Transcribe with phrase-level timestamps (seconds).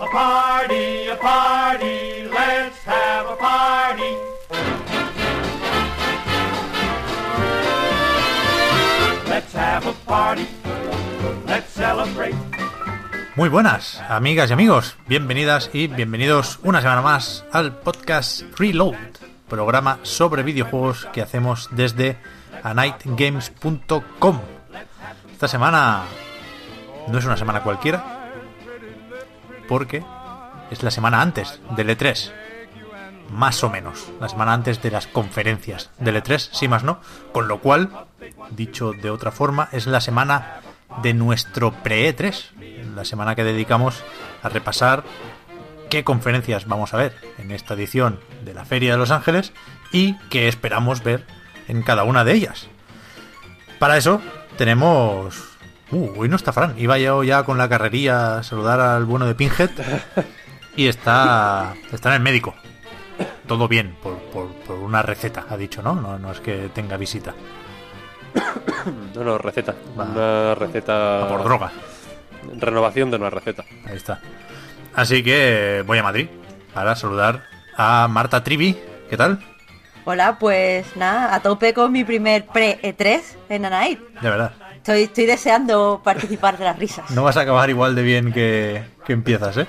[0.00, 4.16] A party, a party, let's have a party.
[9.28, 10.46] Let's have a party.
[11.46, 12.34] Let's celebrate.
[13.36, 14.96] Muy buenas, amigas y amigos.
[15.06, 18.96] Bienvenidas y bienvenidos una semana más al podcast Reload,
[19.50, 22.16] programa sobre videojuegos que hacemos desde
[22.62, 24.40] anightgames.com.
[25.30, 26.04] Esta semana
[27.08, 28.19] no es una semana cualquiera,
[29.70, 30.02] porque
[30.72, 32.32] es la semana antes del E3.
[33.30, 36.98] Más o menos, la semana antes de las conferencias del E3, sí más no.
[37.32, 37.88] Con lo cual,
[38.50, 40.60] dicho de otra forma, es la semana
[41.02, 44.02] de nuestro pre-E3, la semana que dedicamos
[44.42, 45.04] a repasar
[45.88, 49.52] qué conferencias vamos a ver en esta edición de la Feria de Los Ángeles
[49.92, 51.24] y qué esperamos ver
[51.68, 52.66] en cada una de ellas.
[53.78, 54.20] Para eso
[54.58, 55.49] tenemos...
[55.92, 59.26] Uh, hoy no está Fran, iba yo ya con la carrería a saludar al bueno
[59.26, 59.70] de Pinhead
[60.76, 62.54] y está, está en el médico.
[63.48, 65.94] Todo bien, por, por- por una receta, ha dicho, ¿no?
[65.96, 66.18] ¿no?
[66.18, 67.34] No es que tenga visita.
[69.14, 69.74] No, no, receta.
[69.98, 70.04] Va.
[70.04, 70.94] Una receta.
[70.94, 71.70] Va por droga.
[72.58, 73.64] Renovación de una receta.
[73.84, 74.20] Ahí está.
[74.94, 76.28] Así que voy a Madrid
[76.72, 77.42] para saludar
[77.76, 78.78] a Marta Trivi.
[79.10, 79.38] ¿Qué tal?
[80.06, 83.98] Hola, pues nada, a tope con mi primer pre-E3 en A Night.
[84.22, 84.52] De verdad.
[84.80, 87.10] Estoy, estoy deseando participar de las risas.
[87.10, 89.66] No vas a acabar igual de bien que, que empiezas, ¿eh?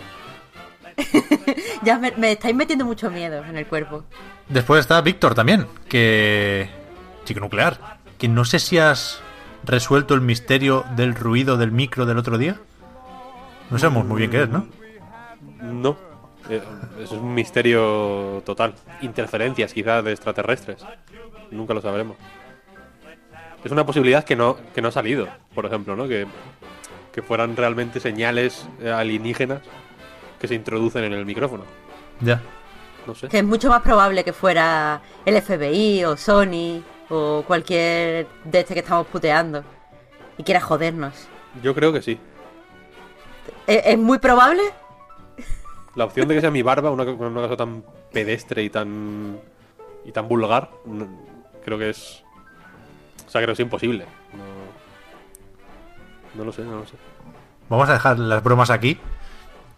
[1.84, 4.05] Ya me, me estáis metiendo mucho miedo en el cuerpo.
[4.48, 6.70] Después está Víctor también, que...
[7.26, 8.00] Chico nuclear.
[8.17, 9.20] Que no sé si has
[9.66, 12.58] resuelto el misterio del ruido del micro del otro día.
[13.70, 14.67] No sabemos muy bien qué es, ¿no?
[15.61, 15.98] No.
[16.50, 16.61] Eh,
[17.04, 18.76] Es un misterio total.
[19.02, 20.86] Interferencias, quizás, de extraterrestres.
[21.52, 22.16] Nunca lo sabremos.
[23.64, 26.08] Es una posibilidad que no, que no ha salido, por ejemplo, ¿no?
[26.08, 26.26] Que,
[27.11, 29.61] que fueran realmente señales eh, alienígenas
[30.39, 31.64] que se introducen en el micrófono.
[32.21, 32.42] Ya.
[33.05, 33.27] No sé.
[33.27, 38.73] Que es mucho más probable que fuera el FBI o Sony o cualquier de este
[38.73, 39.64] que estamos puteando
[40.38, 41.27] y quiera jodernos.
[41.61, 42.20] Yo creo que sí.
[43.67, 44.61] ¿Es, es muy probable?
[45.95, 49.39] La opción de que sea mi barba, una, una cosa tan pedestre y tan.
[50.05, 50.70] y tan vulgar,
[51.66, 52.23] creo que es.
[53.31, 54.05] O sea, creo que es imposible.
[54.33, 54.43] No,
[56.36, 56.95] no lo sé, no lo sé.
[57.69, 58.99] Vamos a dejar las bromas aquí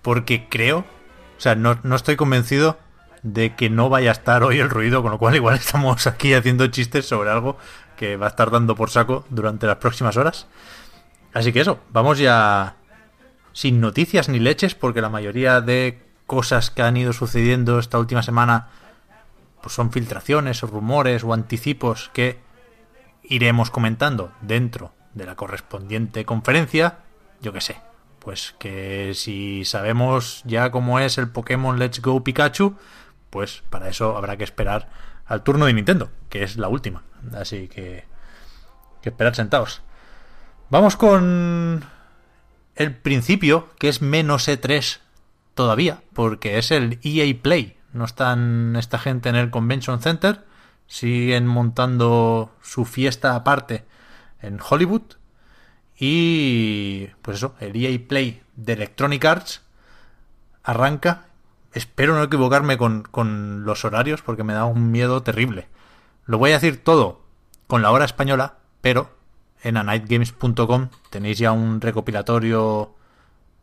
[0.01, 2.79] porque creo, o sea, no, no estoy convencido
[3.21, 6.33] de que no vaya a estar hoy el ruido, con lo cual igual estamos aquí
[6.33, 7.55] haciendo chistes sobre algo
[7.95, 10.47] que va a estar dando por saco durante las próximas horas.
[11.31, 12.77] Así que eso, vamos ya
[13.51, 18.23] sin noticias ni leches porque la mayoría de cosas que han ido sucediendo esta última
[18.23, 18.69] semana
[19.61, 22.41] pues son filtraciones o rumores o anticipos que
[23.23, 26.99] iremos comentando dentro de la correspondiente conferencia,
[27.41, 27.81] yo que sé,
[28.19, 32.75] pues que si sabemos ya cómo es el Pokémon Let's Go Pikachu,
[33.29, 34.89] pues para eso habrá que esperar
[35.25, 37.03] al turno de Nintendo, que es la última.
[37.33, 38.05] Así que
[39.03, 39.83] que esperar sentados.
[40.69, 41.83] Vamos con
[42.75, 44.99] el principio, que es menos E3
[45.53, 47.77] todavía, porque es el EA Play.
[47.91, 50.45] No están esta gente en el Convention Center,
[50.87, 53.85] siguen montando su fiesta aparte
[54.41, 55.03] en Hollywood.
[55.97, 59.61] Y pues eso, el EA Play de Electronic Arts
[60.63, 61.25] arranca.
[61.73, 65.67] Espero no equivocarme con, con los horarios porque me da un miedo terrible.
[66.25, 67.21] Lo voy a decir todo
[67.67, 69.09] con la hora española, pero
[69.63, 72.93] en anightgames.com tenéis ya un recopilatorio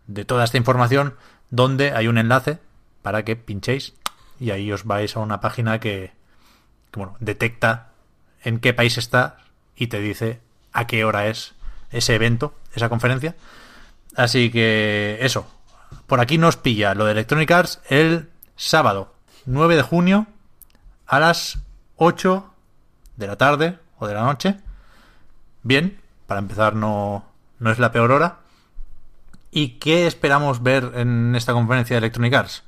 [0.06, 1.15] de toda esta información
[1.50, 2.59] donde hay un enlace
[3.03, 3.94] para que pinchéis
[4.41, 6.12] y ahí os vais a una página que,
[6.93, 7.91] bueno, detecta
[8.43, 9.39] en qué país está
[9.77, 10.41] y te dice
[10.73, 11.55] a qué hora es
[11.91, 13.37] ese evento, esa conferencia.
[14.17, 15.47] Así que eso,
[16.07, 19.15] por aquí nos pilla lo de Electronic Arts el sábado
[19.47, 20.27] 9 de junio
[21.07, 21.59] a las
[21.97, 22.53] 8
[23.17, 24.57] de la tarde o de la noche.
[25.63, 27.25] Bien, para empezar no,
[27.59, 28.39] no es la peor hora.
[29.51, 32.63] ¿Y qué esperamos ver en esta conferencia de Electronic Arts?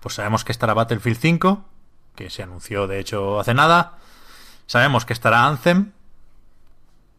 [0.00, 1.64] Pues sabemos que estará Battlefield 5,
[2.18, 3.98] que se anunció de hecho hace nada.
[4.66, 5.92] Sabemos que estará Anthem,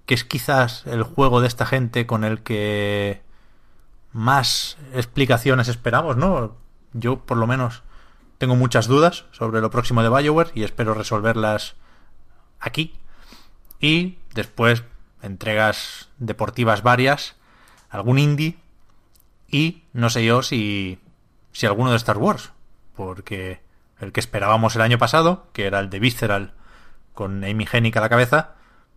[0.06, 3.22] que es quizás el juego de esta gente con el que
[4.12, 6.57] más explicaciones esperamos, ¿no?
[6.92, 7.81] Yo, por lo menos,
[8.40, 11.75] tengo muchas dudas sobre lo próximo de BioWare y espero resolverlas
[12.60, 12.94] aquí.
[13.80, 14.84] Y después,
[15.22, 17.38] entregas deportivas varias,
[17.90, 18.57] algún indie
[19.48, 21.00] y no sé yo si,
[21.54, 22.52] si alguno de Star Wars,
[22.98, 23.62] porque
[24.00, 26.54] el que esperábamos el año pasado, que era el de Visceral
[27.13, 28.56] con Amy Hennig a la cabeza,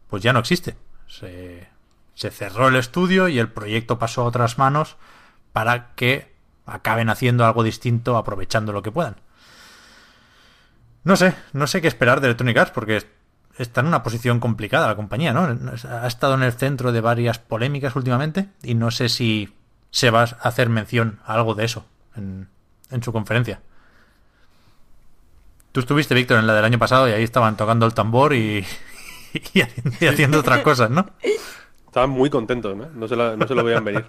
[0.08, 0.76] pues ya no existe.
[1.06, 1.69] Se,
[2.14, 4.96] se cerró el estudio y el proyecto pasó a otras manos
[5.52, 6.32] para que
[6.66, 9.16] acaben haciendo algo distinto aprovechando lo que puedan.
[11.05, 13.05] No sé, no sé qué esperar de Electronic Arts porque
[13.58, 15.48] está en una posición complicada la compañía, ¿no?
[15.90, 19.55] Ha estado en el centro de varias polémicas últimamente y no sé si
[19.90, 21.84] se va a hacer mención a algo de eso
[22.14, 22.48] en,
[22.90, 23.60] en su conferencia.
[25.72, 28.64] Tú estuviste, Víctor, en la del año pasado y ahí estaban tocando el tambor y,
[29.54, 31.06] y, haciendo otras cosas, ¿no?
[31.86, 32.88] Estaban muy contentos, ¿no?
[32.90, 34.04] No se, no se lo veían venir.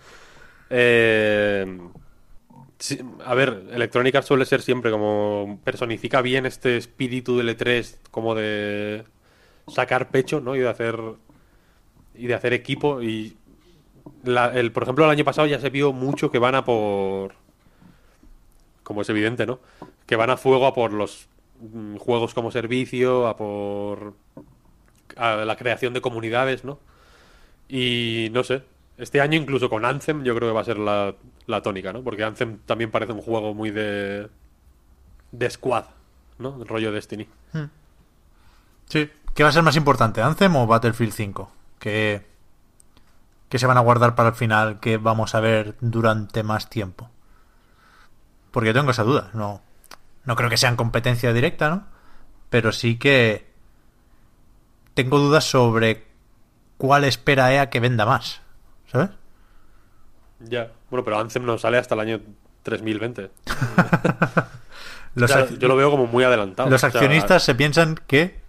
[0.70, 1.78] eh,
[3.24, 8.34] a ver, Electronic Arts suele ser siempre como personifica bien este espíritu del E3 como
[8.34, 9.04] de
[9.68, 10.56] sacar pecho, ¿no?
[10.56, 10.98] Y de hacer
[12.14, 13.36] y de hacer equipo y
[14.24, 17.34] el, por ejemplo el año pasado ya se vio mucho que van a por
[18.82, 19.60] como es evidente, ¿no?
[20.12, 21.26] Que van a fuego a por los
[21.58, 24.12] mm, juegos como servicio, a por
[25.16, 26.78] a la creación de comunidades, ¿no?
[27.66, 28.62] Y no sé,
[28.98, 31.14] este año incluso con Anthem yo creo que va a ser la,
[31.62, 32.02] tónica, ¿no?
[32.02, 34.28] Porque Anthem también parece un juego muy de...
[35.30, 35.84] de squad,
[36.38, 36.58] ¿no?
[36.60, 37.26] El rollo Destiny.
[37.54, 37.70] Hmm.
[38.90, 39.10] Sí.
[39.34, 41.50] ¿Qué va a ser más importante, Anthem o Battlefield 5?
[41.78, 42.20] ¿Qué,
[43.48, 47.08] ¿Qué se van a guardar para el final que vamos a ver durante más tiempo?
[48.50, 49.30] Porque tengo esa duda.
[49.32, 49.62] No,
[50.24, 51.86] no creo que sean competencia directa, ¿no?
[52.50, 53.46] Pero sí que
[54.94, 56.04] tengo dudas sobre
[56.76, 58.42] cuál espera EA que venda más.
[58.92, 59.10] ¿sabes?
[60.40, 62.20] Ya, bueno, pero Anthem no sale hasta el año
[62.62, 63.30] 3020.
[65.58, 66.68] yo lo veo como muy adelantado.
[66.68, 68.40] Los accionistas se piensan que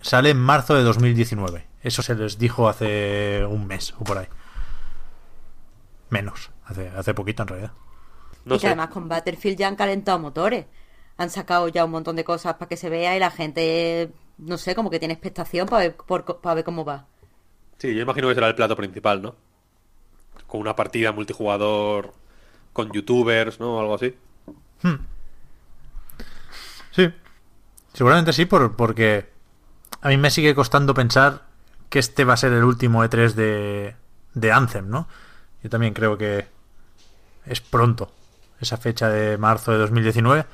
[0.00, 1.66] sale en marzo de 2019.
[1.82, 4.26] Eso se les dijo hace un mes o por ahí.
[6.10, 7.72] Menos, hace, hace poquito en realidad.
[8.44, 10.66] y que además con Battlefield ya han calentado motores.
[11.20, 14.56] Han sacado ya un montón de cosas para que se vea y la gente, no
[14.56, 17.06] sé, como que tiene expectación para para ver cómo va.
[17.78, 19.34] Sí, yo imagino que será el plato principal, ¿no?
[20.50, 22.12] con una partida multijugador
[22.72, 23.76] con youtubers, ¿no?
[23.76, 24.14] O algo así.
[24.82, 24.96] Hmm.
[26.90, 27.10] Sí.
[27.92, 29.30] Seguramente sí, por, porque
[30.00, 31.42] a mí me sigue costando pensar
[31.88, 33.96] que este va a ser el último E3 de,
[34.34, 35.08] de Anthem, ¿no?
[35.62, 36.46] Yo también creo que
[37.46, 38.12] es pronto
[38.60, 40.46] esa fecha de marzo de 2019.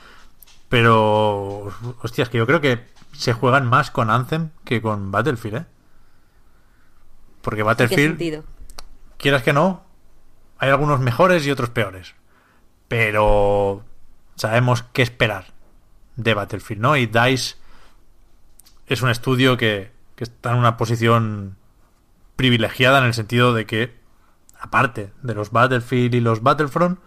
[0.69, 1.73] Pero,
[2.03, 5.67] hostias, que yo creo que se juegan más con Anthem que con Battlefield, ¿eh?
[7.43, 8.45] Porque Battlefield,
[9.17, 9.85] quieras que no,
[10.59, 12.15] hay algunos mejores y otros peores.
[12.89, 13.85] Pero
[14.35, 15.47] sabemos qué esperar
[16.17, 16.97] de Battlefield, ¿no?
[16.97, 17.57] Y DICE
[18.87, 21.57] es un estudio que, que está en una posición
[22.37, 23.97] privilegiada en el sentido de que,
[24.59, 26.99] aparte de los Battlefield y los Battlefront,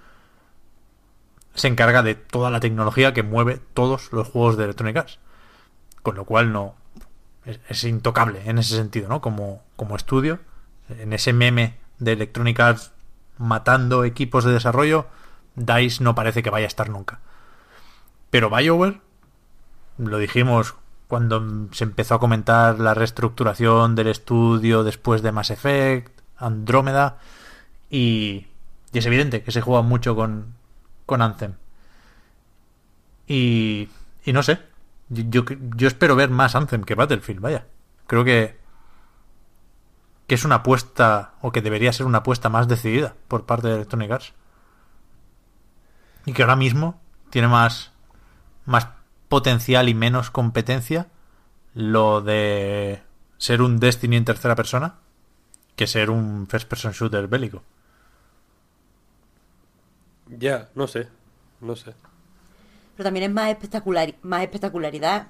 [1.59, 5.19] se encarga de toda la tecnología que mueve todos los juegos de Electronic Arts.
[6.01, 6.75] Con lo cual no
[7.45, 9.21] es, intocable en ese sentido, ¿no?
[9.21, 10.39] Como, como estudio.
[10.89, 12.91] En ese meme de Electronic Arts
[13.37, 15.07] matando equipos de desarrollo,
[15.55, 17.19] DICE no parece que vaya a estar nunca.
[18.29, 19.01] Pero BioWare,
[19.97, 20.75] lo dijimos
[21.07, 27.17] cuando se empezó a comentar la reestructuración del estudio después de Mass Effect, Andrómeda,
[27.89, 28.45] y,
[28.93, 30.53] es evidente que se juega mucho con,
[31.09, 31.55] con Anthem.
[33.27, 33.89] Y,
[34.23, 34.59] y no sé,
[35.09, 35.43] yo,
[35.75, 37.65] yo espero ver más Anthem que Battlefield, vaya.
[38.05, 38.59] Creo que
[40.29, 43.73] que es una apuesta, o que debería ser una apuesta más decidida por parte de
[43.73, 44.33] Electronic Arts.
[46.27, 47.01] Y que ahora mismo
[47.31, 47.91] tiene más,
[48.65, 48.89] más
[49.27, 51.07] potencial y menos competencia
[51.73, 53.01] lo de
[53.39, 54.99] ser un Destiny en tercera persona
[55.75, 57.63] que ser un first person shooter bélico.
[60.37, 61.07] Ya, no sé,
[61.61, 61.93] no sé.
[62.95, 65.27] Pero también es más espectacular, más espectacularidad.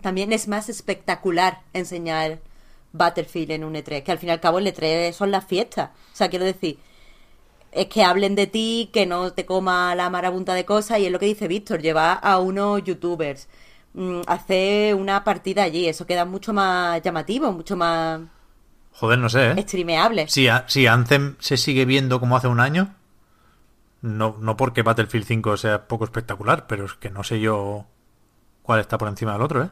[0.00, 2.38] también es más espectacular enseñar
[2.92, 5.90] Battlefield en un E3, que al fin y al cabo el E3 son las fiestas.
[6.12, 6.78] O sea, quiero decir,
[7.72, 11.12] es que hablen de ti, que no te coma la marabunta de cosas, y es
[11.12, 13.48] lo que dice Víctor, llevar a unos youtubers,
[13.94, 18.20] mm, hacer una partida allí, eso queda mucho más llamativo, mucho más...
[18.92, 19.62] Joder, no sé, ¿eh?
[19.62, 20.28] Streameable.
[20.28, 22.94] Si, si Anthem se sigue viendo como hace un año,
[24.00, 27.86] no, no porque Battlefield 5 sea poco espectacular, pero es que no sé yo
[28.62, 29.70] cuál está por encima del otro, ¿eh?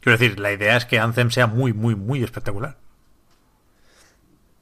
[0.00, 2.76] Quiero decir, la idea es que Anthem sea muy, muy, muy espectacular.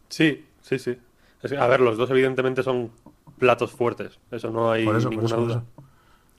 [0.09, 0.97] Sí, sí, sí.
[1.43, 2.93] Es que, a ver, los dos evidentemente son
[3.39, 4.21] platos fuertes.
[4.31, 5.55] Eso no hay eso, ninguna eso, duda.
[5.55, 5.85] eso.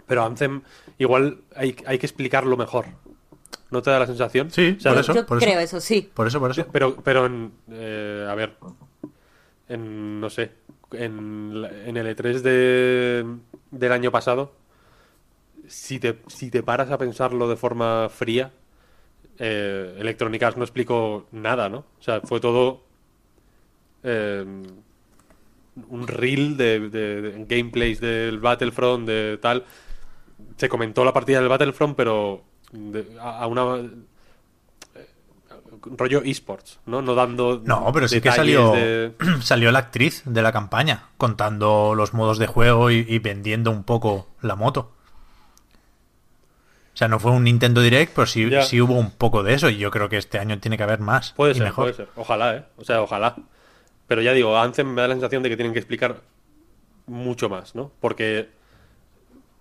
[0.08, 0.62] Pero Anthem,
[0.98, 2.86] igual hay, hay que explicarlo mejor.
[3.72, 4.52] ¿No te da la sensación?
[4.52, 5.14] Sí, O sea, por eso.
[5.14, 6.10] Yo creo eso, sí.
[6.14, 6.66] Por eso, por eso.
[6.72, 8.56] Pero, pero en, eh, a ver,
[9.68, 10.52] en, no sé,
[10.94, 13.26] en, el E3 de,
[13.72, 14.54] del año pasado,
[15.68, 18.52] si te, si te paras a pensarlo de forma fría,
[19.40, 21.80] eh, Electronic Arts no explicó nada, ¿no?
[22.00, 22.84] O sea, fue todo
[24.04, 24.46] eh,
[25.90, 29.64] un reel de, gameplays del Battlefront, de tal.
[30.58, 32.44] Se comentó la partida del Battlefront, pero
[33.20, 33.90] a una
[35.86, 37.02] rollo esports, ¿no?
[37.02, 41.94] No dando No, pero sí que salió, de- salió la actriz de la campaña contando
[41.96, 44.92] los modos de juego y, y vendiendo un poco la moto.
[46.94, 49.68] O sea, no fue un Nintendo Direct, pero sí, sí hubo un poco de eso
[49.70, 51.86] y yo creo que este año tiene que haber más Puede y ser, mejor.
[51.86, 52.08] puede ser.
[52.16, 52.64] Ojalá, ¿eh?
[52.78, 53.36] O sea, ojalá.
[54.08, 56.22] Pero ya digo, Anthem me da la sensación de que tienen que explicar
[57.08, 57.92] mucho más, ¿no?
[58.00, 58.50] Porque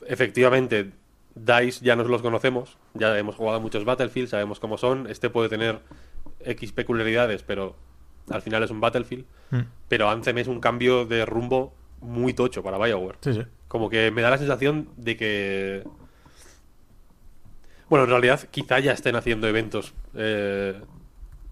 [0.06, 0.90] efectivamente
[1.34, 5.30] DICE ya nos los conocemos, ya hemos jugado a muchos Battlefield, sabemos cómo son, este
[5.30, 5.80] puede tener
[6.44, 7.76] X peculiaridades, pero
[8.30, 9.24] al final es un Battlefield.
[9.50, 9.60] Mm.
[9.88, 13.18] Pero Anthem es un cambio de rumbo muy tocho para BioWare.
[13.20, 13.42] Sí, sí.
[13.68, 15.84] Como que me da la sensación de que.
[17.88, 20.80] Bueno, en realidad, quizá ya estén haciendo eventos eh,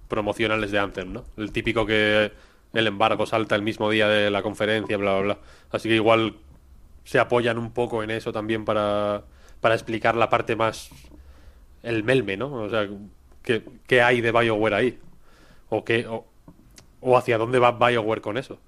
[0.09, 1.25] promocionales de Anthem, ¿no?
[1.37, 2.33] El típico que
[2.73, 5.39] el embargo salta el mismo día de la conferencia, bla, bla, bla.
[5.71, 6.37] Así que igual
[7.05, 9.25] se apoyan un poco en eso también para,
[9.61, 10.91] para explicar la parte más.
[11.83, 12.53] el melme, ¿no?
[12.53, 12.89] O sea,
[13.43, 14.99] ¿qué, qué hay de BioWare ahí?
[15.69, 16.27] O, qué, o,
[17.01, 18.59] o hacia dónde va BioWare con eso.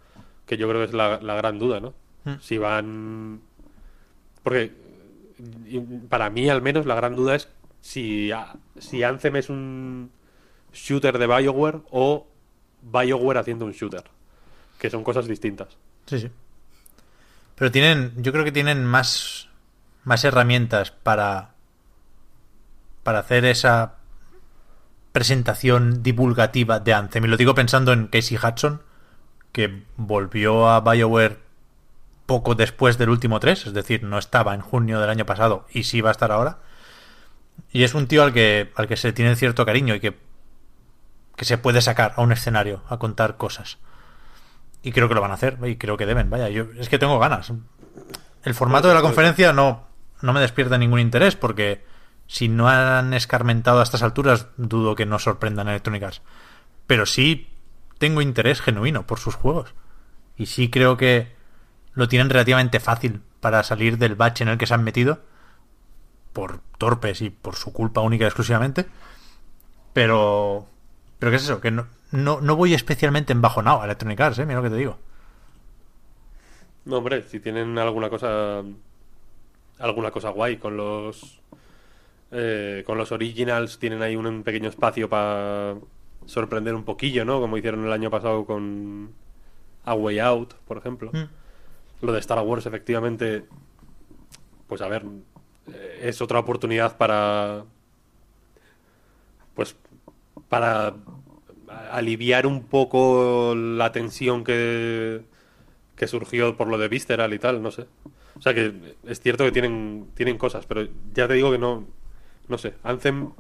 [0.46, 1.94] Que yo creo que es la, la gran duda, ¿no?
[2.40, 3.40] Si van.
[4.42, 4.72] Porque
[6.08, 7.48] para mí, al menos, la gran duda es
[7.80, 8.30] si,
[8.78, 10.10] si Anthem es un
[10.72, 12.26] shooter de BioWare o
[12.82, 14.04] BioWare haciendo un shooter.
[14.78, 15.76] Que son cosas distintas.
[16.06, 16.30] Sí, sí.
[17.54, 19.48] Pero tienen, yo creo que tienen más,
[20.04, 21.54] más herramientas para,
[23.02, 23.98] para hacer esa
[25.12, 27.24] presentación divulgativa de Anthem.
[27.24, 28.82] Y lo digo pensando en Casey Hudson,
[29.52, 31.38] que volvió a BioWare
[32.26, 35.84] poco después del último 3, es decir, no estaba en junio del año pasado y
[35.84, 36.58] sí va a estar ahora.
[37.70, 40.18] Y es un tío al que, al que se tiene cierto cariño y que,
[41.36, 43.78] que se puede sacar a un escenario a contar cosas.
[44.82, 46.30] Y creo que lo van a hacer, y creo que deben.
[46.30, 47.52] Vaya, yo es que tengo ganas.
[48.42, 49.86] El formato de la conferencia no,
[50.22, 51.84] no me despierta ningún interés, porque
[52.26, 56.20] si no han escarmentado a estas alturas, dudo que nos sorprendan Electronic.
[56.86, 57.48] Pero sí
[57.98, 59.74] tengo interés genuino por sus juegos.
[60.36, 61.34] Y sí creo que
[61.94, 65.20] lo tienen relativamente fácil para salir del bache en el que se han metido,
[66.32, 68.86] por torpes y por su culpa única y exclusivamente.
[69.92, 70.66] Pero.
[71.18, 71.60] Pero ¿qué es eso?
[71.60, 74.46] Que no, no, no voy especialmente embajonado a Electronic Arts, ¿eh?
[74.46, 74.98] Mira lo que te digo.
[76.84, 78.62] No, hombre, si tienen alguna cosa.
[79.78, 81.41] alguna cosa guay con los.
[82.32, 85.76] Eh, con los originals, tienen ahí un, un pequeño espacio para
[86.26, 87.40] sorprender un poquillo, ¿no?
[87.40, 89.12] Como hicieron el año pasado con.
[89.84, 91.10] A Way Out, por ejemplo.
[91.12, 92.04] Mm.
[92.06, 93.44] Lo de Star Wars, efectivamente.
[94.66, 95.04] Pues a ver.
[95.72, 97.64] eh, Es otra oportunidad para.
[99.54, 99.76] Pues.
[100.48, 100.94] Para
[101.90, 105.22] aliviar un poco la tensión que
[105.96, 107.86] que surgió por lo de Visceral y tal, no sé.
[108.36, 111.86] O sea que es cierto que tienen, tienen cosas, pero ya te digo que no,
[112.48, 112.74] no sé.
[112.84, 113.30] Anthem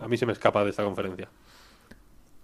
[0.00, 1.28] a mí se me escapa de esta conferencia.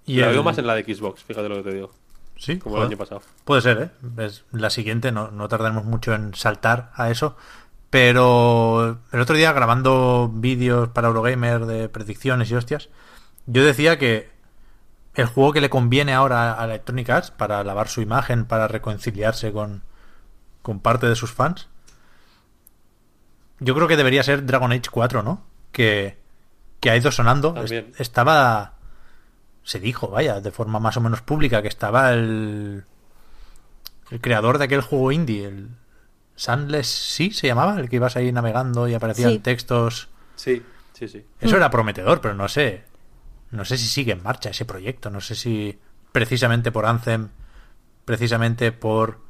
[0.05, 1.91] Y la el- veo más en la de Xbox, fíjate lo que te digo,
[2.37, 2.87] Sí, como joder.
[2.87, 3.23] el año pasado.
[3.45, 3.79] Puede ser,
[4.19, 4.23] ¿eh?
[4.23, 7.37] Es la siguiente, no, no tardaremos mucho en saltar a eso.
[7.91, 12.89] Pero el otro día, grabando vídeos para Eurogamer de predicciones y hostias,
[13.47, 14.29] yo decía que
[15.15, 19.51] el juego que le conviene ahora a Electronic Arts para lavar su imagen, para reconciliarse
[19.53, 19.83] con,
[20.63, 21.69] con parte de sus fans,
[23.61, 25.43] yo creo que debería ser Dragon Age 4, ¿no?
[25.77, 26.17] Que,
[26.81, 27.53] que ha ido sonando.
[27.53, 27.93] También.
[27.99, 28.75] Estaba.
[29.63, 32.85] Se dijo, vaya, de forma más o menos pública, que estaba el.
[34.11, 35.69] El creador de aquel juego indie, el.
[36.39, 39.39] Sunless Sea se llamaba, el que ibas ahí navegando y aparecían Sí.
[39.39, 40.09] textos.
[40.35, 41.25] Sí, sí, sí.
[41.41, 42.85] Eso era prometedor, pero no sé.
[43.51, 45.09] No sé si sigue en marcha ese proyecto.
[45.11, 45.79] No sé si
[46.13, 47.29] precisamente por Anthem,
[48.05, 49.21] precisamente por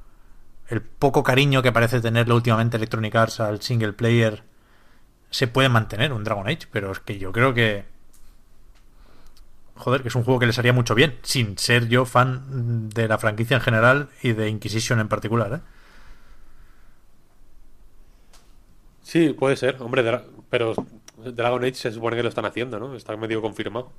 [0.69, 4.43] el poco cariño que parece tenerle últimamente Electronic Arts al single player,
[5.31, 6.67] se puede mantener un Dragon Age.
[6.71, 7.85] Pero es que yo creo que.
[9.77, 13.09] Joder, que es un juego que les haría mucho bien, sin ser yo fan de
[13.09, 15.61] la franquicia en general y de Inquisition en particular, ¿eh?
[19.03, 20.75] Sí, puede ser, hombre, Dra- pero
[21.19, 22.95] Dragon Age se supone que lo están haciendo, ¿no?
[22.95, 23.93] Está medio confirmado.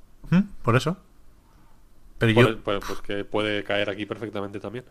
[0.62, 0.96] Por eso.
[2.18, 4.84] Pero yo, pues- pues que puede caer aquí perfectamente también.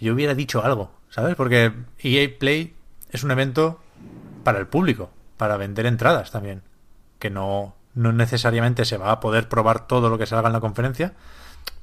[0.00, 1.34] yo hubiera dicho algo, ¿sabes?
[1.36, 1.72] Porque
[2.02, 2.74] EA Play
[3.10, 3.80] es un evento
[4.42, 6.62] para el público, para vender entradas también.
[7.18, 10.60] Que no, no necesariamente se va a poder probar todo lo que salga en la
[10.60, 11.14] conferencia,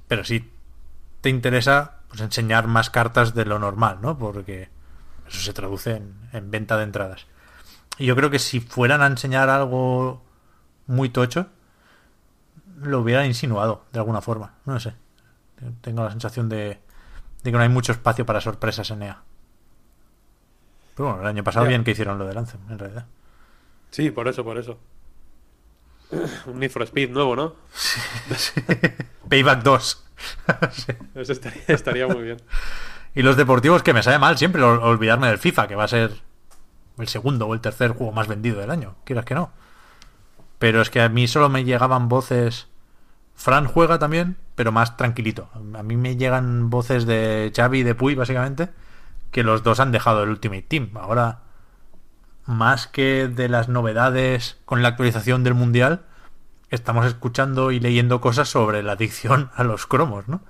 [0.07, 0.51] pero sí
[1.21, 4.17] te interesa pues, enseñar más cartas de lo normal, ¿no?
[4.17, 4.69] Porque
[5.27, 7.27] eso se traduce en, en venta de entradas.
[7.97, 10.23] Y yo creo que si fueran a enseñar algo
[10.85, 11.47] muy tocho,
[12.81, 14.53] lo hubieran insinuado de alguna forma.
[14.65, 14.93] No sé.
[15.81, 16.79] Tengo la sensación de
[17.43, 19.23] que no hay mucho espacio para sorpresas en EA.
[20.97, 21.69] Pero bueno, el año pasado Ya.
[21.69, 23.05] bien que hicieron lo de Anthem, en realidad.
[23.91, 24.77] Sí, por eso, por eso.
[26.47, 27.53] Un Need for Speed nuevo, ¿no?
[29.29, 30.03] Payback 2.
[30.71, 30.93] Sí.
[31.13, 32.37] Eso estaría, estaría muy bien.
[33.13, 35.87] Y los deportivos que me sabe mal siempre ol- olvidarme del FIFA, que va a
[35.87, 36.11] ser
[36.97, 39.51] el segundo o el tercer juego más vendido del año, quieras que no.
[40.57, 42.67] Pero es que a mí solo me llegaban voces.
[43.35, 45.49] Fran juega también, pero más tranquilito.
[45.75, 48.69] A mí me llegan voces de Xavi y de Puy, básicamente,
[49.31, 50.91] que los dos han dejado el Ultimate Team.
[50.96, 51.39] Ahora,
[52.46, 56.01] más que de las novedades con la actualización del Mundial,
[56.69, 60.41] estamos escuchando y leyendo cosas sobre la adicción a los cromos, ¿no?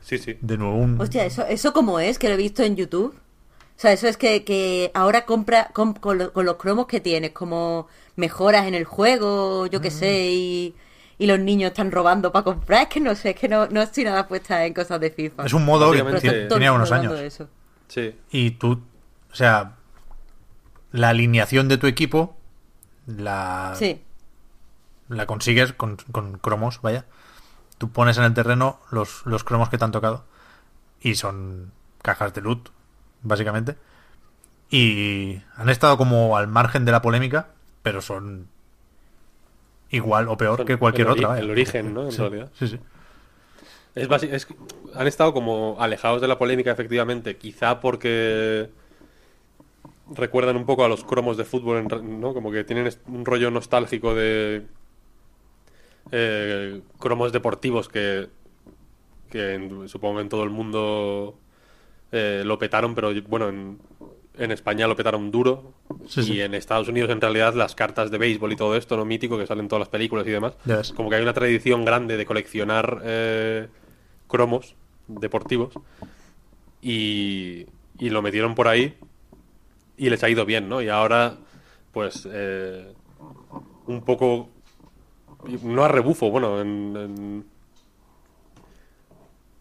[0.00, 0.38] Sí, sí.
[0.40, 0.98] De nuevo un...
[1.00, 2.18] Hostia, ¿eso, ¿eso cómo es?
[2.18, 3.14] Que lo he visto en YouTube.
[3.14, 7.00] O sea, eso es que, que ahora compra com- con, lo- con los cromos que
[7.00, 7.86] tienes, como
[8.16, 9.82] mejoras en el juego, yo Mm.
[9.82, 10.74] qué sé, y,
[11.18, 12.82] y los niños están robando para comprar.
[12.84, 15.44] Es que no sé, es que no, no estoy nada puesta en cosas de FIFA.
[15.46, 17.20] Es un modo que tenía unos años.
[17.20, 17.48] eso.
[17.88, 18.14] Sí.
[18.30, 18.82] y tú,
[19.32, 19.76] o sea,
[20.92, 22.36] la alineación de tu equipo
[23.06, 24.02] la, Sí.
[25.08, 27.06] la consigues con, con cromos, vaya.
[27.78, 30.24] Tú pones en el terreno los, los cromos que te han tocado
[31.00, 32.70] y son cajas de loot,
[33.22, 33.76] básicamente.
[34.70, 37.48] Y han estado como al margen de la polémica,
[37.82, 38.48] pero son
[39.90, 41.28] igual o peor Son que cualquier el otra.
[41.28, 41.40] vaya.
[41.42, 42.04] el origen, ¿no?
[42.06, 42.50] En Sí, realidad.
[42.58, 42.78] Sí, sí.
[44.00, 44.46] Es basi- es-
[44.94, 48.70] han estado como alejados de la polémica, efectivamente, quizá porque
[50.14, 51.86] recuerdan un poco a los cromos de fútbol,
[52.20, 52.32] ¿no?
[52.34, 54.66] Como que tienen un rollo nostálgico de
[56.10, 58.28] eh, cromos deportivos que,
[59.30, 61.38] que en- supongo en todo el mundo
[62.12, 63.78] eh, lo petaron, pero bueno, en,
[64.38, 65.74] en España lo petaron duro.
[66.06, 66.40] Sí, y sí.
[66.40, 69.04] en Estados Unidos, en realidad, las cartas de béisbol y todo esto, ¿no?
[69.04, 70.54] Mítico, que salen en todas las películas y demás.
[70.96, 73.68] Como que hay una tradición grande de coleccionar eh,
[74.28, 74.74] cromos
[75.08, 75.74] deportivos.
[76.80, 77.66] Y,
[77.98, 78.96] y lo metieron por ahí
[79.96, 80.80] y les ha ido bien, ¿no?
[80.80, 81.36] Y ahora,
[81.92, 82.92] pues, eh,
[83.86, 84.48] un poco,
[85.62, 87.44] no a rebufo, bueno, en, en-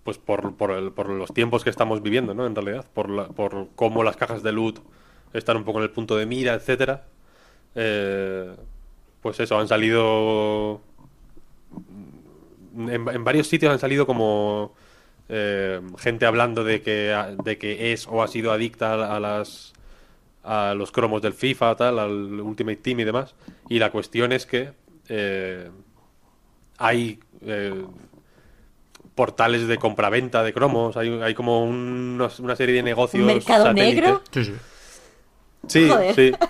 [0.04, 2.46] pues por, por, el- por los tiempos que estamos viviendo, ¿no?
[2.46, 4.80] En realidad, por, la- por cómo las cajas de loot
[5.34, 7.06] están un poco en el punto de mira, etcétera.
[7.76, 8.56] Eh,
[9.22, 10.82] pues eso, han salido
[12.78, 14.74] en, en varios sitios han salido como
[15.30, 19.74] eh, gente hablando de que, de que es o ha sido adicta a, las
[20.44, 23.36] a los cromos del FIFA, tal, al Ultimate Team y demás.
[23.70, 24.72] Y la cuestión es que
[25.10, 25.70] eh,
[26.78, 27.84] hay eh,
[29.16, 33.22] portales de compraventa de cromos, hay, hay como unos- una serie de negocios.
[33.22, 33.96] ¿Un mercado satélites.
[34.04, 34.22] negro?
[34.32, 34.54] Sí, sí.
[35.68, 36.16] Sí, Joder.
[36.16, 36.32] sí.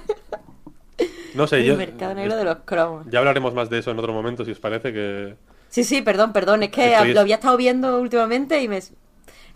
[1.35, 1.77] No sé, El yo.
[1.77, 3.05] mercado negro de los cromos.
[3.11, 5.35] Ya hablaremos más de eso en otro momento, si os parece que.
[5.69, 6.63] Sí, sí, perdón, perdón.
[6.63, 8.81] Es que Estoy- lo había estado viendo últimamente y me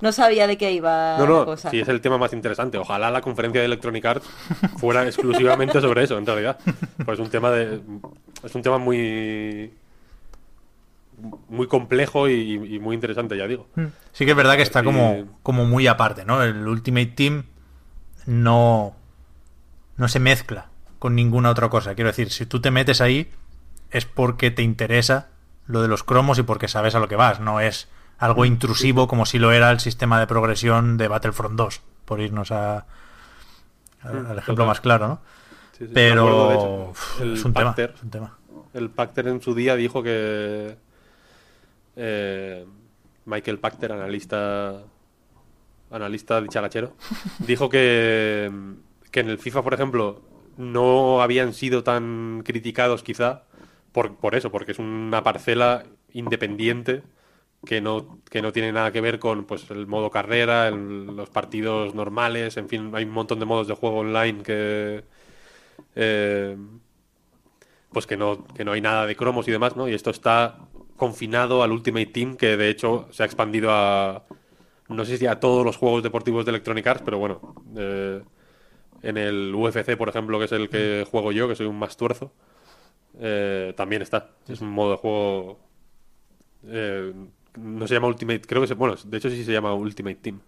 [0.02, 1.70] no sabía de qué iba No, la no, cosa.
[1.70, 2.78] sí es el tema más interesante.
[2.80, 4.26] Ojalá la conferencia de Electronic Arts
[4.78, 6.58] fuera exclusivamente sobre eso, en realidad.
[7.06, 7.82] Pues un tema de.
[8.44, 9.72] Es un tema muy.
[11.50, 13.68] Muy complejo y, y muy interesante, ya digo.
[14.12, 16.42] Sí que es verdad que está como, como muy aparte, ¿no?
[16.42, 17.44] El Ultimate Team
[18.26, 18.96] no,
[19.98, 21.94] no se mezcla con ninguna otra cosa.
[21.94, 23.30] Quiero decir, si tú te metes ahí
[23.92, 25.28] es porque te interesa
[25.68, 27.40] lo de los cromos y porque sabes a lo que vas.
[27.40, 31.82] No es algo intrusivo como si lo era el sistema de progresión de Battlefront 2,
[32.06, 32.86] por irnos a,
[34.04, 35.22] al al ejemplo más claro, ¿no?
[35.78, 38.10] Sí, sí, me acuerdo, de hecho, Pero uf, el es un tema, Pacter- es un
[38.12, 38.38] tema.
[38.74, 40.78] El Pacter en su día dijo que
[41.96, 42.66] eh,
[43.26, 44.82] Michael Pacter, analista
[45.90, 46.94] analista dicharachero,
[47.40, 48.52] dijo que,
[49.12, 50.22] que en el FIFA, por ejemplo,
[50.58, 53.44] no habían sido tan criticados quizá
[53.92, 57.04] por, por eso, porque es una parcela independiente
[57.66, 61.30] que no, que no tiene nada que ver con pues el modo carrera, el- los
[61.30, 65.04] partidos normales, en fin, hay un montón de modos de juego online que
[65.96, 66.58] eh,
[67.92, 69.88] pues que no, que no hay nada de cromos y demás, ¿no?
[69.88, 70.60] Y esto está
[70.96, 74.24] confinado al Ultimate Team, que de hecho se ha expandido a,
[74.90, 78.24] no sé si a todos los juegos deportivos de Electronic Arts, pero bueno, eh,
[79.04, 81.98] en el UFC, por ejemplo, que es el que juego yo, que soy un más
[81.98, 82.34] tuerzo,
[83.20, 84.32] eh, también está.
[84.48, 85.60] Es un modo de juego
[86.68, 87.14] eh,
[87.58, 90.40] no se llama Ultimate, creo que se, bueno, de hecho sí se llama Ultimate Team.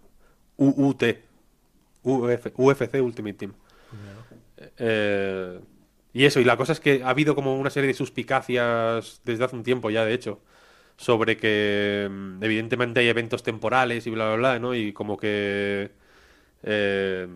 [0.56, 1.02] UUT.
[2.02, 3.54] UF, UFC Ultimate Team.
[4.78, 5.60] Eh,
[6.12, 9.44] y eso, y la cosa es que ha habido como una serie de suspicacias desde
[9.44, 10.40] hace un tiempo ya, de hecho,
[10.96, 14.74] sobre que mm, evidentemente hay eventos temporales y bla, bla, bla, ¿no?
[14.74, 15.90] Y como que
[16.62, 17.28] eh,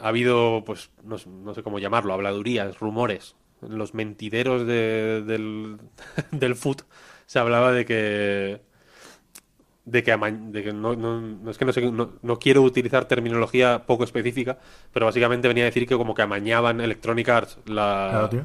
[0.00, 3.34] ha habido, pues, no, sé- no sé cómo llamarlo, habladurías, rumores.
[3.60, 5.78] Los mentideros de- del,
[6.30, 6.82] del foot
[7.26, 8.60] se hablaba de que
[9.84, 12.62] de que, ama- de que no, no- no es que no, sé, no, no quiero
[12.62, 14.58] utilizar terminología poco específica,
[14.92, 18.42] pero básicamente venía a decir que como que amañaban Electronic Arts la- Claro, tío.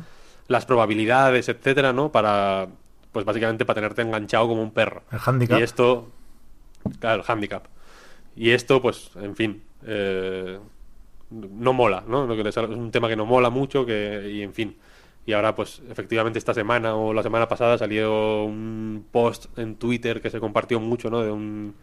[0.47, 2.11] las probabilidades, etcétera, ¿no?
[2.11, 2.67] Para,
[3.11, 5.01] pues básicamente para tenerte enganchado como un perro.
[5.11, 5.59] El handicap.
[5.59, 6.11] Y esto,
[6.99, 7.65] claro, el handicap.
[8.35, 10.59] Y esto, pues, en fin, eh,
[11.31, 12.25] no mola, ¿no?
[12.27, 14.77] Lo que les- es un tema que no mola mucho, que, y en fin.
[15.25, 20.21] Y ahora, pues, efectivamente, esta semana o la semana pasada salió un post en Twitter
[20.21, 21.21] que se compartió mucho, ¿no?
[21.21, 21.75] De un,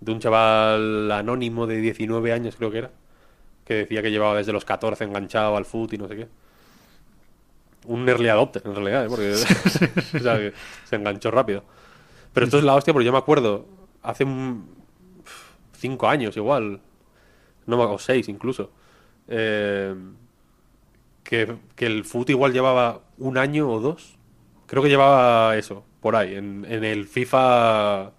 [0.00, 2.90] de un chaval anónimo de 19 años, creo que era,
[3.64, 6.28] que decía que llevaba desde los 14 enganchado al foot y no sé qué.
[7.86, 9.08] Un early adopter, en realidad, ¿eh?
[9.08, 9.32] porque
[10.16, 10.52] o sea, que
[10.84, 11.64] se enganchó rápido.
[12.32, 13.66] Pero esto es la hostia, porque yo me acuerdo,
[14.02, 14.68] hace un,
[15.76, 16.80] cinco años igual,
[17.66, 18.70] no me acuerdo, seis incluso,
[19.28, 19.94] eh,
[21.22, 24.16] que, que el foot igual llevaba un año o dos.
[24.66, 28.12] Creo que llevaba eso, por ahí, en, en el FIFA.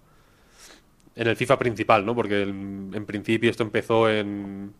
[1.16, 2.16] En el FIFA principal, ¿no?
[2.16, 4.74] Porque en, en principio esto empezó en,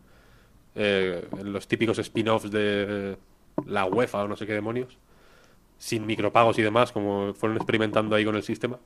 [0.74, 3.18] eh, en los típicos spin-offs de
[3.68, 4.98] la UEFA o no sé qué demonios,
[5.78, 8.80] sin micropagos y demás, como fueron experimentando ahí con el sistema.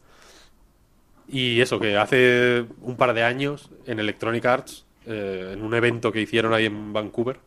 [1.29, 6.11] Y eso, que hace un par de años en Electronic Arts, eh, en un evento
[6.11, 7.39] que hicieron ahí en Vancouver,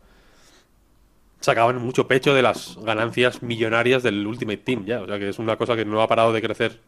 [1.41, 5.03] sacaban mucho pecho de las ganancias millonarias del Ultimate Team ya.
[5.03, 6.81] O sea que es una cosa que no ha parado de crecer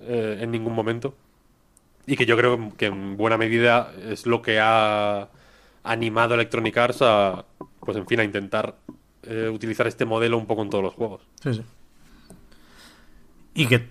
[0.00, 1.14] eh, en ningún momento.
[2.06, 5.28] Y que yo creo que en buena medida es lo que ha
[5.84, 7.44] animado a Electronic Arts a,
[7.80, 8.76] pues en fin, a intentar
[9.22, 11.22] eh, utilizar este modelo un poco en todos los juegos.
[11.42, 11.62] Sí, sí.
[13.54, 13.88] Y que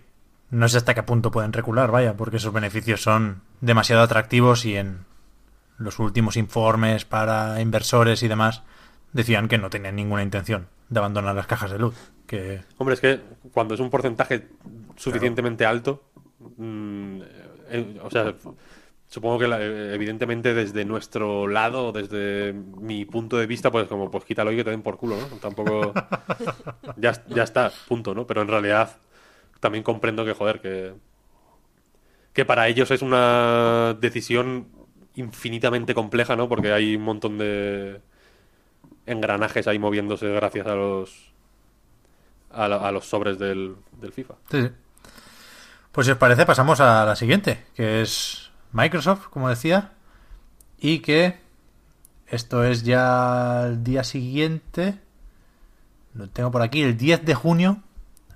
[0.49, 4.77] no sé hasta qué punto pueden recular, vaya, porque esos beneficios son demasiado atractivos y
[4.77, 5.05] en
[5.78, 8.63] los últimos informes para inversores y demás
[9.13, 11.96] decían que no tenían ninguna intención de abandonar las cajas de luz.
[12.26, 13.20] Que Hombre, es que
[13.54, 14.48] cuando es un porcentaje
[14.96, 16.04] suficientemente alto,
[16.58, 17.22] mm,
[17.70, 18.34] eh, o sea,
[19.08, 24.26] supongo que la- evidentemente desde nuestro lado, desde mi punto de vista, pues como pues
[24.26, 25.28] quítalo y que te den por culo, ¿no?
[25.38, 25.94] Tampoco
[26.98, 28.28] ya, ya está, punto, ¿no?
[28.28, 28.98] Pero en realidad
[29.60, 30.94] también comprendo que joder que
[32.34, 34.68] que para ellos es una decisión
[35.17, 36.47] infinitamente compleja, ¿no?
[36.47, 37.99] Porque hay un montón de
[39.06, 41.34] engranajes ahí moviéndose gracias a los
[42.51, 43.75] a, los sobres del,
[44.12, 44.36] FIFA.
[45.91, 49.91] Pues si os parece, pasamos a la siguiente, que es Microsoft, como decía,
[50.80, 51.39] y que
[52.27, 54.99] esto es ya el día siguiente,
[56.13, 57.84] lo tengo por aquí, el 10 de junio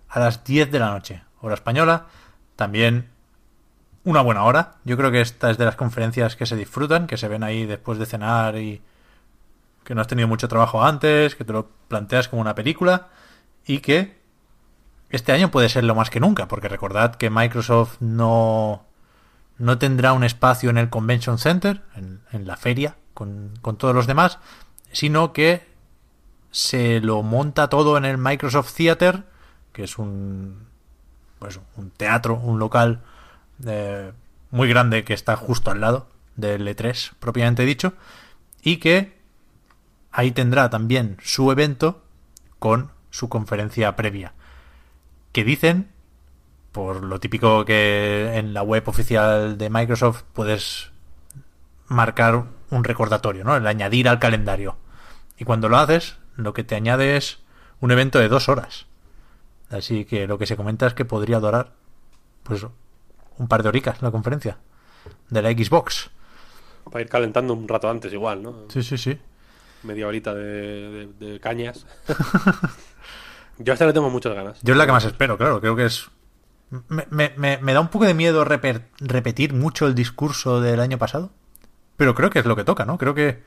[0.10, 2.08] a las 10 de la noche, hora española,
[2.56, 3.11] también
[4.04, 4.76] una buena hora.
[4.84, 7.66] Yo creo que esta es de las conferencias que se disfrutan, que se ven ahí
[7.66, 8.82] después de cenar y
[9.84, 13.10] que no has tenido mucho trabajo antes, que te lo planteas como una película
[13.66, 14.20] y que
[15.10, 18.86] este año puede ser lo más que nunca, porque recordad que Microsoft no,
[19.58, 23.94] no tendrá un espacio en el Convention Center, en, en la feria, con, con todos
[23.94, 24.40] los demás,
[24.92, 25.70] sino que
[26.52, 29.24] se lo monta todo en el Microsoft Theater,
[29.74, 30.68] que es un,
[31.40, 33.02] pues, un teatro, un local
[34.52, 37.94] muy grande que está justo al lado del E3, propiamente dicho,
[38.62, 39.18] y que
[40.12, 42.04] ahí tendrá también su evento
[42.60, 44.34] con su conferencia previa
[45.32, 45.90] que dicen,
[46.72, 50.92] por lo típico que en la web oficial de Microsoft puedes
[51.88, 53.56] marcar un recordatorio, ¿no?
[53.56, 54.78] El añadir al calendario.
[55.38, 57.40] Y cuando lo haces, lo que te añade es
[57.80, 58.86] un evento de dos horas.
[59.70, 61.74] Así que lo que se comenta es que podría durar,
[62.44, 62.66] pues,
[63.42, 64.58] un par de horicas la conferencia
[65.30, 66.10] de la Xbox.
[66.92, 68.56] Para ir calentando un rato antes igual, ¿no?
[68.70, 69.20] Sí, sí, sí.
[69.84, 71.86] Media horita de, de- de cañas.
[73.58, 74.60] Yo a esta le tengo muchas ganas.
[74.62, 75.60] Yo es la que más espero, claro.
[75.60, 76.10] Creo que es.
[76.90, 80.80] Me, me- me- me da un poco de miedo reper- repetir mucho el discurso del
[80.80, 81.32] año pasado.
[81.98, 82.98] Pero creo que es lo que toca, ¿no?
[82.98, 83.44] Creo que.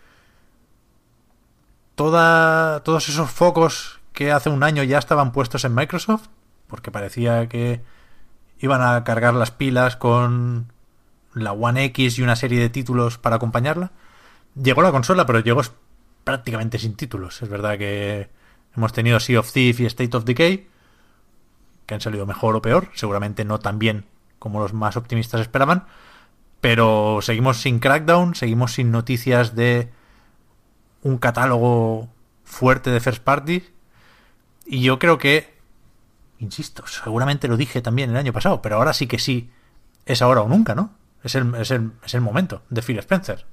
[1.95, 6.27] Toda, todos esos focos que hace un año ya estaban puestos en Microsoft.
[6.67, 7.83] Porque parecía que
[8.65, 10.73] iban a cargar las pilas con
[11.35, 13.93] la One X y una serie de títulos para acompañarla.
[14.55, 15.61] Llegó la consola, pero llegó
[16.25, 17.43] prácticamente sin títulos.
[17.43, 18.31] Es verdad que
[18.75, 20.67] hemos tenido Sea of Thief y State of Decay,
[21.85, 24.07] que han salido mejor o peor, seguramente no tan bien
[24.39, 25.85] como los más optimistas esperaban,
[26.63, 29.91] pero seguimos sin Crackdown, seguimos sin noticias de
[31.03, 32.09] un catálogo
[32.45, 33.63] fuerte de first party,
[34.65, 35.54] y yo creo que,
[36.39, 39.51] insisto, seguramente lo dije también el año pasado, pero ahora sí que sí,
[40.07, 40.95] es ahora o nunca, ¿no?
[41.23, 43.47] Es el, es el, es el momento de Phil Spencer.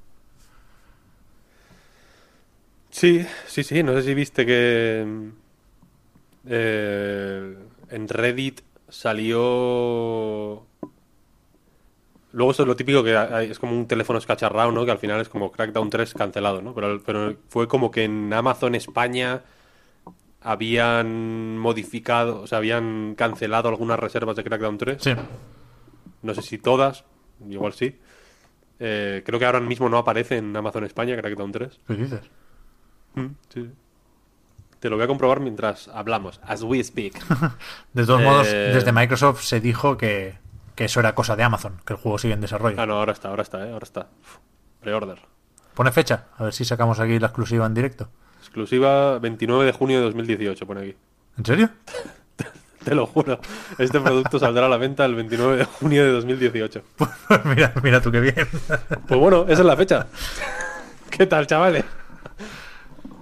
[2.90, 3.84] Sí, sí, sí.
[3.84, 5.32] No sé si viste que
[6.48, 7.58] eh,
[7.90, 10.66] en Reddit salió.
[12.34, 13.16] Luego eso es lo típico que
[13.50, 14.86] es como un teléfono escacharrado, ¿no?
[14.86, 16.74] Que al final es como Crackdown 3 cancelado, ¿no?
[16.74, 19.42] Pero, pero fue como que en Amazon España
[20.42, 25.02] habían modificado, o sea, habían cancelado algunas reservas de Crackdown 3.
[25.02, 25.14] Sí.
[26.24, 27.06] No sé si todas,
[27.50, 28.00] igual sí.
[28.80, 31.80] Eh, creo que ahora mismo no aparece en Amazon España Crackdown 3.
[31.88, 32.22] ¿Qué dices?
[33.16, 33.70] Mm, sí.
[34.80, 37.14] Te lo voy a comprobar mientras hablamos, as we speak.
[37.94, 40.40] De todos Eh, modos, desde Microsoft se dijo que,
[40.76, 42.82] que eso era cosa de Amazon, que el juego sigue en desarrollo.
[42.82, 43.72] ah, no, ahora está, ahora está, ¿eh?
[43.72, 44.08] Ahora está.
[44.80, 45.20] Pre-order.
[45.76, 48.10] Pone fecha, a ver si sacamos aquí la exclusiva en directo.
[48.42, 50.96] Exclusiva 29 de junio de 2018, pone aquí.
[51.38, 51.70] ¿En serio?
[52.84, 53.40] Te lo juro.
[53.78, 56.82] Este producto saldrá a la venta el 29 de junio de 2018.
[57.28, 58.36] Pues mira, mira tú qué bien.
[59.08, 60.08] Pues bueno, esa es la fecha.
[61.10, 61.86] ¿Qué tal, chavales?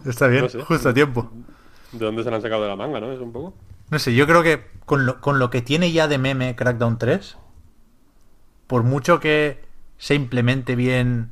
[0.06, 0.62] Está bien, No sé.
[0.62, 1.30] justo a tiempo.
[1.92, 3.12] ¿De dónde se la han sacado de la manga, no?
[3.12, 3.54] Es un poco.
[3.90, 6.98] No sé, yo creo que con lo, con lo que tiene ya de meme Crackdown
[6.98, 7.38] 3,
[8.68, 9.62] por mucho que
[9.98, 11.32] se implemente bien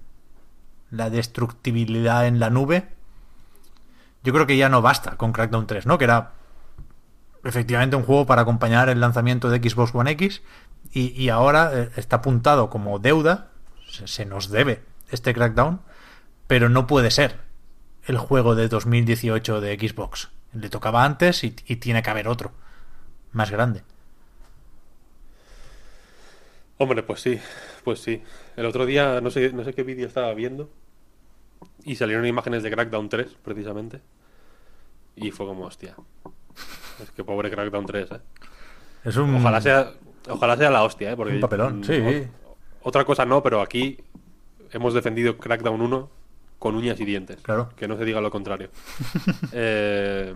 [0.92, 2.90] la destructibilidad en la nube,
[4.28, 5.98] yo creo que ya no basta con Crackdown 3, ¿no?
[5.98, 6.34] Que era
[7.46, 10.42] efectivamente un juego para acompañar el lanzamiento de Xbox One X
[10.92, 13.52] y, ahora eh, está apuntado como deuda,
[13.88, 15.80] se, nos debe este Crackdown,
[16.46, 17.40] pero no puede ser
[18.06, 20.28] el juego de 2018 de Xbox.
[20.52, 22.52] Le tocaba antes y, y tiene que haber otro,
[23.32, 23.84] más grande.
[26.80, 27.40] Hombre, pues sí,
[27.86, 28.22] pues sí.
[28.58, 30.70] El otro día, no sé, no sé qué vídeo estaba viendo
[31.88, 34.02] y salieron imágenes de Crackdown 3, precisamente.
[35.18, 35.96] Y fue como, hostia.
[37.04, 38.20] Es que pobre Crackdown 3, ¿eh?
[39.04, 39.36] Es un...
[39.36, 39.92] Ojalá sea,
[40.30, 41.16] ojalá sea la hostia, ¿eh?
[41.18, 41.94] Porque, Un papelón, sí.
[42.46, 43.98] o- otra cosa no, pero aquí
[44.72, 46.10] hemos defendido Crackdown 1
[46.60, 47.38] con uñas y dientes.
[47.42, 47.70] Claro.
[47.76, 48.70] Que no se diga lo contrario.
[49.52, 50.34] Eh,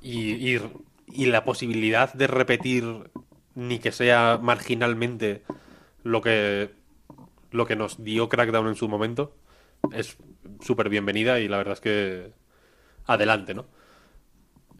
[0.00, 0.62] y, y-
[1.08, 3.10] y la posibilidad de repetir,
[3.54, 5.42] ni que sea marginalmente,
[6.04, 6.70] lo que,
[7.50, 9.34] lo que nos dio Crackdown en su momento,
[9.92, 10.16] es
[10.60, 12.32] súper bienvenida y la verdad es que
[13.08, 13.66] adelante, ¿no?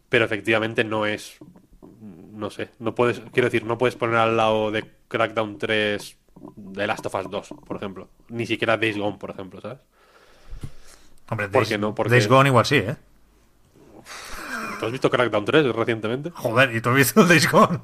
[0.09, 1.39] Pero efectivamente no es
[2.01, 6.17] no sé, no puedes, quiero decir, no puedes poner al lado de Crackdown 3
[6.55, 8.09] de Last of Us 2, por ejemplo.
[8.29, 9.79] Ni siquiera Days Gone, por ejemplo, ¿sabes?
[11.29, 11.95] Hombre, ¿Por Days, qué no?
[11.97, 12.97] Porque- Days Gone igual sí, ¿eh?
[14.79, 16.31] ¿Tú has visto Crackdown 3 recientemente?
[16.31, 17.81] Joder, ¿y tú has visto Days Gone?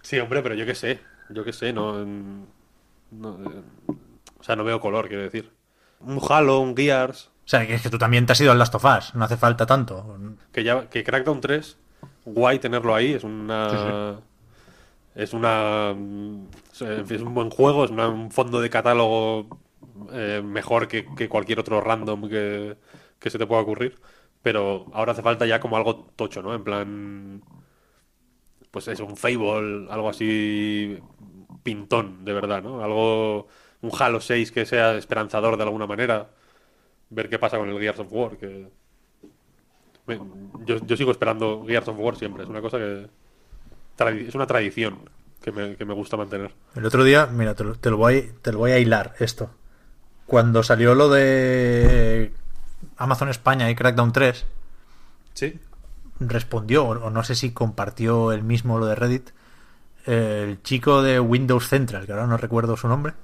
[0.00, 2.04] Sí, hombre, pero yo qué sé, yo qué sé, no,
[3.10, 3.38] no,
[4.38, 5.52] o sea, no veo color, quiero decir.
[6.00, 8.58] Un Halo, un Gears, O sea, que es que tú también te has ido al
[8.58, 10.18] Last of Us, no hace falta tanto.
[10.52, 11.78] que ya que Crackdown 3
[12.24, 14.18] guay tenerlo ahí es una
[15.14, 19.48] es una es un buen juego es una- un fondo de catálogo
[20.12, 22.76] eh, mejor que, que cualquier otro random que,
[23.18, 23.98] que se te pueda ocurrir
[24.42, 27.42] pero ahora hace falta ya como algo tocho no en plan
[28.70, 30.98] pues es un Fable algo así
[31.62, 33.46] pintón de verdad no algo
[33.82, 36.30] un Halo 6 que sea esperanzador de alguna manera
[37.10, 38.68] ver qué pasa con el Gears of War que
[40.64, 42.44] yo, yo sigo esperando Gears of War siempre.
[42.44, 43.08] Es una cosa que.
[44.26, 44.98] es una tradición
[45.42, 46.52] que me, que me gusta mantener.
[46.74, 49.50] El otro día, mira, te lo, te lo voy, te lo voy a hilar esto.
[50.26, 52.32] Cuando salió lo de
[52.96, 54.46] Amazon España y Crackdown 3,
[55.34, 55.58] Sí.
[56.20, 59.30] respondió, o no sé si compartió el mismo lo de Reddit,
[60.04, 63.14] el chico de Windows Central, que ahora no recuerdo su nombre,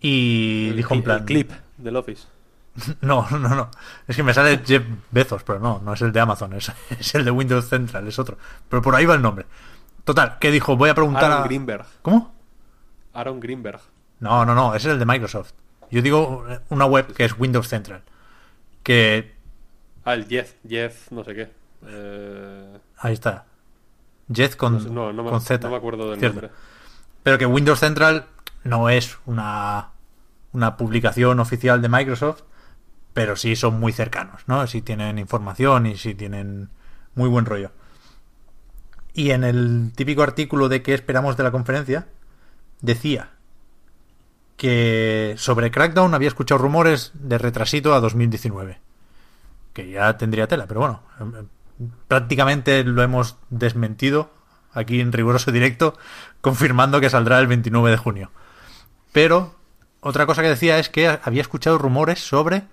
[0.00, 1.18] y El, dijo en plan...
[1.20, 2.26] el clip del Office.
[3.00, 3.70] No, no, no.
[4.06, 7.14] Es que me sale Jeff Bezos, pero no, no es el de Amazon, es, es
[7.14, 8.38] el de Windows Central, es otro.
[8.68, 9.46] Pero por ahí va el nombre.
[10.04, 11.46] Total, que dijo, voy a preguntar Aaron a...
[11.46, 11.86] Greenberg.
[12.02, 12.34] ¿Cómo?
[13.12, 13.80] Aaron Greenberg.
[14.20, 15.52] No, no, no, ese es el de Microsoft.
[15.90, 18.02] Yo digo una web que es Windows Central.
[18.82, 19.34] Que...
[20.04, 20.54] Ah, el Jeff.
[20.66, 21.50] Jeff, no sé qué.
[21.86, 23.44] Eh, Ahí está.
[24.28, 25.66] Jet con, no, sé, no, no me, con Z.
[25.66, 26.40] no me acuerdo del Cierto.
[26.40, 26.56] nombre.
[27.22, 28.26] Pero que Windows Central
[28.64, 29.90] no es una,
[30.52, 32.42] una publicación oficial de Microsoft,
[33.14, 34.66] pero sí son muy cercanos, ¿no?
[34.66, 36.70] Sí tienen información y sí tienen
[37.14, 37.72] muy buen rollo.
[39.14, 42.06] Y en el típico artículo de qué esperamos de la conferencia,
[42.80, 43.30] decía
[44.56, 48.80] que sobre Crackdown había escuchado rumores de retrasito a 2019.
[49.72, 54.30] Que ya tendría tela, pero bueno, em, em, prácticamente lo hemos desmentido
[54.72, 55.98] aquí en riguroso directo,
[56.40, 58.30] confirmando que saldrá el 29 de junio.
[59.12, 59.54] Pero
[60.00, 62.64] otra cosa que decía es que había escuchado rumores sobre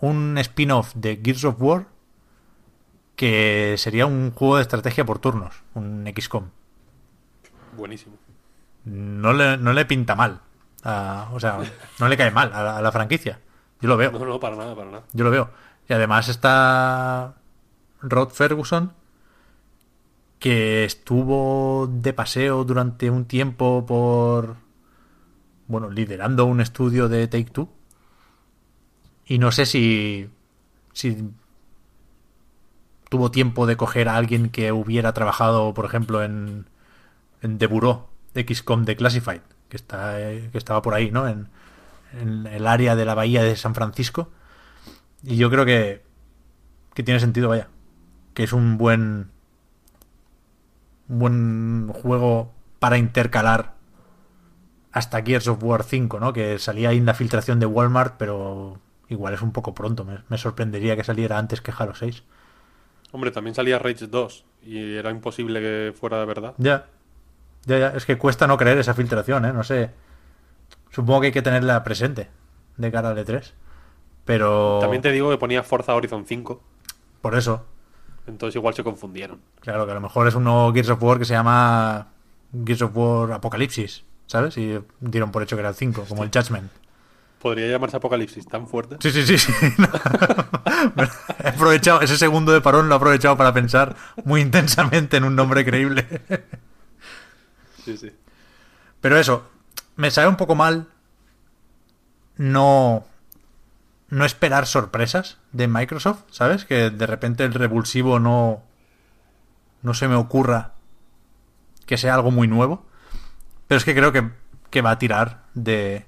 [0.00, 1.86] un spin-off de Gears of War
[3.14, 6.50] que sería un juego de estrategia por turnos, un XCOM.
[7.76, 8.16] Buenísimo.
[8.84, 10.40] No le, no le pinta mal.
[10.84, 11.58] a- o sea,
[11.98, 13.40] no le cae mal a la, a la franquicia.
[13.80, 14.12] Yo lo veo.
[14.12, 15.02] No, no, para nada, para nada.
[15.12, 15.50] Yo lo veo.
[15.88, 17.34] Y además está
[18.02, 18.92] Rod Ferguson,
[20.38, 24.56] que estuvo de paseo durante un tiempo por.
[25.68, 27.68] Bueno, liderando un estudio de Take Two.
[29.26, 30.30] Y no sé si.
[30.92, 31.30] si
[33.08, 36.66] tuvo tiempo de coger a alguien que hubiera trabajado, por ejemplo, en.
[37.42, 41.28] en The Bureau, XCOM de Classified, que, está, eh, que estaba por ahí, ¿no?
[41.28, 41.48] En,
[42.20, 44.30] en el área de la bahía de San Francisco.
[45.22, 46.04] Y yo creo que,
[46.94, 47.68] que tiene sentido, vaya.
[48.32, 49.30] Que es un buen.
[51.08, 53.74] Un buen juego para intercalar
[54.92, 56.32] hasta Gears of War 5, ¿no?
[56.32, 60.04] Que salía ahí en la filtración de Walmart, pero igual es un poco pronto.
[60.04, 62.22] Me, me sorprendería que saliera antes que Halo 6.
[63.12, 66.54] Hombre, también salía Rage 2 y era imposible que fuera de verdad.
[66.58, 66.86] Ya.
[67.66, 67.88] Ya, ya.
[67.90, 69.52] Es que cuesta no creer esa filtración, ¿eh?
[69.52, 69.90] No sé.
[70.90, 72.28] Supongo que hay que tenerla presente
[72.76, 73.52] de cara al E3.
[74.24, 74.78] Pero.
[74.80, 76.60] También te digo que ponía Forza Horizon 5,
[77.22, 77.64] Por eso.
[78.26, 79.40] entonces igual se confundieron.
[79.60, 82.08] Claro, que a lo mejor es un nuevo Gears of War que se llama
[82.64, 84.56] Gears of War Apocalipsis, ¿sabes?
[84.58, 86.70] Y dieron por hecho que era el 5, como el Judgment.
[87.40, 88.96] Podría llamarse Apocalipsis tan fuerte.
[89.00, 89.52] Sí, sí, sí, sí.
[91.44, 93.94] he aprovechado, ese segundo de parón lo he aprovechado para pensar
[94.24, 96.06] muy intensamente en un nombre creíble.
[97.84, 98.10] Sí, sí.
[99.00, 99.48] Pero eso,
[99.94, 100.88] me sabe un poco mal
[102.36, 103.04] no
[104.08, 106.64] no esperar sorpresas de Microsoft, ¿sabes?
[106.64, 108.64] Que de repente el revulsivo no
[109.82, 110.72] no se me ocurra
[111.86, 112.84] que sea algo muy nuevo.
[113.68, 114.30] Pero es que creo que,
[114.70, 116.06] que va a tirar de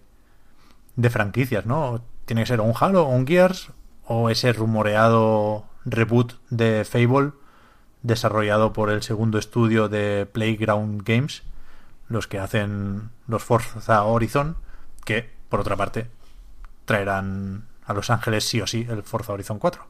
[0.98, 2.02] de franquicias, ¿no?
[2.26, 3.70] Tiene que ser un Halo un Gears
[4.04, 7.30] o ese rumoreado reboot de Fable
[8.02, 11.44] desarrollado por el segundo estudio de Playground Games,
[12.08, 14.56] los que hacen los Forza Horizon,
[15.04, 16.08] que por otra parte
[16.84, 19.86] traerán a Los Ángeles sí o sí el Forza Horizon 4.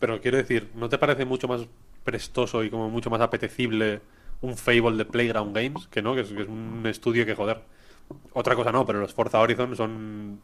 [0.00, 1.62] Pero quiero decir, ¿no te parece mucho más
[2.04, 4.02] prestoso y como mucho más apetecible
[4.42, 5.86] un Fable de Playground Games?
[5.86, 7.62] Que no, que es, que es un estudio que joder.
[8.32, 10.40] Otra cosa no, pero los Forza Horizon son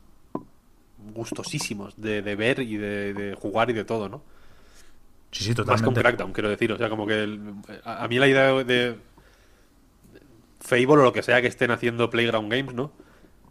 [1.15, 4.23] gustosísimos de, de ver y de, de jugar y de todo, ¿no?
[5.31, 6.01] Sí, sí, Más que un totalmente.
[6.03, 6.73] Crackdown, quiero decir.
[6.73, 8.97] O sea, como que el- a, a mí la idea de
[10.61, 12.91] Fable o lo que sea que estén haciendo Playground Games, ¿no?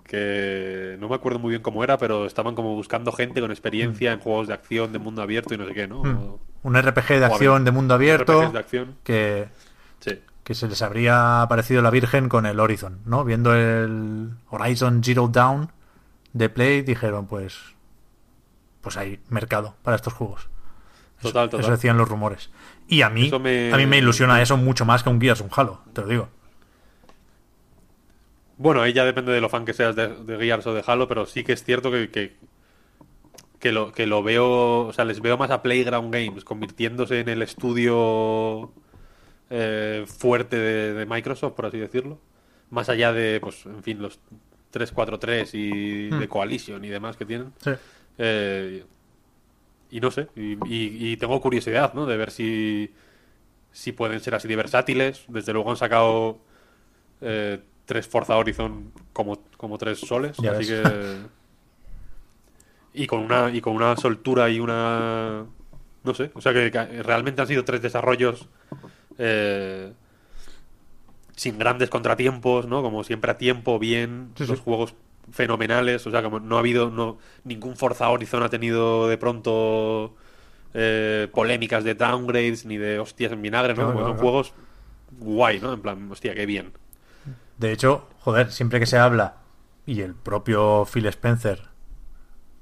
[0.03, 4.11] Que no me acuerdo muy bien cómo era, pero estaban como buscando gente con experiencia
[4.11, 6.01] en juegos de acción de mundo abierto y no sé qué, ¿no?
[6.01, 8.95] O- Un RPG de acción de mundo abierto RPGs de acción.
[9.03, 9.47] que,
[9.99, 10.19] Sí.
[10.45, 13.25] Que se les habría aparecido la Virgen con el Horizon, ¿no?
[13.25, 15.71] Viendo el Horizon Zero Dawn
[16.31, 17.59] de Play, dijeron, pues,
[18.81, 20.47] pues hay mercado para estos juegos.
[21.19, 21.71] Eso- Total, Eso total.
[21.71, 22.51] decían los rumores.
[22.87, 25.49] Y a mí, me- a mí me ilusiona eso mucho más que un Gears, un
[25.53, 26.29] Halo, te lo digo.
[28.57, 31.07] Bueno, ahí ya depende de lo fan que seas de, de Gears o de Halo,
[31.07, 32.35] pero sí que es cierto que, que,
[33.59, 37.29] que lo, que lo veo, o sea, les veo más a Playground Games convirtiéndose en
[37.29, 38.71] el estudio
[39.49, 42.19] eh, fuerte de, de Microsoft, por así decirlo.
[42.69, 44.19] Más allá de, pues, en fin, los
[44.71, 47.53] 343 y de Coalition y demás que tienen.
[47.63, 47.71] Sí.
[48.17, 48.83] Eh,
[49.91, 52.05] y no sé, y, y- y tengo curiosidad, ¿no?
[52.05, 52.91] De ver si,
[53.71, 55.23] si pueden ser así de versátiles.
[55.27, 56.39] Desde luego han sacado
[57.21, 60.81] eh, tres Forza Horizon como, como tres soles, Ya así ves.
[60.81, 61.17] que...
[62.93, 65.45] Y con una, y con una soltura y una...
[66.03, 68.47] No sé, o sea que, que realmente han sido tres desarrollos
[69.17, 69.93] eh,
[71.35, 72.81] sin grandes contratiempos, ¿no?
[72.81, 74.61] Como siempre a tiempo, bien, Sí, los sí.
[74.61, 74.95] juegos
[75.31, 80.15] fenomenales, o sea, como no ha habido, no, ningún Forza Horizon ha tenido de pronto
[80.73, 83.85] eh, polémicas de downgrades ni de hostias en vinagre, ¿no?
[83.85, 84.17] Claro, Como claro, son claro.
[84.17, 84.53] juegos
[85.11, 85.73] guay, ¿no?
[85.73, 86.73] En plan, hostia, qué bien.
[87.57, 89.37] De hecho, joder, siempre que se habla,
[89.85, 91.69] y el propio Phil Spencer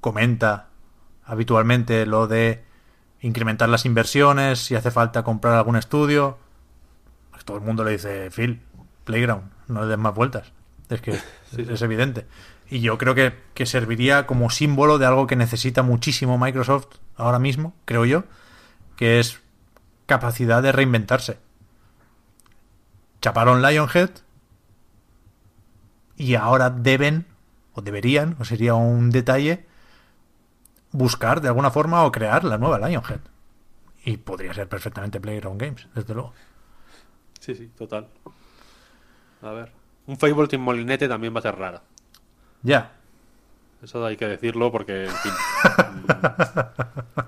[0.01, 0.69] comenta
[1.23, 2.63] habitualmente lo de
[3.23, 6.37] incrementar las inversiones, si hace falta comprar algún estudio,
[7.31, 8.61] pues todo el mundo le dice, Phil,
[9.05, 10.51] Playground, no le des más vueltas.
[10.89, 11.11] Es que
[11.57, 12.27] es evidente.
[12.69, 17.39] Y yo creo que, que serviría como símbolo de algo que necesita muchísimo Microsoft ahora
[17.39, 18.25] mismo, creo yo,
[18.97, 19.39] que es
[20.05, 21.37] capacidad de reinventarse.
[23.21, 24.09] Chaparon Lionhead,
[26.17, 27.25] y ahora deben,
[27.73, 29.65] o deberían, o sería un detalle,
[30.93, 33.19] buscar de alguna forma o crear la nueva Lionhead.
[34.05, 36.33] Y podría ser perfectamente Playground Games, desde luego.
[37.39, 38.07] Sí, sí, total.
[39.41, 39.71] A ver.
[40.07, 41.81] Un Fable sin molinete también va a ser raro.
[42.61, 42.91] Ya.
[43.81, 45.31] Eso hay que decirlo porque, en fin.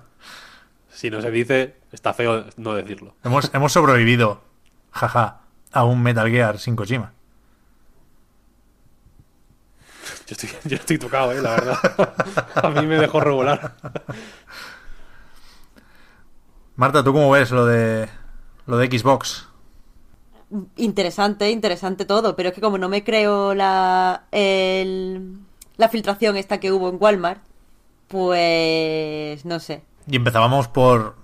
[0.90, 3.16] si no se dice, está feo no decirlo.
[3.24, 4.42] Hemos, hemos sobrevivido,
[4.92, 5.42] jaja,
[5.72, 7.14] a un Metal Gear sin Kojima.
[10.28, 11.78] Yo estoy, yo estoy tocado, eh, la verdad.
[12.56, 13.76] A mí me dejó regular.
[16.76, 18.10] Marta, ¿tú cómo ves lo de
[18.68, 19.48] lo de Xbox?
[20.76, 25.40] Interesante, interesante todo, pero es que como no me creo la, el-
[25.78, 27.42] la filtración esta que hubo en Walmart,
[28.08, 29.84] pues no sé.
[30.08, 31.16] Y empezábamos por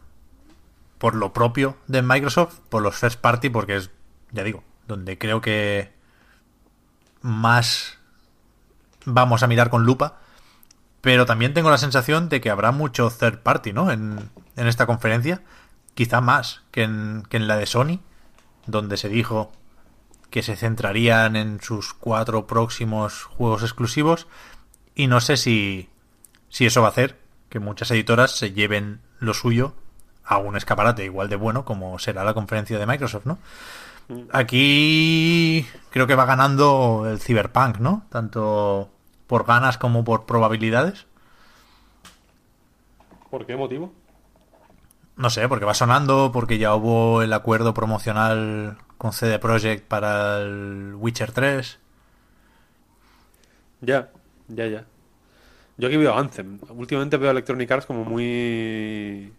[0.98, 3.90] por lo propio de Microsoft, por los first party, porque es,
[4.32, 5.92] ya digo, donde creo que
[7.22, 7.98] más
[9.06, 10.20] vamos a mirar con lupa.
[11.02, 13.92] Pero también tengo la sensación de que habrá mucho third party, ¿no?
[13.92, 15.42] En, en esta conferencia.
[15.96, 18.00] Quizá más que en, que en la de Sony,
[18.68, 19.52] donde se dijo
[20.30, 24.28] que se centrarían en sus cuatro próximos juegos exclusivos.
[24.96, 25.90] Y no sé si,
[26.50, 29.76] si eso va a hacer que muchas editoras se lleven lo suyo
[30.24, 33.40] a un escaparate igual de bueno como será la conferencia de Microsoft, ¿no?
[34.32, 38.06] Aquí creo que va ganando el Cyberpunk, ¿no?
[38.10, 38.90] Tanto
[39.28, 41.08] por ganas como por probabilidades.
[43.30, 43.94] ¿Por qué motivo?
[45.16, 50.42] No sé, porque va sonando, porque ya hubo el acuerdo promocional con CD Projekt para
[50.42, 51.80] el Witcher 3.
[53.82, 54.10] Ya,
[54.48, 54.86] ya, ya.
[55.78, 56.60] Yo aquí veo Anthem.
[56.70, 59.34] Últimamente veo Electronic Arts como muy.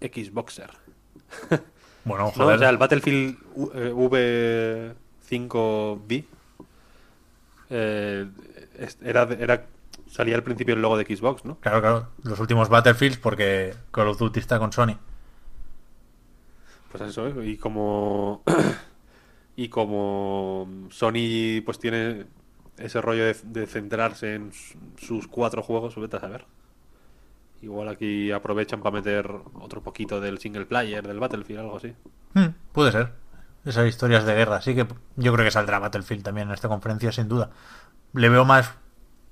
[0.00, 0.70] Xboxer.
[2.04, 2.28] Bueno.
[2.28, 3.36] O sea, el Battlefield
[3.74, 3.92] eh,
[5.38, 6.24] V5B
[7.70, 8.26] eh,
[9.02, 9.66] era, era,
[10.08, 11.56] salía al principio el logo de Xbox, ¿no?
[11.60, 12.08] Claro, claro.
[12.24, 14.96] Los últimos Battlefields porque Call of Duty está con Sony.
[16.90, 17.46] Pues eso, ¿eh?
[17.46, 18.42] y como
[19.56, 22.26] y como Sony pues tiene
[22.78, 26.46] ese rollo de, de centrarse en su- sus cuatro juegos, vete a saber.
[27.62, 31.94] Igual aquí aprovechan para meter otro poquito del single player, del Battlefield, algo así.
[32.34, 33.12] Hmm, puede ser.
[33.64, 34.62] Esas historias de guerra.
[34.62, 34.86] Sí que
[35.16, 37.50] yo creo que saldrá Battlefield también en esta conferencia, sin duda.
[38.14, 38.74] Le veo más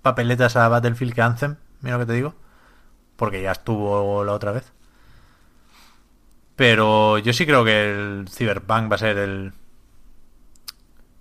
[0.02, 2.34] papeletas a Battlefield que Anthem, mira lo que te digo.
[3.16, 4.72] Porque ya estuvo la otra vez.
[6.54, 9.52] Pero yo sí creo que el Cyberpunk va a ser el.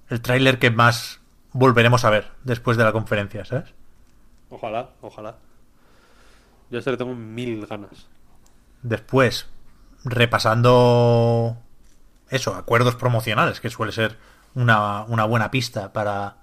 [0.10, 1.22] El tráiler que más
[1.54, 3.74] volveremos a ver después de la conferencia, ¿sabes?
[4.50, 5.36] Ojalá, ojalá.
[6.70, 8.08] Yo se le tengo mil ganas.
[8.84, 9.48] Después,
[10.04, 11.58] repasando
[12.30, 14.18] eso, acuerdos promocionales, que suele ser
[14.54, 16.38] una, buena pista para,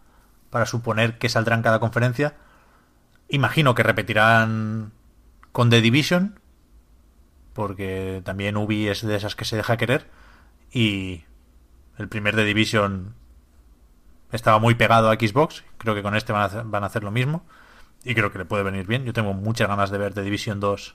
[0.50, 2.34] para suponer que saldrá en cada conferencia.
[3.28, 4.92] Imagino que repetirán
[5.52, 6.40] con The Division,
[7.52, 10.10] porque también Ubi es de esas que se deja querer.
[10.72, 11.24] Y
[11.98, 13.14] el primer The Division
[14.32, 15.64] estaba muy pegado a Xbox.
[15.78, 17.44] Creo que con este van a hacer lo mismo.
[18.04, 19.04] Y creo que le puede venir bien.
[19.04, 20.94] Yo tengo muchas ganas de ver The Division 2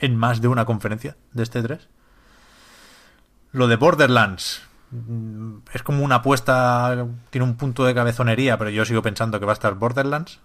[0.00, 1.88] en más de una conferencia de este 3.
[3.52, 8.84] Lo de Borderlands mm, es como una apuesta, tiene un punto de cabezonería, pero yo
[8.84, 10.40] sigo pensando que va a estar Borderlands.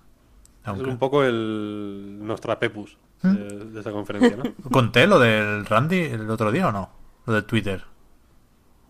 [0.63, 4.43] Es un poco el Nostrapepus de, de esta conferencia, ¿no?
[4.71, 6.91] conté lo del Randy el otro día o no?
[7.25, 7.83] Lo del Twitter.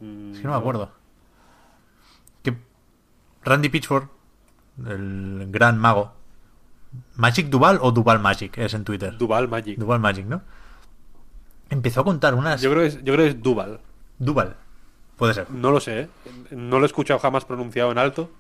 [0.02, 0.92] Mm, Es que no me acuerdo.
[2.44, 2.58] Que
[3.44, 4.04] Randy Pitchford,
[4.86, 6.14] el gran mago,
[7.22, 9.16] Magic Duval o Duval Magic es en Twitter.
[9.16, 9.78] Duval Magic.
[9.78, 10.42] Duval Magic, ¿no?
[11.70, 13.80] Empezó a contar unas Yo creo que es, yo creo que es Duval.
[14.18, 14.56] Duval.
[15.18, 15.52] Puede ser.
[15.52, 16.10] No lo sé, ¿eh?
[16.50, 18.32] No lo he escuchado jamás pronunciado en alto.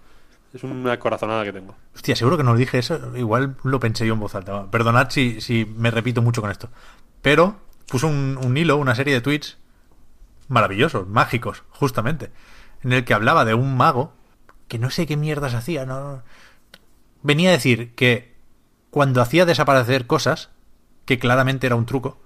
[0.51, 1.75] Es una corazonada que tengo.
[1.93, 3.15] Hostia, seguro que no dije eso.
[3.15, 4.71] Igual lo pensé yo en voz alta.
[4.71, 6.69] Perdonad si, si me repito mucho con esto.
[7.21, 7.57] Pero
[7.87, 9.59] puso un, un hilo, una serie de tweets
[10.47, 12.31] maravillosos, mágicos, justamente,
[12.83, 14.13] en el que hablaba de un mago
[14.67, 15.85] que no sé qué mierdas hacía.
[15.85, 16.23] No...
[17.21, 18.30] Venía a decir que
[18.91, 20.51] cuando hacía desaparecer cosas,
[21.05, 22.21] que claramente era un truco,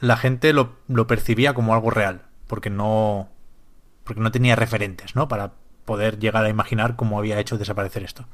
[0.00, 3.28] la gente lo, lo percibía como algo real, porque no,
[4.04, 5.26] porque no tenía referentes, ¿no?
[5.26, 8.26] Para poder llegar a imaginar cómo había hecho desaparecer esto.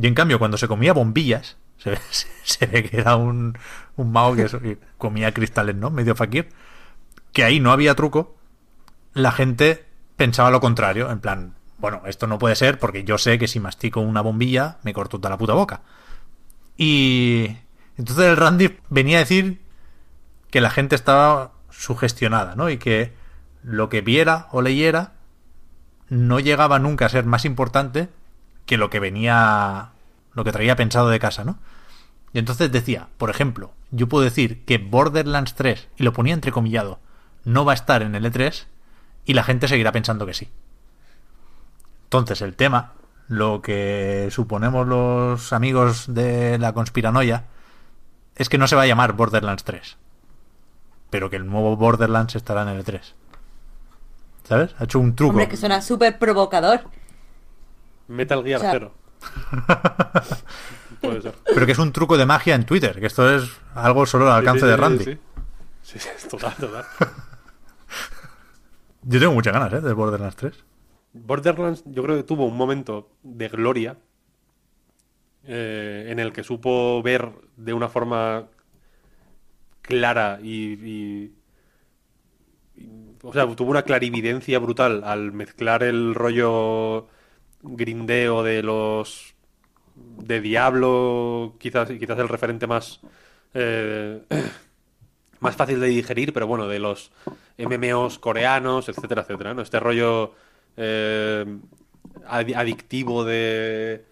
[0.00, 1.98] Y en cambio, cuando se comía bombillas, se ve,
[2.44, 3.58] se ve que era un,
[3.96, 5.90] un mago que, comía cristales, ¿no?
[5.90, 6.48] Medio fakir.
[7.32, 8.36] Que ahí no había truco.
[9.12, 9.84] La gente
[10.16, 13.60] pensaba lo contrario, en plan, bueno, esto no puede ser porque yo sé que si
[13.60, 15.82] mastico una bombilla me corto toda la puta boca.
[16.76, 17.56] Y
[17.96, 19.60] entonces el Randy venía a decir
[20.50, 22.70] que la gente estaba sugestionada, ¿no?
[22.70, 23.12] Y que
[23.62, 25.12] lo que viera o leyera
[26.08, 28.08] no llegaba nunca a ser más importante
[28.66, 29.90] que lo que venía,
[30.32, 31.58] lo que traía pensado de casa, ¿no?
[32.32, 36.98] Y entonces decía, por ejemplo, yo puedo decir que Borderlands 3, y lo ponía entrecomillado,
[37.44, 38.66] no va a estar en el E3
[39.24, 40.50] y la gente seguirá pensando que sí.
[42.04, 42.92] Entonces el tema,
[43.28, 47.44] lo que suponemos los amigos de la conspiranoia,
[48.36, 49.96] es que no se va a llamar Borderlands 3,
[51.10, 53.00] pero que el nuevo Borderlands estará en el E3.
[54.44, 54.74] ¿Sabes?
[54.78, 55.30] Ha hecho un truco.
[55.30, 56.82] Hombre, que suena súper provocador.
[58.08, 58.92] Metal Gear O sea- 0.
[61.00, 61.34] Puede ser.
[61.46, 64.38] Pero que es un truco de magia en Twitter, que esto es algo solo al
[64.38, 65.04] alcance Sí, sí, de sí, Randy.
[65.04, 65.18] Sí,
[65.82, 66.84] sí, sí, es total, total.
[69.02, 69.80] Yo tengo muchas ganas, ¿eh?
[69.80, 70.64] De Borderlands 3.
[71.14, 73.96] Borderlands yo creo que tuvo un momento de gloria
[75.44, 78.48] eh, en el que supo ver de una forma
[79.82, 81.32] clara y, y-
[83.22, 87.06] o sea, tuvo una clarividencia brutal al mezclar el rollo
[87.62, 89.34] grindeo de los
[89.96, 93.00] de Diablo, quizás quizás el referente más
[93.54, 94.22] eh,
[95.40, 97.12] más fácil de digerir, pero bueno, de los
[97.58, 99.62] MMOs coreanos, etcétera, etcétera, ¿no?
[99.62, 100.34] Este rollo
[100.76, 101.44] eh,
[102.26, 104.04] adi- adictivo de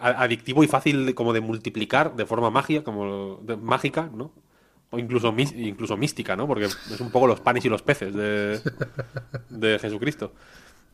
[0.00, 4.30] adictivo y fácil de- como de multiplicar de forma magia, como mágica, ¿no?
[4.90, 6.46] O incluso incluso mística, ¿no?
[6.46, 8.62] Porque es un poco los panes y los peces de,
[9.50, 10.32] de Jesucristo.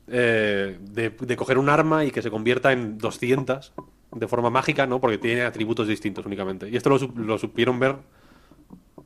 [0.08, 3.72] Eh, de, de coger un arma y que se convierta en 200
[4.12, 5.00] de forma mágica, ¿no?
[5.00, 6.68] Porque tiene atributos distintos únicamente.
[6.70, 7.96] Y esto lo, lo supieron ver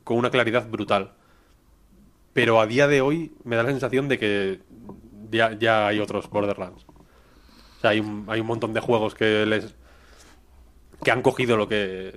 [0.03, 1.11] con una claridad brutal.
[2.33, 4.59] Pero a día de hoy me da la sensación de que
[5.31, 6.85] ya, ya hay otros Borderlands.
[6.85, 9.75] O sea, hay un, hay un montón de juegos que les
[11.03, 12.13] que han cogido lo que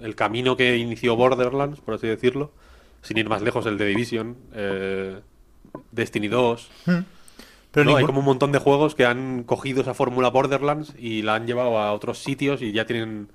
[0.00, 2.52] el camino que inició Borderlands, por así decirlo,
[3.02, 5.20] sin ir más lejos el de Division, eh,
[5.92, 6.70] Destiny 2.
[7.70, 7.96] Pero ¿no?
[7.96, 11.46] Hay como un montón de juegos que han cogido esa fórmula Borderlands y la han
[11.46, 13.28] llevado a otros sitios y ya tienen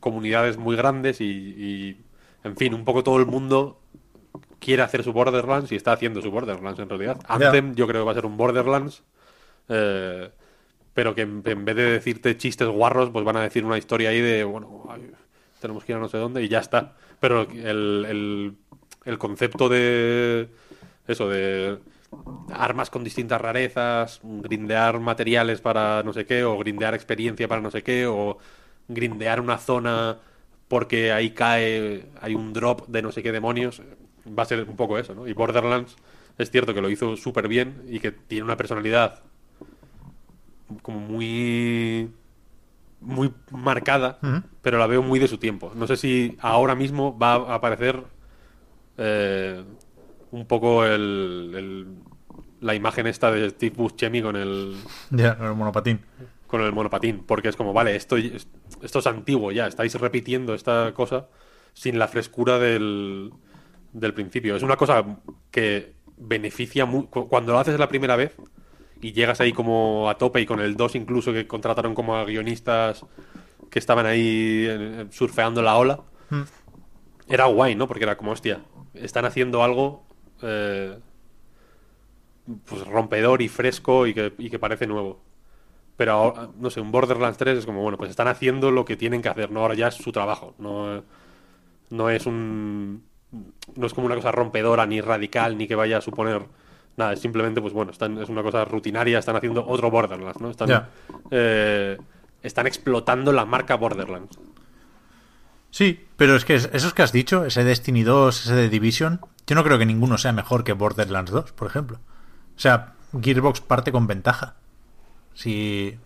[0.00, 2.00] comunidades muy grandes y, y,
[2.44, 3.80] en fin, un poco todo el mundo
[4.58, 7.18] quiere hacer su Borderlands y está haciendo su Borderlands en realidad.
[7.26, 9.02] Anthem yo creo que va a ser un Borderlands,
[9.68, 10.30] eh,
[10.94, 14.10] pero que en, en vez de decirte chistes guarros, pues van a decir una historia
[14.10, 15.10] ahí de, bueno, ay,
[15.60, 16.94] tenemos que ir a no sé dónde y ya está.
[17.20, 18.54] Pero el, el,
[19.04, 20.48] el concepto de
[21.06, 21.78] eso, de
[22.52, 27.70] armas con distintas rarezas, grindear materiales para no sé qué, o grindear experiencia para no
[27.70, 28.38] sé qué, o
[28.88, 30.18] grindear una zona
[30.68, 33.82] porque ahí cae, hay un drop de no sé qué demonios,
[34.36, 35.26] va a ser un poco eso, ¿no?
[35.26, 35.96] Y Borderlands
[36.38, 39.22] es cierto que lo hizo súper bien y que tiene una personalidad
[40.82, 42.10] como muy
[43.00, 44.18] muy marcada,
[44.60, 45.72] pero la veo muy de su tiempo.
[45.74, 48.02] No sé si ahora mismo va a aparecer
[48.96, 49.62] eh,
[50.32, 51.86] un poco el, el-
[52.60, 54.74] la imagen esta de Steve Buscemi con el
[55.10, 56.00] Ya, el monopatín.
[56.48, 60.92] con el monopatín, porque es como, vale, esto, esto es antiguo ya, estáis repitiendo esta
[60.92, 61.28] cosa
[61.72, 63.32] sin la frescura del,
[63.92, 64.56] del principio.
[64.56, 65.04] Es una cosa
[65.50, 68.34] que beneficia mu- cu- cuando lo haces la primera vez
[69.00, 72.24] y llegas ahí como a tope y con el 2 incluso que contrataron como a
[72.24, 73.04] guionistas
[73.70, 76.00] que estaban ahí eh, surfeando la ola.
[77.28, 77.86] Era guay, ¿no?
[77.86, 78.62] Porque era como, hostia,
[78.94, 80.04] están haciendo algo
[80.42, 80.98] eh,
[82.64, 85.20] pues rompedor y fresco y que, y que parece nuevo.
[85.96, 88.96] Pero ahora, no sé, un Borderlands 3 es como, bueno, pues están haciendo lo que
[88.96, 89.60] tienen que hacer, ¿no?
[89.62, 91.04] Ahora ya es su trabajo, no,
[91.90, 93.04] no es un...
[93.76, 96.42] No es como una cosa rompedora, ni radical, ni que vaya a suponer
[96.96, 100.50] nada, es simplemente, pues bueno, están, es una cosa rutinaria, están haciendo otro Borderlands, ¿no?
[100.50, 100.68] Están,
[101.30, 101.96] eh,
[102.42, 104.38] están explotando la marca Borderlands.
[105.70, 109.20] Sí, pero es que es- esos que has dicho, ese Destiny 2, ese de Division,
[109.46, 111.98] yo no creo que ninguno sea mejor que Borderlands 2, por ejemplo.
[112.56, 114.54] O sea, Gearbox parte con ventaja.
[115.34, 115.96] Si,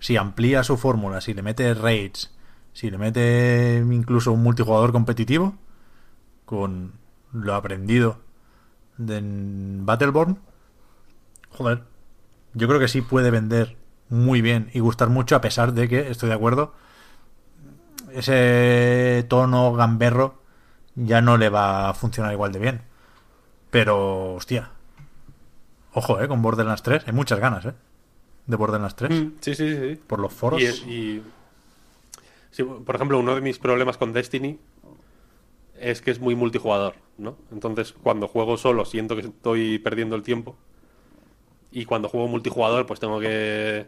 [0.00, 2.30] si amplía su fórmula, si le mete raids,
[2.72, 5.54] si le mete incluso un multijugador competitivo,
[6.50, 6.94] con
[7.32, 8.18] lo aprendido
[8.98, 10.36] de Battleborn,
[11.50, 11.84] joder,
[12.54, 13.76] yo creo que sí puede vender
[14.08, 16.74] muy bien y gustar mucho, a pesar de que, estoy de acuerdo,
[18.12, 20.42] ese tono gamberro
[20.96, 22.82] ya no le va a funcionar igual de bien.
[23.70, 24.70] Pero, hostia.
[25.92, 27.04] Ojo, eh, con Borderlands 3.
[27.06, 27.74] Hay muchas ganas, eh.
[28.48, 29.12] De Borderlands 3.
[29.12, 29.76] Sí, sí, sí.
[29.76, 30.00] sí.
[30.04, 30.60] Por los foros.
[30.60, 31.22] Y-
[32.50, 34.58] sí, por ejemplo, uno de mis problemas con Destiny
[35.80, 37.36] es que es muy multijugador, ¿no?
[37.50, 40.56] Entonces, cuando juego solo siento que estoy perdiendo el tiempo.
[41.72, 43.86] Y cuando juego multijugador, pues tengo que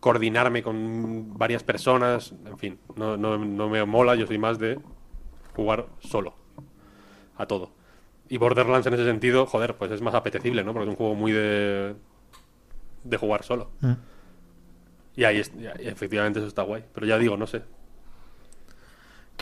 [0.00, 2.32] coordinarme con varias personas.
[2.46, 4.14] En fin, no, no- no me mola.
[4.14, 4.78] Yo soy más de
[5.54, 6.34] jugar solo.
[7.36, 7.70] A todo.
[8.28, 10.72] Y Borderlands en ese sentido, joder, pues es más apetecible, ¿no?
[10.72, 11.94] Porque es un juego muy de,
[13.04, 13.70] de jugar solo.
[13.80, 13.92] Mm.
[15.16, 16.84] Y ahí es- y ahí efectivamente eso está guay.
[16.94, 17.62] Pero ya digo, no sé.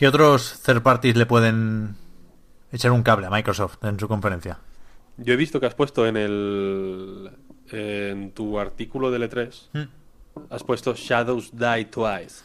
[0.01, 1.95] ¿Qué otros third parties le pueden
[2.71, 4.57] echar un cable a Microsoft en su conferencia?
[5.17, 7.29] Yo he visto que has puesto en el.
[7.69, 9.69] En tu artículo de L3.
[9.73, 10.43] Hmm.
[10.49, 12.43] Has puesto Shadows Die Twice.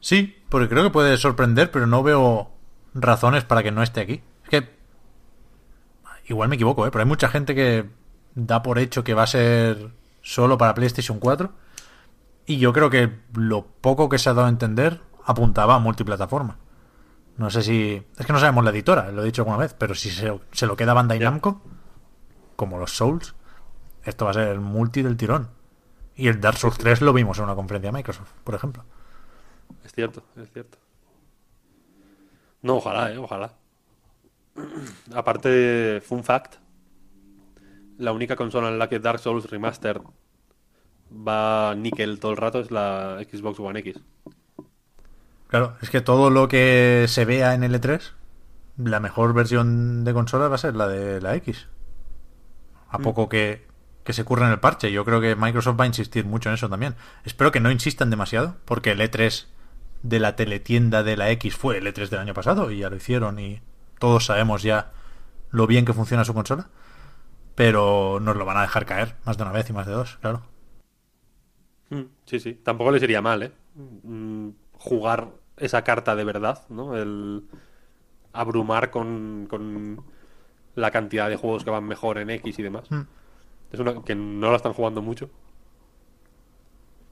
[0.00, 2.50] Sí, porque creo que puede sorprender, pero no veo
[2.92, 4.20] razones para que no esté aquí.
[4.44, 4.68] Es que.
[6.26, 6.90] Igual me equivoco, ¿eh?
[6.90, 7.88] pero hay mucha gente que
[8.34, 11.50] da por hecho que va a ser solo para PlayStation 4.
[12.44, 16.58] Y yo creo que lo poco que se ha dado a entender apuntaba a multiplataforma.
[17.38, 18.02] No sé si.
[18.18, 20.66] Es que no sabemos la editora, lo he dicho alguna vez, pero si se, se
[20.66, 21.20] lo queda Bandai.
[21.20, 21.62] Namco,
[22.56, 23.34] como los Souls,
[24.04, 25.48] esto va a ser el multi del tirón.
[26.16, 28.84] Y el Dark Souls 3 lo vimos en una conferencia de Microsoft, por ejemplo.
[29.84, 30.78] Es cierto, es cierto.
[32.62, 33.52] No, ojalá, eh, ojalá.
[35.14, 36.56] Aparte, fun fact.
[37.98, 40.02] La única consola en la que Dark Souls Remastered
[41.12, 44.00] va níquel todo el rato es la Xbox One X.
[45.48, 48.12] Claro, es que todo lo que se vea en L3,
[48.76, 51.68] la mejor versión de consola va a ser la de la X.
[52.90, 53.66] A poco que,
[54.04, 54.92] que se curre en el parche.
[54.92, 56.94] Yo creo que Microsoft va a insistir mucho en eso también.
[57.24, 59.46] Espero que no insistan demasiado, porque el E3
[60.02, 62.96] de la teletienda de la X fue el E3 del año pasado y ya lo
[62.96, 63.60] hicieron y
[63.98, 64.92] todos sabemos ya
[65.50, 66.68] lo bien que funciona su consola.
[67.54, 70.18] Pero nos lo van a dejar caer más de una vez y más de dos,
[70.20, 70.42] claro.
[71.90, 72.54] Mm, Sí, sí.
[72.62, 73.52] Tampoco les iría mal, ¿eh?
[73.74, 76.96] Mm, Jugar esa carta de verdad, ¿no?
[76.96, 77.44] El
[78.32, 80.04] abrumar con, con
[80.74, 82.90] la cantidad de juegos que van mejor en X y demás.
[82.90, 83.02] Mm.
[83.72, 85.28] Es una que no la están jugando mucho.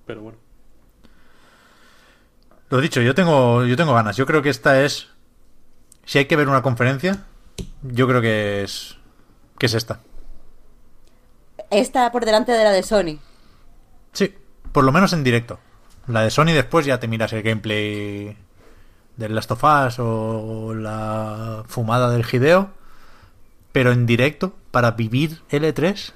[0.07, 0.39] Pero bueno.
[2.71, 4.17] Lo dicho, yo tengo, yo tengo ganas.
[4.17, 5.09] Yo creo que esta es.
[6.05, 7.25] Si hay que ver una conferencia,
[7.83, 8.97] yo creo que es.
[9.59, 10.01] que es esta.
[11.71, 13.19] Esta por delante de la de Sony.
[14.13, 14.35] Sí,
[14.73, 15.59] por lo menos en directo.
[16.09, 18.37] La de Sony después ya te miras el gameplay
[19.17, 22.71] del Last of Us o la fumada del Hideo.
[23.73, 26.13] Pero en directo, para vivir L3,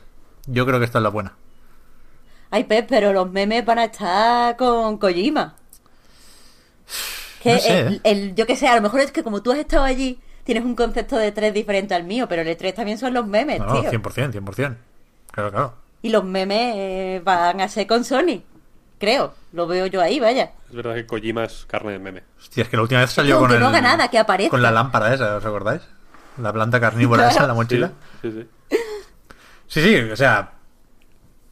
[0.47, 1.35] yo creo que esta es la buena.
[2.51, 5.57] Ay, Pep, pero los memes van a estar con Kojima.
[7.43, 8.01] Que No sé, el, ¿eh?
[8.05, 10.65] el- yo que sé, a lo mejor es que como tú has estado allí, tienes
[10.65, 13.67] un concepto de tres diferente al mío, pero el E3 también son los memes, No,
[13.67, 13.91] no, tío.
[13.91, 14.77] 100%, 100%.
[15.31, 15.75] Claro, claro.
[16.03, 18.43] Y los memes eh, van a ser con Sony.
[19.01, 19.35] Creo.
[19.53, 20.53] Lo veo yo ahí, vaya.
[20.69, 22.23] Es verdad que Kojima es carne de meme.
[22.39, 24.49] Hostia, es que la última vez salió con no el- haga nada, que.
[24.49, 25.83] Con la lámpara esa, ¿os acordáis?
[26.39, 27.93] La planta carnívora esa en la mochila.
[28.23, 28.77] Sí, sí, sí.
[29.67, 30.53] Sí, sí, o sea,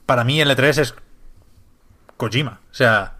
[0.07, 0.94] para mí L3 es
[2.16, 2.61] Kojima.
[2.70, 3.14] O sea,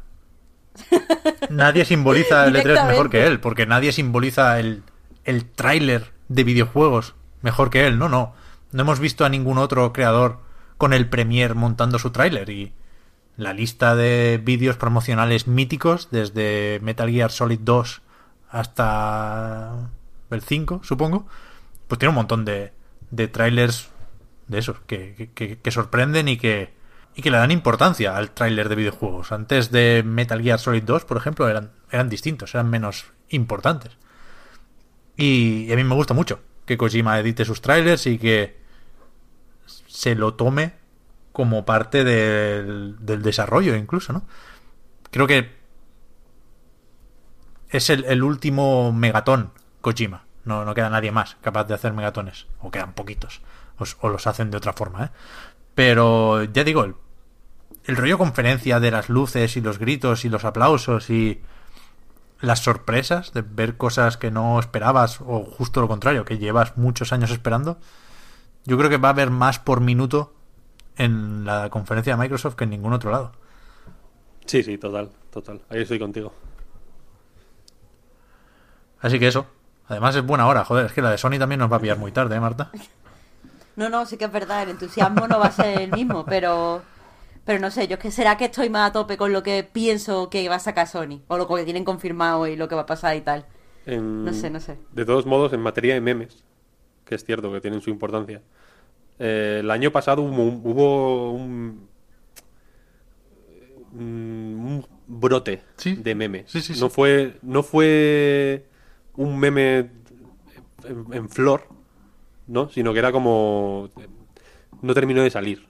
[1.51, 4.83] nadie simboliza el E3 mejor que él, porque nadie simboliza el,
[5.25, 7.99] el tráiler de videojuegos mejor que él.
[7.99, 8.35] No, no.
[8.73, 10.41] No hemos visto a ningún otro creador
[10.77, 12.73] con el Premiere montando su tráiler y
[13.39, 18.03] la lista de vídeos promocionales míticos desde Metal Gear Solid 2
[18.51, 19.91] hasta
[20.31, 21.27] el 5, supongo,
[21.87, 22.73] pues tiene un montón de,
[23.11, 23.89] de trailers
[24.49, 26.75] de esos que, que- sorprenden y que,
[27.15, 29.31] y que le dan importancia al tráiler de videojuegos.
[29.33, 33.97] Antes de Metal Gear Solid 2, por ejemplo, eran, eran distintos, eran menos importantes.
[35.17, 38.59] Y, y a mí me gusta mucho que Kojima edite sus trailers y que
[39.87, 40.73] se lo tome
[41.39, 44.25] como parte del, del desarrollo incluso, ¿no?
[45.13, 45.55] Creo que
[47.69, 50.25] es el, el último megatón Kojima.
[50.45, 52.49] No, no queda nadie más capaz de hacer megatones.
[52.61, 53.41] O quedan poquitos.
[54.01, 55.11] O, los hacen de otra forma, ¿eh?
[55.77, 56.97] Pero ya digo, el,
[57.85, 61.41] el rollo conferencia de las luces y los gritos y los aplausos y
[62.41, 67.13] las sorpresas de ver cosas que no esperabas o justo lo contrario, que llevas muchos
[67.13, 67.79] años esperando,
[68.65, 70.35] yo creo que va a haber más por minuto
[70.99, 73.33] en la conferencia de Microsoft que en ningún otro lado.
[74.47, 75.61] Sí, sí, total, total.
[75.71, 76.33] Ahí estoy contigo.
[79.01, 79.47] Así que eso.
[79.87, 81.97] Además es buena hora, joder, es que la de Sony también nos va a pillar
[81.99, 82.71] muy tarde, ¿eh, Marta?
[83.77, 86.83] No, no, sí que es verdad, el entusiasmo no va a ser el mismo, pero
[87.47, 89.65] pero no sé, yo es que será que estoy más a tope con lo que
[89.65, 92.83] pienso que va a sacar Sony, o lo que tienen confirmado y lo que va
[92.83, 93.47] a pasar y tal.
[93.87, 94.77] En- No sé, no sé.
[94.93, 96.45] De todos modos, en materia de memes,
[97.07, 98.43] que es cierto que tienen su importancia,
[99.19, 101.89] eh, el año pasado hubo, un- hubo un,
[103.93, 105.95] un brote Sí.
[105.97, 106.51] de memes.
[106.51, 106.81] Sí, sí, sí.
[106.81, 108.67] No fue, no fue
[109.17, 109.91] un meme
[110.85, 111.67] en, en flor,
[112.47, 112.69] ¿no?
[112.71, 113.91] Sino que era como
[114.83, 115.67] no terminó de salir.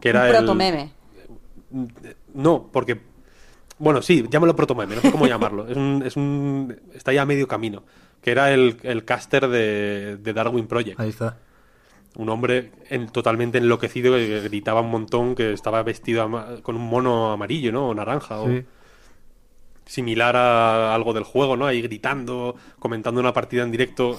[0.00, 0.26] Que era un
[0.60, 0.90] el-
[2.34, 3.00] no, porque.
[3.78, 5.66] Bueno, sí, llámalo protomeme, no sé cómo llamarlo.
[5.68, 6.76] Es un, es un.
[6.94, 7.82] Está ya a medio camino.
[8.20, 11.00] Que era el, el caster de, de Darwin Project.
[11.00, 11.38] Ahí está.
[12.16, 16.28] Un hombre en- totalmente enloquecido que gritaba un montón, que estaba vestido
[16.62, 17.88] con un mono amarillo, ¿no?
[17.88, 18.40] O naranja.
[18.40, 18.48] o-
[19.84, 21.66] similar a algo del juego, ¿no?
[21.66, 24.18] Ahí gritando, comentando una partida en directo.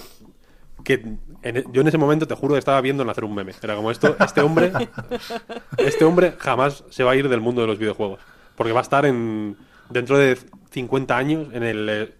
[0.84, 3.52] Que en e- yo en ese momento te juro que estaba viendo nacer un meme.
[3.62, 4.70] Era como esto, este hombre,
[5.78, 8.20] este hombre jamás se va a ir del mundo de los videojuegos.
[8.56, 9.56] Porque va a estar en
[9.88, 10.36] dentro de
[10.70, 12.14] 50 años en el eh,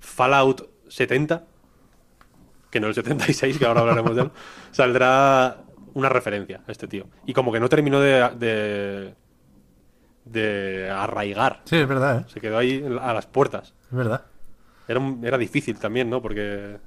[0.00, 1.44] Fallout 70,
[2.70, 4.30] que no el 76, que ahora hablaremos de él,
[4.72, 5.58] saldrá
[5.94, 7.06] una referencia a este tío.
[7.26, 9.14] Y como que no terminó de, de,
[10.24, 11.62] de arraigar.
[11.64, 12.24] Sí, es verdad, ¿eh?
[12.28, 13.74] Se quedó ahí a las puertas.
[13.90, 14.22] Es verdad.
[14.86, 16.20] Era, un- era difícil también, ¿no?
[16.22, 16.78] Porque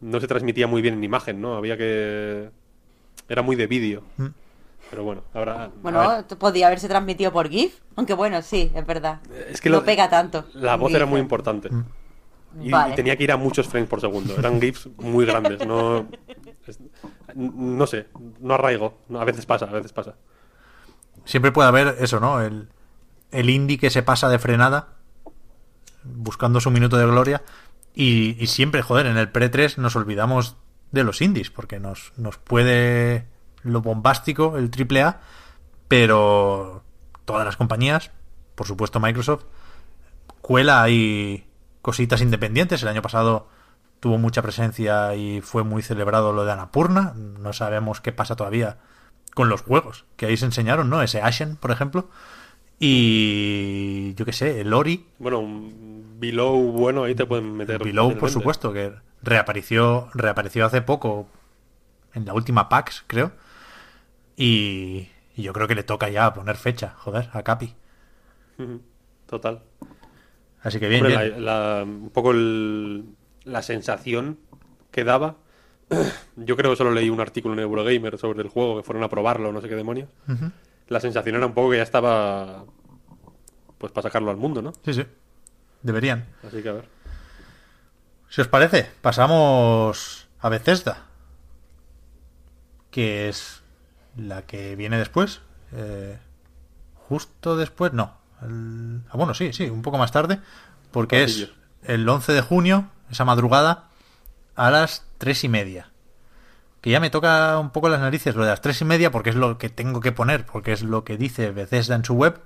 [0.00, 1.56] no se transmitía muy bien en imagen, ¿no?
[1.56, 2.50] Había que...
[3.28, 4.02] Era muy de vídeo.
[4.90, 5.70] Pero bueno, ahora...
[5.82, 7.78] Bueno, podía haberse transmitido por GIF.
[7.96, 9.20] Aunque bueno, sí, es verdad.
[9.48, 10.44] es que no lo- pega tanto.
[10.54, 10.96] La voz GIF.
[10.96, 11.70] era muy importante.
[12.60, 12.92] Y, Vale.
[12.92, 14.34] y tenía que ir a muchos frames por segundo.
[14.38, 15.66] Eran GIFs muy grandes.
[15.66, 16.06] No,
[16.66, 16.78] es-
[17.34, 18.06] no sé,
[18.40, 18.98] no arraigo.
[19.08, 20.14] No, a veces pasa, a veces pasa.
[21.24, 22.40] Siempre puede haber eso, ¿no?
[22.40, 22.68] El,
[23.32, 24.88] el indie que se pasa de frenada,
[26.04, 27.42] buscando su minuto de gloria.
[27.94, 30.56] Y, y siempre, joder, en el pre-3 nos olvidamos
[30.92, 33.26] de los indies, porque nos, nos puede
[33.62, 35.20] lo bombástico, el triple A,
[35.88, 36.82] pero
[37.24, 38.10] todas las compañías,
[38.54, 39.44] por supuesto Microsoft,
[40.40, 41.46] cuela ahí
[41.84, 42.82] cositas independientes.
[42.82, 43.46] El año pasado
[44.00, 47.12] tuvo mucha presencia y fue muy celebrado lo de Anapurna.
[47.14, 48.78] No sabemos qué pasa todavía
[49.34, 51.02] con los juegos que ahí se enseñaron, ¿no?
[51.02, 52.08] Ese Ashen, por ejemplo.
[52.80, 57.84] Y yo qué sé, el Ori, Bueno, un below bueno ahí te pueden meter.
[57.84, 61.28] Below, por supuesto, que reapareció, reapareció hace poco
[62.14, 63.32] en la última PAX, creo.
[64.38, 67.74] Y, y yo creo que le toca ya poner fecha, joder, a Capi.
[69.26, 69.62] Total.
[70.64, 71.44] Así que bien, Hombre, bien.
[71.44, 73.04] la- la- un poco el-
[73.44, 74.38] la sensación
[74.90, 75.36] que daba.
[76.36, 79.08] Yo creo que solo leí un artículo en Eurogamer sobre el juego, que fueron a
[79.08, 80.08] probarlo, no sé qué demonios.
[80.88, 82.64] La sensación era un poco que ya estaba.
[83.78, 84.72] Pues para sacarlo al mundo, ¿no?
[84.84, 85.04] Sí, sí.
[85.82, 86.26] Deberían.
[86.46, 86.88] Así que a ver.
[88.30, 91.04] Si os parece, pasamos a Bethesda.
[92.90, 93.62] Que es
[94.16, 95.40] la que viene después.
[95.72, 96.18] Eh,
[97.08, 98.16] justo después, no.
[98.44, 100.40] El- ah, bueno, sí, sí, un poco más tarde.
[100.90, 101.48] Porque es
[101.84, 103.84] el 11 de junio, esa madrugada,
[104.54, 105.90] a las tres y media.
[106.80, 109.30] Que ya me toca un poco las narices lo de las tres y media porque
[109.30, 112.40] es lo que tengo que poner, porque es lo que dice Bethesda en su web.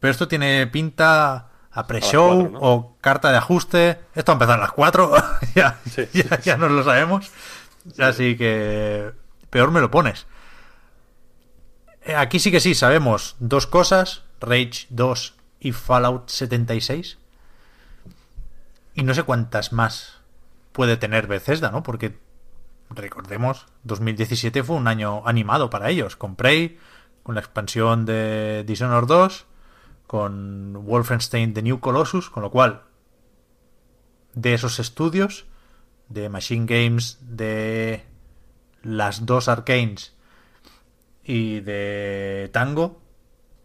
[0.00, 4.00] Pero esto tiene pinta a pre-show o carta de ajuste.
[4.14, 5.12] Esto va a empezar a las 4.
[5.54, 7.30] ya, Sí, ya, sí, ya nos lo sabemos.
[7.98, 9.10] Así que
[9.50, 10.26] peor me lo pones.
[12.02, 17.18] Eh, Aquí sí que sí, sabemos dos cosas, Rage 2 y Fallout 76.
[18.94, 20.18] Y no sé cuántas más
[20.72, 21.82] puede tener Bethesda, ¿no?
[21.82, 22.18] Porque
[22.90, 26.78] recordemos, 2017 fue un año animado para ellos, con Prey,
[27.22, 29.46] con la expansión de Dishonored 2,
[30.06, 32.82] con Wolfenstein The New Colossus, con lo cual
[34.34, 35.46] de esos estudios,
[36.08, 38.04] de Machine Games, de
[38.82, 40.14] las dos Arcanes
[41.22, 43.00] y de Tango,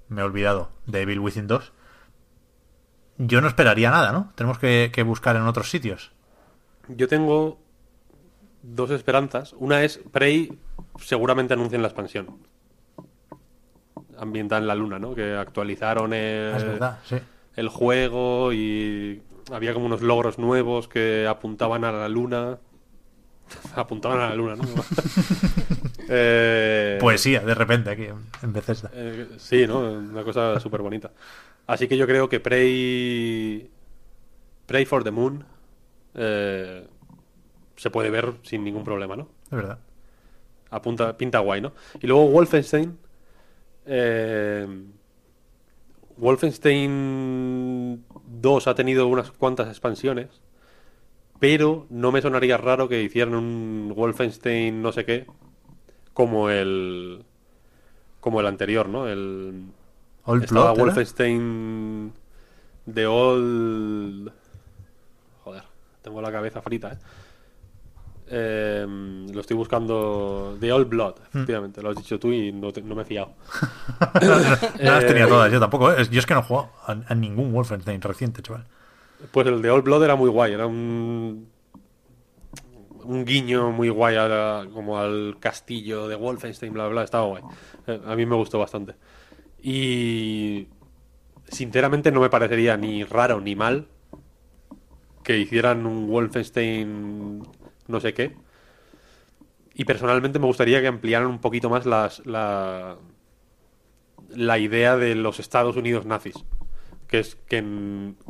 [0.10, 1.74] me he olvidado, de Evil Within 2,
[3.18, 4.32] yo no esperaría nada, ¿no?
[4.36, 6.12] Tenemos que, que buscar en otros sitios.
[6.90, 7.60] Yo tengo
[8.62, 9.54] dos esperanzas.
[9.58, 10.60] Una es Prey,
[11.00, 12.38] seguramente anuncien la expansión.
[14.18, 15.14] Ambientada en la luna, ¿no?
[15.16, 17.18] Que actualizaron el, Ah, es verdad, sí.
[17.56, 22.60] el juego y había como unos logros nuevos que apuntaban a la luna.
[23.76, 24.64] apuntaban a la luna, ¿no?
[26.08, 28.92] Eh, Poesía, de repente, aquí en Bethesda.
[28.94, 29.80] eh, sí, ¿no?
[29.80, 31.12] Una cosa súper bonita.
[31.68, 33.70] Así que yo creo que Prey.
[34.68, 35.44] Prey for the Moon.
[36.14, 36.88] eh,
[37.76, 39.28] se puede ver sin ningún problema, ¿no?
[39.46, 39.80] Es verdad.
[40.70, 41.74] Apunta, pinta guay, ¿no?
[42.02, 42.98] Y luego Wolfenstein.
[43.88, 44.68] eh,
[46.66, 48.04] Wolfenstein
[48.42, 50.28] 2 ha tenido unas cuantas expansiones.
[51.48, 55.28] Pero no me sonaría raro que hicieran un Wolfenstein no sé qué.
[56.14, 57.24] Como el.
[58.20, 59.08] Como el anterior, ¿no?
[59.08, 59.66] El.
[60.24, 60.84] Old Estaba Blood, ¿era?
[60.86, 62.14] Wolfenstein
[62.88, 64.32] de Old.
[65.44, 65.64] Joder,
[66.02, 66.98] tengo la cabeza frita, ¿eh?
[68.28, 68.86] Eh,
[69.32, 70.58] lo estoy buscando.
[70.60, 71.38] The Old Blood, Hmm.
[71.38, 71.82] efectivamente.
[71.84, 73.34] Lo has dicho tú y no, te- no me he fiado.
[74.24, 74.30] No
[74.92, 75.92] las tenía Eh, todas, yo tampoco.
[75.92, 76.08] ¿eh?
[76.10, 78.66] Yo es que no he jugado a, a ningún Wolfenstein reciente, chaval.
[79.32, 80.54] Pues el de Old Blood era muy guay.
[80.54, 81.50] Era un.
[83.04, 84.16] Un guiño muy guay
[84.74, 87.04] como al castillo de Wolfenstein, bla, bla, bla.
[87.04, 87.44] Estaba guay.
[87.88, 88.96] Eh, a mí me gustó bastante.
[89.62, 90.68] Y.
[91.48, 93.88] Sinceramente no me parecería ni raro ni mal
[95.24, 97.44] que hicieran un Wolfenstein
[97.88, 98.36] no sé qué.
[99.74, 102.98] Y personalmente me gustaría que ampliaran un poquito más las, la,
[104.30, 106.36] la idea de los Estados Unidos nazis.
[107.08, 107.64] Que es que,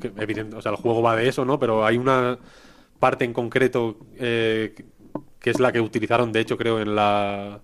[0.01, 0.09] que
[0.55, 1.59] o sea, el juego va de eso, ¿no?
[1.59, 2.38] Pero hay una
[2.99, 4.76] parte en concreto eh,
[5.39, 7.61] que es la que utilizaron, de hecho, creo, en la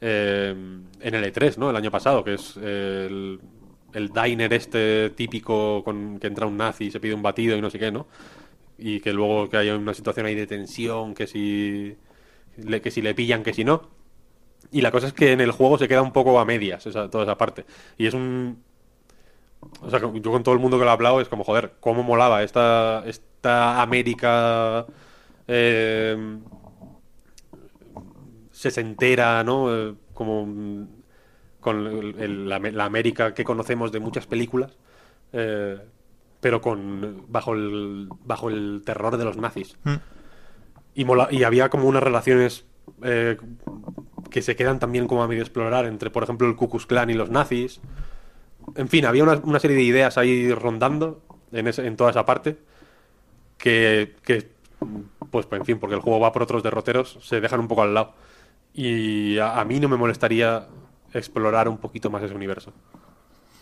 [0.00, 0.54] eh,
[1.00, 1.70] en el E3, ¿no?
[1.70, 3.40] El año pasado, que es el,
[3.92, 7.60] el diner este típico con que entra un nazi y se pide un batido y
[7.60, 8.06] no sé qué, ¿no?
[8.78, 11.96] Y que luego que haya una situación ahí de tensión, que si
[12.58, 13.90] le, que si le pillan, que si no.
[14.72, 17.10] Y la cosa es que en el juego se queda un poco a medias, esa-
[17.10, 17.66] toda esa parte.
[17.98, 18.62] Y es un...
[19.82, 22.02] O sea, yo con todo el mundo que lo he hablado es como, joder, cómo
[22.02, 24.86] molaba esta, esta América
[25.48, 26.38] eh,
[28.50, 29.74] sesentera, ¿no?
[29.74, 30.86] Eh, como mm,
[31.60, 34.76] con el- el- la, la América que conocemos de muchas películas,
[35.32, 35.78] eh,
[36.40, 39.76] pero con bajo el, bajo el terror de los nazis.
[40.94, 42.64] Y, mola- y había como unas relaciones
[43.02, 43.36] eh,
[44.30, 47.10] que se quedan también como a medio explorar entre, por ejemplo, el Ku Klux Klan
[47.10, 47.80] y los nazis.
[48.76, 52.24] En fin, había una, una serie de ideas ahí rondando en, ese- en toda esa
[52.26, 52.58] parte
[53.58, 54.50] que, que,
[55.30, 57.94] pues, en fin, porque el juego va por otros derroteros, se dejan un poco al
[57.94, 58.12] lado.
[58.72, 60.66] Y a, a mí no me molestaría
[61.12, 62.72] explorar un poquito más ese universo.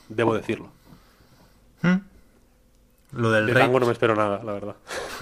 [0.09, 0.71] Debo decirlo.
[3.13, 4.77] Lo del De Rage, Tango no me espero nada, la verdad.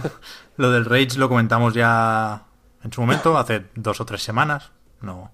[0.56, 2.42] lo del Rage lo comentamos ya
[2.82, 4.72] en su momento, hace dos o tres semanas.
[5.00, 5.30] No,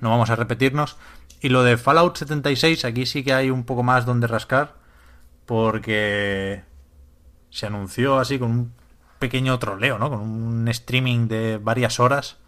[0.00, 0.96] no vamos a repetirnos.
[1.42, 4.76] Y lo de Fallout 76, aquí sí que hay un poco más donde rascar.
[5.44, 6.62] Porque
[7.50, 8.72] se anunció así con un
[9.18, 10.08] pequeño troleo, ¿no?
[10.08, 12.38] Con un streaming de varias horas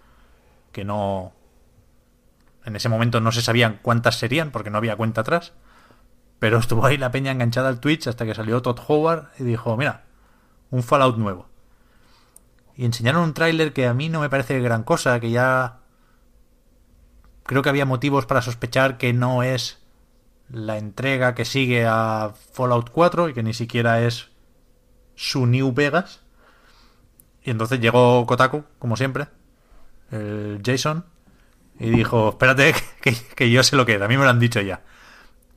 [0.71, 1.33] que no...
[2.65, 5.55] En ese momento no se sabían cuántas serían porque no había cuenta atrás.
[6.39, 9.77] Pero estuvo ahí la peña enganchada al Twitch hasta que salió Todd Howard y dijo,
[9.77, 10.05] mira,
[10.71, 11.49] un Fallout nuevo.
[12.77, 15.81] Y enseñaron un tráiler que a mí no me parece gran cosa, que ya
[17.45, 19.79] creo que había motivos para sospechar que no es
[20.51, 24.31] la entrega que sigue a Fallout 4 y que ni siquiera es
[25.15, 26.21] su New Vegas.
[27.43, 29.27] Y entonces llegó Kotaku, como siempre,
[30.11, 31.05] el Jason,
[31.79, 34.41] y dijo, espérate, que, que yo sé lo que es, a mí me lo han
[34.41, 34.83] dicho ya.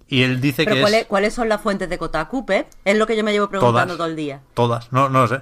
[0.09, 2.67] Y él dice Pero que ¿cuáles, es ¿cuáles son las fuentes de Kotaku, Pep?
[2.85, 3.97] Es lo que yo me llevo preguntando Todas.
[3.97, 4.41] todo el día.
[4.53, 5.41] todas, no, no lo sé,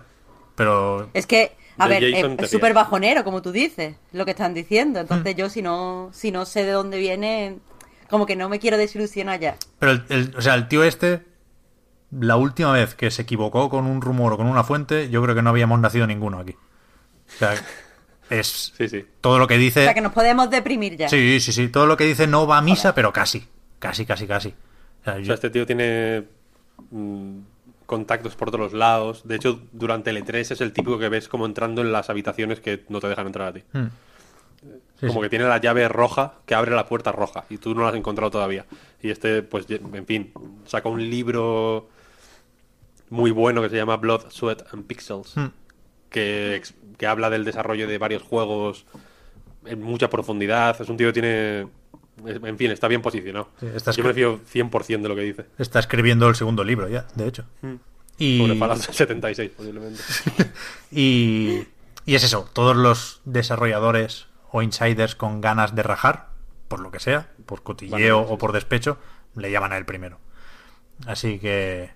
[0.56, 4.54] pero Es que, a ver, Jason es- súper bajonero, como tú dices, lo que están
[4.54, 5.00] diciendo.
[5.00, 5.38] Entonces Hmm.
[5.38, 7.58] yo, si no, si no sé de dónde viene,
[8.10, 9.56] como que no me quiero desilusionar ya.
[9.80, 11.24] Pero el, el- o sea, el tío este,
[12.12, 15.36] la última vez que se equivocó con un rumor o con una fuente, yo creo
[15.36, 16.54] que no habíamos nacido ninguno aquí.
[16.54, 17.54] O sea,
[18.30, 19.06] es Sí, sí.
[19.22, 19.84] todo lo que O dice.
[19.84, 21.10] sea, que nos podemos deprimir ya.
[21.10, 21.68] Sí, sí, sí.
[21.70, 23.48] Todo lo que dice no va a misa, pero casi.
[23.80, 24.54] Casi, casi, casi.
[25.06, 26.24] O O sea, este tío tiene
[26.90, 27.40] mm,
[27.86, 29.28] contactos por todos lados.
[29.28, 32.60] De hecho, durante el E3 es el típico que ves como entrando en las habitaciones
[32.60, 33.64] que no te dejan entrar a ti.
[33.74, 33.88] Hmm.
[35.00, 35.26] Sí, como sí.
[35.26, 37.96] que tiene la llave roja que abre la puerta roja y tú no la has
[37.96, 38.66] encontrado todavía.
[39.02, 40.32] Y este, pues, en fin,
[40.66, 41.90] saca un libro
[43.10, 45.48] muy bueno que se llama Blood, Sweat and Pixels, Hmm.
[46.10, 46.62] que,
[46.98, 48.86] que habla del desarrollo de varios juegos
[49.66, 50.80] en mucha profundidad.
[50.82, 51.68] Es un tío que tiene...
[52.24, 53.50] En fin, está bien posicionado.
[53.60, 54.40] Sí, está Yo me escri- fío
[54.70, 55.46] 100% de lo que dice.
[55.58, 57.46] Está escribiendo el segundo libro ya, de hecho.
[58.18, 60.02] Y, Sobre Fallout 76, posiblemente.
[60.92, 61.68] y,
[62.06, 66.30] y es eso, todos los desarrolladores o insiders con ganas de rajar,
[66.70, 68.98] por lo que sea, por cotilleo Vale, sí, o por despecho,
[69.36, 70.20] le llaman a él primero.
[71.06, 71.92] Así que,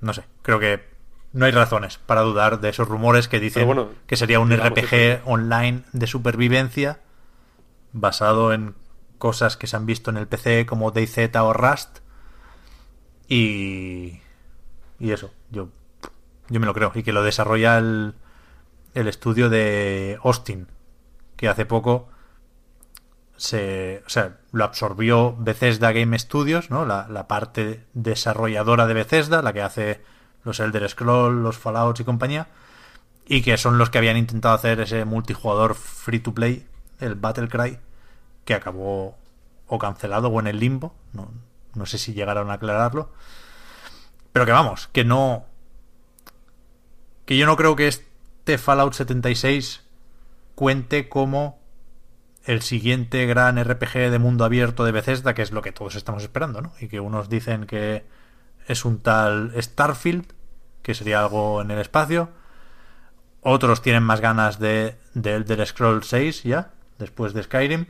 [0.00, 0.84] no sé, creo que
[1.32, 4.78] no hay razones para dudar de esos rumores que dicen bueno, que sería un digamos
[4.78, 7.00] RPG online de supervivencia
[7.92, 8.74] basado en
[9.22, 12.00] cosas que se han visto en el PC como DayZ o Rust.
[13.28, 14.20] Y
[14.98, 15.68] y eso yo
[16.48, 16.90] yo me lo creo.
[16.92, 18.16] Y que lo desarrolla el,
[18.94, 20.66] el estudio de Austin
[21.36, 22.08] que hace poco
[23.36, 29.40] se o sea lo absorbió Bethesda Game Studios no la, la parte desarrolladora de Bethesda
[29.40, 30.02] la que hace
[30.44, 32.48] los Elder Scrolls los Fallouts y compañía
[33.26, 36.66] y que son los que habían intentado hacer ese multijugador free to play
[37.00, 37.78] el Battlecry
[38.44, 39.16] que acabó
[39.66, 41.30] o cancelado o en el limbo no,
[41.74, 43.10] no sé si llegaron a aclararlo
[44.32, 45.44] pero que vamos, que no.
[47.26, 49.84] Que yo no creo que este Fallout 76
[50.54, 51.60] cuente como
[52.44, 56.22] el siguiente gran RPG de mundo abierto de Bethesda, que es lo que todos estamos
[56.22, 56.72] esperando, ¿no?
[56.80, 58.04] Y que unos dicen que
[58.66, 60.32] es un tal Starfield,
[60.82, 62.30] que sería algo en el espacio.
[63.42, 67.86] Otros tienen más ganas de, de Elder Scrolls 6 ya, después de Skyrim.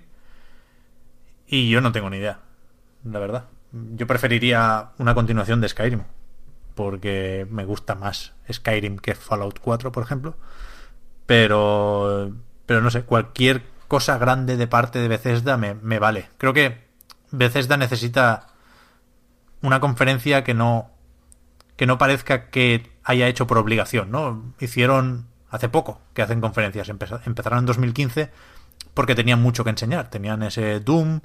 [1.53, 2.39] Y yo no tengo ni idea,
[3.05, 3.45] la verdad.
[3.73, 6.03] Yo preferiría una continuación de Skyrim
[6.75, 10.35] porque me gusta más Skyrim que Fallout 4, por ejemplo.
[11.27, 12.33] Pero,
[12.67, 16.29] pero no sé, cualquier cosa grande de parte de Bethesda me, me vale.
[16.39, 16.87] Creo que
[17.31, 18.47] Bethesda necesita
[19.61, 20.91] una conferencia que no
[21.77, 24.55] que no parezca que haya hecho por obligación, ¿no?
[24.59, 28.31] Hicieron hace poco que hacen conferencias, Empeza- empezaron en 2015
[28.95, 30.09] porque tenían mucho que enseñar.
[30.11, 31.21] Tenían ese Doom,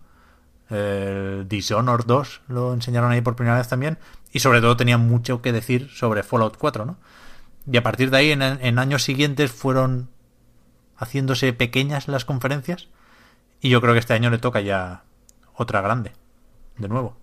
[0.69, 3.97] el Dishonored 2 lo enseñaron ahí por primera vez también
[4.31, 6.97] y sobre todo tenían mucho que decir sobre Fallout 4, ¿no?
[7.71, 10.09] Y a partir de ahí en, en años siguientes fueron
[10.95, 12.87] haciéndose pequeñas las conferencias
[13.61, 15.03] y yo creo que este año le toca ya
[15.53, 16.11] otra grande,
[16.77, 17.15] de nuevo.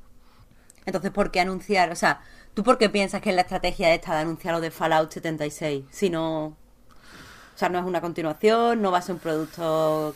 [0.87, 1.91] Entonces, ¿por qué anunciar?
[1.91, 2.21] O sea,
[2.53, 5.85] ¿tú por qué piensas que es la estrategia esta de anunciar lo de Fallout 76?
[5.91, 6.47] Si no...
[6.47, 10.15] O sea, no es una continuación, no va a ser un producto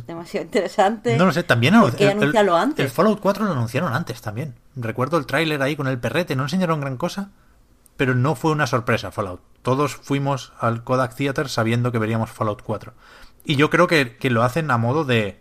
[0.06, 1.16] demasiado interesante.
[1.16, 2.84] No lo sé, también ¿Por qué el- el- antes?
[2.84, 4.54] El Fallout 4 lo anunciaron antes también.
[4.76, 7.30] Recuerdo el tráiler ahí con el perrete, no enseñaron gran cosa,
[7.96, 9.40] pero no fue una sorpresa Fallout.
[9.62, 12.92] Todos fuimos al Kodak Theater sabiendo que veríamos Fallout 4.
[13.44, 15.40] Y yo creo que, que lo hacen a modo de,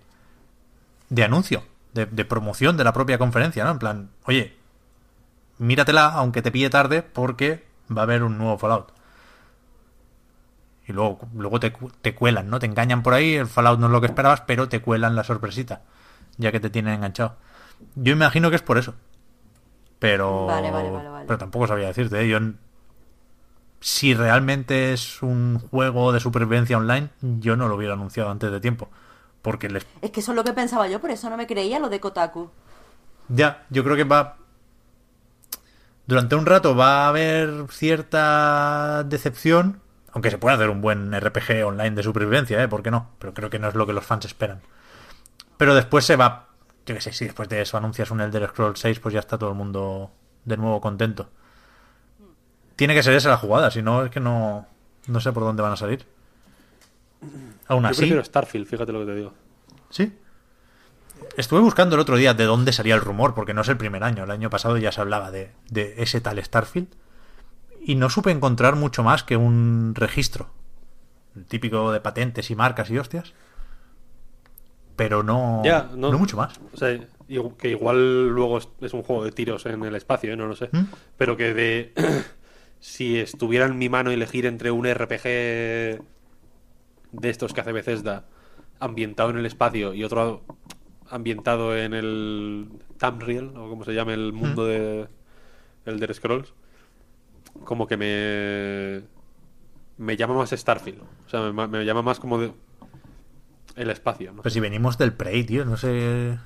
[1.09, 3.71] de anuncio, de, de promoción de la propia conferencia, ¿no?
[3.71, 4.55] En plan, oye,
[5.59, 8.91] míratela aunque te pille tarde porque va a haber un nuevo Fallout.
[10.91, 12.59] Y luego, luego te, te cuelan, ¿no?
[12.59, 15.23] Te engañan por ahí, el Fallout no es lo que esperabas, pero te cuelan la
[15.23, 15.83] sorpresita,
[16.37, 17.37] ya que te tienen enganchado.
[17.95, 18.93] Yo imagino que es por eso.
[19.99, 20.47] Pero...
[20.47, 21.25] Vale, vale, vale, vale.
[21.27, 22.27] Pero tampoco sabía decirte, ¿eh?
[22.27, 22.39] Yo...
[23.79, 28.59] Si realmente es un juego de supervivencia online, yo no lo hubiera anunciado antes de
[28.59, 28.89] tiempo.
[29.41, 29.87] Porque les...
[30.01, 32.01] Es que eso es lo que pensaba yo, por eso no me creía lo de
[32.01, 32.51] Kotaku.
[33.29, 34.35] Ya, yo creo que va...
[36.05, 39.79] Durante un rato va a haber cierta decepción,
[40.13, 42.67] aunque se puede hacer un buen RPG online de supervivencia, ¿eh?
[42.67, 43.09] ¿Por qué no?
[43.19, 44.61] Pero creo que no es lo que los fans esperan.
[45.57, 46.47] Pero después se va...
[46.85, 49.37] Yo qué sé, si después de eso anuncias un Elder Scrolls 6, pues ya está
[49.37, 50.11] todo el mundo
[50.43, 51.29] de nuevo contento.
[52.75, 54.67] Tiene que ser esa la jugada, si no es que no...
[55.07, 56.05] No sé por dónde van a salir.
[57.67, 57.99] Aún Yo así...
[57.99, 59.33] prefiero Starfield, fíjate lo que te digo.
[59.89, 60.17] Sí.
[61.37, 64.03] Estuve buscando el otro día de dónde salía el rumor, porque no es el primer
[64.03, 64.23] año.
[64.23, 66.89] El año pasado ya se hablaba de, de ese tal Starfield.
[67.83, 70.49] Y no supe encontrar mucho más que un registro.
[71.35, 73.33] El típico de patentes y marcas y hostias.
[74.95, 76.59] Pero no, Ya, no, no- mucho más.
[76.73, 76.93] O sea,
[77.29, 80.37] igu- que igual luego es, un juego de tiros en el espacio, ¿eh?
[80.37, 80.69] no lo sé.
[80.71, 80.83] ¿Mm?
[81.17, 81.93] Pero que de.
[82.79, 85.99] si estuviera en mi mano elegir entre un RPG de
[87.29, 88.25] estos que hace Bethesda
[88.79, 90.43] ambientado en el espacio y otro
[91.09, 95.07] ambientado en el Tamriel, o como se llame el mundo de
[95.85, 96.53] Elder Scrolls,
[97.63, 99.01] como que me.
[99.97, 101.01] me llama más Starfield.
[101.25, 102.51] O sea, me, me llama más como de.
[103.75, 104.41] el espacio, ¿no?
[104.41, 106.37] Pues si venimos del Prey, tío, no sé.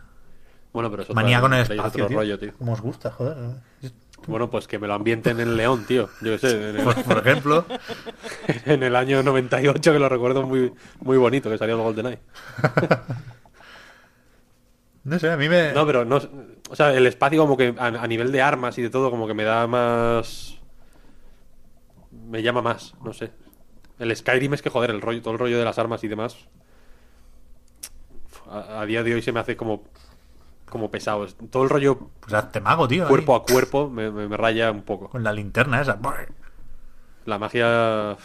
[0.74, 2.18] Bueno, pero eso Manía con el es espacio, otro tío.
[2.18, 2.52] rollo, tío.
[2.58, 3.38] ¿Cómo os gusta, joder?
[4.28, 6.10] Bueno, pues que me lo ambienten en León, tío.
[6.22, 7.66] Yo qué sé, en el, Por, por ejemplo,
[8.66, 12.20] en el año 98, que lo recuerdo muy, muy bonito, que salió el GoldenEye.
[15.04, 15.72] no sé, a mí me...
[15.74, 16.20] No, pero no.
[16.70, 19.28] O sea, el espacio, como que a, a nivel de armas y de todo, como
[19.28, 20.58] que me da más.
[22.36, 23.32] Me llama más, no sé.
[23.98, 26.36] El Skyrim es que, joder, el rollo, todo el rollo de las armas y demás.
[28.50, 29.84] A, a día de hoy se me hace como.
[30.70, 31.24] como pesado.
[31.24, 33.04] Es- Todo el rollo Pues hazte mago, tío.
[33.04, 35.10] ahí, cuerpo a cuerpo me, me- me raya un poco.
[35.10, 35.98] Con la linterna esa.
[37.26, 38.18] La magia.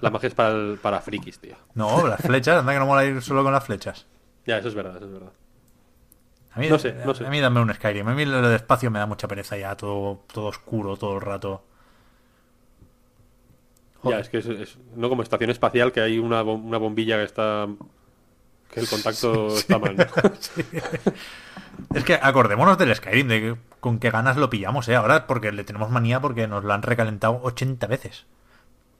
[0.00, 1.56] La magia es para, el- para frikis, tío.
[1.74, 4.06] No, las flechas, anda que no mola ir solo con las flechas.
[4.46, 5.32] Ya, eso es verdad, eso es verdad.
[6.52, 7.26] A mí, No sé, no sé.
[7.26, 8.06] A mí dame un Skyrim.
[8.06, 11.20] A mí lo de espacio me da mucha pereza ya, todo, todo oscuro todo el
[11.20, 11.64] rato.
[14.10, 17.16] Ya, es que es, es- no como estación espacial que hay una, bom- una bombilla
[17.18, 17.66] que está.
[18.72, 19.96] que el contacto está mal.
[19.96, 20.04] ¿no?
[21.94, 24.96] Es que acordémonos del Skyrim, de que- con qué ganas lo pillamos, ¿eh?
[24.96, 28.26] Ahora porque le tenemos manía porque nos lo han recalentado 80 veces.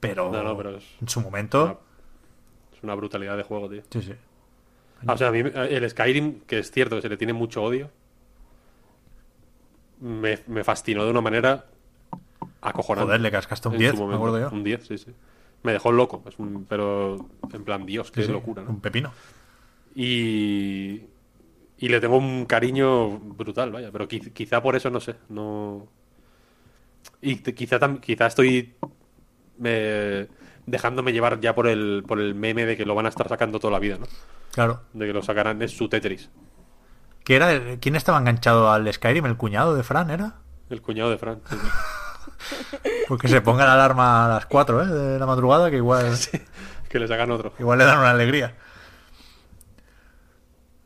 [0.00, 1.80] Pero, No, no, pero es- en su momento...
[2.76, 3.82] Es una brutalidad de juego, tío.
[3.90, 4.14] Sí, sí.
[5.06, 7.62] Ah, o sea, a mí el Skyrim, que es cierto que se le tiene mucho
[7.62, 7.90] odio,
[10.00, 11.64] me, me fascinó de una manera
[12.60, 13.06] acojonante.
[13.06, 14.50] Joder, le cascaste un en 10, su me acuerdo yo.
[14.50, 15.12] Un 10, sí, sí.
[15.62, 17.16] Me dejó loco, es un- pero
[17.52, 18.70] en plan, Dios, qué Sí, sí, locura, ¿no?
[18.70, 19.12] Un pepino.
[19.94, 21.02] Y,
[21.78, 25.86] y le tengo un cariño brutal, vaya, pero qui- quizá por eso no sé, no...
[27.22, 28.74] Y quizá, quizá estoy
[29.58, 30.26] me-
[30.66, 33.58] dejándome llevar ya por el, por el meme de que lo van a estar sacando
[33.58, 34.06] toda la vida, ¿no?
[34.52, 34.82] Claro.
[34.92, 36.28] De que lo sacarán, es su Tetris.
[37.24, 37.52] ¿Qué era?
[37.52, 39.24] el- ¿Quién estaba enganchado al Skyrim?
[39.26, 40.36] ¿El cuñado de Fran era?
[40.68, 41.40] El cuñado de Fran.
[41.48, 41.56] sí.
[43.08, 44.86] Porque se ponga la alarma a las 4 ¿eh?
[44.86, 46.16] de la madrugada, que igual,
[46.88, 47.52] que le sacan otro.
[47.58, 48.54] igual le dan una alegría.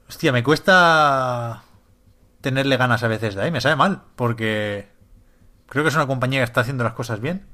[0.09, 1.62] Hostia, me cuesta
[2.40, 3.51] tenerle ganas a veces de ahí.
[3.51, 4.88] Me sabe mal, porque
[5.68, 7.46] creo que es una compañía que está haciendo las cosas bien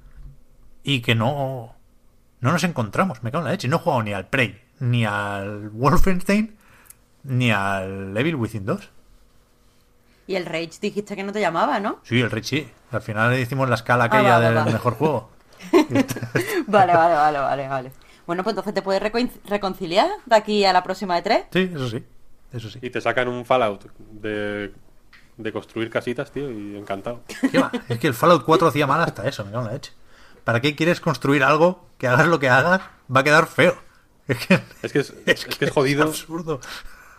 [0.83, 1.77] y que no,
[2.41, 3.23] no nos encontramos.
[3.23, 3.69] Me cago en la leche.
[3.69, 6.57] No he jugado ni al Prey, ni al Wolfenstein,
[7.25, 8.91] ni al Evil Within 2.
[10.27, 12.01] Y el Rage dijiste que no te llamaba, ¿no?
[12.03, 12.69] Sí, el Rage sí.
[12.91, 14.65] Al final hicimos la escala Ah, aquella va, va, del va.
[14.65, 15.31] mejor juego.
[16.67, 17.93] Vale, vale, vale, vale, vale.
[18.27, 21.45] Bueno, pues entonces te puedes recon- reconciliar de aquí a la próxima de tres.
[21.53, 22.05] Sí, eso sí.
[22.53, 22.79] Eso sí.
[22.83, 24.73] Y te sacan un Fallout de,
[25.37, 27.23] de construir casitas, tío, y encantado.
[27.51, 27.71] ¿Qué va?
[27.89, 29.93] Es que el Fallout 4 hacía mal hasta eso, me cago en la leche.
[30.45, 32.81] ¿Para qué quieres construir algo que hagas lo que hagas?
[33.15, 33.77] Va a quedar feo.
[34.29, 36.05] Es que Es que es, es que es jodido.
[36.05, 36.61] absurdo.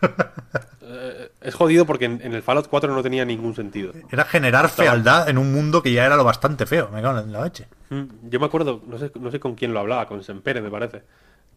[0.82, 3.94] eh, Es jodido porque en, en el Fallout 4 no tenía ningún sentido.
[4.12, 6.90] Era generar fealdad en un mundo que ya era lo bastante feo.
[6.94, 7.68] Me cago en la leche.
[7.90, 10.70] Mm, Yo me acuerdo, no sé, no sé con quién lo hablaba, con Sempere me
[10.70, 11.04] parece,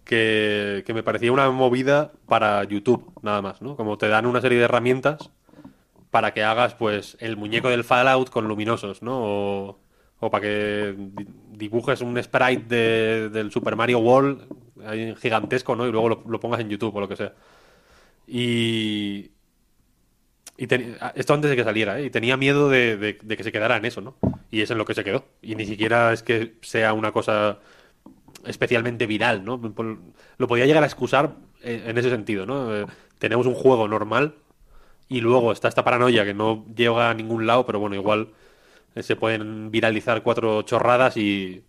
[0.05, 3.76] que, que me parecía una movida para YouTube, nada más, ¿no?
[3.76, 5.30] Como te dan una serie de herramientas
[6.11, 9.18] para que hagas, pues, el muñeco del Fallout con luminosos, ¿no?
[9.22, 9.78] O,
[10.18, 14.43] o para que di- dibujes un sprite de- del Super Mario World
[15.20, 15.86] gigantesco, ¿no?
[15.86, 17.32] Y luego lo, lo pongas en YouTube o lo que sea.
[18.31, 19.33] Y,
[20.57, 22.07] y ten- esto antes de que saliera, ¿eh?
[22.07, 24.16] Y tenía miedo de, de- que se quedara en eso, ¿no?
[24.51, 25.24] Y es en lo que se quedó.
[25.43, 27.59] Y ni siquiera es que sea una cosa
[28.47, 29.61] especialmente viral, ¿no?
[30.39, 32.76] Lo podía llegar a excusar en, en ese sentido, ¿no?
[32.76, 32.87] Eh,
[33.18, 34.37] tenemos un juego normal
[35.09, 38.31] y luego está esta paranoia que no llega a ningún lado, pero bueno, igual
[38.97, 41.64] eh, se pueden viralizar cuatro chorradas y,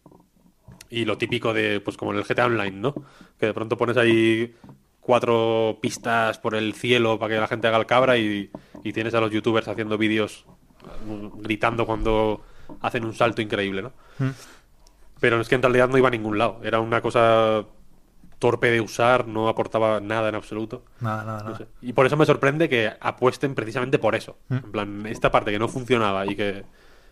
[0.90, 2.94] y lo típico de, pues como en el GTA Online, ¿no?
[3.40, 4.54] Que de pronto pones ahí
[5.12, 8.50] cuatro pistas por el cielo para que la gente haga el cabra y,
[8.82, 10.46] y tienes a los youtubers haciendo vídeos
[11.06, 12.42] mm, gritando cuando
[12.80, 13.92] hacen un salto increíble, ¿no?
[15.20, 16.62] Pero es que en realidad no iba a ningún lado.
[16.64, 17.66] Era una cosa
[18.40, 20.86] torpe de usar, no aportaba nada en absoluto.
[21.02, 21.58] Nada, nada, No nada.
[21.58, 21.68] sé.
[21.82, 24.38] Y por eso me sorprende que apuesten precisamente por eso.
[24.50, 26.64] En plan, esta parte que no funcionaba y que,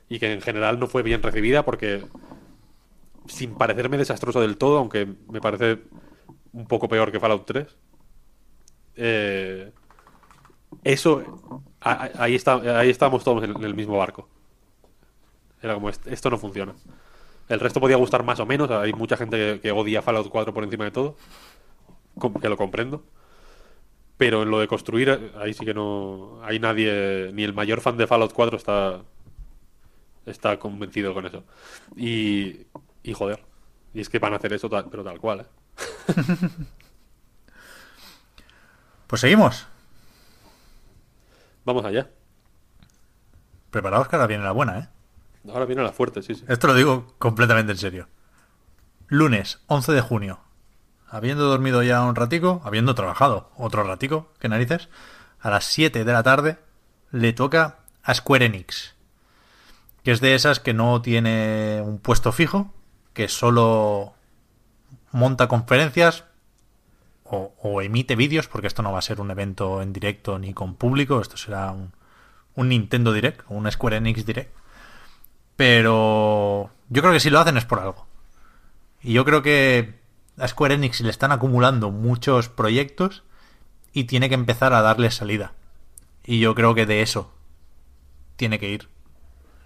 [0.07, 2.05] y que en general no fue bien recibida porque,
[3.27, 5.79] sin parecerme desastroso del todo, aunque me parece
[6.53, 7.67] un poco peor que Fallout 3,
[8.99, 9.71] eh,
[10.83, 11.23] eso,
[11.81, 14.27] ahí, está, ahí estábamos todos en, el mismo barco.
[15.61, 16.73] Era como, "Est- esto no funciona.
[17.49, 20.63] El resto podía gustar más o menos, hay mucha gente que, odia Fallout 4 por
[20.63, 21.15] encima de todo,
[22.41, 23.03] que lo comprendo.
[24.17, 26.39] Pero en lo de construir, ahí sí que no.
[26.43, 27.31] Hay nadie.
[27.33, 29.01] Ni el mayor fan de Fallout 4 está.
[30.25, 31.43] Está convencido con eso.
[31.95, 32.67] Y.
[33.03, 33.43] Y joder.
[33.93, 35.45] Y es que van a hacer eso, tal- pero tal cual, ¿eh?
[39.09, 39.65] Pues seguimos.
[41.65, 42.11] Vamos allá.
[43.71, 44.87] Preparaos que ahora viene la buena, ¿eh?
[45.51, 46.45] Ahora viene la fuerte, sí, sí.
[46.47, 48.07] Esto lo digo completamente en serio.
[49.07, 50.41] Lunes, 11 de junio.
[51.07, 54.89] Habiendo dormido ya un ratico, habiendo trabajado otro ratico, que narices,
[55.39, 56.59] a las 7 de la tarde
[57.09, 58.93] le toca a Square Enix.
[60.03, 62.71] Que es de esas que no tiene un puesto fijo,
[63.13, 64.13] que solo
[65.11, 66.25] monta conferencias
[67.31, 70.75] o, emite vídeos, porque esto no va a ser un evento en directo ni con
[70.75, 71.91] público, esto será un,
[72.55, 74.53] Nintendo Direct, un Square Enix Direct.
[75.55, 78.07] Pero yo creo que si lo hacen es por algo.
[79.01, 79.99] Y yo creo que
[80.37, 83.23] a Square Enix le están acumulando muchos proyectos
[83.93, 85.53] y tiene que empezar a darle salida.
[86.25, 87.31] Y yo creo que de eso
[88.35, 88.89] tiene que ir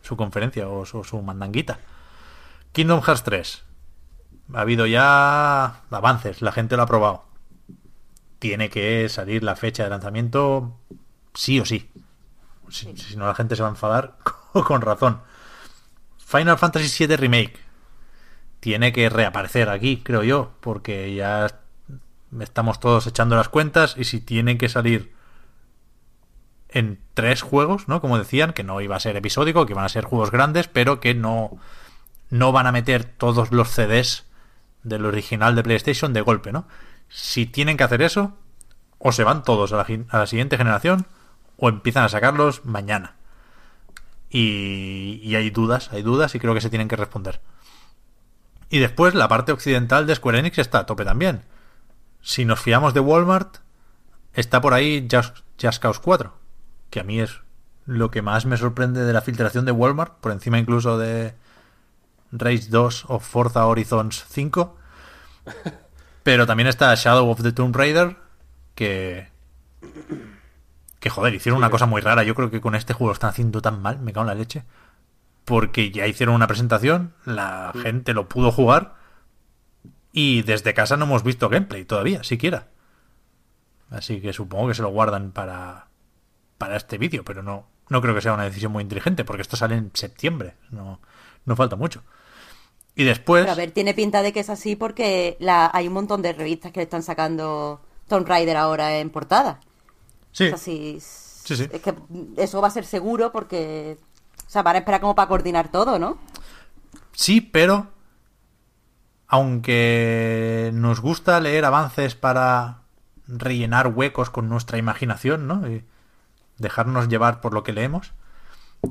[0.02, 1.80] su conferencia o su, su mandanguita.
[2.74, 3.64] Kingdom Hearts 3.
[4.54, 7.33] Ha habido ya avances, la gente lo ha probado.
[8.44, 10.78] Tiene que salir la fecha de lanzamiento
[11.34, 11.90] sí o sí.
[12.68, 14.18] Si, no la gente se va a enfadar
[14.52, 15.22] con razón.
[16.18, 17.58] Final Fantasy VII Remake
[18.60, 21.62] tiene que reaparecer aquí, creo yo, porque ya
[22.38, 25.14] estamos todos echando las cuentas y si tienen que salir
[26.68, 28.02] en tres juegos, ¿no?
[28.02, 31.00] Como decían, que no iba a ser episódico, que iban a ser juegos grandes, pero
[31.00, 31.58] que no,
[32.30, 34.26] no van a meter todos los CDs
[34.84, 36.68] del original de PlayStation de golpe, ¿no?
[37.08, 38.36] Si tienen que hacer eso,
[39.06, 41.06] o se van todos a la, gi- a la siguiente generación,
[41.58, 43.16] o empiezan a sacarlos mañana.
[44.30, 47.42] Y, y hay dudas, hay dudas y creo que se tienen que responder.
[48.70, 51.44] Y después la parte occidental de Square Enix está a tope también.
[52.22, 53.58] Si nos fiamos de Walmart,
[54.34, 56.34] está por ahí Just, Just Cause 4,
[56.90, 57.42] que a mí es
[57.86, 61.36] lo que más me sorprende de la filtración de Walmart, por encima incluso de
[62.32, 64.78] Race 2 o Forza Horizons 5.
[66.24, 68.16] Pero también está Shadow of the Tomb Raider,
[68.76, 69.34] que
[71.04, 72.24] que joder, hicieron una cosa muy rara.
[72.24, 74.36] Yo creo que con este juego lo están haciendo tan mal, me cago en la
[74.36, 74.64] leche.
[75.44, 78.96] Porque ya hicieron una presentación, la gente lo pudo jugar
[80.14, 82.70] y desde casa no hemos visto gameplay todavía, siquiera.
[83.90, 85.88] Así que supongo que se lo guardan para,
[86.58, 89.58] para este vídeo, pero no, no creo que sea una decisión muy inteligente, porque esto
[89.58, 91.02] sale en septiembre, no,
[91.44, 92.02] no falta mucho.
[92.96, 93.44] Y después...
[93.44, 96.32] Pero a ver, tiene pinta de que es así porque la, hay un montón de
[96.32, 99.60] revistas que le están sacando Tomb Raider ahora en portada.
[100.32, 101.00] sí, O sea, si,
[101.44, 101.70] Sí, sí.
[101.72, 101.94] Es que
[102.38, 103.98] eso va a ser seguro porque.
[104.48, 106.18] O sea, van a esperar como para coordinar todo, ¿no?
[107.14, 107.88] Sí, pero
[109.28, 112.82] aunque nos gusta leer avances para
[113.28, 115.68] rellenar huecos con nuestra imaginación, ¿no?
[115.68, 115.84] Y
[116.60, 118.14] dejarnos llevar por lo que leemos.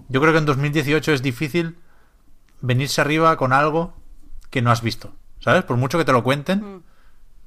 [0.08, 1.78] Yo creo que en 2018 es difícil
[2.60, 3.94] venirse arriba con algo
[4.50, 5.64] que no has visto, ¿sabes?
[5.64, 6.82] Por mucho que te lo cuenten,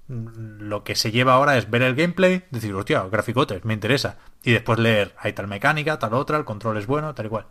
[0.07, 4.51] lo que se lleva ahora es ver el gameplay, decir, hostia, graficotes, me interesa, y
[4.51, 7.45] después leer, hay tal mecánica, tal otra, el control es bueno, tal y cual.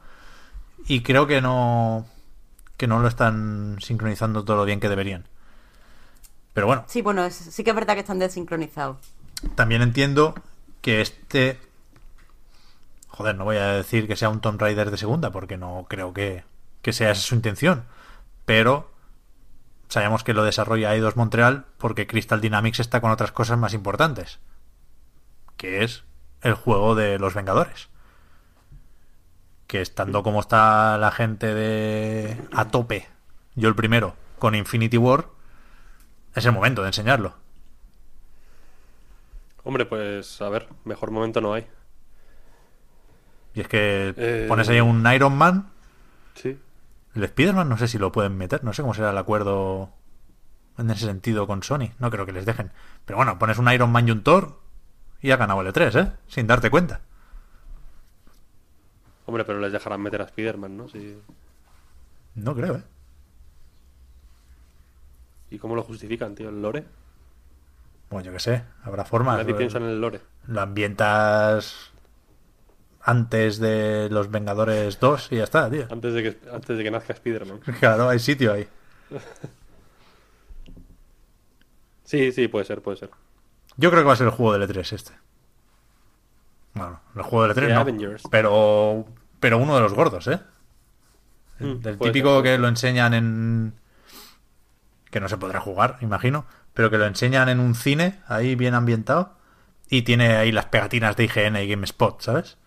[0.86, 2.06] Y creo que no
[2.76, 5.26] que no lo están sincronizando todo lo bien que deberían.
[6.52, 8.98] Pero bueno, Sí, bueno, es- sí que es verdad que están desincronizados.
[9.56, 10.35] también entiendo
[10.81, 11.59] que este.
[13.09, 16.12] Joder, no voy a decir que sea un Tomb Raider de segunda, porque no creo
[16.12, 16.44] que,
[16.82, 17.85] que sea esa su intención.
[18.44, 18.90] Pero
[19.95, 24.41] sabemos que lo desarrolla Eidos Montreal porque Crystal Dynamics está con otras cosas más importantes.
[25.57, 26.05] Que es
[26.43, 27.89] el juego de los Vengadores.
[29.66, 32.37] Que estando como está la gente de.
[32.53, 33.09] a tope,
[33.55, 35.27] yo el primero, con Infinity War,
[36.35, 37.37] es el momento de enseñarlo.
[39.62, 41.66] Hombre, pues a ver, mejor momento no hay.
[43.55, 45.71] Y es que Eh, pones ahí un Iron Man.
[46.35, 46.59] Sí.
[47.15, 48.65] El Spider-Man no sé si lo pueden meter.
[48.65, 49.91] No sé cómo será el acuerdo
[50.78, 51.91] en ese sentido con Sony.
[51.99, 52.73] No creo que les dejen.
[53.05, 54.61] Pero bueno, pones un Iron Man y un Thor
[55.20, 56.12] y ha ganado el E3, ¿eh?
[56.27, 57.01] Sin darte cuenta.
[59.27, 60.86] Hombre, pero les dejarán meter a Spider-Man, ¿no?
[62.35, 62.82] No creo, ¿eh?
[65.51, 66.49] ¿Y cómo lo justifican, tío?
[66.49, 66.85] ¿El lore?
[68.11, 68.65] Bueno, yo qué sé.
[68.82, 69.39] Habrá formas.
[69.39, 70.20] Nadie piensa en el lore.
[70.47, 71.93] Lo ambientas
[73.05, 75.86] antes de los Vengadores 2 y ya está, tío.
[75.90, 77.60] Antes de que, antes de que nazca Spider-Man.
[77.78, 78.66] Claro, hay sitio ahí.
[82.06, 83.09] Sí, sí, puede ser, puede ser.
[83.78, 85.12] Yo creo que va a ser el juego del E3 este.
[86.74, 88.22] Bueno, el juego del E3 De no, Avengers.
[88.31, 89.06] Pero,
[89.40, 90.39] pero uno de los gordos, ¿eh?
[91.60, 93.74] Mm, Del puede típico ser, que lo enseñan en...
[95.10, 96.44] Que no se podrá jugar, imagino.
[96.74, 99.39] Pero que lo enseñan en un cine, ahí bien ambientado.
[99.89, 102.59] Y tiene ahí las pegatinas de IGN y GameSpot, ¿sabes?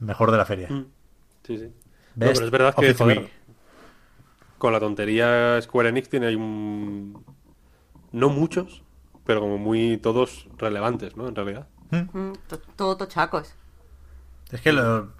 [0.00, 0.68] Mejor de la feria.
[0.68, 0.84] Mm,
[1.44, 1.64] Sí, sí.
[2.16, 3.30] No, pero es verdad que, joder,
[4.58, 7.24] con la tontería Square Enix tiene ahí un...
[8.12, 8.82] No muchos,
[9.24, 11.28] pero como muy todos relevantes, ¿no?
[11.28, 11.68] En realidad.
[11.90, 13.54] Mm, to- Todo tochacos.
[14.50, 15.10] Es que lo-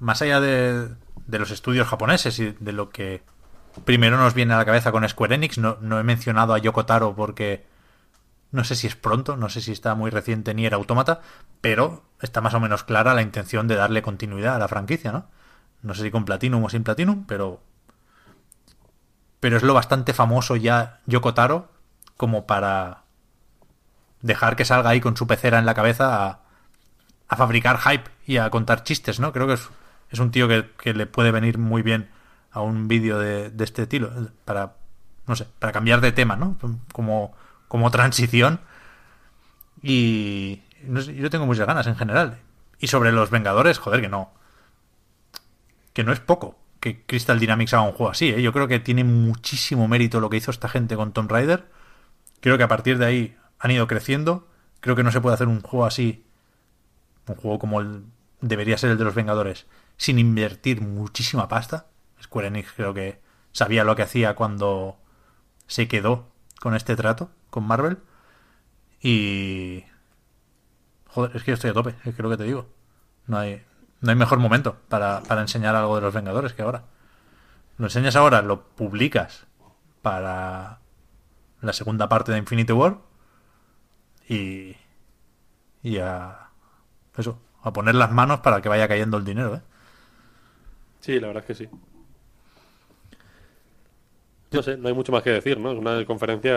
[0.00, 0.88] más allá de,
[1.26, 3.22] de los estudios japoneses y de lo que
[3.84, 6.86] primero nos viene a la cabeza con Square Enix, no, no he mencionado a Yoko
[6.86, 7.64] Taro porque
[8.50, 11.20] no sé si es pronto, no sé si está muy reciente ni era Autómata,
[11.60, 15.26] pero está más o menos clara la intención de darle continuidad a la franquicia, ¿no?
[15.82, 17.60] No sé si con Platinum o sin Platinum, pero
[19.40, 21.70] pero es lo bastante famoso ya Yoko Taro
[22.16, 23.04] como para
[24.20, 26.40] dejar que salga ahí con su pecera en la cabeza a,
[27.28, 29.32] a fabricar hype y a contar chistes, ¿no?
[29.32, 29.68] Creo que es,
[30.10, 32.10] es un tío que, que le puede venir muy bien
[32.50, 34.10] a un vídeo de, de este estilo,
[34.44, 34.74] para,
[35.26, 36.56] no sé, para cambiar de tema, ¿no?
[36.92, 37.34] Como,
[37.68, 38.60] como transición.
[39.82, 42.38] Y no sé, yo tengo muchas ganas en general.
[42.78, 44.32] Y sobre los Vengadores, joder, que no.
[45.92, 48.42] Que no es poco que Crystal Dynamics haga un juego así, ¿eh?
[48.42, 51.68] Yo creo que tiene muchísimo mérito lo que hizo esta gente con Tomb Raider.
[52.40, 54.48] Creo que a partir de ahí han ido creciendo.
[54.80, 56.24] Creo que no se puede hacer un juego así,
[57.26, 58.04] un juego como el
[58.40, 59.66] debería ser el de los Vengadores,
[59.96, 61.86] sin invertir muchísima pasta.
[62.22, 63.20] Square Enix creo que
[63.52, 64.98] sabía lo que hacía cuando
[65.66, 66.28] se quedó
[66.60, 67.98] con este trato con Marvel.
[69.00, 69.84] Y...
[71.06, 72.66] Joder, es que yo estoy a tope, es que lo que te digo.
[73.26, 73.62] No hay,
[74.00, 76.84] no hay mejor momento para, para enseñar algo de los Vengadores que ahora.
[77.76, 79.46] Lo enseñas ahora, lo publicas
[80.02, 80.80] para
[81.60, 82.98] la segunda parte de Infinity War
[84.28, 84.76] y,
[85.82, 86.50] y a
[87.16, 89.62] eso, a poner las manos para que vaya cayendo el dinero, ¿eh?
[91.00, 91.70] Sí, la verdad es que sí.
[94.50, 95.72] No sé, no hay mucho más que decir, ¿no?
[95.72, 96.56] Es una conferencia...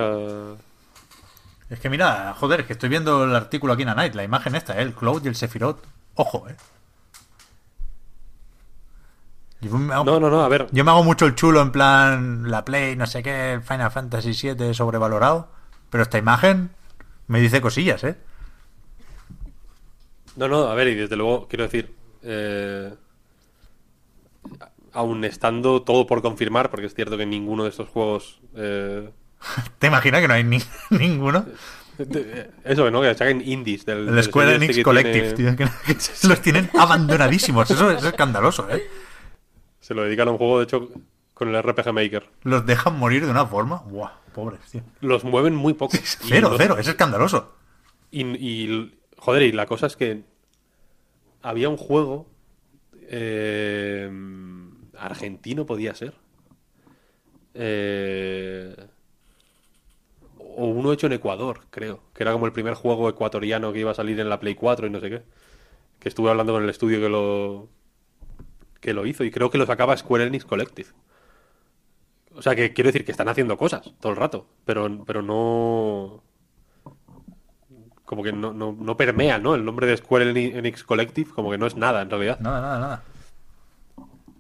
[1.72, 4.56] Es que mira, joder, que estoy viendo el artículo aquí en A Night, la imagen
[4.56, 4.82] esta, ¿eh?
[4.82, 5.80] el Cloud y el Sephiroth.
[6.16, 6.56] Ojo, eh.
[9.62, 10.68] Yo me, hago, No, no, no, a ver.
[10.74, 14.34] yo me hago mucho el chulo en plan la Play, no sé qué, Final Fantasy
[14.54, 15.48] VII sobrevalorado.
[15.90, 16.72] Pero esta imagen
[17.28, 18.18] me dice cosillas, ¿eh?
[20.36, 22.94] No, no, a ver, y desde luego, quiero decir, eh,
[24.92, 28.42] aún estando todo por confirmar, porque es cierto que ninguno de estos juegos...
[28.56, 29.10] eh,
[29.80, 30.60] ¿Te imaginas que no hay ni,
[30.92, 31.46] ninguno?
[32.64, 33.02] eso, ¿no?
[33.02, 36.42] Que saquen indies del, El Square este Enix que Collective, tiene- tío, que- que los
[36.42, 37.70] tienen abandonadísimos.
[37.70, 38.82] Eso es escandaloso, ¿eh?
[39.80, 40.90] Se lo dedican a un juego, de hecho,
[41.34, 42.30] con el RPG Maker.
[42.44, 43.84] Los dejan morir de una forma.
[43.88, 44.82] Buah, pobres, tío.
[45.02, 45.96] Los mueven muy poco.
[46.02, 47.56] Cero, los- cero, es escandaloso.
[48.10, 50.24] Y, y, joder, y la cosa es que
[51.44, 52.28] había un juego
[53.10, 54.10] eh,
[54.98, 56.14] argentino, podía ser.
[57.54, 58.76] Eh,
[60.56, 62.02] o uno hecho en Ecuador, creo.
[62.14, 64.88] Que era como el primer juego ecuatoriano que iba a salir en la Play 4
[64.88, 65.24] y no sé qué.
[66.00, 67.70] Que estuve hablando con el estudio que lo,
[68.80, 70.90] que lo hizo y creo que lo sacaba Square Enix Collective.
[72.36, 76.24] O sea, que quiero decir que están haciendo cosas todo el rato, pero, pero no...
[78.06, 79.56] Como que no, no, no permea, ¿no?
[79.56, 82.40] El nombre de Square Enix Collective como que no es nada en realidad.
[82.40, 83.04] Nada, nada, nada.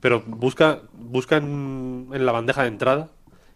[0.01, 3.11] Pero busca, busca en, en la bandeja de entrada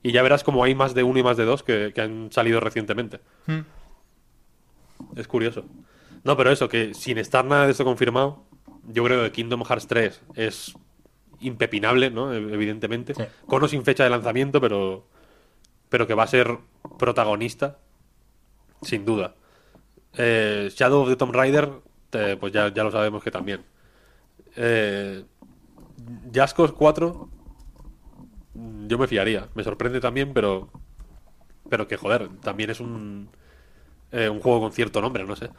[0.08, 2.32] y ya verás como hay más de uno y más de dos que, que han
[2.32, 3.22] salido recientemente.
[3.48, 3.62] Hmm.
[5.16, 5.66] Es curioso.
[6.24, 8.44] No, pero eso, que sin estar nada de esto confirmado,
[8.88, 10.74] yo creo que Kingdom Hearts 3 es
[11.40, 12.32] impepinable, ¿no?
[12.34, 13.16] E- Evidentemente.
[13.16, 13.24] Sí.
[13.48, 15.08] Con o sin fecha de lanzamiento, pero,
[15.90, 16.56] pero que va a ser
[17.00, 17.80] protagonista,
[18.84, 19.34] sin duda.
[20.18, 21.70] Eh, Shadow of the Tomb Raider,
[22.12, 23.62] eh, pues ya, ya lo sabemos que también.
[24.56, 25.24] Eh,
[26.32, 27.35] Jaskos 4, mm,
[28.88, 29.50] yo me fiaría.
[29.54, 30.70] Me sorprende también, pero,
[31.70, 33.30] pero que joder, también es un,
[34.12, 35.50] eh, un juego con cierto nombre, no sé.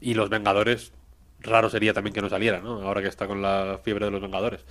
[0.00, 0.92] Y los Vengadores,
[1.40, 2.82] raro sería también que no saliera, ¿no?
[2.82, 4.64] Ahora que está con la fiebre de los Vengadores.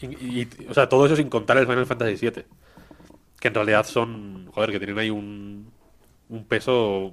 [0.00, 2.44] Y, o sea, todo eso sin contar el Final Fantasy VII.
[3.40, 5.72] Que en realidad son, joder, que tienen ahí un,
[6.28, 7.12] un peso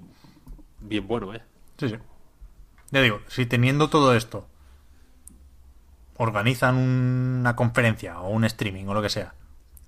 [0.79, 1.41] bien bueno, ¿eh?
[1.77, 1.95] Sí, sí.
[2.91, 4.48] Ya digo, si teniendo todo esto
[6.21, 9.33] organizan una conferencia o un streaming o lo que sea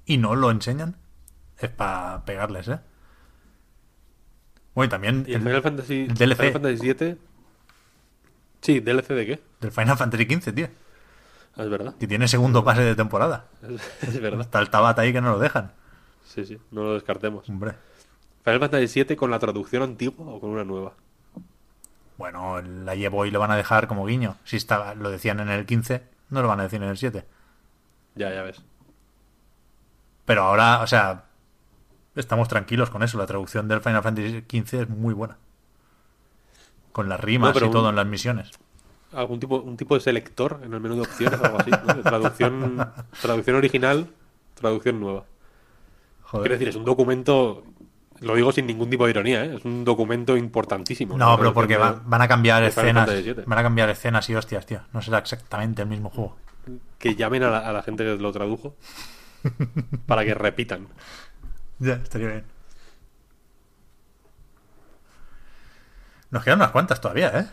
[0.06, 0.96] y no lo enseñan,
[1.60, 2.80] es para pegarles, ¿eh?
[4.74, 6.38] Bueno, y también Y el el- Final Fantasy, el DLC.
[6.38, 7.18] Final Fantasy VII...
[8.62, 9.42] Sí, DLC de qué?
[9.60, 10.68] del Final Fantasy XV, tío,
[11.58, 11.96] Ah, es verdad.
[12.00, 13.48] que tiene segundo pase de temporada.
[13.62, 14.42] Es, es verdad.
[14.42, 15.72] Está el Tabata ahí que no lo dejan.
[16.26, 17.50] Sí, sí, no lo descartemos.
[17.50, 17.74] Hombre.
[18.46, 20.94] Final Fantasy VII con la traducción antigua o con una nueva.
[22.18, 24.38] Bueno, la llevo y lo van a dejar como guiño.
[24.46, 27.26] Si está, lo decían en el 15, no lo van a decir en el 7.
[28.16, 28.62] Ya, ya ves.
[30.26, 31.26] Pero ahora, o sea,
[32.16, 33.18] estamos tranquilos con eso.
[33.18, 35.38] La traducción del Final Fantasy XV es muy buena.
[36.92, 38.52] Con las rimas No, y todo un- en las misiones.
[39.14, 41.94] algún tipo un tipo de selector en el menú de opciones o algo así ¿no?
[41.96, 42.92] De traducción
[43.22, 44.08] traducción original
[44.56, 45.26] traducción nueva
[46.24, 46.44] Joder.
[46.44, 47.66] quiero decir es un documento
[48.22, 49.56] lo digo sin ningún tipo de ironía ¿eh?
[49.56, 53.10] es un documento importantísimo No, pero porque traducción van, a cambiar escenas.
[53.46, 54.82] Van a cambiar escenas y hostias, tío.
[54.94, 56.38] No será exactamente el mismo juego.
[57.00, 58.76] que llamen a la, a la gente que lo tradujo
[60.06, 60.88] para que repitan
[61.80, 62.46] Ya, estaría bien.
[66.30, 67.48] Nos quedan unas cuantas todavía, ¿eh?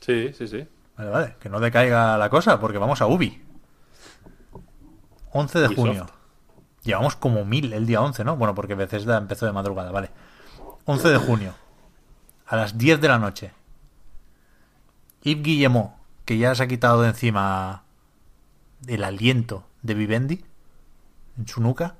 [0.00, 1.36] sí sí sí Vale, vale.
[1.38, 3.40] Que no decaiga la cosa porque vamos a Ubi.
[5.30, 5.80] 11 de Ubisoft.
[5.80, 6.17] junio.
[6.88, 8.36] Llevamos como mil el día 11, ¿no?
[8.36, 10.08] Bueno, porque Bethesda empezó de madrugada, vale.
[10.86, 11.54] 11 de junio.
[12.46, 13.52] A las 10 de la noche.
[15.20, 15.92] Yves Guillemot,
[16.24, 17.82] que ya se ha quitado de encima
[18.86, 20.44] el aliento de Vivendi
[21.36, 21.96] en su nuca,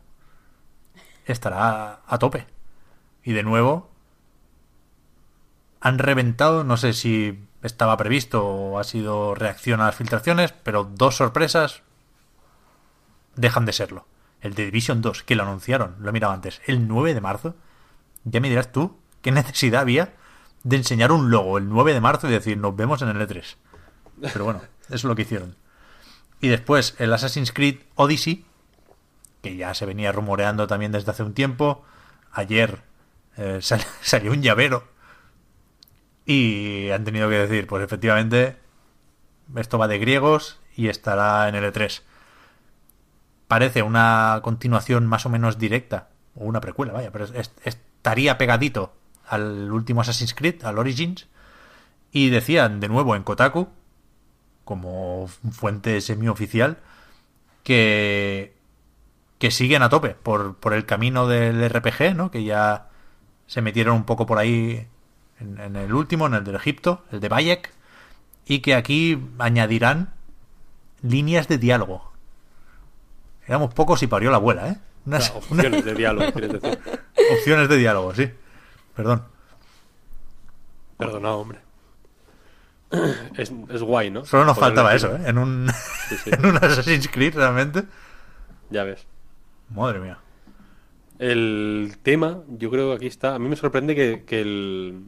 [1.27, 2.47] estará a tope.
[3.23, 3.91] Y de nuevo,
[5.83, 10.85] han reventado, no sé si estaba previsto o ha sido reacción a las filtraciones, pero
[10.85, 11.83] dos sorpresas
[13.37, 14.07] dejan de serlo.
[14.41, 17.57] El de Division 2, que lo anunciaron, lo he mirado antes, el 9 de marzo.
[18.25, 20.15] Ya me dirás tú qué necesidad había
[20.65, 23.57] de enseñar un logo el 9 de marzo y decir nos vemos en el E3.
[24.33, 25.57] Pero bueno, eso es lo que hicieron.
[26.41, 28.45] Y después el Assassin's Creed Odyssey,
[29.43, 31.85] que ya se venía rumoreando también desde hace un tiempo.
[32.33, 32.83] Ayer
[33.37, 34.87] eh, sal- salió un llavero
[36.27, 38.57] y han tenido que decir, pues efectivamente,
[39.57, 42.03] esto va de griegos y estará en el E3.
[43.49, 48.39] Parece una continuación más o menos directa, o una precuela, vaya, pero es- es- estaría
[48.39, 48.93] pegadito
[49.27, 51.27] al último Assassin's Creed, al Origins,
[52.13, 53.69] y decían de nuevo en Kotaku,
[54.65, 56.79] como fuente semioficial,
[57.63, 58.55] que,
[59.39, 62.31] que siguen a tope por, por el camino del RPG, ¿no?
[62.31, 62.89] Que ya
[63.47, 64.87] se metieron un poco por ahí
[65.41, 67.73] en, en el último, en el del Egipto, el de Bayek,
[68.47, 70.13] y que aquí añadirán
[71.03, 72.08] líneas de diálogo.
[73.49, 74.77] Éramos pocos y parió la abuela, ¿eh?
[75.07, 76.79] Unas, opciones de diálogo quieres decir
[77.33, 78.31] opciones de diálogo, sí.
[78.95, 79.25] Perdón.
[80.99, 81.69] perdonado hombre
[83.37, 84.25] es, es guay ¿no?
[84.25, 85.15] Solo nos Poder faltaba eso.
[85.17, 85.23] ¿eh?
[85.27, 85.69] En un,
[86.09, 86.31] Sí, sí.
[86.33, 87.85] en un Assassin's Creed, realmente.
[88.71, 89.07] ya ves
[89.71, 90.19] Madre mía.
[91.19, 93.35] El tema, yo creo que aquí está.
[93.35, 95.03] A mí me sorprende que, que el.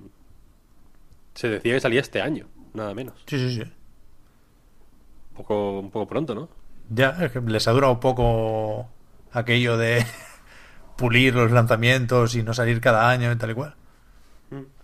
[1.35, 3.15] Se decía que salía este año, nada menos.
[3.27, 3.62] Sí, sí, sí.
[3.62, 6.51] Un poco, un poco pronto, ¿no?
[6.91, 8.89] Ya, es que les ha durado poco
[9.33, 10.05] aquello de
[10.97, 13.77] pulir los lanzamientos y no salir cada año y tal y cual.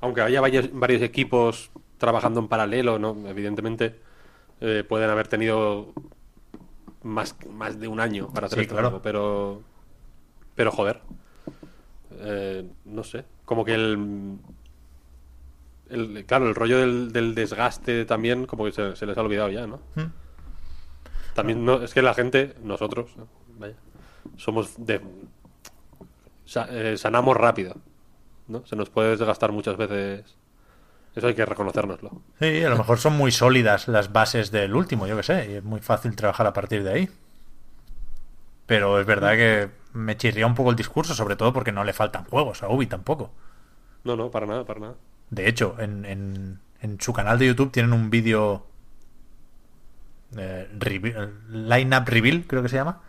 [0.01, 3.17] Aunque haya varios, varios equipos trabajando en paralelo, ¿no?
[3.29, 4.01] Evidentemente
[4.61, 5.95] eh, pueden haber tenido
[7.03, 8.89] más, más de un año para hacer Sí, esto, claro.
[8.89, 9.63] algo, pero
[10.55, 11.03] pero joder,
[12.11, 14.39] Eh, no sé, como que el,
[15.89, 19.51] el claro, el rollo del, del desgaste también como que se, se les ha olvidado
[19.51, 19.81] ya, ¿no?
[19.95, 20.13] Hmm.
[21.37, 23.29] También no, es que la gente, nosotros, ¿no?
[23.59, 23.75] vaya,
[24.37, 25.01] somos de
[26.45, 27.77] sa- eh, sanamos rápido,
[28.49, 28.65] ¿no?
[28.67, 30.37] Se nos puede desgastar muchas veces.
[31.15, 32.11] Eso hay que reconocérnoslo.
[32.41, 35.55] Sí, a lo mejor son muy sólidas las bases del último, yo que sé, y
[35.55, 37.11] es muy fácil trabajar a partir de ahí.
[38.67, 41.93] Pero es verdad que me chirría un poco el discurso, sobre todo porque no le
[41.93, 43.31] faltan juegos a Ubi tampoco.
[44.05, 44.95] No, no, para nada, para nada.
[45.31, 48.67] De hecho, en, en, en su canal de YouTube tienen un vídeo
[50.37, 51.15] eh, revi-
[51.49, 53.01] line-up reveal, creo que se llama,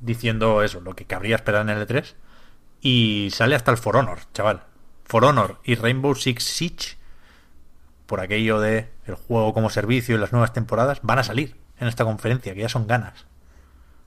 [0.00, 2.14] diciendo eso, lo que cabría esperar en el E3.
[2.80, 4.64] Y sale hasta el For Honor, chaval.
[5.04, 6.96] For Honor y Rainbow Six Siege,
[8.06, 11.88] por aquello de el juego como servicio y las nuevas temporadas, van a salir en
[11.88, 13.26] esta conferencia, que ya son ganas.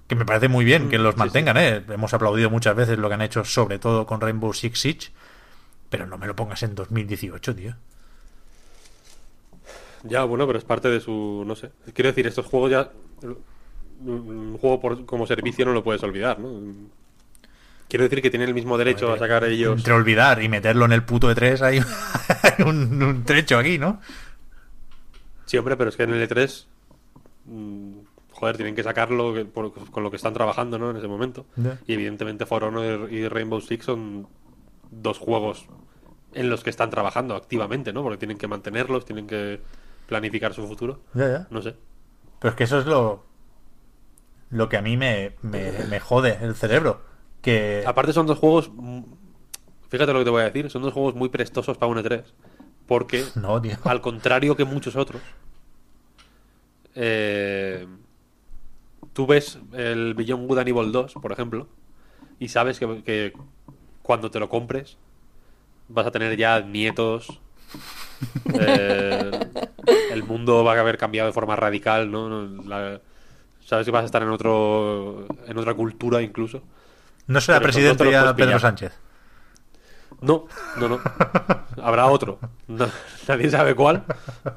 [0.07, 1.84] Que me parece muy bien que los sí, mantengan, ¿eh?
[1.89, 5.11] Hemos aplaudido muchas veces lo que han hecho, sobre todo con Rainbow Six Siege.
[5.89, 7.75] Pero no me lo pongas en 2018, tío.
[10.03, 11.43] Ya, bueno, pero es parte de su.
[11.45, 11.71] No sé.
[11.93, 12.91] Quiero decir, estos juegos ya.
[14.05, 16.59] Un juego por- como servicio no lo puedes olvidar, ¿no?
[17.88, 19.77] Quiero decir que tienen el mismo derecho a sacar ellos.
[19.77, 21.80] Entre olvidar y meterlo en el puto E3 hay,
[22.65, 24.01] un, un trecho aquí, ¿no?
[25.45, 26.65] Sí, hombre, pero es que en el E3.
[27.45, 27.91] mm,
[28.31, 30.89] Joder, tienen que sacarlo por- con lo que están trabajando, ¿no?
[30.89, 31.45] En ese momento.
[31.88, 34.27] Y evidentemente For Honor y Rainbow Six son
[34.91, 35.67] dos juegos
[36.34, 38.01] en los que están trabajando activamente, ¿no?
[38.03, 39.61] Porque tienen que mantenerlos, tienen que
[40.07, 41.01] planificar su futuro.
[41.13, 41.47] Ya, ya.
[41.49, 41.75] No sé.
[42.39, 43.23] Pero es que eso es lo,
[44.49, 47.01] lo que a mí me, me, me jode el cerebro.
[47.41, 48.71] Que Aparte son dos juegos,
[49.89, 52.23] fíjate lo que te voy a decir, son dos juegos muy prestosos para un E3,
[52.88, 53.75] porque No, tío.
[53.84, 55.21] al contrario que muchos otros,
[56.95, 57.88] eh,
[59.13, 61.67] tú ves el Beyond Good and Evil 2, por ejemplo,
[62.39, 63.34] y sabes que, que
[64.01, 64.97] cuando te lo compres
[65.89, 67.41] vas a tener ya nietos,
[68.53, 69.43] eh,
[70.34, 72.47] mundo va a haber cambiado de forma radical, ¿no?
[72.65, 72.99] La-
[73.65, 76.61] sabes que vas a estar en otro en otra cultura incluso.
[77.27, 78.60] no será pero presidente ya Pedro pillar.
[78.60, 78.91] Sánchez.
[80.22, 80.45] No,
[80.77, 80.99] no, no.
[81.81, 82.39] Habrá otro.
[82.68, 82.88] No-
[83.27, 84.03] nadie sabe cuál,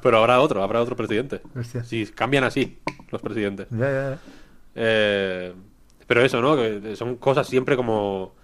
[0.03, 1.41] pero habrá otro, habrá otro presidente.
[1.59, 1.83] Hostia.
[1.85, 2.79] Si cambian así
[3.11, 3.67] los presidentes.
[3.71, 4.19] Ya, ya, ya.
[4.75, 5.55] Eh,
[6.07, 6.57] pero eso, ¿no?
[6.57, 8.35] Que son cosas siempre como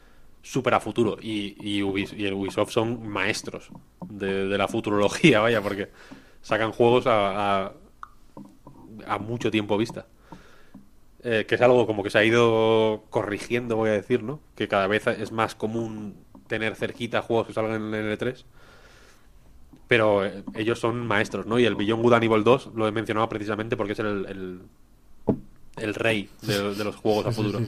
[0.42, 1.16] súper a futuro.
[1.20, 3.68] Y, y, Ubis- y el Ubisoft son maestros
[4.08, 5.90] de, de la futurología, vaya, porque
[6.42, 7.72] sacan juegos a, a,
[9.06, 10.06] a mucho tiempo vista.
[11.24, 14.40] Eh, que es algo como que se ha ido corrigiendo, voy a decir, ¿no?
[14.56, 16.16] Que cada vez es más común
[16.48, 18.44] tener cerquita juegos que salgan en el E3.
[19.86, 21.60] Pero eh, ellos son maestros, ¿no?
[21.60, 24.60] Y el Beyond Good and Evil 2 lo he mencionado precisamente porque es el, el,
[25.76, 27.60] el rey de, de los juegos a futuro.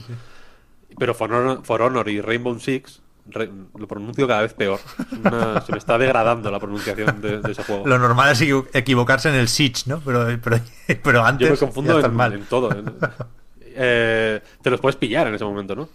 [0.97, 4.79] Pero For Honor, For Honor y Rainbow Six re- lo pronuncio cada vez peor.
[5.23, 7.85] Una- se me está degradando la pronunciación de, de ese juego.
[7.87, 9.99] Lo normal es equivo- equivocarse en el Siege, ¿no?
[10.01, 10.59] Pero, pero,
[11.03, 12.33] pero antes Yo me confundo en, mal.
[12.33, 12.71] en todo.
[12.71, 12.93] en-
[13.77, 15.89] eh, te los puedes pillar en ese momento, ¿no?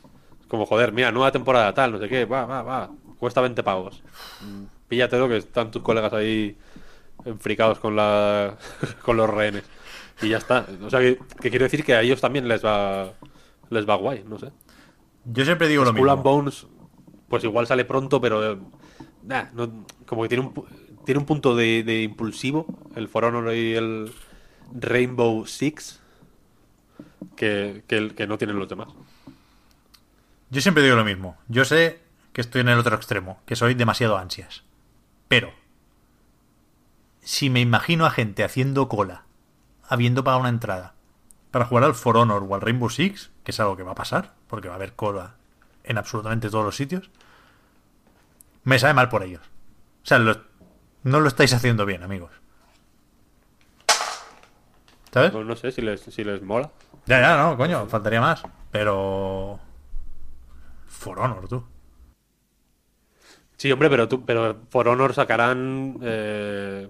[0.48, 2.90] Como, joder, mira, nueva temporada tal, no sé qué, va, va, va.
[3.19, 4.02] Cuesta 20 pavos.
[4.43, 6.57] Mm, Píllatelo que están tus colegas ahí
[7.24, 8.57] enfricados con, la,
[9.02, 9.62] con los rehenes.
[10.23, 10.66] Y ya está.
[10.85, 13.12] O sea, que, que quiero decir que a ellos también les va
[13.70, 14.51] les va guay, no sé.
[15.24, 16.16] Yo siempre digo lo and mismo.
[16.16, 16.66] Bones,
[17.31, 18.59] pues igual sale pronto, pero eh,
[19.55, 20.65] no- como que tiene un,
[21.05, 22.66] tiene un punto de, impulsivo,
[22.97, 24.12] el For Honor y el
[24.74, 26.01] Rainbow Six,
[27.36, 28.89] que, que, que no tienen los demás.
[30.51, 31.36] Yo siempre digo lo mismo.
[31.48, 32.01] Yo sé
[32.32, 34.65] que estoy en el otro extremo, que soy demasiado ansias.
[35.28, 35.52] Pero,
[37.23, 39.23] si me imagino a gente haciendo cola,
[39.89, 40.94] habiendo pagado una entrada,
[41.52, 43.97] para jugar al For Honor o al Rainbow Six, que es algo que va a
[43.97, 45.36] pasar, porque va a haber cola
[45.85, 47.11] en absolutamente todos los sitios,
[48.65, 49.43] me sabe mal por ellos.
[50.02, 50.40] O sea, lo-
[51.02, 52.31] no lo estáis haciendo bien, amigos.
[55.12, 55.32] ¿Sabes?
[55.32, 56.70] No, no sé si les, si les mola.
[57.07, 58.43] Ya, ya, no, coño, faltaría más.
[58.70, 59.59] Pero...
[60.86, 61.65] For Honor, tú.
[63.57, 66.89] Sí, hombre, pero tú, pero For Honor sacarán eh,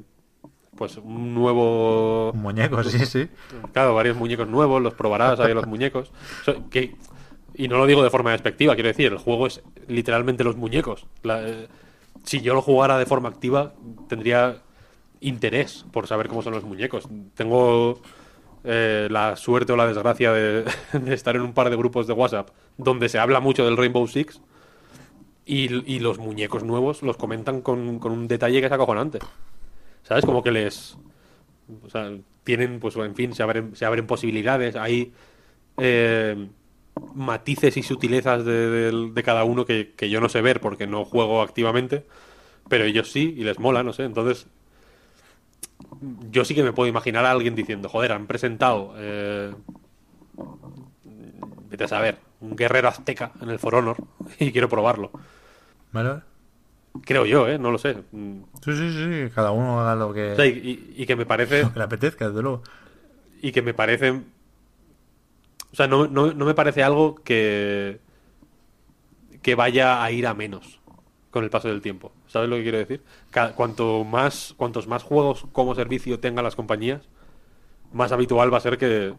[0.76, 3.28] pues un nuevo Un muñeco, sí, sí.
[3.72, 6.12] Claro, varios muñecos nuevos, los probarás ahí los muñecos.
[6.44, 6.94] So- que-
[7.60, 11.06] y no lo digo de forma despectiva, quiero decir, el juego es literalmente los muñecos.
[11.24, 11.68] Eh,
[12.24, 13.74] si yo lo jugara de forma activa,
[14.08, 14.62] tendría
[15.20, 17.06] interés por saber cómo son los muñecos.
[17.34, 18.00] Tengo
[18.64, 20.64] eh, la suerte o la desgracia de,
[20.94, 24.08] de estar en un par de grupos de WhatsApp donde se habla mucho del Rainbow
[24.08, 24.40] Six
[25.44, 29.18] y, y los muñecos nuevos los comentan con, con un detalle que es acojonante.
[30.02, 30.24] ¿Sabes?
[30.24, 30.96] Como que les.
[31.84, 32.10] O sea,
[32.42, 34.76] tienen, pues, en fin, se abren, se abren posibilidades.
[34.76, 35.12] Hay
[35.76, 36.48] eh,
[37.14, 40.86] matices y sutilezas de, de- de cada uno que, que yo no sé ver porque
[40.86, 42.06] no juego activamente.
[42.68, 44.04] Pero ellos sí, y les mola, no sé.
[44.04, 44.46] Entonces.
[46.30, 48.94] Yo sí que me puedo imaginar a alguien diciendo, joder, han presentado.
[48.96, 49.52] Eh,
[51.68, 53.96] vete a saber, un guerrero azteca en el For Honor
[54.38, 55.10] y quiero probarlo.
[55.92, 56.20] ¿Vale?
[57.02, 57.58] Creo yo, ¿eh?
[57.58, 57.94] No lo sé.
[58.12, 60.50] Sí, sí, sí, cada uno haga lo que, o sea, y,
[60.96, 61.62] y- y que me parece.
[61.64, 62.62] lo que le apetezca, desde luego.
[63.42, 64.20] Y que me parece.
[65.72, 68.00] O sea, no, no, no me parece algo que.
[69.42, 70.80] que vaya a ir a menos
[71.30, 72.12] con el paso del tiempo.
[72.26, 73.02] ¿Sabes lo que quiero decir?
[73.54, 77.08] Cuanto más, cuantos más juegos como servicio tengan las compañías,
[77.92, 79.14] más habitual va a ser que.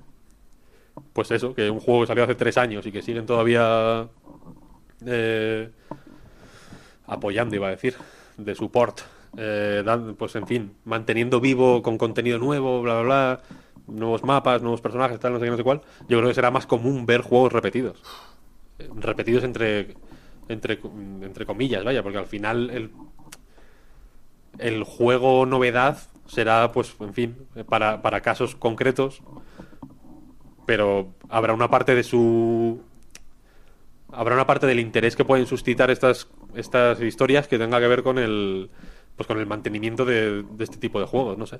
[1.13, 4.07] Pues eso, que un juego que salió hace tres años y que siguen todavía.
[5.05, 5.69] eh,
[7.07, 7.95] apoyando, iba a decir,
[8.37, 9.01] de support,
[9.37, 9.83] eh,
[10.17, 13.41] pues en fin, manteniendo vivo con contenido nuevo, bla, bla, bla,
[13.91, 16.51] nuevos mapas, nuevos personajes, tal, no sé qué, no sé cuál, yo creo que será
[16.51, 18.01] más común ver juegos repetidos.
[18.95, 19.95] Repetidos entre,
[20.47, 20.79] entre,
[21.21, 22.91] entre comillas, vaya, porque al final el,
[24.57, 27.37] el juego novedad será, pues, en fin,
[27.67, 29.21] para, para casos concretos,
[30.65, 32.81] pero habrá una parte de su
[34.13, 38.03] habrá una parte del interés que pueden suscitar estas, estas historias que tenga que ver
[38.03, 38.69] con el
[39.15, 41.59] pues con el mantenimiento de, de este tipo de juegos, no sé.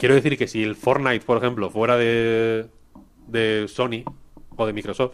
[0.00, 2.66] Quiero decir que si el Fortnite, por ejemplo, fuera de,
[3.26, 4.02] de Sony
[4.56, 5.12] o de Microsoft,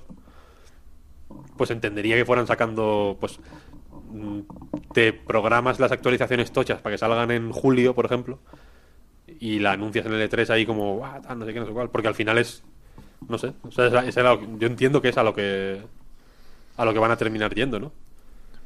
[1.56, 3.40] pues entendería que fueran sacando, pues,
[4.12, 4.40] mm,
[4.94, 8.38] te programas las actualizaciones tochas para que salgan en julio, por ejemplo,
[9.40, 11.72] y la anuncias en el E3 ahí como, "Guau, tal, no sé qué, no sé
[11.72, 12.62] cuál, porque al final es,
[13.28, 15.82] no sé, o sea, es es lo- yo entiendo que es a lo que
[16.76, 17.90] a lo que van a terminar yendo, ¿no?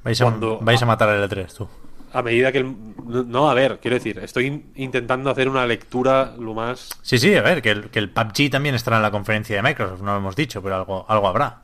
[0.04, 1.68] Vais a, Cuando- vais a matar al L3, tú.
[2.12, 2.74] A medida que el-
[3.28, 7.34] no, a ver, quiero decir, estoy in- intentando hacer una lectura lo más Sí, sí,
[7.34, 10.12] a ver, que el, que el PUBG también estará en la conferencia de Microsoft, no
[10.12, 11.62] lo hemos dicho, pero algo, algo habrá.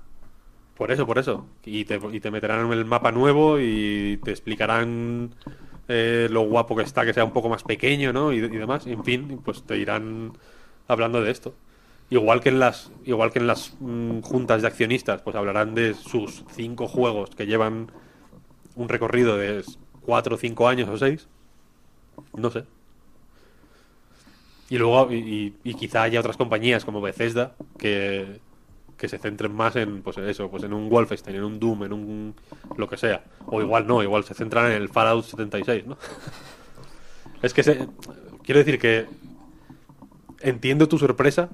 [0.76, 1.46] Por eso, por eso.
[1.64, 5.34] Y te, y te meterán en el mapa nuevo y te explicarán
[5.88, 8.32] eh, lo guapo que está, que sea un poco más pequeño, ¿no?
[8.32, 8.86] Y, y demás.
[8.86, 10.32] En fin, pues te irán
[10.86, 11.54] hablando de esto.
[12.10, 15.94] Igual que en las, igual que en las mm, juntas de accionistas, pues hablarán de
[15.94, 17.90] sus cinco juegos que llevan
[18.74, 19.64] un recorrido de
[20.06, 21.28] cuatro o cinco años o seis.
[22.34, 22.64] No sé.
[24.68, 28.40] Y luego, y, y- quizá haya otras compañías como Bethesda que,
[28.96, 31.92] que se centren más en pues eso, pues en un Wolfenstein, en un Doom, en
[31.92, 32.34] un
[32.76, 33.22] lo que sea.
[33.46, 35.98] O igual no, igual se centran en el Fallout 76, ¿no?
[37.42, 37.86] es que se,
[38.42, 39.06] quiero decir que
[40.40, 41.48] entiendo tu sorpresa,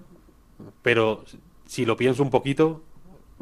[0.83, 1.25] pero
[1.67, 2.83] si lo pienso un poquito,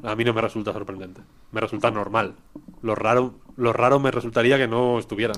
[0.03, 1.23] a mí no me resulta sorprendente.
[1.53, 2.35] Me resulta normal.
[2.83, 5.37] Lo raro, lo raro me resultaría que no estuvieran.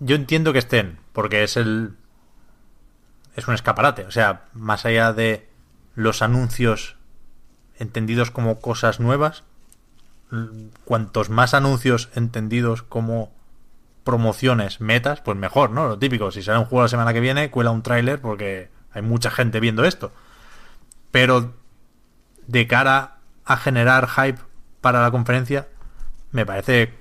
[0.00, 1.94] Yo entiendo que estén, porque es el.
[3.36, 4.04] Es un escaparate.
[4.06, 5.48] O sea, más allá de
[5.94, 6.96] los anuncios
[7.78, 9.44] entendidos como cosas nuevas,
[10.84, 13.32] cuantos más anuncios entendidos como
[14.04, 15.86] promociones, metas, pues mejor, ¿no?
[15.86, 19.02] Lo típico, si sale un juego la semana que viene, cuela un tráiler porque hay
[19.02, 20.12] mucha gente viendo esto.
[21.10, 21.54] Pero
[22.50, 24.40] de cara a generar hype
[24.80, 25.68] para la conferencia,
[26.32, 26.94] me parece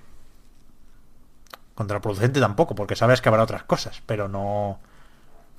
[1.76, 4.80] contraproducente tampoco, porque sabes que habrá otras cosas, pero no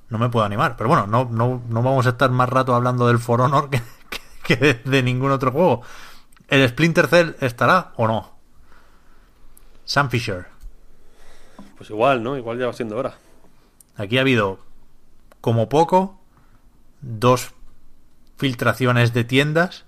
[0.09, 0.75] no me puedo animar.
[0.77, 3.81] Pero bueno, no, no, no vamos a estar más rato hablando del For Honor que,
[4.09, 5.81] que- que de, de ningún otro juego.
[6.47, 8.31] ¿El Splinter Cell estará o no?
[9.85, 10.47] Sam Fisher.
[11.77, 12.37] Pues igual, ¿no?
[12.37, 13.13] Igual ya va siendo hora.
[13.95, 14.59] Aquí ha habido,
[15.39, 16.19] como poco,
[17.01, 17.53] dos
[18.41, 19.85] filtraciones de tiendas,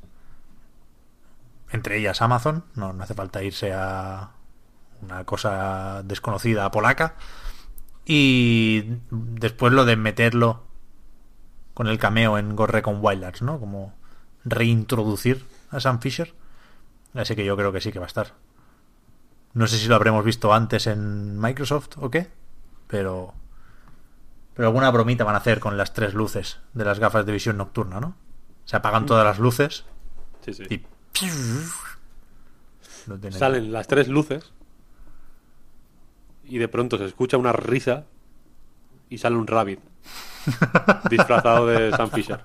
[1.71, 4.33] entre ellas Amazon, no, no hace falta irse a
[5.01, 7.15] una cosa desconocida polaca,
[8.05, 10.67] y después lo de meterlo
[11.73, 13.59] con el cameo en Gorre con Wildlands, ¿no?
[13.59, 13.95] Como
[14.45, 16.35] reintroducir a Sam Fisher.
[17.15, 18.35] Así que yo creo que sí que va a estar.
[19.55, 22.29] No sé si lo habremos visto antes en Microsoft o qué,
[22.85, 23.33] pero
[24.53, 27.57] pero alguna bromita van a hacer con las tres luces de las gafas de visión
[27.57, 28.15] nocturna, ¿no?
[28.65, 29.85] Se apagan todas las luces
[30.45, 30.63] Sí, sí.
[30.69, 30.83] y.
[33.31, 34.51] Salen las tres luces
[36.45, 38.05] y de pronto se escucha una risa
[39.09, 39.79] y sale un rabbit
[41.09, 42.39] disfrazado de Sam Fisher.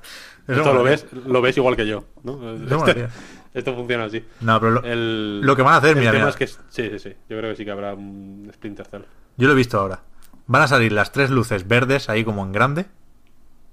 [0.46, 2.52] Eso Esto lo ves, lo ves igual que yo, ¿no?
[2.54, 3.08] Este-
[3.54, 4.24] esto funciona así.
[4.40, 6.30] No, pero lo, El, lo que van a hacer, el mira, tema mira.
[6.30, 7.08] es que sí, sí, sí.
[7.28, 9.02] Yo creo que sí que habrá un Splinter Cell.
[9.36, 10.02] yo lo he visto ahora.
[10.46, 12.86] Van a salir las tres luces verdes ahí como en grande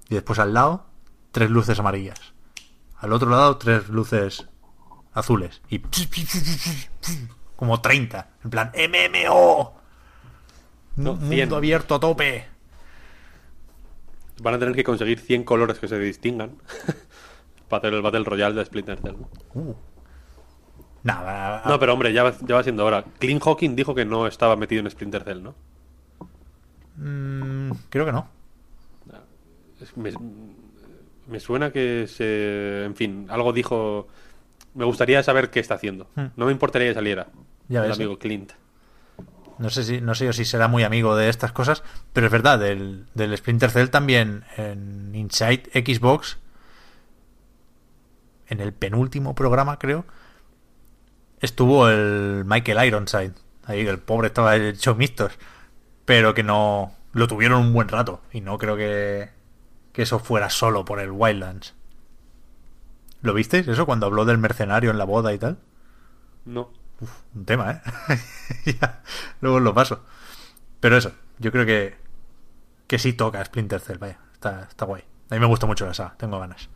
[0.08, 0.86] y después al lado
[1.32, 2.32] tres luces amarillas.
[2.98, 4.46] Al otro lado tres luces
[5.12, 5.80] azules y
[7.56, 9.74] como 30, en plan MMO.
[10.96, 11.40] No, Un 100.
[11.40, 12.46] mundo abierto a tope.
[14.42, 16.56] Van a tener que conseguir 100 colores que se distingan
[17.68, 19.16] para hacer el Battle Royale de Splinter Cell.
[21.02, 21.62] Nada.
[21.66, 23.04] No, pero hombre, ya va, ya va siendo hora.
[23.18, 25.54] Clint Hawking dijo que no estaba metido en Splinter Cell, ¿no?
[26.96, 28.28] mm, creo que no.
[29.80, 30.10] Es- Me,
[31.28, 32.84] me suena que se...
[32.84, 34.08] En fin, algo dijo...
[34.74, 36.08] Me gustaría saber qué está haciendo.
[36.14, 36.26] Hmm.
[36.36, 37.28] No me importaría que saliera.
[37.68, 38.52] Ya el ves, amigo Clint.
[39.58, 41.82] No sé si no sé yo si será muy amigo de estas cosas,
[42.12, 46.36] pero es verdad, del, del Splinter Cell también en Inside Xbox,
[48.48, 50.04] en el penúltimo programa creo,
[51.40, 53.32] estuvo el Michael Ironside.
[53.64, 55.32] Ahí el pobre estaba hecho mixtos,
[56.04, 59.30] pero que no lo tuvieron un buen rato y no creo que,
[59.96, 61.74] que eso fuera solo por el Wildlands.
[63.22, 65.56] ¿Lo visteis eso cuando habló del mercenario en la boda y tal?
[66.44, 66.70] No.
[67.34, 68.20] un tema, ¿eh?
[68.78, 69.00] Ya,
[69.40, 70.04] luego os lo paso.
[70.80, 71.96] Pero eso, yo creo que,
[72.86, 75.02] que sí toca Splinter Cell, vaya, está, está guay.
[75.30, 76.68] A mí me gusta mucho la saga, tengo ganas.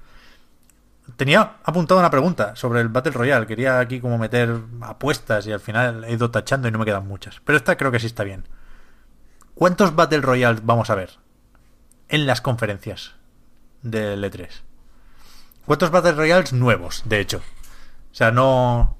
[1.16, 5.60] Tenía apuntado una pregunta sobre el Battle Royale, quería aquí como meter apuestas y al
[5.60, 7.42] final he ido tachando y no me quedan muchas.
[7.44, 8.48] Pero esta creo que sí está bien.
[9.54, 11.18] ¿Cuántos Battle Royale vamos a ver
[12.10, 13.14] en las conferencias
[13.82, 14.48] del E3?
[15.66, 17.38] ¿Cuántos Battle Royales nuevos, de hecho?
[17.38, 18.96] O sea, no...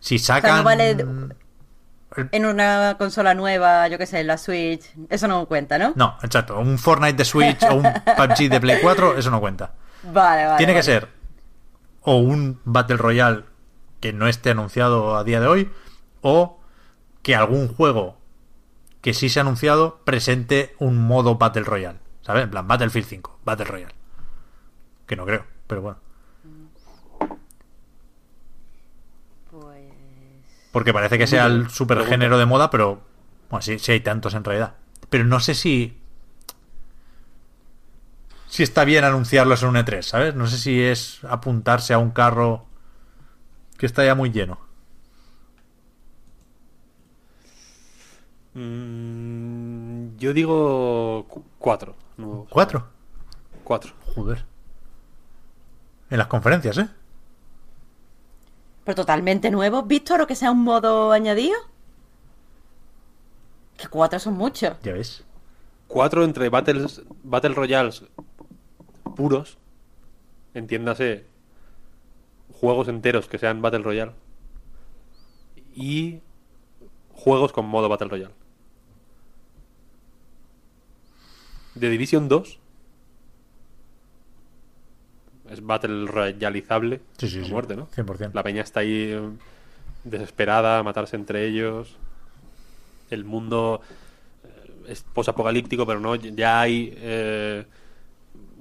[0.00, 0.58] Si sacan...
[0.58, 0.96] no vale-
[2.32, 5.92] En una consola nueva, yo qué sé, la Switch, eso no cuenta, ¿no?
[5.94, 6.58] No, exacto.
[6.58, 7.82] Un Fortnite de Switch o un
[8.16, 9.74] PUBG de Play 4, eso no cuenta.
[10.04, 10.56] Vale, vale.
[10.58, 11.08] Tiene que ser
[12.02, 13.44] o un Battle Royale
[14.00, 15.70] que no esté anunciado a día de hoy,
[16.22, 16.58] o
[17.22, 18.16] que algún juego
[19.02, 21.98] que sí se ha anunciado presente un modo Battle Royale.
[22.22, 22.44] ¿Sabes?
[22.44, 23.94] En plan, Battlefield 5, Battle Royale.
[25.06, 25.98] Que no creo, pero bueno.
[29.50, 29.92] Pues...
[30.72, 33.00] Porque parece que sea el supergénero de moda, pero
[33.48, 34.74] bueno, sí, sí hay tantos en realidad.
[35.08, 35.96] Pero no sé si
[38.46, 40.34] si está bien anunciarlos en un E3, ¿sabes?
[40.34, 42.66] No sé si es apuntarse a un carro
[43.78, 44.58] que está ya muy lleno.
[48.54, 51.94] Mm, yo digo cu- cuatro.
[52.20, 52.48] Nuevos.
[52.50, 52.86] ¿Cuatro?
[53.64, 53.92] Cuatro.
[54.14, 54.44] Joder.
[56.10, 56.88] En las conferencias, ¿eh?
[58.84, 61.56] Pero totalmente nuevo, Víctor, o que sea un modo añadido.
[63.76, 64.76] Que cuatro son muchos.
[64.82, 65.24] Ya ves.
[65.86, 68.04] Cuatro entre battles, Battle Royales
[69.20, 69.58] puros.
[70.54, 71.26] Entiéndase.
[72.52, 74.12] Juegos enteros que sean Battle Royale.
[75.74, 76.20] Y
[77.12, 78.34] juegos con modo Battle Royale.
[81.78, 82.58] The Division 2
[85.50, 87.50] es Battle Royalizable Sí, sí, sí.
[87.50, 87.86] muerte, ¿no?
[87.94, 88.30] 100%.
[88.34, 89.30] La peña está ahí eh,
[90.04, 91.96] desesperada a matarse entre ellos.
[93.10, 93.80] El mundo
[94.44, 97.64] eh, es posapocalíptico, pero no, ya hay eh,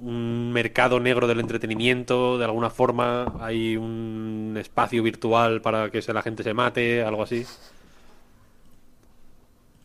[0.02, 6.14] un mercado negro del entretenimiento, de alguna forma, hay un espacio virtual para que se-
[6.14, 7.46] la gente se mate, algo así.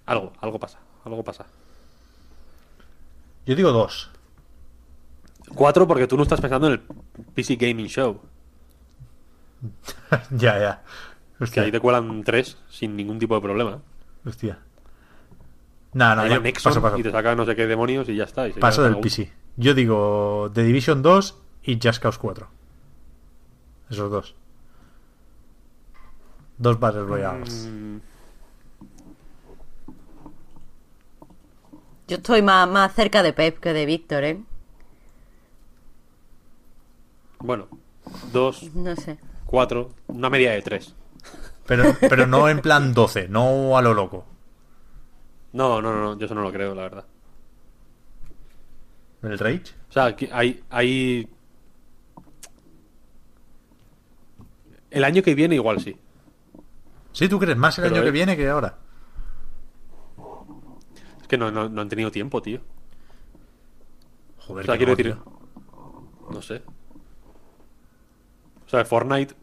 [0.06, 1.46] Algo, algo pasa, algo pasa.
[3.46, 4.10] Yo digo dos.
[5.54, 6.80] Cuatro, porque tú no estás pensando en el
[7.34, 8.20] PC Gaming Show,
[10.30, 10.82] ya, ya.
[11.38, 11.62] que Hostia.
[11.62, 13.80] ahí te cuelan tres sin ningún tipo de problema.
[14.24, 14.58] Hostia.
[15.92, 16.98] No, no, yo paso, paso.
[16.98, 18.48] y te saca no sé qué demonios y ya está.
[18.48, 19.32] y se Paso del PC.
[19.56, 22.48] Yo digo The Division 2 y Just Cause 4.
[23.90, 24.34] Esos dos.
[26.58, 27.68] Dos Battle Royales.
[27.70, 27.98] Mm,
[32.14, 34.40] Yo estoy más, más cerca de Pep que de Víctor, ¿eh?
[37.40, 37.66] Bueno,
[38.32, 39.18] dos, No sé.
[39.46, 40.94] cuatro, una media de tres.
[41.66, 44.26] Pero, pero no en plan 12, no a lo loco.
[45.54, 47.04] No, no, no, no, yo eso no lo creo, la verdad.
[49.22, 49.74] ¿El Rage?
[49.90, 51.28] O sea, aquí hay, hay...
[54.92, 55.96] El año que viene igual sí.
[57.10, 58.78] Sí, ¿tú crees más el Pero año que viene que ahora?
[61.24, 62.60] Es que no, no, no han tenido tiempo, tío.
[64.40, 65.16] Joder, O sea, que quiero no, decir...
[66.30, 66.60] No sé.
[68.66, 69.34] O sea, Fortnite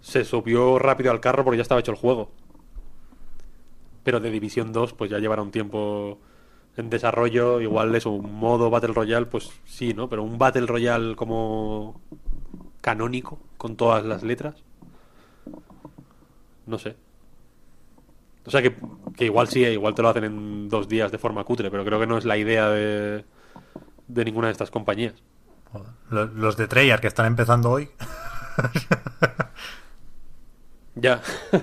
[0.00, 2.30] se subió rápido al carro porque ya estaba hecho el juego.
[4.04, 6.18] Pero de División 2 pues ya llevará un tiempo
[6.78, 7.60] en desarrollo.
[7.60, 10.08] Igual es un modo Battle Royale, pues sí, ¿no?
[10.08, 12.00] Pero un Battle Royale como
[12.80, 14.64] canónico, con todas las letras.
[16.64, 16.96] No sé.
[18.44, 18.74] O sea que,
[19.16, 22.00] que igual sí, igual te lo hacen en dos días de forma cutre, pero creo
[22.00, 23.24] que no es la idea de,
[24.08, 25.14] de ninguna de estas compañías.
[26.10, 27.88] Los de Treyarch que están empezando hoy.
[30.94, 31.20] Ya.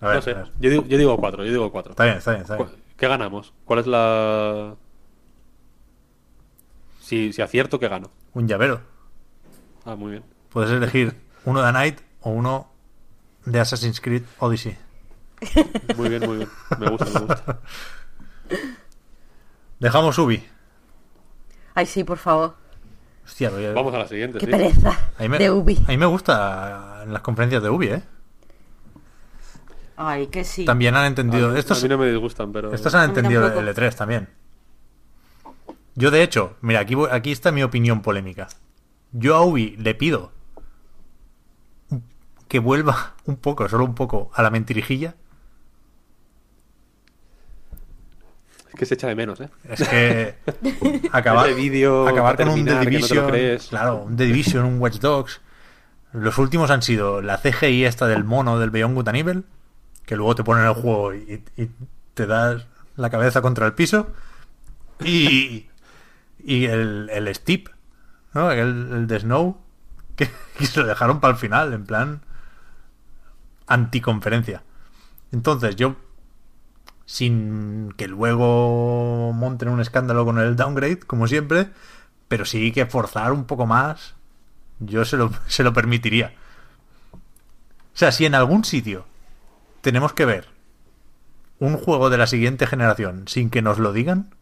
[0.00, 0.30] A ver, no sé.
[0.32, 0.52] a ver.
[0.60, 1.92] Yo digo, yo digo cuatro, yo digo cuatro.
[1.92, 2.68] Está bien, está bien, está bien.
[2.68, 3.54] ¿Cu- ¿Qué ganamos?
[3.64, 4.74] ¿Cuál es la...?
[7.00, 8.10] Si, si acierto, ¿qué gano?
[8.34, 8.80] Un llavero.
[9.86, 10.24] Ah, muy bien.
[10.50, 11.16] Puedes elegir
[11.46, 12.68] uno de Knight o uno
[13.46, 14.76] de Assassin's Creed Odyssey.
[15.96, 16.48] Muy bien, muy bien.
[16.78, 17.60] Me gusta, me gusta.
[19.80, 20.42] Dejamos Ubi.
[21.74, 22.54] Ay, sí, por favor.
[23.24, 24.50] Hostia, voy a- Vamos a la siguiente, Qué sí.
[24.52, 24.90] pereza.
[25.18, 25.82] a mí me, De Ubi.
[25.86, 28.02] a mí me gusta en las conferencias de Ubi, ¿eh?
[29.96, 30.64] Ay, que sí.
[30.64, 31.48] También han entendido.
[31.48, 32.72] A mí- estos, A mí no me disgustan, pero...
[32.72, 34.28] estos han entendido el E3 también.
[35.94, 38.48] Yo, de hecho, mira, aquí, voy- aquí está mi opinión polémica.
[39.12, 40.32] Yo a Ubi le pido
[42.48, 45.14] que vuelva un poco, solo un poco, a la mentirijilla.
[48.68, 49.48] Es que se echa de menos, ¿eh?
[49.68, 50.34] Es que
[51.12, 51.48] acabar,
[52.36, 55.40] con un The no Division, claro, un The Division, un Watch Dogs.
[56.12, 59.44] Los últimos han sido la CGI esta del mono del Beyond Good Evil,
[60.04, 61.70] que luego te ponen el juego y, y
[62.14, 62.66] te das
[62.96, 64.12] la cabeza contra el piso.
[65.04, 65.66] Y,
[66.42, 67.68] y el, el Steep,
[68.32, 68.50] ¿no?
[68.50, 69.58] El, el de Snow,
[70.16, 72.20] que, que se lo dejaron para el final, en plan
[73.66, 74.62] anticonferencia.
[75.32, 75.96] Entonces yo
[77.06, 81.68] sin que luego monten un escándalo con el downgrade, como siempre,
[82.28, 84.14] pero sí que forzar un poco más,
[84.80, 86.34] yo se lo, se lo permitiría.
[87.14, 89.06] O sea, si en algún sitio
[89.80, 90.48] tenemos que ver
[91.58, 94.34] un juego de la siguiente generación sin que nos lo digan,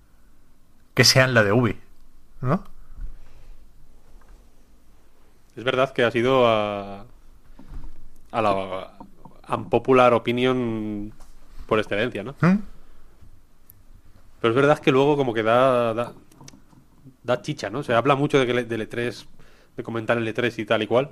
[0.95, 1.79] que sea en la de Ubi,
[2.41, 2.65] ¿no?
[5.55, 7.05] Es verdad que ha sido a,
[8.33, 8.97] a la
[9.49, 11.13] unpopular opinion
[11.67, 12.33] por excelencia, ¿no?
[12.41, 12.59] ¿Mm?
[14.41, 16.13] Pero es verdad que luego como que da, da,
[17.23, 17.83] da chicha, ¿no?
[17.83, 19.27] Se habla mucho de que le- del E3,
[19.77, 21.11] de comentar el E3 y tal y cual.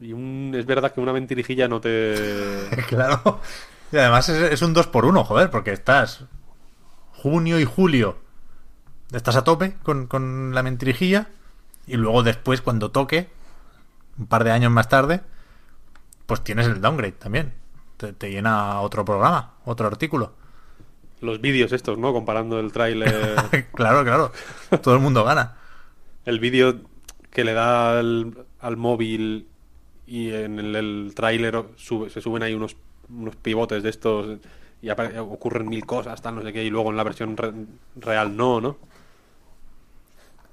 [0.00, 2.14] Y un, es verdad que una mentirijilla no te...
[2.88, 3.40] Claro.
[3.92, 6.24] Y además es, es un 2 por 1 joder, porque estás
[7.12, 8.18] junio y julio.
[9.12, 11.28] Estás a tope con, con la mentirijilla.
[11.86, 13.28] Y luego después, cuando toque,
[14.18, 15.20] un par de años más tarde,
[16.26, 17.52] pues tienes el downgrade también.
[17.96, 20.32] Te, te llena otro programa, otro artículo.
[21.20, 22.12] Los vídeos estos, ¿no?
[22.12, 23.36] Comparando el tráiler...
[23.74, 24.32] claro, claro.
[24.82, 25.56] Todo el mundo gana.
[26.26, 26.80] el vídeo
[27.30, 29.46] que le da al, al móvil
[30.06, 32.76] y en el, el tráiler sube- se suben ahí unos,
[33.08, 34.38] unos pivotes de estos
[34.82, 37.52] y ocurren mil cosas, tal, no sé qué, y luego en la versión re-
[37.96, 38.76] real no, ¿no?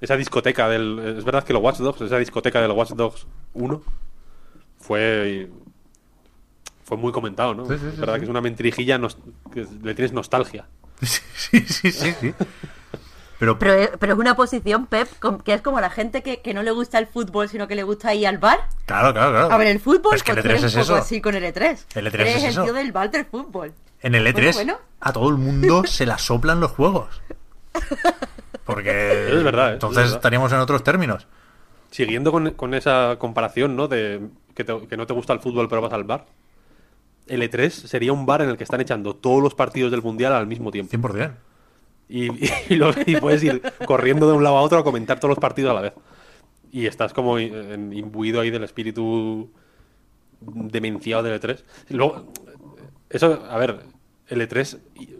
[0.00, 0.98] Esa discoteca del...
[1.18, 3.82] Es verdad que los Watch Dogs, esa discoteca del Watch Dogs 1
[4.78, 5.50] fue...
[6.84, 7.64] Fue muy comentado, ¿no?
[7.66, 8.20] Sí, sí, es sí, verdad sí.
[8.20, 9.00] que es una mentirijilla
[9.52, 10.66] que le tienes nostalgia.
[11.00, 12.34] Sí, sí, sí, sí.
[13.38, 15.08] Pero, Pero es, pero es una posición, Pep,
[15.44, 17.82] que es como la gente que, que no le gusta el fútbol, sino que le
[17.82, 19.52] gusta ir al bar claro, claro, claro.
[19.52, 20.12] a ver el fútbol.
[20.12, 21.02] Pero es que el pues tú E3 eres es un poco eso.
[21.04, 21.84] así con el E3.
[21.96, 22.64] El E3 Eres es el eso.
[22.64, 23.72] tío del bar del fútbol.
[24.00, 24.78] En el E3 Bueno, bueno.
[25.00, 27.20] a todo el mundo se la soplan los juegos.
[28.64, 29.72] Porque es verdad, ¿eh?
[29.74, 30.16] Entonces es verdad.
[30.18, 31.26] estaríamos en otros términos.
[31.90, 33.88] Siguiendo con, con esa comparación, ¿no?
[33.88, 34.20] De
[34.54, 36.24] que, te- que no te gusta el fútbol pero vas al bar.
[37.26, 40.32] El E3 sería un bar en el que están echando todos los partidos del Mundial
[40.34, 40.96] al mismo tiempo.
[40.96, 41.34] 100%.
[42.08, 42.28] Y,
[42.68, 45.38] y, lo- y puedes ir corriendo de un lado a otro a comentar todos los
[45.38, 45.92] partidos a la vez.
[46.70, 49.50] Y estás como imbuido ahí del espíritu
[50.40, 51.62] demenciado del E3.
[51.90, 52.32] Y luego,
[53.08, 53.80] eso, a ver,
[54.28, 55.14] el E3, y-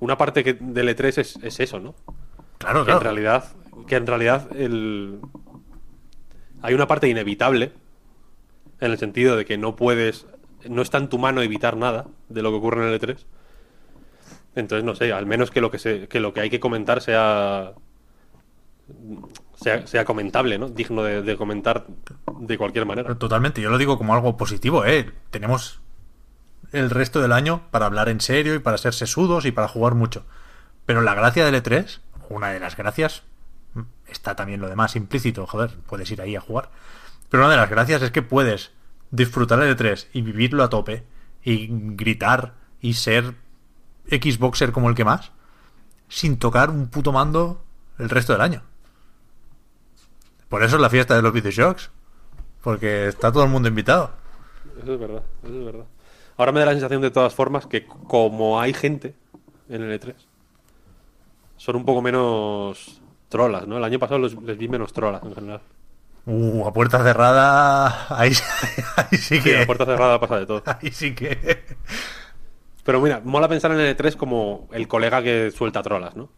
[0.00, 1.94] una parte que, del E3 es, es eso, ¿no?
[2.58, 3.00] Claro, que en claro.
[3.00, 3.44] realidad
[3.86, 5.20] que en realidad el
[6.62, 7.72] hay una parte inevitable
[8.80, 10.26] en el sentido de que no puedes
[10.68, 13.16] no está en tu mano evitar nada de lo que ocurre en el E3
[14.54, 17.00] entonces no sé al menos que lo que se, que lo que hay que comentar
[17.00, 17.72] sea
[19.54, 21.86] sea, sea comentable no digno de, de comentar
[22.40, 25.10] de cualquier manera Totalmente, yo lo digo como algo positivo, ¿eh?
[25.30, 25.80] Tenemos
[26.72, 29.94] el resto del año para hablar en serio y para ser sesudos y para jugar
[29.94, 30.24] mucho.
[30.86, 33.22] Pero la gracia del E3, una de las gracias,
[34.08, 36.70] está también lo demás implícito, joder, puedes ir ahí a jugar.
[37.28, 38.72] Pero una de las gracias es que puedes
[39.10, 41.04] disfrutar el E3 y vivirlo a tope
[41.42, 43.34] y gritar y ser
[44.08, 45.32] Xboxer como el que más
[46.08, 47.62] sin tocar un puto mando
[47.98, 48.62] el resto del año.
[50.48, 51.90] Por eso es la fiesta de los videoshocks.
[52.62, 54.10] Porque está todo el mundo invitado.
[54.82, 55.84] eso es verdad eso es verdad
[56.36, 59.14] ahora me da la sensación de todas formas que como hay gente
[59.68, 60.14] en el E3
[61.56, 63.00] son un poco menos
[63.30, 65.60] trolas no el año pasado los- les vi menos trolas en general
[66.26, 68.06] Uh, a puerta cerrada.
[68.16, 68.32] Ahí,
[68.96, 69.62] ahí sí Sí, que.
[69.62, 70.62] a puerta cerrada pasa de todo.
[70.66, 71.64] Ahí sí que.
[72.84, 76.28] Pero mira, mola pensar en el E3 como el colega que suelta trolas, ¿no?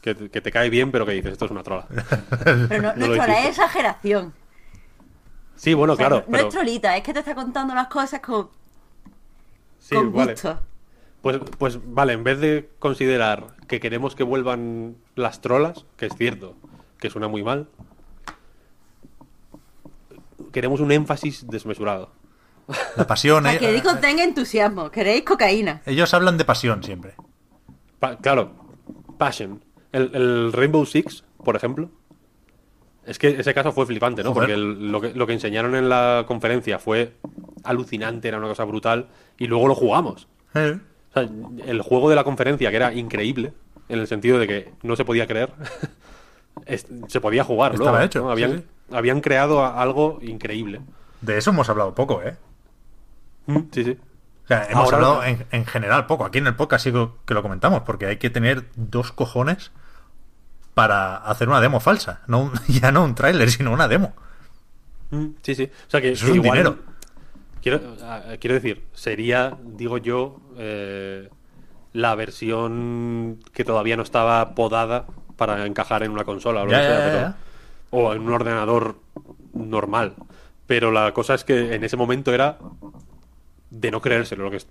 [0.00, 1.86] Que, te- que te cae bien, pero que dices, esto es una trola.
[2.68, 3.42] Pero no, No no es trola, hiciste.
[3.42, 4.34] es exageración.
[5.54, 8.18] Sí, bueno, O sea, claro, no, es trolita, es que te está contando las cosas
[8.20, 8.50] como...
[9.78, 10.32] Sí, con vale.
[10.32, 10.58] gusto.
[11.20, 16.16] Pues, pues vale, en vez de considerar que queremos que vuelvan las trolas, que es
[16.16, 16.56] cierto,
[16.98, 17.68] que suena muy mal,
[20.52, 22.10] queremos un énfasis desmesurado.
[22.96, 23.42] La pasión.
[23.44, 24.90] Para eh, que Dico tenga entusiasmo.
[24.90, 25.82] ¿Queréis cocaína?
[25.86, 27.14] ellos hablan de pasión siempre.
[27.98, 28.52] Pa- claro,
[29.18, 29.64] Passion.
[29.92, 31.90] El, el Rainbow Six, por ejemplo.
[33.04, 34.32] Es que ese caso fue flipante, ¿no?
[34.32, 34.48] Joder.
[34.48, 37.14] Porque el- lo, que, lo que enseñaron en la conferencia fue
[37.64, 39.08] alucinante, era una cosa brutal,
[39.38, 40.28] y luego lo jugamos.
[40.54, 40.78] Eh,
[41.10, 41.28] O sea,
[41.66, 43.52] el juego de la conferencia, que era increíble,
[43.88, 45.52] en el sentido de que no se podía creer,
[46.66, 48.30] es- se podía jugar Estaba luego, hecho, ¿no?
[48.30, 50.80] Habían, sí, habían creado algo increíble.
[51.20, 52.36] De eso hemos hablado poco, ¿eh?
[53.46, 53.98] Mm, Sí, sí.
[54.44, 56.24] O sea, hemos Ahora- hablado en, en general poco.
[56.24, 56.92] Aquí en el podcast sí
[57.24, 59.70] que lo comentamos, porque hay que tener dos cojones
[60.74, 62.22] para hacer una demo falsa.
[62.26, 64.14] No un- ya no un tráiler, sino una demo.
[65.10, 65.70] Mm, Sí, sí.
[65.86, 66.76] O sea que, Eso es un dinero.
[67.62, 71.28] Quiero, ah, quiero decir, sería, digo yo, eh,
[71.92, 75.06] la versión que todavía no estaba podada
[75.36, 77.36] para encajar en una consola o lo Ya, que sea, ya, ya.
[77.92, 78.96] O en un ordenador
[79.54, 80.14] normal.
[80.66, 82.58] Pero la cosa es que en ese momento era
[83.70, 84.42] de no creérselo.
[84.44, 84.66] Lo que es-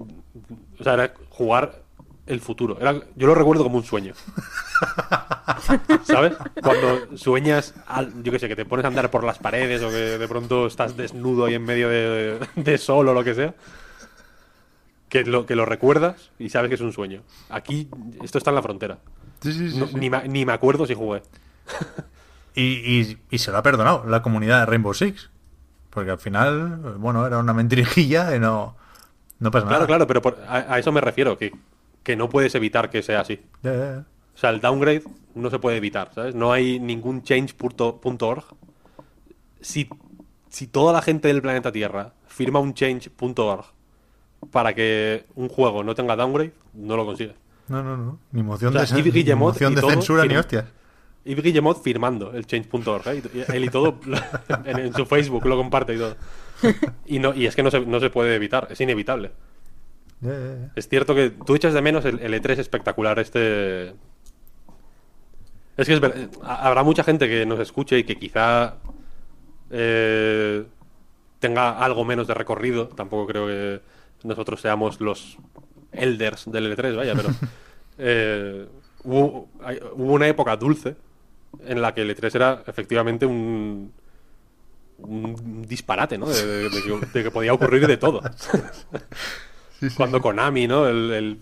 [0.80, 1.84] o sea, era jugar
[2.28, 2.78] el futuro.
[2.80, 4.14] Era, yo lo recuerdo como un sueño.
[6.04, 6.34] ¿Sabes?
[6.62, 9.90] Cuando sueñas, al- yo qué sé, que te pones a andar por las paredes o
[9.90, 13.54] que de pronto estás desnudo ahí en medio de, de sol o lo que sea.
[15.10, 17.22] Que lo, que lo recuerdas y sabes que es un sueño.
[17.50, 17.90] Aquí,
[18.24, 19.00] esto está en la frontera.
[19.78, 21.22] No- Ni, me, ni me acuerdo si jugué.
[22.56, 22.62] Y,
[23.02, 25.30] y- y se lo ha perdonado la comunidad de Rainbow Six.
[25.90, 28.76] Porque al final, bueno, era una mentirijilla y no,
[29.40, 29.88] no pasa Claro, nada.
[29.88, 31.52] claro, pero por- a, a eso me refiero, que,
[32.04, 33.42] que no puedes evitar que sea así.
[33.64, 35.04] O sea, el downgrade
[35.36, 36.34] no se puede evitar, ¿sabes?
[36.36, 38.44] No hay ningún change.org.
[39.60, 39.90] Si,
[40.50, 43.66] si toda la gente del planeta Tierra firma un change.org
[44.50, 47.36] para que un juego no tenga downgrade, no lo consigue.
[47.68, 48.20] No, no, no.
[48.32, 50.66] Ni moción O sea, de, Yves ni Guillemot moción y de todo censura ni hostias.
[51.26, 53.22] Yves Guillemot firmando el change.org, ¿eh?
[53.34, 54.00] Y- y él y todo
[54.66, 56.16] en, en su Facebook lo comparte y todo.
[57.06, 59.32] Y, no, y es que no se, no se puede evitar, es inevitable.
[60.76, 63.96] Es cierto que tú echas de menos el, el E3 espectacular este...
[65.78, 68.76] Es que es ver- ha- habrá mucha gente que nos escuche y que quizá
[69.72, 70.64] eh,
[71.40, 72.88] tenga algo menos de recorrido.
[72.90, 73.82] Tampoco creo que
[74.24, 75.38] nosotros seamos los
[75.92, 77.30] elders del E3, vaya, pero
[77.98, 78.68] eh,
[79.04, 80.96] hubo, hay- hubo una época dulce
[81.66, 83.92] en la que el E3 era efectivamente un,
[85.00, 86.28] un disparate, ¿no?
[86.30, 88.22] De, de- de que, de que podía ocurrir de todo.
[89.98, 90.88] cuando Konami, ¿no?
[90.88, 91.40] El, el-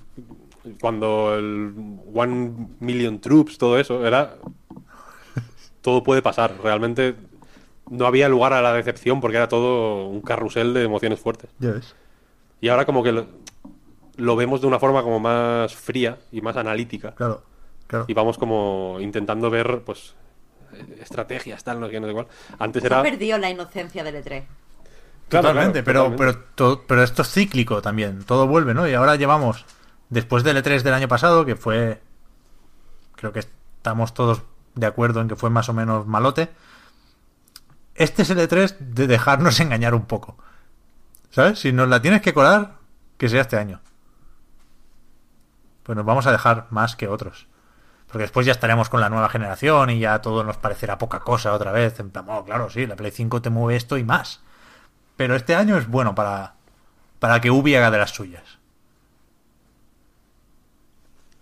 [0.81, 1.73] cuando el
[2.13, 4.35] One Million Troops, todo eso, era...
[5.81, 6.55] Todo puede pasar.
[6.61, 7.15] Realmente
[7.89, 11.49] no había lugar a la decepción porque era todo un carrusel de emociones fuertes.
[11.59, 11.95] Ya ves.
[12.61, 13.25] Y ahora como que lo,
[14.17, 17.15] lo vemos de una forma como más fría y más analítica.
[17.15, 17.41] Claro,
[17.89, 18.05] claro.
[18.07, 20.15] Y vamos como intentando ver, pues,
[21.01, 22.27] estrategias, tal, no sé qué, no sé cuál.
[22.59, 22.99] Antes Se era...
[22.99, 24.43] ha perdido la inocencia del E E3.
[25.27, 26.17] Claro, totalmente, claro, pero, totalmente.
[26.17, 28.87] pero, todo- pero esto es cíclico también, todo vuelve, ¿no?
[28.87, 29.65] Y ahora llevamos,
[30.09, 32.01] después del E3 del año pasado, que fue,
[33.15, 34.43] creo que estamos todos
[34.75, 36.49] de acuerdo en que fue más o menos malote,
[37.95, 40.37] este es el E3 de dejarnos engañar un poco.
[41.31, 41.59] ¿Sabes?
[41.59, 42.77] Si nos la tienes que colar,
[43.17, 43.81] que sea este año.
[45.83, 47.47] Pues nos vamos a dejar más que otros.
[48.09, 51.53] Porque después ya estaremos con la nueva generación y ya todo nos parecerá poca cosa
[51.53, 51.99] otra vez.
[51.99, 54.41] En plan, oh, claro, sí, la Play 5 te mueve esto y más.
[55.15, 56.55] Pero este año es bueno para,
[57.19, 58.57] para que Ubi haga de las suyas.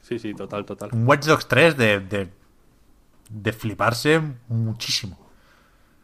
[0.02, 0.90] Sí, sí, total, total.
[0.94, 2.30] Un Watch Dogs 3 de, de,
[3.30, 5.18] de fliparse muchísimo.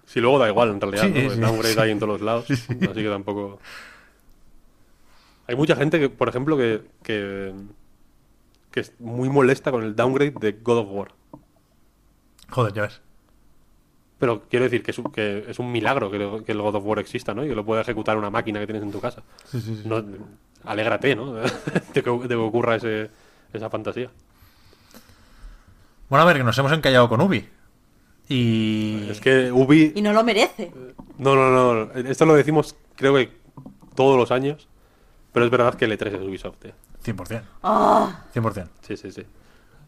[0.06, 1.04] Sí, luego da igual, en realidad.
[1.04, 1.62] Sí, ¿no?
[1.64, 1.80] Sí, sí.
[1.80, 2.46] hay en todos los lados.
[2.46, 2.74] Sí, sí.
[2.74, 3.60] Así que tampoco.
[5.48, 7.54] Hay mucha gente que, por ejemplo, que, que,
[8.74, 11.12] que es muy molesta con el downgrade de God of War.
[12.50, 13.02] Joder, ya ves.
[14.18, 16.76] Pero quiero decir que es un, que es un milagro que, lo- que el God
[16.76, 17.46] of War exista, ¿no?
[17.46, 19.22] Y que lo pueda ejecutar una máquina que tienes en tu casa.
[19.46, 19.88] Sí, sí, sí.
[19.88, 20.04] No,
[20.64, 21.34] alégrate, ¿no?
[21.36, 21.44] de,
[21.94, 23.10] que, de que ocurra ese,
[23.54, 24.10] esa fantasía.
[26.10, 27.48] Bueno, a ver, que nos hemos encallado con Ubi.
[28.30, 29.08] Y...
[29.10, 29.94] Es que Ubi.
[29.96, 30.72] Y no lo merece.
[31.18, 31.50] No, no,
[31.86, 31.92] no.
[31.94, 33.32] Esto lo decimos, creo que
[33.96, 34.68] todos los años.
[35.34, 36.72] Pero es verdad que el E3 es Ubisoft, tío.
[37.04, 37.42] 100%.
[37.64, 38.70] Ah, 100%.
[38.82, 39.26] Sí, sí, sí.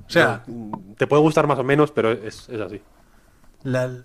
[0.07, 2.81] O sea, No, te puede gustar más o menos, pero es, es así.
[3.63, 4.03] la-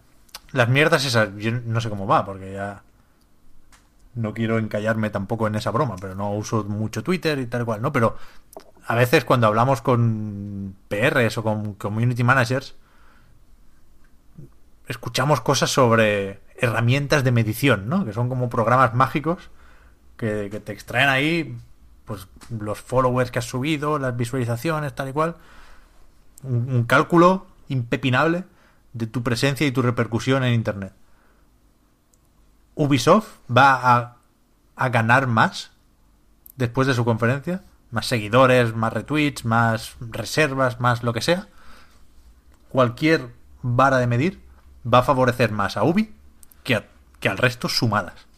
[0.53, 2.83] las mierdas esas, yo no sé cómo va, porque ya
[4.15, 7.81] no quiero encallarme tampoco en esa broma, pero no uso mucho Twitter y tal cual,
[7.83, 7.93] ¿no?
[7.93, 8.17] Pero
[8.87, 12.75] a veces cuando hablamos con PRs o con community managers,
[14.89, 18.05] escuchamos cosas sobre herramientas de medición, ¿no?
[18.05, 19.51] Que son como programas mágicos
[20.21, 21.57] que, te extraen ahí
[22.05, 25.37] pues los followers que has subido, las visualizaciones, tal y cual.
[26.43, 28.45] Un, cálculo impepinable
[28.93, 30.93] de tu presencia y tu repercusión en Internet.
[32.75, 34.17] Ubisoft va
[34.77, 35.71] a, ganar más
[36.57, 37.63] después de su conferencia.
[37.91, 41.49] Más seguidores, más retweets, más reservas, más lo que sea.
[42.69, 43.29] Cualquier
[43.63, 44.41] vara de medir
[44.87, 46.15] va a favorecer más a Ubi
[46.63, 48.30] que al resto sumadas.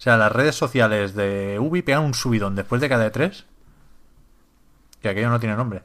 [0.00, 3.44] O sea, las redes sociales de Ubi pegan un subidón después de cada E3
[5.02, 5.82] que aquello no tiene nombre.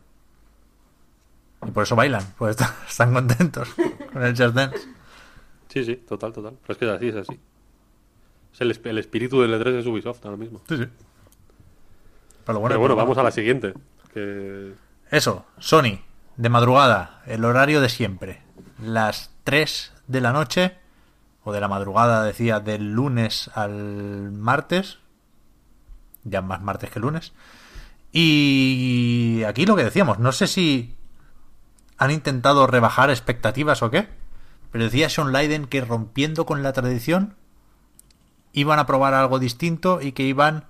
[1.67, 2.55] Y por eso bailan, pues
[2.87, 3.67] están contentos
[4.13, 4.87] con el Just Dance.
[5.67, 6.53] Sí, sí, total, total.
[6.61, 7.39] Pero es que es así, es así.
[8.53, 10.61] Es el, el espíritu del E3 es Ubisoft ahora mismo.
[10.69, 10.85] Sí, sí.
[12.45, 13.73] Pero bueno, Pero bueno, vamos a la siguiente.
[14.13, 14.71] Que
[15.11, 15.99] Eso, Sony,
[16.37, 18.43] de madrugada, el horario de siempre.
[18.81, 20.77] Las 3 de la noche,
[21.45, 24.97] o de la madrugada, decía, del lunes al martes.
[26.23, 27.33] Ya más martes que lunes.
[28.11, 30.97] Y aquí lo que decíamos, no sé si
[31.97, 34.09] han intentado rebajar expectativas o qué,
[34.71, 37.35] pero decía Sean Leiden que rompiendo con la tradición
[38.51, 40.65] iban a probar algo distinto y que iban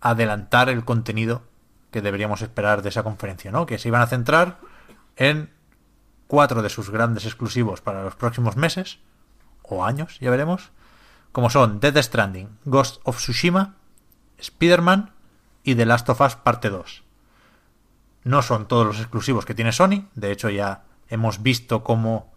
[0.00, 1.42] a adelantar el contenido
[1.90, 3.64] que deberíamos esperar de esa conferencia, ¿no?
[3.64, 4.58] Que se iban a centrar
[5.16, 5.50] en
[6.26, 8.98] cuatro de sus grandes exclusivos para los próximos meses
[9.68, 10.70] o años, ya veremos,
[11.32, 13.76] como son Death Stranding, Ghost of Tsushima,
[14.38, 15.12] Spider-Man
[15.62, 17.02] y The Last of Us Parte 2.
[18.24, 22.32] No son todos los exclusivos que tiene Sony, de hecho ya hemos visto cómo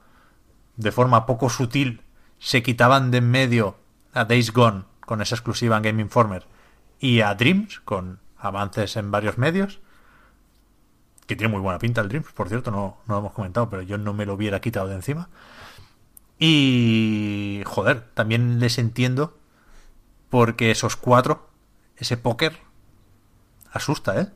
[0.78, 2.02] de forma poco sutil
[2.40, 3.78] se quitaban de en medio
[4.14, 6.48] a Days Gone con esa exclusiva en Game Informer
[7.00, 9.80] y a Dreams con avances en varios medios
[11.28, 13.82] que tiene muy buena pinta el Dreams, por cierto, no, no lo hemos comentado, pero
[13.84, 15.30] yo no me lo hubiera quitado de encima.
[16.44, 19.38] Y joder, también les entiendo
[20.32, 21.48] porque esos cuatro,
[21.98, 22.58] ese póker,
[23.72, 24.28] asusta, ¿eh?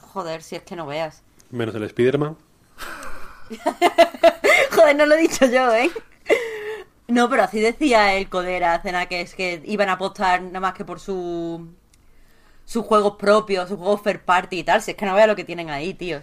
[0.00, 1.24] Joder, si es que no veas.
[1.50, 2.36] menos el Spider-Man.
[4.70, 5.90] Joder, no lo he dicho yo, ¿eh?
[7.08, 10.74] No, pero así decía el Codera, Cena, que es que iban a apostar nada más
[10.74, 11.66] que por su
[12.64, 14.80] sus juegos propios, sus juegos fair party y tal.
[14.80, 16.22] Si es que no vea lo que tienen ahí, tíos.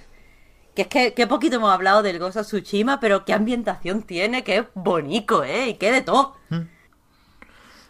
[0.80, 4.46] Que es que, qué poquito hemos hablado del Ghost of Tsushima, pero qué ambientación tiene,
[4.46, 5.68] qué bonito, ¿eh?
[5.68, 6.38] Y qué de todo.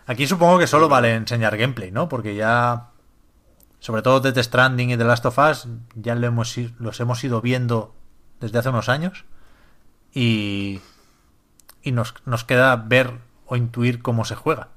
[0.07, 2.10] Aquí supongo que solo vale enseñar gameplay, ¿no?
[2.10, 2.90] Porque ya,
[3.78, 7.41] sobre todo Death Stranding y The Last of Us, ya lo hemos, los hemos ido
[7.41, 7.94] viendo
[8.40, 9.26] desde hace unos años
[10.11, 10.82] y,
[11.84, 14.70] y nos, nos queda ver o intuir cómo se juega.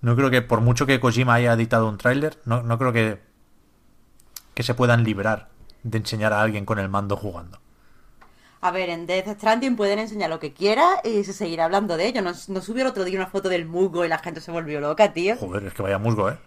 [0.00, 3.20] No creo que, por mucho que Kojima haya editado un tráiler, no, no creo que,
[4.54, 5.52] que se puedan librar
[5.84, 7.60] de enseñar a alguien con el mando jugando.
[8.60, 12.06] A ver, en Death Stranding pueden enseñar lo que quiera y se seguirá hablando de
[12.08, 12.22] ello.
[12.22, 14.80] Nos, nos subió el otro día una foto del musgo y la gente se volvió
[14.80, 15.36] loca, tío.
[15.36, 16.38] Joder, es que vaya musgo, ¿eh?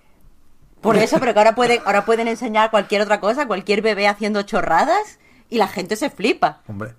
[0.82, 4.42] Por eso, pero que ahora pueden, ahora pueden enseñar cualquier otra cosa, cualquier bebé haciendo
[4.42, 5.20] chorradas
[5.50, 6.62] y la gente se flipa.
[6.68, 6.94] Hombre.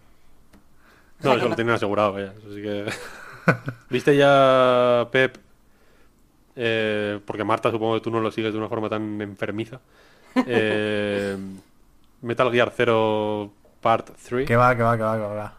[1.20, 2.30] No, sea, eso lo tienen asegurado ya.
[2.30, 2.86] Así que.
[3.90, 5.36] ¿Viste ya, Pep?
[6.54, 9.80] Eh, porque Marta, supongo que tú no lo sigues de una forma tan enfermiza.
[10.46, 11.36] Eh,
[12.22, 14.46] Metal Gear 0 Part 3.
[14.46, 15.58] Que va, que va, que va, que va.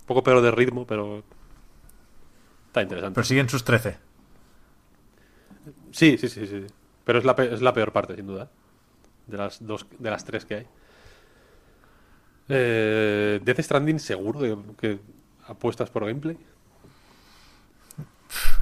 [0.00, 1.22] Un poco peor de ritmo, pero.
[2.66, 3.14] Está interesante.
[3.14, 3.96] Pero siguen sus 13.
[5.92, 6.66] Sí, sí, sí, sí.
[7.04, 8.50] Pero es la, pe- es la peor parte, sin duda.
[9.26, 10.66] De las dos, de las tres que hay.
[12.48, 14.98] Eh, Death Stranding, seguro que, que
[15.46, 16.36] apuestas por gameplay.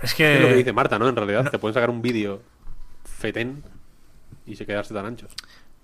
[0.03, 0.35] Es que...
[0.37, 1.09] Es lo que dice Marta, ¿no?
[1.09, 2.43] En realidad, te pueden sacar un vídeo
[3.05, 3.63] fetén
[4.47, 5.33] y se quedarse tan anchos.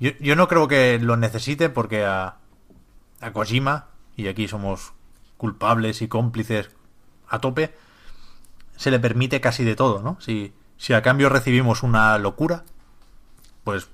[0.00, 2.36] Yo, no creo que lo necesite porque a,
[3.20, 4.92] a Kojima, y aquí somos
[5.36, 6.70] culpables y cómplices
[7.28, 7.74] a tope,
[8.76, 10.20] se le permite casi de todo, ¿no?
[10.20, 12.64] Si, si a cambio recibimos una locura,
[13.64, 13.88] pues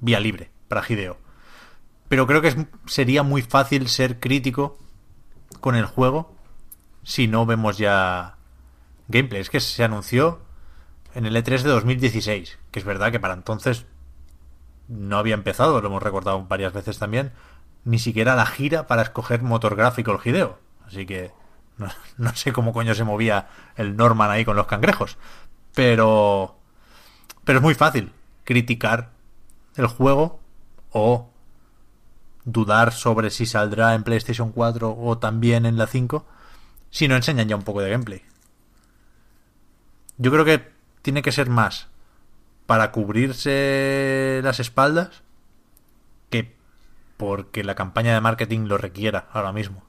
[0.00, 1.18] vía libre para Hideo.
[2.08, 2.56] Pero creo que es-
[2.86, 4.78] sería muy fácil ser crítico
[5.60, 6.34] con el juego
[7.02, 8.36] si no vemos ya
[9.08, 9.40] gameplay.
[9.42, 10.40] Es que se anunció
[11.14, 13.86] en el E3 de 2016, que es verdad que para entonces
[14.88, 17.32] no había empezado, lo hemos recordado varias veces también,
[17.84, 20.58] ni siquiera la gira para escoger motor gráfico el Hideo.
[20.86, 21.30] Así que
[21.76, 25.16] no, no sé cómo coño se movía el Norman ahí con los cangrejos.
[25.74, 26.56] Pero.
[27.44, 28.12] Pero es muy fácil
[28.44, 29.10] criticar
[29.76, 30.40] el juego
[30.90, 31.30] o
[32.44, 36.26] dudar sobre si saldrá en PlayStation 4 o también en la 5
[36.90, 38.22] si no enseñan ya un poco de gameplay.
[40.16, 41.88] Yo creo que tiene que ser más
[42.68, 45.22] para cubrirse las espaldas
[46.28, 46.54] que
[47.16, 49.82] porque la campaña de marketing lo requiera ahora mismo.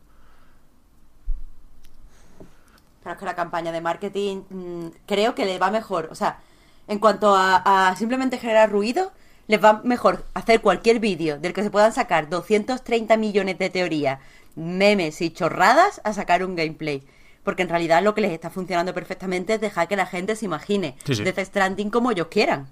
[3.03, 6.07] Claro que la campaña de marketing mm, creo que le va mejor.
[6.09, 6.39] O sea,
[6.87, 9.11] en cuanto a, a simplemente generar ruido,
[9.47, 14.21] les va mejor hacer cualquier vídeo del que se puedan sacar 230 millones de teorías,
[14.55, 17.03] memes y chorradas a sacar un gameplay.
[17.49, 20.45] Porque en realidad lo que les está funcionando perfectamente es dejar que la gente se
[20.45, 21.23] imagine Sí, sí.
[21.23, 22.67] Death Stranding como ellos quieran.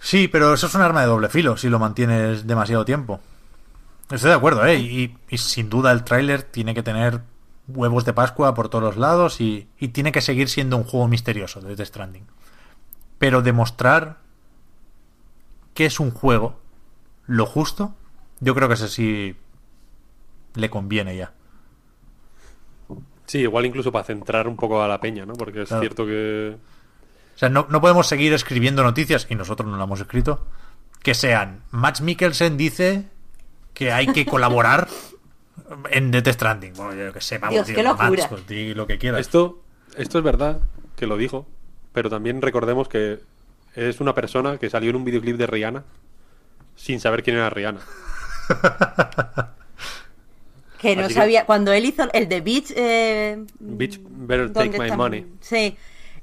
[0.00, 3.20] Sí, pero eso es un arma de doble filo si lo mantienes demasiado tiempo.
[4.10, 4.76] Estoy de acuerdo, ¿eh?
[4.78, 7.20] Y, y sin duda el tráiler tiene que tener
[7.68, 11.06] huevos de Pascua por todos los lados y, y tiene que seguir siendo un juego
[11.06, 12.26] misterioso de Death Stranding.
[13.18, 14.16] Pero demostrar
[15.74, 16.58] que es un juego
[17.26, 17.94] lo justo,
[18.40, 19.36] yo creo que eso sí
[20.54, 21.34] le conviene ya.
[23.26, 25.34] Sí, igual incluso para centrar un poco a la peña, ¿no?
[25.34, 25.80] Porque es Claro.
[25.82, 26.56] cierto que...
[27.34, 30.46] O sea, no, no podemos seguir escribiendo noticias, y nosotros no lo hemos escrito,
[31.02, 33.04] que sean, Max Mikkelsen dice
[33.74, 34.88] que hay que colaborar
[35.90, 36.72] en Death Stranding.
[36.74, 38.08] Bueno, yo que sé, vamos, Dios, tío, qué locura.
[38.10, 39.20] Max, pues di lo que quieras.
[39.20, 39.62] Esto,
[39.96, 40.60] esto es verdad
[40.96, 41.46] que lo dijo,
[41.92, 43.20] pero también recordemos que
[43.74, 45.84] es una persona que salió en un videoclip de Rihanna
[46.76, 47.80] sin saber quién era Rihanna.
[50.80, 51.46] Que no que- sabía.
[51.46, 52.72] Cuando él hizo el de Beach.
[52.76, 55.26] Eh, Bitch, better ¿dónde take my money.
[55.40, 55.76] Sí.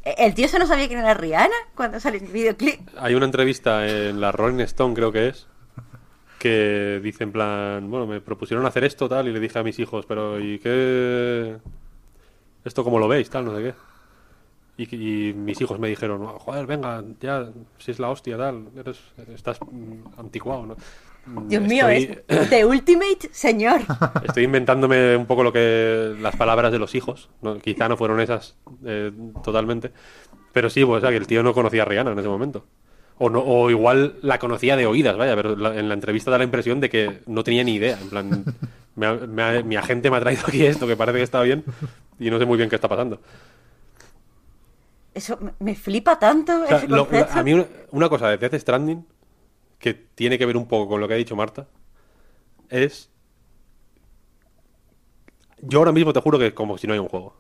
[0.03, 2.80] El tío se no sabía quién era Rihanna cuando salió el videoclip.
[2.97, 5.47] Hay una entrevista en la Rolling Stone, creo que es,
[6.39, 9.80] que dice en plan, bueno, me propusieron hacer esto, tal, y le dije a mis
[9.80, 11.55] hijos, pero ¿y qué?
[12.65, 13.73] ¿Esto cómo lo veis, tal, no sé qué?
[14.75, 17.47] Y, y mis hijos me dijeron, joder, venga, ya,
[17.77, 18.99] si es la hostia, tal, eres,
[19.34, 20.75] estás mm, anticuado, ¿no?
[21.25, 23.81] Mm, Dios mío, estoy- es The Ultimate Señor.
[24.25, 27.29] Estoy inventándome un poco lo que las palabras de los hijos.
[27.41, 27.57] ¿no?
[27.59, 28.55] Quizá no fueron esas
[28.85, 29.11] eh,
[29.43, 29.91] totalmente.
[30.51, 32.65] Pero sí, pues, o sea, que el tío no conocía a Rihanna en ese momento.
[33.19, 36.37] O, no, o igual la conocía de oídas, vaya, pero la- en la entrevista da
[36.39, 37.97] la impresión de que no tenía ni idea.
[38.01, 38.43] En plan,
[38.95, 41.41] me ha- me ha- mi agente me ha traído aquí esto que parece que está
[41.41, 41.63] bien
[42.19, 43.21] y no sé muy bien qué está pasando.
[45.13, 47.39] Eso me- flipa tanto O sea, ese lo- concepto.
[47.39, 49.05] a mí una, una cosa de Death Stranding
[49.84, 51.68] que tiene que ver un poco con lo que ha dicho Marta
[52.69, 53.10] es
[55.61, 57.35] yo ahora mismo te juro que es como si no hay un juego.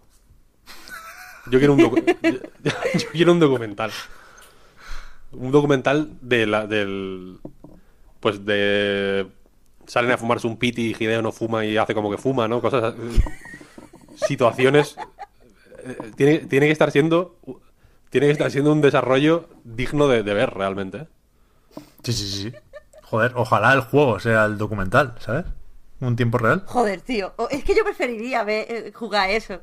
[1.49, 3.91] Yo quiero un yo, quiero un documental.
[5.31, 7.39] Un documental de la del
[8.19, 9.25] pues de
[9.87, 12.61] salen a fumarse un piti y Hideo no fuma y hace como que fuma, ¿no?
[12.61, 12.93] Cosas
[14.15, 14.97] situaciones
[15.85, 17.37] eh, tiene, tiene que estar siendo
[18.09, 20.97] tiene que estar siendo un desarrollo digno de, de ver realmente.
[20.97, 21.07] ¿eh?
[22.03, 22.53] Sí, sí, sí.
[23.03, 25.45] Joder, ojalá el juego sea el documental, ¿sabes?
[25.99, 26.63] Un tiempo real.
[26.67, 27.33] Joder, tío.
[27.49, 29.61] Es que yo preferiría ver, eh, jugar eso.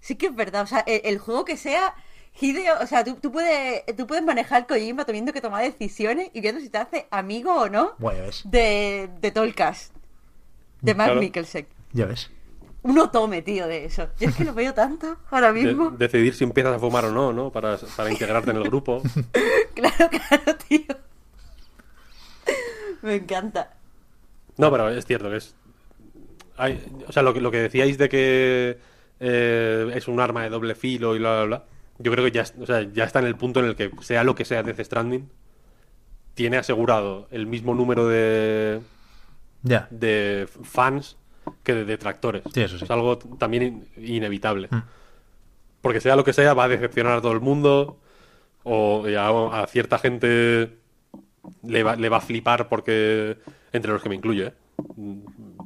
[0.00, 0.62] Sí que es verdad.
[0.62, 1.94] O sea, el, el juego que sea
[2.38, 6.40] Hideo, o sea, tú, tú puedes, tú puedes manejar Kojima teniendo que tomar decisiones y
[6.42, 8.42] viendo si te hace amigo o no Buah, ya ves.
[8.44, 9.94] de, de cast.
[10.82, 11.20] De Mark Claro.
[11.22, 11.66] Mikkelsen.
[11.92, 12.30] Ya ves.
[12.82, 14.08] Un otome, tío, de eso.
[14.20, 15.90] Yo es que lo veo tanto ahora De- mismo.
[15.92, 17.50] decidir si empiezas a fumar o no, ¿no?
[17.50, 19.00] Para, para integrarte en el grupo.
[19.74, 20.80] Claro, claro, tío.
[23.06, 23.74] Me encanta.
[24.56, 25.54] No, pero es cierto que es.
[26.56, 28.78] hay- o sea, lo que, lo que decíais de que
[29.20, 31.64] eh, es un arma de doble filo y bla, bla, bla.
[31.98, 34.24] Yo creo que ya, o sea, ya está en el punto en el que, sea
[34.24, 35.30] lo que sea Death Stranding,
[36.34, 38.80] tiene asegurado el mismo número de,
[39.62, 39.86] Ya.
[39.90, 41.16] de fans
[41.62, 42.42] que de detractores.
[42.52, 42.84] Sí, eso sí.
[42.84, 44.68] Es algo también in- inevitable.
[44.70, 44.82] Mm.
[45.80, 47.98] Porque sea lo que sea, va a decepcionar a todo el mundo.
[48.64, 50.76] O a, a cierta gente
[51.64, 53.36] le va, le va a flipar porque.
[53.72, 54.54] Entre los que me incluyo, ¿eh?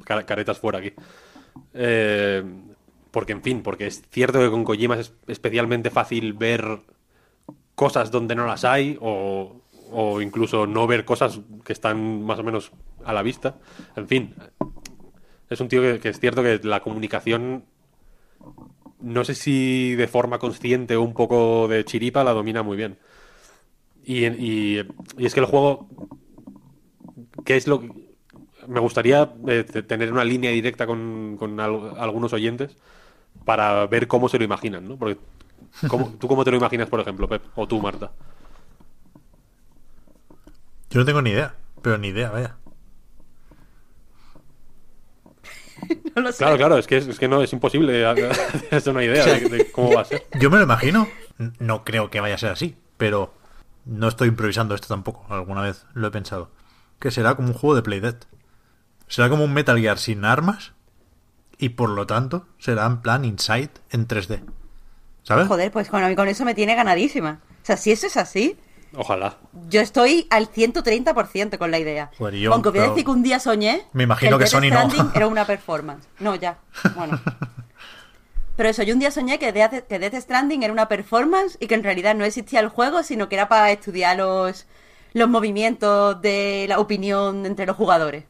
[0.05, 0.91] Ca- Caretas fuera aquí.
[1.73, 2.43] Eh,
[3.11, 6.79] porque, en fin, porque es cierto que con Kojima es especialmente fácil ver
[7.75, 12.43] cosas donde no las hay o, o incluso no ver cosas que están más o
[12.43, 12.71] menos
[13.05, 13.55] a la vista.
[13.95, 14.35] En fin,
[15.49, 17.65] es un tío que, que es cierto que la comunicación,
[18.99, 22.97] no sé si de forma consciente o un poco de chiripa, la domina muy bien.
[24.03, 24.87] Y, y-
[25.17, 25.87] y es que el juego,
[27.45, 28.11] ¿qué es lo que-
[28.67, 32.77] Me gustaría eh, te- tener una línea directa con, con al- algunos oyentes
[33.45, 34.97] para ver cómo se lo imaginan, ¿no?
[34.97, 35.17] Porque
[35.87, 37.41] ¿cómo- ¿tú cómo te lo imaginas, por ejemplo, Pep?
[37.55, 38.11] O tú, Marta.
[40.89, 41.55] Yo no tengo ni idea.
[41.81, 42.55] Pero ni idea, vaya.
[46.15, 46.37] No lo sé.
[46.39, 49.71] Claro, claro, es que, es, es que no, es imposible hacerse una idea de, de
[49.71, 50.25] cómo va a ser.
[50.39, 51.07] Yo me lo imagino.
[51.59, 52.75] No creo que vaya a ser así.
[52.97, 53.33] Pero
[53.91, 55.25] no estoy improvisando esto tampoco.
[55.33, 56.49] Alguna vez lo he pensado.
[56.99, 58.15] Que será como un juego de Playdead.
[59.07, 60.73] Será como un Metal Gear sin armas.
[61.57, 64.41] Y por lo tanto, será en plan Inside en 3D.
[65.23, 65.47] ¿Sabes?
[65.47, 67.39] Joder, pues con, con eso me tiene ganadísima.
[67.61, 68.57] O sea, si eso es así,
[68.95, 69.37] Ojalá.
[69.69, 72.09] yo estoy al 130% con la idea.
[72.17, 74.61] Joder, yo, Aunque voy a decir que un día soñé Me imagino el que Sony
[74.71, 74.89] no.
[74.89, 76.07] Stranding era una performance.
[76.19, 76.57] No, ya.
[76.95, 77.19] Bueno.
[78.61, 81.65] Pero eso, yo un día soñé que Death, que Death Stranding era una performance y
[81.65, 84.67] que en realidad no existía el juego, sino que era para estudiar los,
[85.13, 88.25] los movimientos de la opinión entre los jugadores.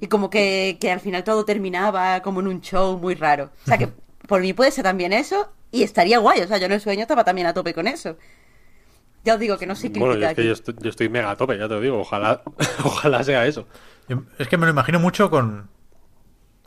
[0.00, 3.50] Y como que, que al final todo terminaba como en un show muy raro.
[3.64, 3.88] O sea que
[4.28, 6.42] por mí puede ser también eso y estaría guay.
[6.42, 8.16] O sea, yo en el sueño estaba también a tope con eso.
[9.24, 11.08] Ya os digo que no soy crítica Bueno, yo es que yo estoy, yo estoy
[11.08, 11.98] mega a tope, ya te lo digo.
[11.98, 12.42] Ojalá,
[12.84, 13.66] ojalá sea eso.
[14.08, 15.68] Yo- Es que me lo imagino mucho con.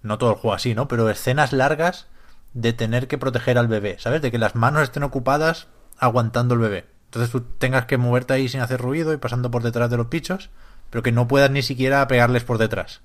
[0.02, 0.90] No todo el juego así, ¿no?
[0.90, 2.10] Pero escenas largas
[2.54, 4.22] de tener que proteger al bebé, ¿sabes?
[4.22, 5.68] De que las manos estén ocupadas
[5.98, 6.86] aguantando el bebé.
[7.06, 10.08] Entonces tú tengas que moverte ahí sin hacer ruido y pasando por detrás de los
[10.08, 10.50] pichos,
[10.90, 13.02] pero que no puedas ni siquiera pegarles por detrás.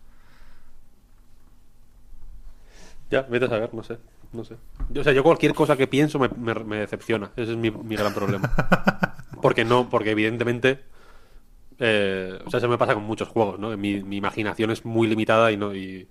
[3.10, 3.98] Ya, vete a saber, no sé.
[4.32, 4.56] No sé.
[4.88, 7.30] Yo, o sea, yo cualquier cosa que pienso me, me- me decepciona.
[7.36, 8.50] Ese es mi, mi gran problema.
[9.40, 10.84] Porque no, porque evidentemente.
[11.78, 13.76] eh, o sea, se me pasa con muchos juegos, ¿no?
[13.76, 15.74] Mi, mi imaginación es muy limitada y no.
[15.74, 16.08] Y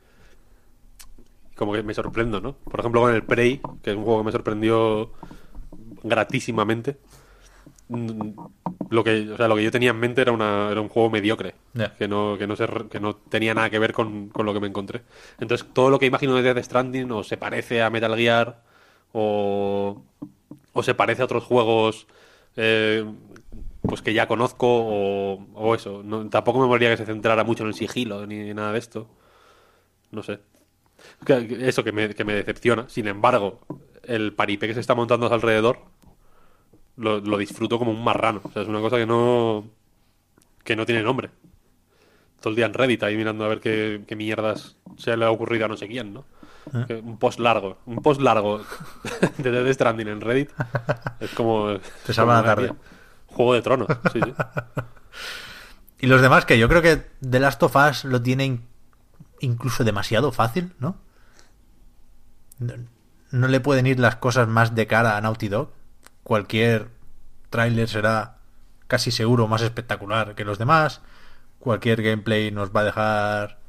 [1.55, 2.53] como que me sorprendo, ¿no?
[2.53, 5.11] Por ejemplo, con el Prey, que es un juego que me sorprendió
[6.03, 6.97] gratísimamente.
[8.89, 11.09] Lo que, o sea, lo que yo tenía en mente era, una, era un juego
[11.09, 11.55] mediocre.
[11.97, 14.59] Que, no, que, no se que no tenía nada que ver con, con lo que
[14.59, 15.01] me encontré.
[15.39, 18.61] Entonces, todo lo que imagino de Death Stranding o se parece a Metal Gear
[19.11, 20.01] o,
[20.73, 22.07] o se parece a otros juegos
[22.55, 23.05] eh,
[23.81, 26.01] pues que ya conozco o, o eso.
[26.03, 29.07] No, tampoco me molaría que se centrara mucho en el sigilo ni nada de esto.
[30.11, 30.39] No sé.
[31.25, 32.89] Eso que me, que me decepciona.
[32.89, 33.61] Sin embargo,
[34.03, 35.80] el paripé que se está montando a su alrededor
[36.97, 38.41] lo, lo disfruto como un marrano.
[38.43, 39.65] O sea, es una cosa que no
[40.63, 41.30] que no tiene nombre.
[42.39, 45.31] Todo el día en Reddit ahí mirando a ver qué, qué mierdas se le ha
[45.31, 46.25] ocurrido a no sé quién, ¿no?
[46.88, 48.61] Que Un post largo, un post largo
[49.38, 50.49] de Death Stranding en Reddit
[51.19, 52.73] es como Te salva la tarde.
[53.27, 54.34] Juego de tronos, sí, sí.
[55.99, 58.61] Y los demás, que yo creo que The Last of Us lo tienen
[59.44, 60.98] incluso demasiado fácil, ¿no?
[62.60, 65.72] No, le pueden ir las cosas más de cara a Naughty Dog.
[66.24, 66.90] Cualquier
[67.49, 68.38] tráiler será
[68.88, 71.02] casi seguro más espectacular que los demás.
[71.60, 73.60] Cualquier gameplay nos va a dejar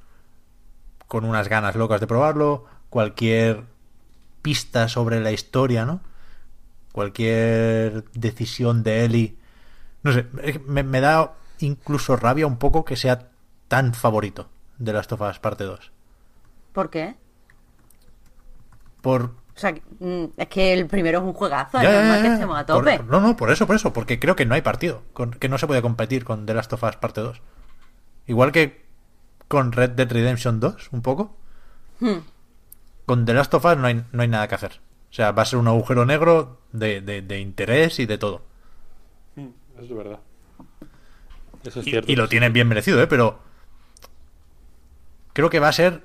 [1.09, 2.67] con unas ganas locas de probarlo.
[2.91, 3.65] Cualquier
[4.43, 6.01] pista sobre la historia, ¿no?
[6.93, 9.37] Cualquier decisión de Ellie.
[10.03, 10.27] No sé,
[10.67, 13.31] me da incluso rabia un poco que sea
[13.69, 15.93] tan favorito de Last of Us parte 2.
[16.73, 17.15] ¿Por qué?
[19.01, 19.23] Por...
[19.57, 22.23] O sea, mm, es que el primero es un juegazo, Ya, es ya, normal ya,
[22.23, 22.35] que ya.
[22.35, 23.03] estemos a Por- tope.
[23.09, 25.59] no, no, por eso, por eso, porque creo que no hay partido, con- que no
[25.59, 27.41] se puede competir con The Last of Us parte 2.
[28.27, 28.85] Igual que
[29.47, 31.37] con Red Dead Redemption 2, un poco.
[32.01, 32.19] Hmm.
[33.07, 34.81] Con The Last of Us no hay, no hay nada que hacer.
[35.11, 38.43] O sea, va a ser un agujero negro de, de- de interés y de todo.
[39.37, 40.19] Eso es verdad.
[41.63, 42.11] Eso es Y, cierto.
[42.11, 43.07] y lo tienen bien merecido, ¿eh?
[43.07, 43.39] Pero
[45.35, 46.03] creo que va a ser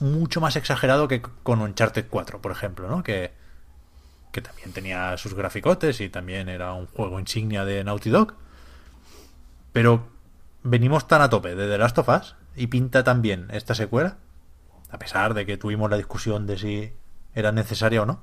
[0.00, 3.04] mucho más exagerado que con Uncharted 4, por ejemplo, ¿no?
[3.04, 3.32] Que,
[4.32, 8.34] que también tenía sus graficotes y también era un juego insignia de Naughty Dog.
[9.72, 10.08] Pero
[10.62, 14.16] venimos tan a tope de The Last of Us y pinta tan bien esta secuela,
[14.90, 16.92] a pesar de que tuvimos la discusión de si
[17.34, 18.22] era necesaria o no,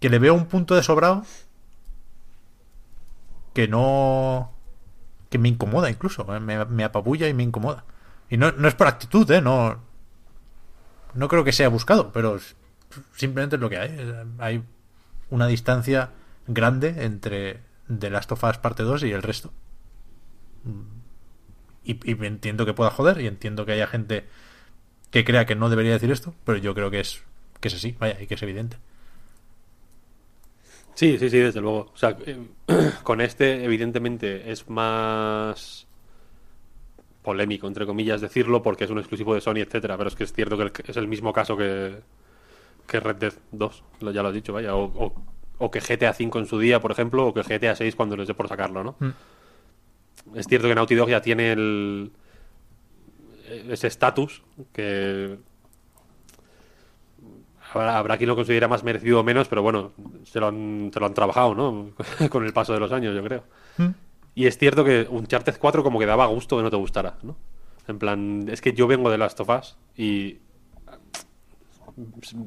[0.00, 1.24] que le veo un punto de sobrado
[3.52, 4.52] que no
[5.30, 7.84] que me incomoda incluso me, me apabulla y me incomoda
[8.28, 9.80] y no, no es por actitud eh no
[11.14, 12.38] no creo que sea buscado pero
[13.14, 14.14] simplemente es lo que hay.
[14.38, 14.62] Hay
[15.30, 16.10] una distancia
[16.46, 19.52] grande entre The Last of Us parte 2 y el resto.
[21.84, 24.26] Y, y entiendo que pueda joder y entiendo que haya gente
[25.10, 27.22] que crea que no debería decir esto pero yo creo que es
[27.60, 28.78] que es así vaya y que es evidente.
[30.94, 31.90] Sí, sí, sí, desde luego.
[31.92, 32.48] O sea, eh,
[33.02, 35.85] con este, evidentemente, es más
[37.26, 39.98] polémico, entre comillas, decirlo, porque es un exclusivo de Sony, etcétera.
[39.98, 41.98] Pero es que es cierto que es el mismo caso que,
[42.86, 44.74] que Red Dead 2, lo- ya lo has dicho, vaya.
[44.74, 45.14] O, o-
[45.58, 48.28] o que GTA 5 en su día, por ejemplo, o que GTA 6 cuando les
[48.28, 48.94] dé por sacarlo, ¿no?
[50.34, 52.12] Es cierto que Naughty Dog ya tiene el
[53.70, 54.42] ese estatus
[54.72, 55.36] que
[57.72, 59.92] habrá, habrá quien lo considera más merecido o menos, pero bueno,
[60.24, 61.90] se lo han, se lo han trabajado, ¿no?
[62.30, 63.44] Con el paso de los años, yo creo.
[64.36, 67.36] Y es cierto que Uncharted 4 como que daba gusto que no te gustara, ¿no?
[67.88, 70.40] En plan, es que yo vengo de Last of Us y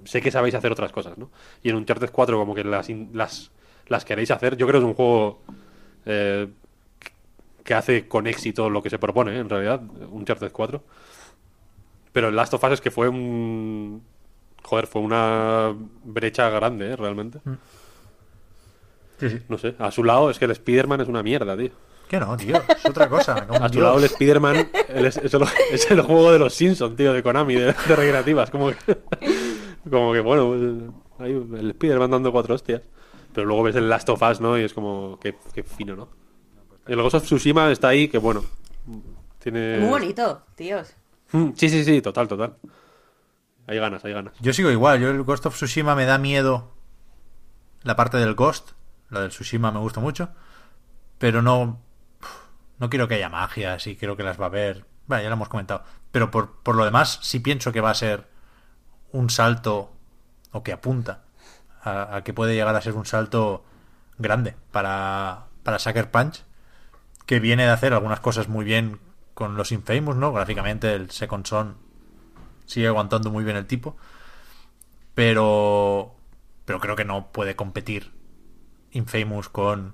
[0.05, 1.31] sé que sabéis hacer otras cosas, ¿no?
[1.63, 3.51] Y en Uncharted 4 como que las, las,
[3.87, 4.55] las queréis hacer.
[4.55, 5.41] Yo creo que es un juego
[6.05, 6.47] eh,
[7.63, 9.39] que hace con éxito lo que se propone, ¿eh?
[9.39, 10.83] en realidad, Uncharted 4.
[12.11, 14.03] Pero el Last of Us es que fue un...
[14.61, 16.95] Joder, fue una brecha grande, ¿eh?
[16.95, 17.39] Realmente.
[19.49, 21.71] No sé, a su lado es que el Spider-Man es una mierda, tío.
[22.07, 23.83] que no tío es otra cosa A su Dios.
[23.83, 27.55] lado el Spider-Man es, es el, es el juego de los Simpsons, tío, de Konami,
[27.55, 28.49] de, de recreativas.
[28.49, 28.97] Como que
[29.89, 30.47] como que bueno,
[31.17, 32.81] pues, ahí el Spider-Man dando cuatro hostias.
[33.33, 34.57] Pero luego ves el Last of Us, ¿no?
[34.57, 36.09] Y es como, qué, qué fino, ¿no?
[36.87, 38.43] El Ghost of Tsushima está ahí, que bueno.
[39.37, 39.77] Tiene.
[39.77, 40.93] Muy bonito, tíos.
[41.31, 42.55] Mm, Sí, sí, sí, total, total.
[43.67, 44.33] Hay ganas, hay ganas.
[44.41, 46.71] Yo sigo igual, yo el Ghost of Tsushima me da miedo
[47.83, 48.71] la parte del Ghost,
[49.09, 50.29] la del Tsushima me gusta mucho,
[51.17, 51.79] pero no
[52.79, 55.35] no quiero que haya magia, sí creo que las va a haber, bueno, ya lo
[55.35, 58.27] hemos comentado, pero por, por lo demás sí pienso que va a ser
[59.11, 59.91] un salto
[60.51, 61.23] o que apunta
[61.83, 63.65] a, a que puede llegar a ser un salto
[64.17, 66.43] grande para, para Sucker Punch,
[67.25, 68.99] que viene de hacer algunas cosas muy bien
[69.33, 70.31] con los Infamous, ¿no?
[70.33, 71.77] Gráficamente el Second Son
[72.65, 73.97] sigue aguantando muy bien el tipo,
[75.15, 76.15] pero
[76.65, 78.11] pero creo que no puede competir
[78.91, 79.93] Infamous con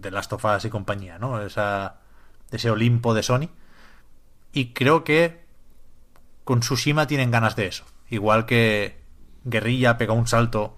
[0.00, 1.40] The Last of Us y compañía, ¿no?
[1.42, 2.00] Esa,
[2.50, 3.48] ese Olimpo de Sony.
[4.52, 5.44] Y creo que
[6.44, 7.84] con Tsushima tienen ganas de eso.
[8.10, 8.98] Igual que
[9.44, 10.76] Guerrilla pega un salto,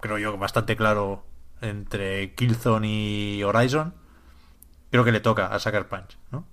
[0.00, 1.24] creo yo, bastante claro
[1.60, 3.94] entre Killzone y Horizon.
[4.90, 6.46] Creo que le toca a Sucker Punch, ¿no?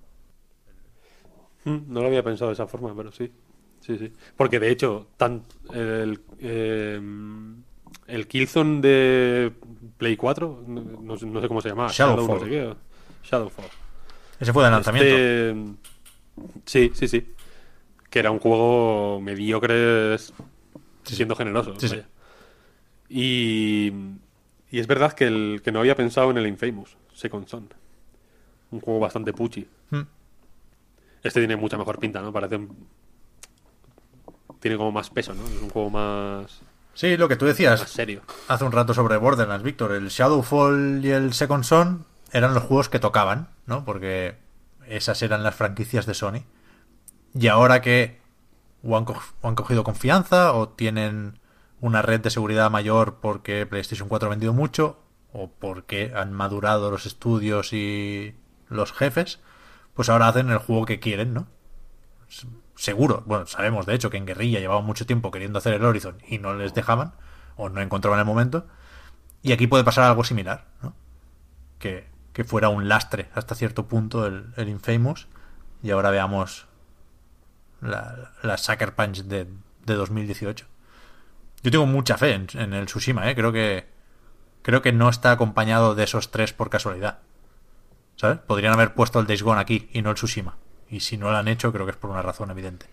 [1.64, 3.30] Mm, No lo había pensado de esa forma, pero sí.
[3.80, 4.12] Sí, sí.
[4.36, 7.00] Porque de hecho, tan, el, eh,
[8.06, 9.52] el Killzone de
[10.00, 11.86] Play 4, no, no sé- no sé cómo se llama.
[11.88, 12.40] Shadowfall.
[12.40, 12.76] no sé.
[13.22, 13.66] Shadowfall.
[14.40, 15.14] Ese fue de lanzamiento.
[15.16, 15.90] Este,
[16.64, 17.34] Sí, sí, sí.
[18.08, 20.16] Que era un juego mediocre
[21.04, 21.74] siendo generoso.
[21.78, 22.00] Sí, sí.
[23.10, 23.92] Y,
[24.70, 27.68] y es verdad que, el, que no había pensado en el Infamous, Second Son.
[28.70, 29.66] Un juego bastante puchi.
[29.90, 30.00] Mm.
[31.22, 32.32] Este tiene mucha mejor pinta, ¿no?
[32.32, 32.56] Parece...
[32.56, 32.86] un-
[34.60, 35.44] Tiene como más peso, ¿no?
[35.46, 36.62] Es un juego más,
[37.00, 38.20] Sí, lo que tú decías serio.
[38.48, 39.92] hace un rato sobre Borderlands, Víctor.
[39.92, 43.86] El Shadowfall y el Second Son eran los juegos que tocaban, ¿no?
[43.86, 44.36] Porque
[44.86, 46.44] esas eran las franquicias de Sony.
[47.34, 48.20] Y ahora que
[48.82, 51.38] o han, co- o han cogido confianza o tienen
[51.80, 54.98] una red de seguridad mayor porque PlayStation 4 ha vendido mucho
[55.32, 58.34] o porque han madurado los estudios y
[58.68, 59.38] los jefes,
[59.94, 61.46] pues ahora hacen el juego que quieren, ¿no?
[62.80, 66.16] Seguro, bueno, sabemos de hecho que en Guerrilla llevaban mucho tiempo queriendo hacer el Horizon
[66.26, 67.12] y no les dejaban
[67.56, 68.66] o no encontraban el momento.
[69.42, 70.94] Y aquí puede pasar algo similar, ¿no?
[71.78, 75.28] Que, que fuera un lastre hasta cierto punto el, el Infamous
[75.82, 76.68] y ahora veamos
[77.82, 79.46] la, la Sucker Punch de,
[79.84, 80.64] de 2018.
[81.62, 83.34] Yo tengo mucha fe en, en el Tsushima, ¿eh?
[83.34, 83.90] Creo que,
[84.62, 87.18] creo que no está acompañado de esos tres por casualidad.
[88.16, 88.38] ¿Sabes?
[88.38, 90.56] Podrían haber puesto el Days Gone aquí y no el Tsushima.
[90.90, 92.86] Y si no lo han hecho, creo que es por una razón evidente.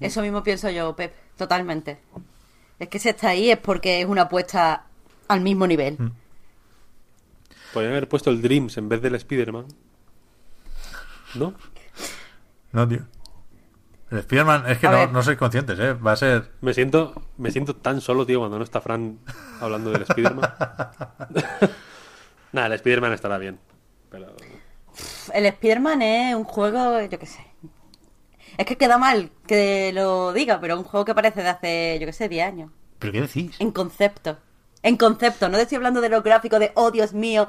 [0.00, 2.00] Eso mismo pienso yo, Pep, totalmente.
[2.78, 4.86] Es que si está ahí es porque es una apuesta
[5.28, 5.96] al mismo nivel.
[5.98, 6.12] Mm.
[7.72, 9.66] Podrían haber puesto el Dreams en vez del Spider-Man.
[11.34, 11.54] ¿No?
[12.72, 13.06] No, tío.
[14.10, 15.92] El Spider-Man, es que no, no sois conscientes, ¿eh?
[15.94, 16.52] Va a ser.
[16.60, 19.18] Me siento, me siento tan solo, tío, cuando no está Fran
[19.60, 20.54] hablando del Spider-Man.
[22.52, 23.58] Nada, el Spider-Man estará bien.
[24.10, 24.34] Pero.
[25.32, 27.44] El Spider-Man es un juego, yo qué sé.
[28.56, 31.98] Es que queda mal que lo diga, pero es un juego que parece de hace,
[32.00, 32.70] yo qué sé, 10 años.
[32.98, 33.56] ¿Pero qué decís?
[33.58, 34.38] En concepto.
[34.82, 37.48] En concepto, no te estoy hablando de los gráficos de, oh Dios mío,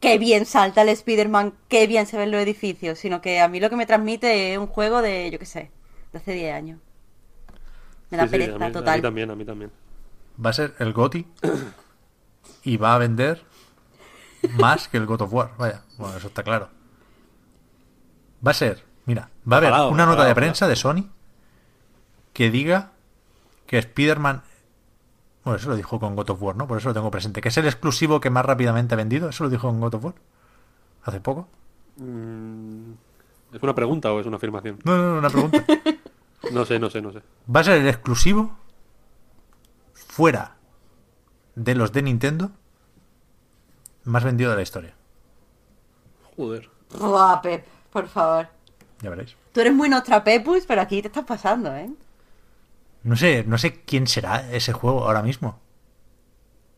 [0.00, 3.60] qué bien salta el Spider-Man, qué bien se ven los edificios, sino que a mí
[3.60, 5.70] lo que me transmite es un juego de, yo qué sé,
[6.12, 6.80] de hace 10 años.
[8.10, 8.96] Me da Sí, sí, pereza a mí, a total.
[8.98, 9.70] mí también, a mí también.
[10.44, 11.26] Va a ser el GOTI
[12.64, 13.42] y va a vender
[14.58, 15.52] más que el God of War.
[15.58, 16.68] Vaya, bueno, eso está claro.
[18.46, 21.08] Va a ser, mira, va a haber Ojalá, una nota ojalá, de prensa de Sony
[22.32, 22.92] que diga
[23.66, 24.42] que Spider-Man.
[25.44, 26.66] Bueno, eso lo dijo con God of War, ¿no?
[26.66, 27.40] Por eso lo tengo presente.
[27.40, 29.28] Que es el exclusivo que más rápidamente ha vendido.
[29.28, 30.14] Eso lo dijo con God of War.
[31.04, 31.48] Hace poco.
[31.96, 32.92] Mm,
[33.52, 34.78] ¿Es una pregunta o es una afirmación?
[34.84, 35.64] No, no, no, una pregunta.
[36.52, 37.22] No sé, no sé, no sé.
[37.54, 38.54] va a ser el exclusivo
[39.94, 40.56] fuera
[41.54, 42.50] de los de Nintendo
[44.04, 44.94] más vendido de la historia.
[46.36, 46.68] Joder.
[46.98, 48.48] Buah, Pep, por favor.
[49.02, 49.36] Ya veréis.
[49.52, 51.88] Tú eres muy Nostra Pepus, pero aquí te estás pasando, ¿eh?
[53.04, 55.60] No sé, no sé quién será ese juego ahora mismo.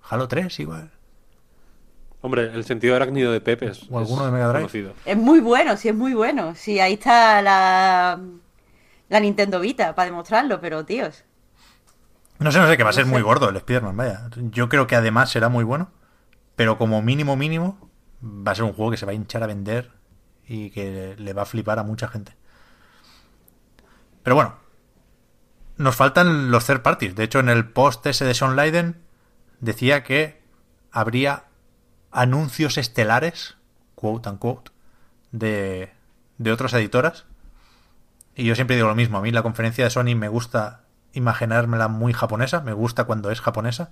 [0.09, 0.91] Halo 3 igual.
[2.21, 4.61] Hombre, el sentido arácnido de Pepe es, O alguno es de Mega Drive.
[4.61, 4.93] conocido.
[5.07, 6.55] Es muy bueno, sí, es muy bueno.
[6.55, 8.21] Sí, ahí está la,
[9.09, 11.25] la Nintendo Vita para demostrarlo, pero tíos.
[12.39, 13.11] No sé, no sé, que va a No ser sé.
[13.11, 14.29] muy gordo el Spider-Man, vaya.
[14.37, 15.91] Yo creo que además será muy bueno.
[16.57, 17.91] Pero como mínimo, mínimo,
[18.23, 19.93] va a ser un juego que se va a hinchar a vender
[20.47, 22.37] y que le va a flipar a mucha gente.
[24.23, 24.57] Pero bueno,
[25.77, 27.15] nos faltan los third parties.
[27.15, 29.03] De hecho, en el post ese de Sean Leiden
[29.61, 30.43] decía que
[30.91, 31.45] habría
[32.11, 33.57] anuncios estelares,
[33.95, 34.71] quote unquote,
[35.33, 35.93] de,
[36.39, 37.27] de otras editoras.
[38.35, 39.19] Y yo siempre digo lo mismo.
[39.19, 43.41] A mí la conferencia de Sony me gusta imaginármela muy japonesa, me gusta cuando es
[43.41, 43.91] japonesa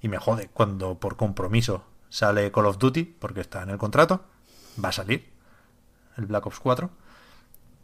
[0.00, 4.24] y me jode cuando por compromiso sale Call of Duty, porque está en el contrato,
[4.82, 5.37] va a salir
[6.18, 6.90] el Black Ops 4.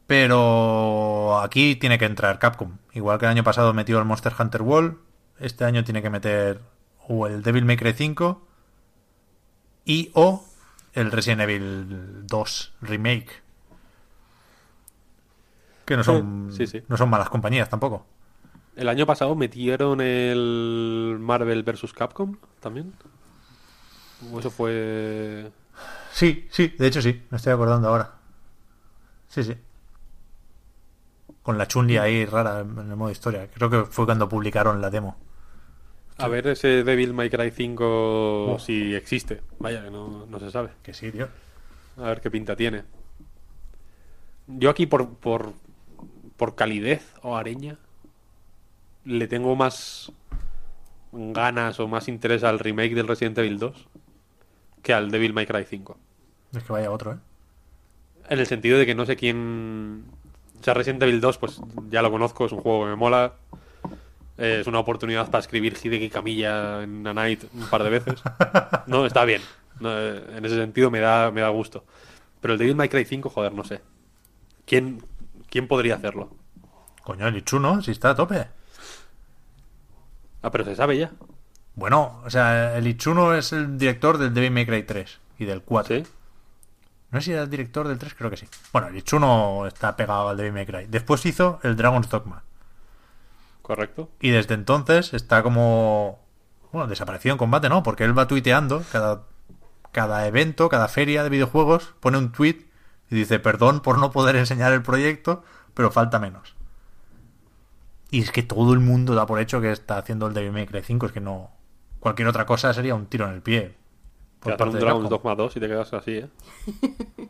[0.06, 2.76] Pero aquí tiene que entrar Capcom.
[2.92, 4.98] Igual que el año pasado metió el Monster Hunter World,
[5.38, 6.60] este año tiene que meter
[7.08, 8.46] o el Devil May Cry 5
[9.86, 10.44] y o
[10.92, 13.42] el Resident Evil 2 Remake.
[15.86, 16.82] Que no son, Sí, sí.
[16.88, 18.06] no son malas compañías tampoco.
[18.76, 21.92] El año pasado metieron el Marvel vs.
[21.92, 22.92] Capcom también.
[24.32, 25.50] O eso fue.
[26.12, 28.14] Sí, sí, de hecho sí, me estoy acordando ahora.
[29.34, 29.56] Sí, sí.
[31.42, 33.48] Con la Chun-Li ahí rara en el modo historia.
[33.52, 35.16] Creo que fue cuando publicaron la demo.
[36.18, 37.84] A ver ese Devil May Cry 5
[38.54, 38.58] Oh.
[38.60, 39.42] si existe.
[39.58, 40.70] Vaya, que no, no se sabe.
[40.84, 41.28] Que sí, tío.
[41.96, 42.84] A ver qué pinta tiene.
[44.46, 45.52] Yo aquí por, por,
[46.36, 47.76] por calidez o areña
[49.04, 50.12] le tengo más
[51.10, 53.88] ganas o más interés al remake del Resident Evil 2
[54.82, 55.98] que al Devil May Cry 5.
[56.52, 57.18] Es que vaya otro, ¿eh?
[58.28, 60.04] En el sentido de que no sé quién...
[60.60, 61.60] O sea, Resident Evil 2 pues
[61.90, 63.34] ya lo conozco, es un juego que me mola.
[64.38, 68.22] Eh, es una oportunidad para escribir Hideki Camilla en A Night un par de veces.
[68.86, 69.42] No, está bien.
[69.80, 71.84] No, eh, en ese sentido me da, me da gusto.
[72.40, 73.80] Pero el Devil May Cry 5, joder, no sé.
[74.66, 75.02] ¿Quién,
[75.48, 76.30] quién podría hacerlo?
[77.02, 77.82] Coño, el Ichu, ¿no?
[77.82, 78.46] Si está a tope.
[80.42, 81.12] Ah, pero se sabe ya.
[81.74, 85.62] Bueno, o sea, el Ichuno es el director del Devil May Cry 3 y del
[85.62, 85.96] 4.
[85.96, 86.02] ¿Sí?
[87.14, 88.48] No sé si era el director del 3, creo que sí.
[88.72, 90.86] Bueno, el Ichuno está pegado al Devil May Cry.
[90.88, 92.42] Después hizo el Dragon's Dogma.
[93.62, 94.10] ¿Correcto?
[94.20, 96.18] Y desde entonces está como...
[96.72, 97.84] Bueno, desaparecido en combate, ¿no?
[97.84, 99.22] Porque él va tuiteando cada,
[99.92, 102.66] cada evento, cada feria de videojuegos, pone un tweet
[103.08, 106.56] y dice, perdón por no poder enseñar el proyecto, pero falta menos.
[108.10, 110.66] Y es que todo el mundo da por hecho que está haciendo el Devil May
[110.66, 111.52] Cry 5, es que no...
[112.00, 113.83] Cualquier otra cosa sería un tiro en el pie.
[114.44, 115.10] Te Por parte un de Dragon's.
[115.10, 116.28] Dogma 2 y te quedas así, ¿eh?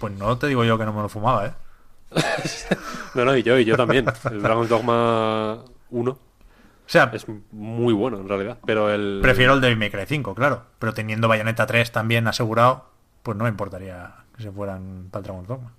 [0.00, 1.52] Pues no te digo yo que no me lo fumaba, ¿eh?
[3.14, 4.04] No, no, y yo, y yo también.
[4.30, 5.58] El Dragon's Dogma
[5.90, 6.18] 1 O
[6.86, 8.58] sea, es muy bueno, en realidad.
[8.66, 9.20] Pero el...
[9.22, 10.64] prefiero el Devil May Cry 5, claro.
[10.80, 12.86] Pero teniendo Bayonetta 3 también asegurado,
[13.22, 15.72] pues no me importaría que se fueran para el Dragon's Dogma.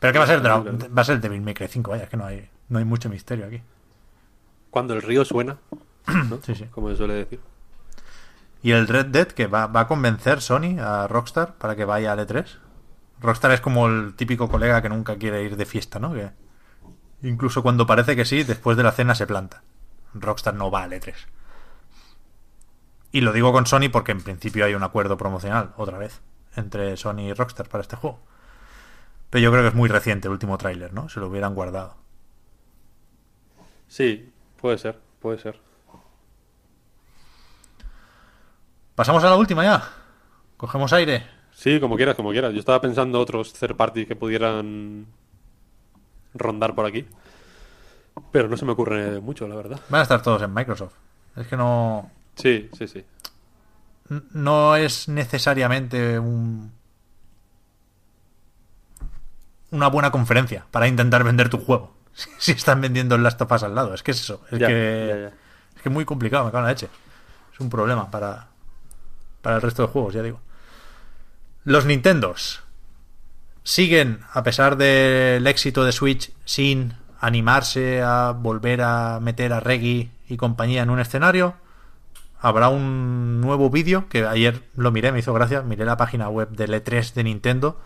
[0.00, 2.10] Pero que va a ser va a ser el Devil May Cry 5, vaya, es
[2.10, 3.62] que no hay, no hay mucho misterio aquí.
[4.70, 5.58] Cuando el río suena,
[6.28, 6.40] ¿no?
[6.42, 6.64] Sí, sí.
[6.72, 7.40] Como se suele decir.
[8.62, 12.12] Y el Red Dead, que va, va a convencer Sony a Rockstar para que vaya
[12.12, 12.46] al E3.
[13.20, 16.12] Rockstar es como el típico colega que nunca quiere ir de fiesta, ¿no?
[16.12, 16.30] Que
[17.22, 19.62] incluso cuando parece que sí, después de la cena se planta.
[20.14, 21.14] Rockstar no va al E3.
[23.12, 26.20] Y lo digo con Sony porque en principio hay un acuerdo promocional, otra vez,
[26.54, 28.20] entre Sony y Rockstar para este juego.
[29.30, 31.08] Pero yo creo que es muy reciente el último tráiler, ¿no?
[31.08, 31.96] Se lo hubieran guardado.
[33.88, 35.60] Sí, puede ser, puede ser.
[38.96, 39.88] Pasamos a la última ya.
[40.56, 41.26] Cogemos aire.
[41.52, 42.52] Sí, como quieras, como quieras.
[42.52, 45.06] Yo estaba pensando otros third party que pudieran
[46.34, 47.06] rondar por aquí.
[48.32, 49.78] Pero no se me ocurre mucho, la verdad.
[49.90, 50.94] Van a estar todos en Microsoft.
[51.36, 52.10] Es que no...
[52.34, 53.04] Sí, sí, sí.
[54.32, 56.72] no es necesariamente un
[59.70, 61.94] una buena conferencia para intentar vender tu juego.
[62.16, 64.58] Si, si están vendiendo el Last of Us al lado, es que es eso, es
[64.58, 65.26] Ya, que ya, ya.
[65.76, 66.88] es que es muy complicado, me cago en la leche.
[67.52, 68.46] Es un problema para
[69.46, 70.40] para el resto de juegos, ya digo.
[71.62, 72.64] Los Nintendos
[73.62, 80.10] siguen a pesar del éxito de Switch sin animarse a volver a meter a Reggie
[80.28, 81.54] y compañía en un escenario
[82.40, 85.62] habrá un nuevo vídeo que ayer lo miré, me hizo gracia.
[85.62, 87.80] Miré la página web del E3 de Nintendo,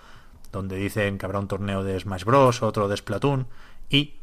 [0.53, 3.49] donde dicen que habrá un torneo de Smash Bros, otro de Splatoon
[3.91, 4.15] y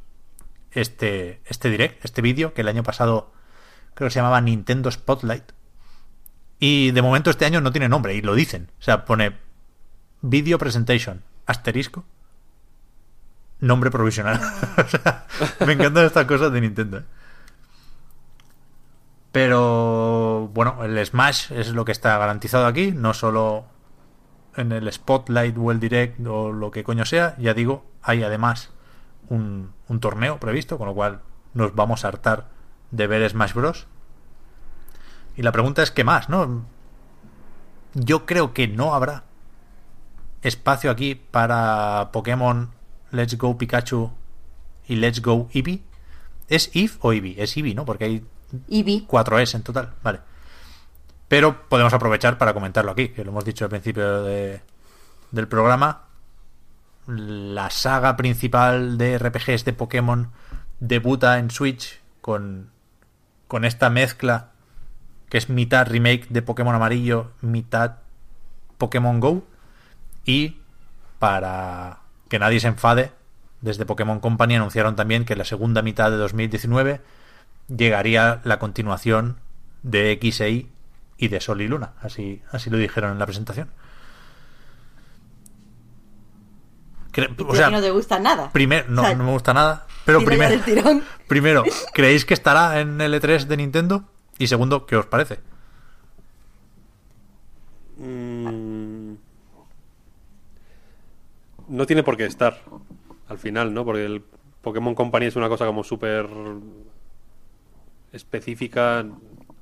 [0.71, 3.31] este, este direct, este vídeo que el año pasado
[3.93, 5.51] creo que se llamaba Nintendo Spotlight.
[6.59, 8.71] Y de momento este año no tiene nombre y lo dicen.
[8.79, 9.37] O sea, pone
[10.21, 12.05] Video Presentation, asterisco,
[13.59, 14.39] nombre provisional.
[14.77, 15.25] o sea,
[15.65, 16.99] me encantan estas cosas de Nintendo.
[16.99, 17.03] ¿eh?
[19.31, 23.65] Pero bueno, el Smash es lo que está garantizado aquí, no solo
[24.55, 27.35] en el Spotlight o Direct o lo que coño sea.
[27.37, 28.71] Ya digo, hay además
[29.29, 31.21] un, un torneo previsto, con lo cual
[31.53, 32.47] nos vamos a hartar
[32.89, 33.87] de ver Smash Bros.
[35.37, 36.27] Y la pregunta es: ¿qué más?
[36.27, 36.65] ¿No?
[37.93, 39.23] Yo creo que no habrá
[40.41, 42.71] espacio aquí para Pokémon
[43.11, 44.11] Let's Go Pikachu
[44.87, 45.83] y Let's Go Eevee.
[46.49, 47.41] ¿Es Eve o Eevee?
[47.41, 47.85] Es Eevee, ¿no?
[47.85, 48.25] Porque hay
[48.69, 49.05] Eevee.
[49.07, 50.19] 4 S en total, vale.
[51.27, 54.61] Pero podemos aprovechar para comentarlo aquí, que lo hemos dicho al principio de-
[55.31, 56.03] del programa.
[57.07, 60.31] La saga principal de RPGs de Pokémon
[60.79, 62.69] debuta en Switch con,
[63.47, 64.51] con esta mezcla
[65.29, 67.95] que es mitad remake de Pokémon Amarillo, mitad
[68.77, 69.45] Pokémon Go.
[70.25, 70.57] Y
[71.19, 71.99] para
[72.29, 73.11] que nadie se enfade,
[73.61, 77.01] desde Pokémon Company anunciaron también que en la segunda mitad de 2019
[77.75, 79.37] llegaría la continuación
[79.83, 80.69] de X e Y
[81.17, 81.93] y de Sol y Luna.
[82.01, 83.69] Así, así lo dijeron en la presentación.
[87.11, 88.51] Cre- o sea, no te gusta nada.
[88.51, 89.85] Primer, no, O sea, no me gusta nada.
[90.05, 90.61] Pero primero,
[91.27, 91.63] primero,
[91.93, 94.03] ¿creéis que estará en el E3 de Nintendo?
[94.39, 95.39] Y segundo, ¿qué os parece?
[97.97, 99.13] Mm,
[101.69, 102.61] No tiene por qué estar
[103.27, 103.83] al final, ¿no?
[103.83, 104.23] Porque el
[104.61, 106.27] Pokémon Company es una cosa como súper
[108.13, 109.05] específica.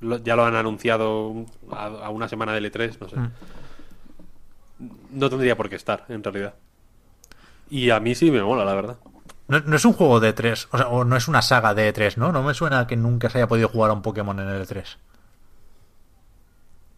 [0.00, 3.16] Lo- ya lo han anunciado un- a, a una semana del E3, no sé.
[3.16, 3.30] Mm.
[5.10, 6.54] No tendría por qué estar, en realidad.
[7.70, 8.98] Y a mí sí me mola, la verdad.
[9.48, 11.92] No, no es un juego de E3, o sea, o no es una saga de
[11.94, 12.32] E3, ¿no?
[12.32, 14.84] No me suena que nunca se haya podido jugar a un Pokémon en el E3.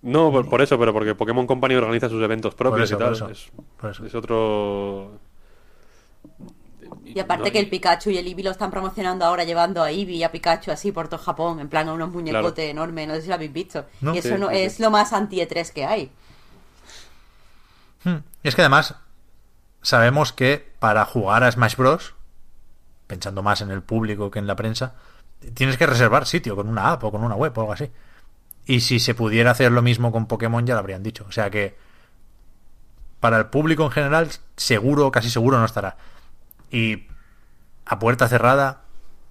[0.01, 3.09] No, por, por eso, pero porque Pokémon Company organiza sus eventos propios eso, y tal.
[3.09, 4.07] por eso, es, por eso.
[4.07, 5.19] es otro.
[7.05, 9.91] Y aparte No, que el Pikachu y el Eevee lo están promocionando ahora llevando a
[9.91, 12.71] Eevee y a Pikachu así por todo Japón, en plan a unos muñecotes Claro.
[12.71, 13.87] enormes, no sé si lo habéis visto.
[14.01, 14.15] No.
[14.15, 14.57] y eso Sí, no sí.
[14.57, 16.11] es lo más anti-E3 que hay.
[18.05, 18.19] Hmm.
[18.43, 18.95] Y es que además
[19.83, 22.15] sabemos que para jugar a Smash Bros,
[23.09, 24.95] pensando más en el público que en la prensa,
[25.55, 27.91] tienes que reservar sitio con una app o con una web o algo así.
[28.67, 31.25] Y si se pudiera hacer lo mismo con Pokémon ya lo habrían dicho.
[31.29, 31.77] O sea que
[33.19, 35.97] para el público en general seguro, casi seguro no estará.
[36.71, 37.07] Y
[37.87, 38.83] a puerta cerrada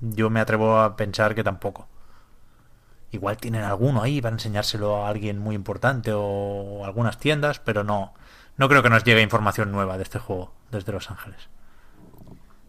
[0.01, 1.87] yo me atrevo a pensar que tampoco.
[3.11, 8.13] Igual tienen alguno ahí para enseñárselo a alguien muy importante o algunas tiendas, pero no,
[8.57, 11.47] no creo que nos llegue información nueva de este juego desde Los Ángeles.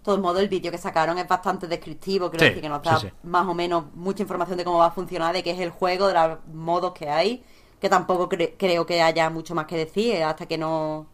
[0.08, 2.82] De todos modos, el vídeo que sacaron es bastante descriptivo, quiero Sí, decir que nos
[2.82, 3.12] da sí, sí.
[3.24, 6.06] más o menos mucha información de cómo va a funcionar, de qué es el juego,
[6.08, 7.44] de los modos que hay,
[7.78, 11.06] que tampoco cre- creo que haya mucho más que decir hasta que no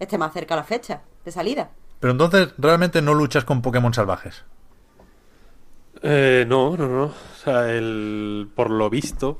[0.00, 1.70] esté más cerca la fecha de salida.
[2.00, 4.44] Pero entonces realmente no luchas con Pokémon salvajes.
[6.02, 7.04] Eh, no, no, no.
[7.04, 7.12] O
[7.44, 9.38] sea, el, por lo visto,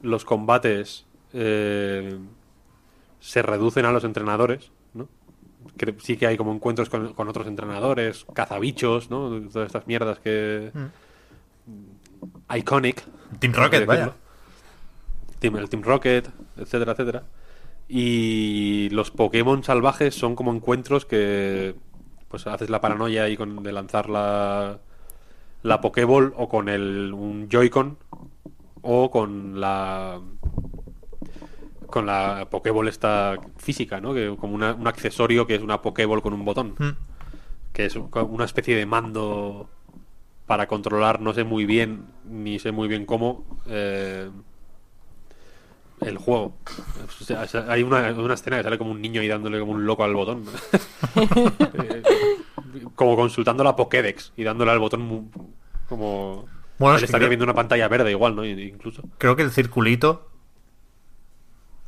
[0.00, 2.18] los combates eh,
[3.20, 4.70] se reducen a los entrenadores.
[5.76, 9.40] Que sí que hay como encuentros con, con otros entrenadores, cazabichos, ¿no?
[9.50, 10.70] Todas estas mierdas que...
[12.54, 13.04] Iconic.
[13.38, 14.12] Team Rocket, vaya.
[15.38, 17.24] Team, el Team Rocket, etcétera, etcétera.
[17.88, 21.74] Y los Pokémon salvajes son como encuentros que
[22.28, 24.78] pues haces la paranoia ahí con de lanzar la,
[25.62, 27.98] la Pokéball o con el un Joy-Con
[28.82, 30.20] o con la
[31.96, 34.12] con la Pokéball esta física, ¿no?
[34.12, 36.90] Que como una- un accesorio que es una Pokéball con un botón, Mm.
[37.72, 39.68] que es una especie de mando
[40.46, 44.28] para controlar, no sé muy bien, ni sé muy bien cómo, eh,
[46.02, 46.52] el juego.
[47.20, 49.86] O sea, hay una, una escena que sale como un niño y dándole como un
[49.86, 50.44] loco al botón.
[51.16, 52.02] Eh,
[52.94, 55.30] como consultando la Pokédex y dándole al botón
[55.88, 56.44] como...
[56.78, 58.44] Bueno, es estaría viendo una pantalla verde igual, ¿no?
[58.44, 59.02] Incluso.
[59.16, 60.28] Creo que el circulito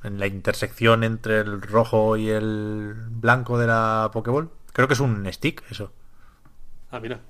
[0.09, 5.01] en la intersección entre el rojo y el blanco de la Pokéball, creo que es
[5.01, 5.93] un stick, eso.
[6.91, 7.21] Ah, mira.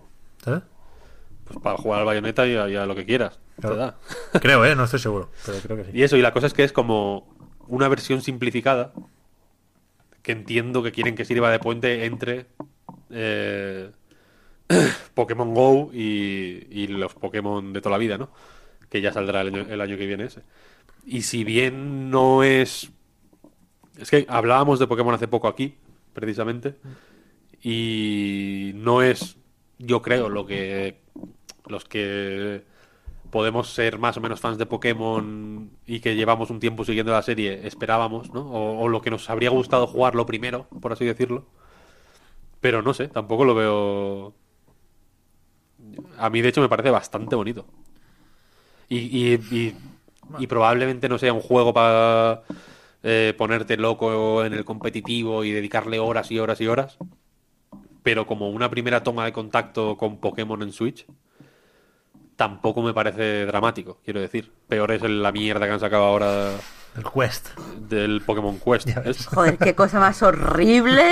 [0.43, 0.63] ¿Sabes?
[1.45, 3.39] Pues para jugar al bayoneta y a, y a lo que quieras.
[3.61, 3.97] te da.
[4.41, 4.77] Creo, ¿eh?
[4.77, 5.91] No estoy seguro, pero creo que sí.
[5.95, 7.35] Y eso, y la cosa es que es como
[7.67, 8.93] una versión simplificada
[10.23, 12.47] que entiendo que quieren que sirva de puente entre
[13.11, 13.91] eh,
[15.15, 18.31] Pokémon Go y, y los Pokémon de toda la vida, ¿no?
[18.91, 20.43] Que ya saldrá el año, el año que viene ese.
[21.05, 22.91] Y si bien no es...
[23.99, 25.75] Es que hablábamos de Pokémon hace poco aquí,
[26.13, 26.77] precisamente,
[27.63, 29.39] y no es,
[29.79, 31.01] yo creo, lo que
[31.67, 32.65] los que
[33.31, 37.23] podemos ser más o menos fans de Pokémon y que llevamos un tiempo siguiendo la
[37.23, 38.51] serie esperábamos, ¿no?
[38.51, 41.47] O, lo que nos habría gustado jugar lo primero, por así decirlo.
[42.61, 44.35] Pero no sé, tampoco lo veo...
[46.19, 47.67] A mí, de hecho, me parece bastante bonito.
[48.89, 49.75] Y, y, y-
[50.39, 52.43] y probablemente no sea un juego para
[53.03, 56.99] eh, ponerte loco en el competitivo y dedicarle horas y horas y horas.
[58.03, 61.07] Pero como una primera toma de contacto con Pokémon en Switch,
[62.37, 64.53] tampoco me parece dramático, quiero decir.
[64.69, 66.53] Peor es la mierda que han sacado ahora
[66.97, 67.49] El Quest.
[67.89, 68.89] del Pokémon Quest.
[69.27, 71.03] Joder, qué cosa más horrible.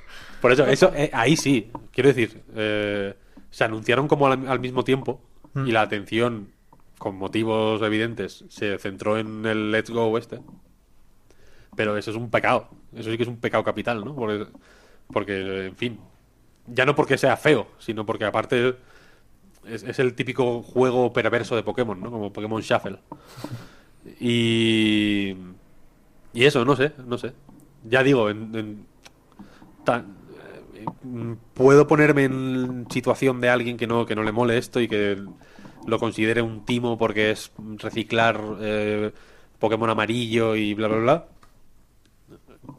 [0.40, 3.14] Por eso, eso eh, ahí sí, quiero decir, eh,
[3.50, 5.20] se anunciaron como al, al mismo tiempo
[5.54, 6.52] y la atención,
[6.98, 10.40] con motivos evidentes, se centró en el Let's Go este.
[11.76, 14.14] Pero eso es un pecado, eso sí que es un pecado capital, ¿no?
[14.14, 14.46] Porque,
[15.12, 15.98] porque en fin,
[16.66, 18.76] ya no porque sea feo, sino porque aparte
[19.66, 22.10] es, el típico juego perverso de Pokémon, ¿no?
[22.10, 22.98] Como Pokémon Shuffle.
[24.20, 25.34] Y.
[26.32, 27.32] Y eso, no sé, no sé.
[27.84, 28.86] Ya digo, en, en-
[30.74, 30.84] eh,
[31.54, 35.22] puedo ponerme en situación de alguien que no, que no le mole esto y que
[35.86, 39.12] lo considere un timo porque es reciclar eh,
[39.58, 41.28] Pokémon amarillo y bla, bla, bla.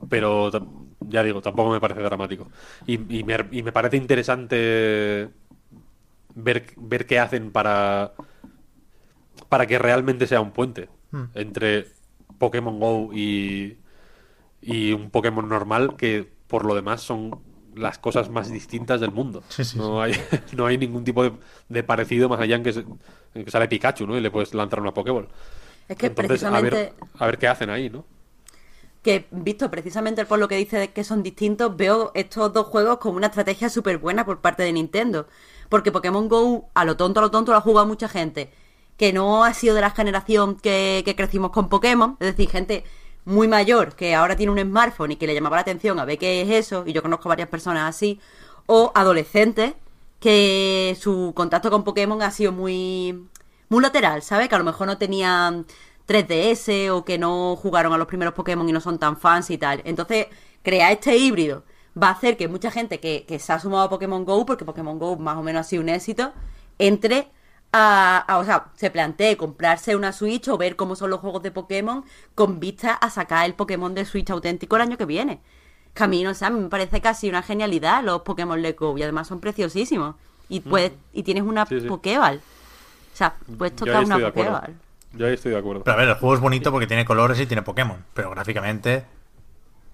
[0.10, 0.52] Pero
[1.00, 2.50] ya digo, tampoco me parece dramático.
[2.86, 5.30] Y, y me, y me parece interesante
[6.36, 8.14] ver, ver qué hacen para,
[9.50, 10.90] para que realmente sea un puente
[11.34, 11.88] entre
[12.38, 13.78] Pokémon Go y,
[14.62, 17.42] y un Pokémon normal que por lo demás son
[17.78, 19.44] las cosas más distintas del mundo.
[19.50, 20.14] Sí, sí, no, Hay,
[20.54, 21.34] no hay ningún tipo de,
[21.70, 22.86] de parecido más allá en que, se-
[23.34, 24.18] en que sale Pikachu, ¿no?
[24.18, 25.28] Y le puedes lanzar una Pokéball.
[25.90, 26.62] Es que Entonces, a precisamente...
[26.62, 28.06] ver, a ver qué hacen ahí, ¿no?
[29.02, 33.18] que visto precisamente por lo que dice que son distintos, veo estos dos juegos como
[33.18, 35.28] una estrategia súper buena por parte de Nintendo.
[35.70, 38.52] Porque Pokémon Go, a lo tonto, a lo tonto, lo ha jugado mucha gente
[38.98, 42.18] que no ha sido de la generación que, que crecimos con Pokémon.
[42.20, 42.84] Es decir, gente
[43.28, 46.18] muy mayor que ahora tiene un smartphone y que le llamaba la atención a ver
[46.18, 46.84] qué es eso.
[46.88, 48.22] Y yo conozco varias personas así.
[48.68, 49.74] O adolescentes
[50.20, 53.28] que su contacto con Pokémon ha sido muy,
[53.68, 54.48] muy lateral, ¿sabes?
[54.48, 55.66] Que a lo mejor no tenían
[56.08, 59.58] 3DS o que no jugaron a los primeros Pokémon y no son tan fans y
[59.58, 59.82] tal.
[59.84, 60.28] Entonces,
[60.64, 61.64] crear este híbrido
[62.02, 64.64] va a hacer que mucha gente que, que se ha sumado a Pokémon Go, porque
[64.64, 66.32] Pokémon Go más o menos ha sido un éxito,
[66.80, 67.30] entre
[67.72, 71.44] a, a- o sea, se plantee comprarse una Switch o ver cómo son los juegos
[71.44, 72.04] de Pokémon
[72.36, 75.42] con vista a sacar el Pokémon de Switch auténtico el año que viene.
[75.94, 79.04] Camino, o sea, a mí me parece casi una genialidad los Pokémon Let's Go y
[79.04, 80.16] además son preciosísimos.
[80.50, 81.88] Y, puedes, y tienes una Sí, sí.
[81.88, 82.38] Pokéball.
[82.38, 84.52] O sea, puedes tocar una estoy de acuerdo.
[84.54, 84.76] Pokéball.
[85.14, 85.84] Yo ahí estoy de acuerdo.
[85.84, 88.06] Pero a ver, el juego es bonito porque tiene colores y tiene Pokémon.
[88.14, 89.06] Pero gráficamente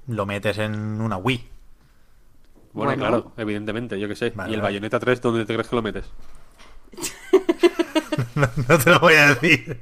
[0.08, 1.50] lo metes en una Wii.
[2.74, 3.00] Bueno, Bueno.
[3.02, 4.32] claro, evidentemente, yo qué sé.
[4.36, 4.74] Vale, ¿Y el vale.
[4.74, 6.06] Bayonetta 3 dónde te crees que lo metes?
[8.36, 9.80] No, no te lo voy a decir.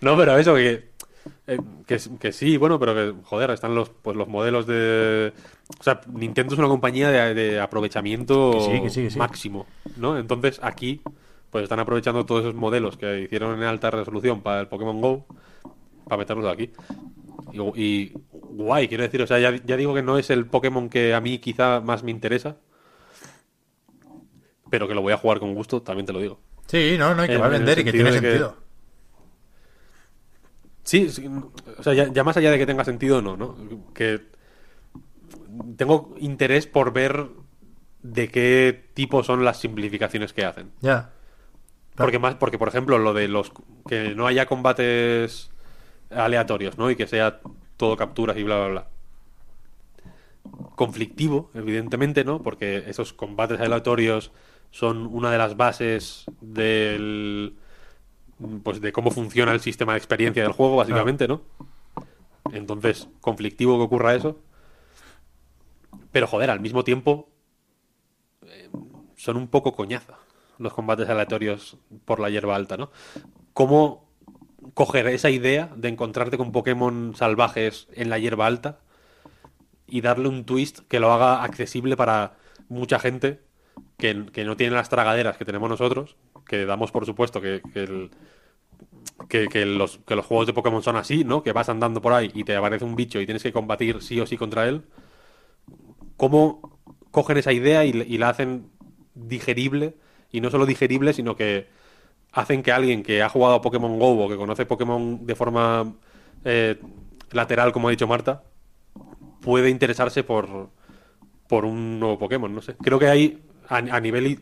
[0.00, 0.90] No, pero eso, que,
[1.46, 5.32] eh, que, que sí, bueno, pero que, joder, están los, pues, los modelos de...
[5.80, 9.18] O sea, Nintendo es una compañía de, de aprovechamiento Que sí, sí.
[9.18, 10.18] máximo, ¿no?
[10.18, 11.00] Entonces, aquí,
[11.50, 15.26] pues están aprovechando todos esos modelos que hicieron en alta resolución para el Pokémon GO,
[16.04, 16.70] para meterlos aquí.
[17.52, 20.88] Y, y guay, quiero decir, o sea, ya, ya digo que no es el Pokémon
[20.88, 22.56] que a mí quizá más me interesa,
[24.74, 26.40] pero que lo voy a jugar con gusto, también te lo digo.
[26.66, 28.56] Sí, no, no, y que En- va a vender y que tiene que- sentido.
[30.82, 31.30] Sí, sí,
[31.78, 33.56] o sea, ya, ya más allá de que tenga sentido, no, ¿no?
[33.94, 34.20] Que
[35.76, 37.28] tengo interés por ver
[38.02, 40.72] de qué tipo son las simplificaciones que hacen.
[40.80, 41.12] Ya.
[41.94, 43.52] Porque más, porque por ejemplo, lo de los
[43.88, 45.52] que no haya combates
[46.10, 46.90] aleatorios, ¿no?
[46.90, 47.38] Y que sea
[47.76, 48.86] todo capturas y bla bla bla.
[50.74, 52.42] Conflictivo, evidentemente, ¿no?
[52.42, 54.32] Porque esos combates aleatorios
[54.74, 57.54] son una de las bases del
[58.64, 61.42] pues de cómo funciona el sistema de experiencia del juego, básicamente, ¿no?
[62.52, 64.40] Entonces, conflictivo que ocurra eso.
[66.10, 67.28] Pero joder, al mismo tiempo
[68.42, 68.68] eh,
[69.14, 70.18] son un poco coñaza
[70.58, 72.90] los combates aleatorios por la hierba alta, ¿no?
[73.52, 74.08] ¿Cómo
[74.74, 78.80] coger esa idea de encontrarte con Pokémon salvajes en la hierba alta
[79.86, 82.34] y darle un twist que lo haga accesible para
[82.68, 83.40] mucha gente
[84.32, 86.16] que, no tiene las tragaderas que tenemos nosotros,
[86.46, 91.42] que damos por supuesto que, que los, que los juegos de Pokémon son así, ¿no?
[91.42, 94.20] Que vas andando por ahí y te aparece un bicho y tienes que combatir sí
[94.20, 94.82] o sí contra él.
[96.16, 96.78] ¿Cómo
[97.10, 98.70] cogen esa idea y, y la hacen
[99.14, 99.94] digerible?
[100.30, 101.68] Y no solo digerible, sino que
[102.32, 105.94] hacen que alguien que ha jugado a Pokémon Go o que conoce Pokémon de forma
[106.44, 106.78] eh,
[107.30, 108.42] lateral, como ha dicho Marta,
[109.40, 110.68] puede interesarse por,
[111.48, 112.74] por un nuevo Pokémon, no sé.
[112.76, 114.40] Creo que hay, a, a nivel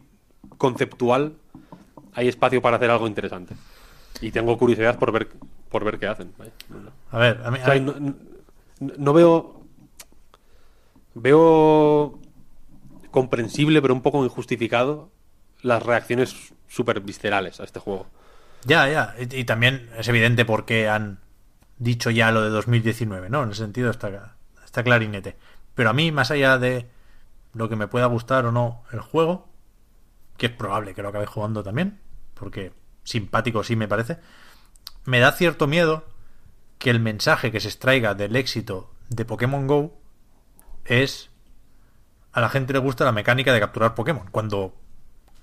[0.58, 1.34] conceptual,
[2.14, 3.54] hay espacio para hacer algo interesante.
[4.20, 5.28] Y tengo curiosidad por ver
[5.70, 6.32] por ver qué hacen.
[6.36, 6.52] vaya.
[7.10, 8.14] A ver, a mí, O sea, a mí- no, no-
[8.98, 9.62] no veo.
[11.14, 12.18] Veo
[13.10, 15.10] comprensible, pero un poco injustificado,
[15.60, 18.06] las reacciones súper viscerales a este juego.
[18.64, 19.14] Ya, ya.
[19.18, 21.18] Y, y también es evidente por qué han
[21.78, 23.42] dicho ya lo de 2019, ¿no?
[23.42, 25.36] En ese sentido está, está clarinete.
[25.74, 26.86] Pero a mí, más allá de
[27.54, 29.48] lo que me pueda gustar o no el juego,
[30.36, 32.00] que es probable que lo acabe jugando también,
[32.34, 32.72] porque
[33.04, 34.18] simpático sí me parece,
[35.04, 36.04] me da cierto miedo
[36.78, 39.98] que el mensaje que se extraiga del éxito de Pokémon Go
[40.84, 41.30] es
[42.32, 44.74] a la gente le gusta la mecánica de capturar Pokémon, cuando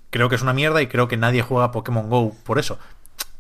[0.10, 2.80] creo que es una mierda y creo que nadie juega Pokémon Go por eso.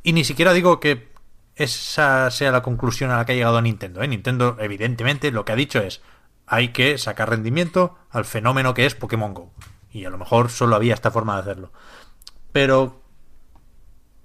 [0.04, 1.10] Y ni siquiera digo que
[1.56, 4.02] esa sea la conclusión a la que ha llegado Nintendo.
[4.02, 4.08] ¿eh?
[4.08, 6.02] Nintendo, evidentemente, lo que ha dicho es
[6.50, 9.54] hay que sacar rendimiento al fenómeno que es Pokémon Go.
[9.92, 11.72] Y a lo mejor solo había esta forma de hacerlo.
[12.52, 13.02] Pero.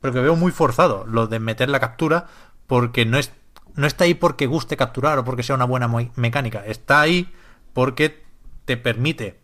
[0.01, 2.27] Pero que veo muy forzado lo de meter la captura
[2.67, 3.33] porque no, es,
[3.75, 6.65] no está ahí porque guste capturar o porque sea una buena mecánica.
[6.65, 7.33] Está ahí
[7.73, 8.25] porque
[8.65, 9.41] te permite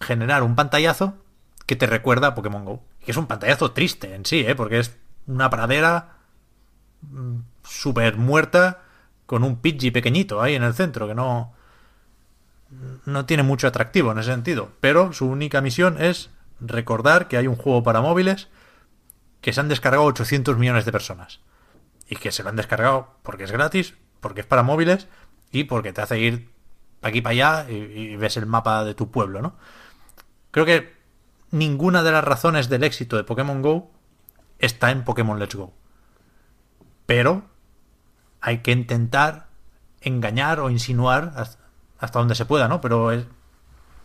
[0.00, 1.14] generar un pantallazo
[1.66, 2.82] que te recuerda a Pokémon Go.
[3.04, 4.54] Que es un pantallazo triste en sí, ¿eh?
[4.54, 6.18] porque es una pradera
[7.02, 8.82] mm, súper muerta
[9.26, 11.54] con un Pidgey pequeñito ahí en el centro que no
[13.04, 17.46] no tiene mucho atractivo en ese sentido, pero su única misión es recordar que hay
[17.46, 18.48] un juego para móviles
[19.40, 21.40] que se han descargado 800 millones de personas
[22.08, 25.08] y que se lo han descargado porque es gratis, porque es para móviles
[25.50, 26.50] y porque te hace ir
[27.02, 29.56] aquí para allá y, y ves el mapa de tu pueblo, ¿no?
[30.50, 30.94] Creo que
[31.50, 33.90] ninguna de las razones del éxito de Pokémon Go
[34.58, 35.72] está en Pokémon Let's Go.
[37.06, 37.44] Pero
[38.40, 39.48] hay que intentar
[40.00, 41.32] engañar o insinuar
[42.04, 42.80] hasta, donde se pueda, ¿no?
[42.80, 43.26] Pero es-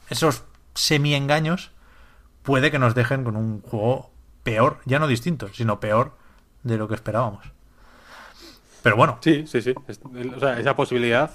[0.10, 1.72] esos semi-engaños
[2.44, 4.12] puede que nos dejen con un juego
[4.44, 6.14] peor, ya no distinto, sino peor
[6.64, 7.46] de lo que esperábamos.
[8.82, 9.74] Pero bueno, Sí, sí, sí.
[9.88, 10.00] Es-
[10.36, 11.32] o sea, esa posibilidad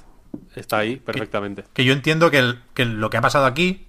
[0.56, 1.64] está ahí perfectamente.
[1.72, 3.86] que yo entiendo que, el- que lo que ha pasado aquí,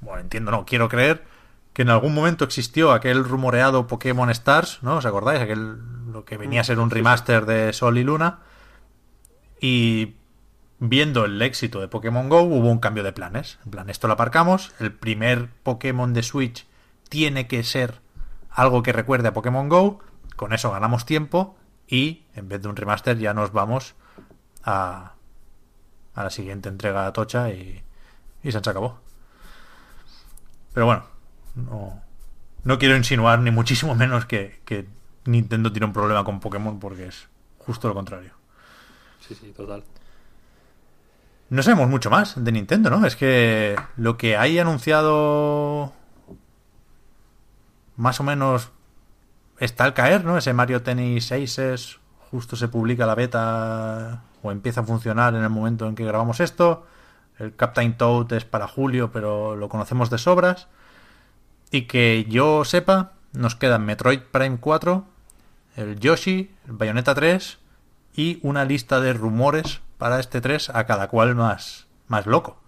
[0.00, 1.24] bueno, entiendo, no, quiero creer
[1.72, 4.96] que en algún momento existió aquel rumoreado Pokémon Stars, ¿no?
[4.98, 5.40] ¿Os acordáis?
[5.40, 5.76] Aquel,
[6.12, 8.38] lo que venía a ser un remaster de Sol y Luna.
[9.60, 10.14] Y
[10.88, 13.58] viendo el éxito de Pokémon Go, hubo un cambio de planes.
[13.64, 16.66] En plan, esto lo aparcamos, el primer Pokémon de Switch
[17.08, 18.00] tiene que ser
[18.50, 20.00] algo que recuerde a Pokémon Go,
[20.36, 21.56] con eso ganamos tiempo
[21.88, 23.94] y en vez de un remaster ya nos vamos
[24.62, 25.14] a,
[26.14, 27.82] a la siguiente entrega tocha y,
[28.42, 28.98] y se acabó.
[30.72, 31.04] Pero bueno,
[31.54, 32.02] no,
[32.64, 34.86] no quiero insinuar ni muchísimo menos que, que
[35.24, 38.32] Nintendo tiene un problema con Pokémon porque es justo lo contrario.
[39.26, 39.82] Sí, sí, total.
[41.50, 43.06] No sabemos mucho más de Nintendo, ¿no?
[43.06, 45.92] Es que lo que hay anunciado
[47.96, 48.70] más o menos
[49.60, 50.36] está al caer, ¿no?
[50.36, 52.00] Ese Mario Tennis Aces
[52.30, 56.40] justo se publica la beta o empieza a funcionar en el momento en que grabamos
[56.40, 56.86] esto.
[57.38, 60.68] El Captain Toad es para julio, pero lo conocemos de sobras.
[61.70, 65.04] Y que yo sepa, nos quedan Metroid Prime 4,
[65.76, 67.58] el Yoshi, el Bayonetta 3
[68.16, 72.60] y una lista de rumores para este 3 a cada cual más, más loco.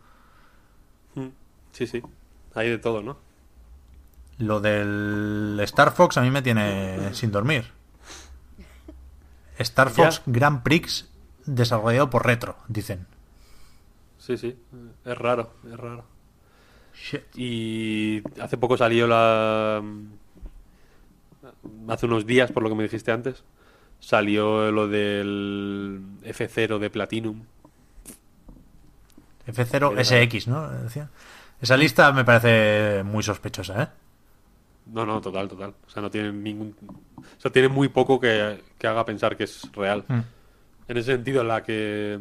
[1.17, 1.27] Mm,
[1.73, 2.03] Sí, sí.
[2.55, 3.19] Hay de todo, ¿no?
[4.39, 7.67] Lo del Star Fox a mí me tiene sin dormir.
[9.59, 10.33] Star Fox Ya.
[10.33, 11.11] Grand Prix
[11.45, 13.07] desarrollado por Retro, dicen.
[14.17, 14.59] Sí, sí.
[15.05, 16.07] Es raro, es raro.
[16.95, 17.21] Shit.
[17.35, 19.83] Y hace poco salió la...
[21.89, 23.45] Hace unos días, por lo que me dijiste antes,
[24.07, 27.43] salió lo del F0 de Platinum.
[29.49, 30.71] F0SX, ¿no?
[30.71, 31.11] Decía.
[31.61, 33.89] Esa lista me parece muy sospechosa, ¿eh?
[34.93, 35.75] No, no, total, total.
[35.85, 36.77] O sea, no tiene ningún...
[37.19, 40.05] O sea, tiene muy poco que, que haga pensar que es real.
[40.07, 40.21] Mm.
[40.87, 42.21] En ese sentido, en la que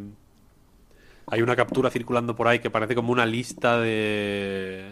[1.27, 4.91] hay una captura circulando por ahí que parece como una lista de...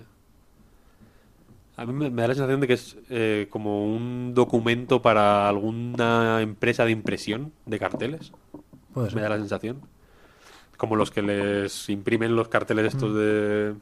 [1.76, 5.50] A mí me, me da la sensación de que es eh, como un documento para
[5.50, 8.32] alguna empresa de impresión de carteles.
[8.96, 9.82] Me da la sensación.
[10.78, 13.74] Como los que les imprimen los carteles estos de,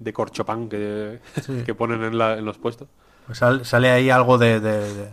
[0.00, 1.62] de corchopán que, Sí.
[1.66, 2.88] que ponen en, la- en los puestos.
[3.26, 5.10] Pues sal- sale ahí algo de, de- de-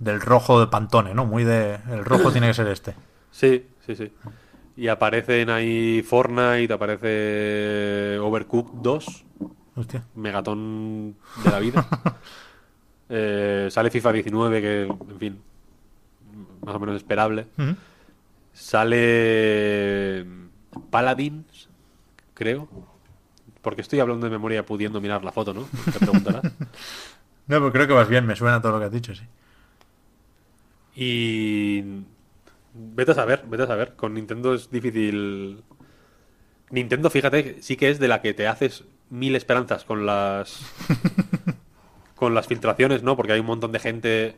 [0.00, 1.24] del rojo de Pantone, ¿no?
[1.26, 1.78] Muy de...
[1.90, 2.94] El rojo tiene que ser este.
[3.30, 4.10] Sí, sí, sí.
[4.76, 9.24] Y aparecen ahí Fortnite, aparece Overcooked 2,
[9.78, 10.04] Hostia.
[10.16, 11.86] Megatón de la vida.
[13.10, 15.40] Eh, sale FIFA 19, que, en fin,
[16.60, 17.46] más o menos esperable.
[18.52, 20.26] Sale
[20.90, 21.70] Paladins,
[22.34, 22.68] creo.
[23.62, 25.66] Porque estoy hablando de memoria pudiendo mirar la foto, ¿no?
[25.90, 26.42] Te preguntarás.
[27.46, 29.24] No, pero creo que vas bien, me suena todo lo que has dicho, sí.
[30.94, 31.82] Y
[32.74, 33.96] vete a saber, vete a saber.
[33.96, 35.62] Con Nintendo es difícil.
[36.68, 40.60] Nintendo, fíjate, sí que es de la que te haces mil esperanzas con las
[42.14, 43.16] con las filtraciones, ¿no?
[43.16, 44.36] Porque hay un montón de gente.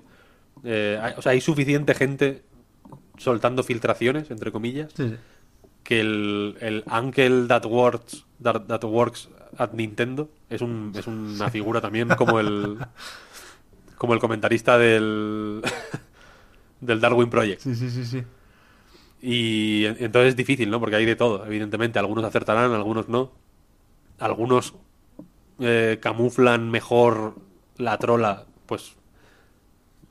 [0.64, 2.42] eh, hay- o sea, hay suficiente gente
[3.16, 5.16] soltando filtraciones, entre comillas, Sí, sí.
[5.84, 11.50] que el, el Uncle that works, that, that works at Nintendo es, un, es una
[11.50, 12.78] figura también como el
[13.98, 15.62] como el comentarista del
[16.80, 17.60] del Darwin Project.
[17.60, 18.22] Sí, sí, sí, sí.
[19.22, 20.80] Y en- entonces es difícil, ¿no?
[20.80, 21.98] Porque hay de todo, evidentemente.
[21.98, 23.32] Algunos acertarán, algunos no.
[24.20, 24.74] Algunos
[25.58, 27.34] eh, camuflan mejor
[27.76, 28.96] la trola, pues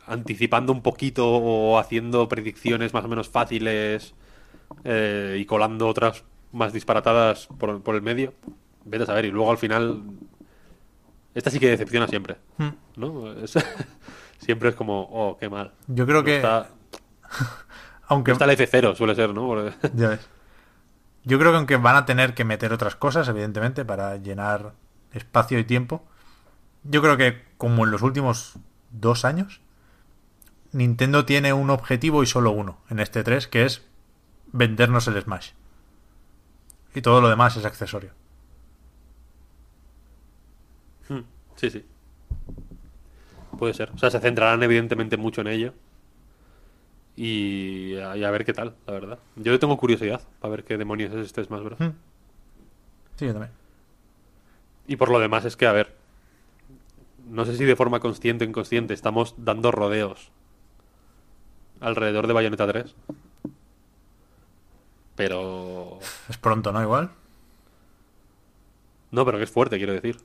[0.06, 4.16] anticipando un poquito o haciendo predicciones más o menos fáciles
[4.84, 8.34] eh, y colando otras más disparatadas por, por el medio.
[8.86, 9.26] Vete a saber.
[9.26, 10.02] Y luego al final
[11.36, 12.38] Esta sí que decepciona siempre.
[12.58, 12.70] Hmm.
[12.96, 13.32] ¿No?
[13.34, 13.54] Es-
[14.40, 15.74] siempre es como, oh, qué mal.
[15.88, 16.70] Yo creo No que, Está,
[18.08, 19.70] aunque no está el F0, suele ser, ¿no?
[19.96, 20.28] Ya ves.
[21.24, 24.74] Yo creo que aunque van a tener que meter otras cosas, evidentemente, para llenar
[25.14, 26.04] espacio y tiempo,
[26.84, 28.54] yo creo que como en los últimos
[28.92, 29.62] dos años,
[30.72, 33.86] Nintendo tiene un objetivo y solo uno en este 3, que es
[34.52, 35.52] vendernos el Smash.
[36.94, 38.12] Y todo lo demás es accesorio.
[41.08, 41.22] Hmm,
[41.56, 41.86] Sí, sí.
[43.58, 43.92] Puede ser.
[43.94, 45.74] O sea, se centrarán evidentemente mucho en ello.
[47.22, 49.20] Y a, y a ver qué tal, la verdad.
[49.36, 51.78] Yo tengo curiosidad para ver qué demonios es este Smash Bros.
[51.78, 51.92] Hmm.
[53.18, 53.52] Sí, yo también.
[54.88, 55.98] Y por lo demás es que, a ver,
[57.28, 60.32] no sé si de forma consciente o inconsciente estamos dando rodeos
[61.82, 62.96] alrededor de Bayonetta 3.
[65.18, 66.00] Pero...
[66.30, 66.82] Es pronto, ¿no?
[66.82, 67.12] Igual.
[69.12, 70.16] No, pero que es fuerte, quiero decir.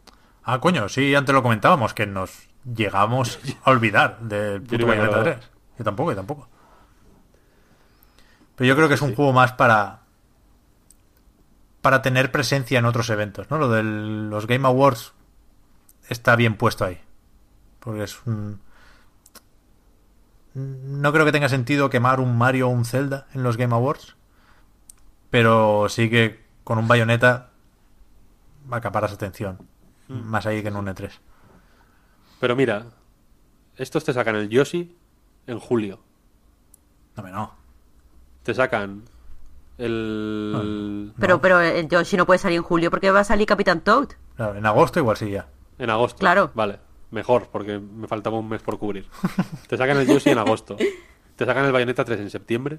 [0.44, 5.38] Ah, coño, sí, antes lo comentábamos, que nos llegamos a olvidar del puto Bayonetta acordaba.
[5.40, 5.50] 3.
[5.78, 6.53] Yo tampoco, yo tampoco.
[8.56, 10.04] Pero yo creo que es un juego más para
[11.84, 13.58] para tener presencia en otros eventos, ¿no?
[13.58, 15.12] Lo de los Game Awards
[16.08, 16.98] está bien puesto ahí.
[17.78, 18.58] Porque es un...
[20.54, 24.16] No creo que tenga sentido quemar un Mario o un Zelda en los Game Awards.
[25.28, 27.50] Pero sí que con un Bayonetta
[28.70, 29.68] acaparas atención.
[30.08, 31.10] Más ahí que en un E3.
[32.40, 32.86] Pero mira,
[33.76, 34.96] estos te sacan el Yoshi
[35.46, 36.00] en julio.
[37.14, 37.63] No, me no.
[38.44, 39.02] Te sacan
[39.78, 41.12] el...
[41.18, 44.10] Pero, pero el Yoshi no puede salir en julio porque va a salir Capitán Toad.
[44.36, 45.48] Claro, en agosto igual sí ya.
[45.78, 46.18] En agosto.
[46.18, 46.52] Claro.
[46.54, 46.78] Vale,
[47.10, 49.08] mejor, porque me faltaba un mes por cubrir.
[49.68, 50.76] Te sacan el Yoshi en agosto.
[51.36, 52.78] Te sacan el Bayonetta 3 en septiembre.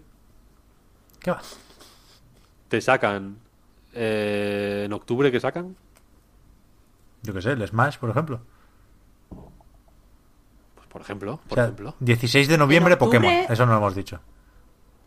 [1.19, 1.41] ¿Qué va?
[2.69, 3.37] Te sacan...
[3.93, 5.75] eh, en octubre, ¿qué sacan?
[7.23, 8.39] Yo qué sé, el Smash, por ejemplo.
[10.75, 11.95] Pues por ejemplo, O por sea, ejemplo.
[11.99, 13.31] 16 de noviembre Pokémon.
[13.49, 14.19] Eso no lo hemos dicho.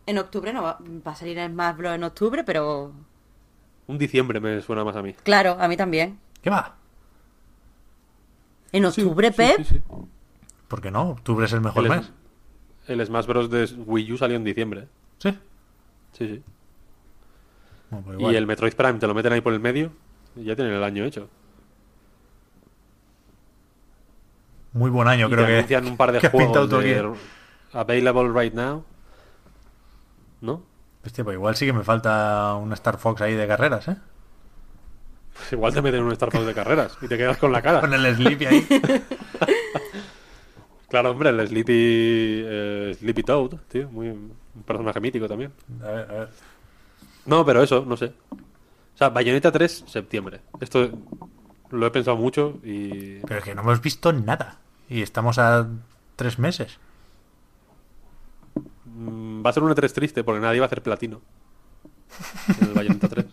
[0.09, 1.95] En octubre no va, va a salir el Smash Bros.
[1.95, 2.93] en octubre, pero
[3.87, 5.13] Un diciembre me suena más a mí.
[5.23, 6.19] claro, a mí también.
[6.41, 6.77] ¿Qué va?
[8.73, 9.57] En octubre, Sí, Pep.
[9.59, 9.83] sí, sí.
[10.67, 11.11] ¿Por qué no?
[11.11, 12.11] Octubre es el mejor El, mes.
[12.87, 13.51] el Smash Bros.
[13.51, 14.89] de Wii U salió en diciembre.
[15.19, 15.31] Sí.
[16.13, 16.43] Sí, sí.
[17.91, 18.35] Bueno, pues igual.
[18.35, 19.93] Y el Metroid Prime te lo meten ahí por el medio
[20.37, 21.29] y ya tienen el año hecho.
[24.73, 25.57] Muy buen año, y creo te que.
[25.57, 27.15] anuncian un par de juegos de
[27.73, 28.85] available right now.
[30.41, 30.63] ¿No?
[31.05, 33.97] Hostia, pues igual sí que me falta un Star Fox ahí de carreras, ¿eh?
[35.35, 37.81] Pues igual te meten un Star Fox de carreras y te quedas con la cara.
[37.83, 38.67] Con el Sleepy ahí.
[40.89, 44.33] Claro, hombre, el Sleepy, eh, Sleepy Toad, tío, muy, un
[44.65, 45.53] personaje mítico también.
[45.83, 46.29] A ver, a ver.
[47.27, 48.07] No, pero eso, no sé.
[48.31, 50.41] O sea, Bayonetta 3, septiembre.
[50.61, 50.91] Esto
[51.71, 53.21] lo he pensado mucho y...
[53.21, 54.61] Pero es que no hemos visto nada.
[54.89, 55.69] Y estamos a
[56.17, 56.79] tres meses.
[58.99, 61.21] Mm, va a ser un E3 triste porque nadie va a hacer platino.
[62.61, 63.27] En el Bayonetta 3.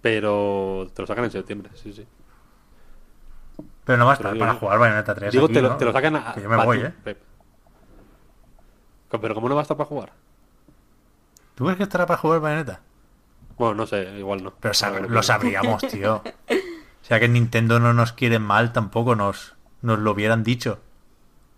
[0.00, 2.06] Pero te lo sacan en septiembre, sí, sí.
[3.84, 5.32] Pero no va a estar para jugar Bayonetta 3.
[5.32, 5.76] Digo, aquí, te, lo, ¿no?
[5.76, 6.34] te lo sacan a...
[6.34, 6.92] Que yo me voy, ¿eh?
[7.04, 7.18] Pep.
[9.20, 10.12] Pero ¿cómo no va a estar para jugar?
[11.54, 12.80] ¿Tú crees que estará para jugar Bayonetta?
[13.58, 14.54] Bueno, no sé, igual no.
[14.58, 16.22] Pero sab- lo sabríamos, tío.
[16.24, 20.80] O sea que Nintendo no nos quiere mal tampoco, nos, nos lo hubieran dicho.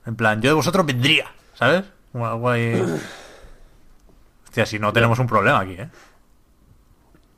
[0.05, 1.85] En plan, yo de vosotros vendría, ¿sabes?
[2.15, 2.83] Ahí-
[4.45, 5.89] Hostia, si no tenemos un problema aquí, ¿eh?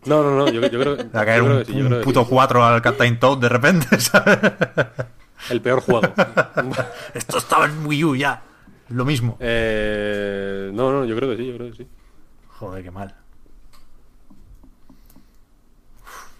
[0.04, 1.04] No, no, no, yo, yo creo que...
[1.16, 1.72] Va a caer un, sí,
[2.04, 2.26] puto sí.
[2.30, 4.38] 4 al Captain Toad de repente, ¿sabes?
[5.50, 6.06] El peor juego.
[7.14, 8.42] Esto estaba en Wii U ya.
[8.90, 9.36] Lo mismo.
[9.40, 11.88] eh, no, no, yo creo que sí, yo creo que sí.
[12.58, 13.14] Joder, qué mal.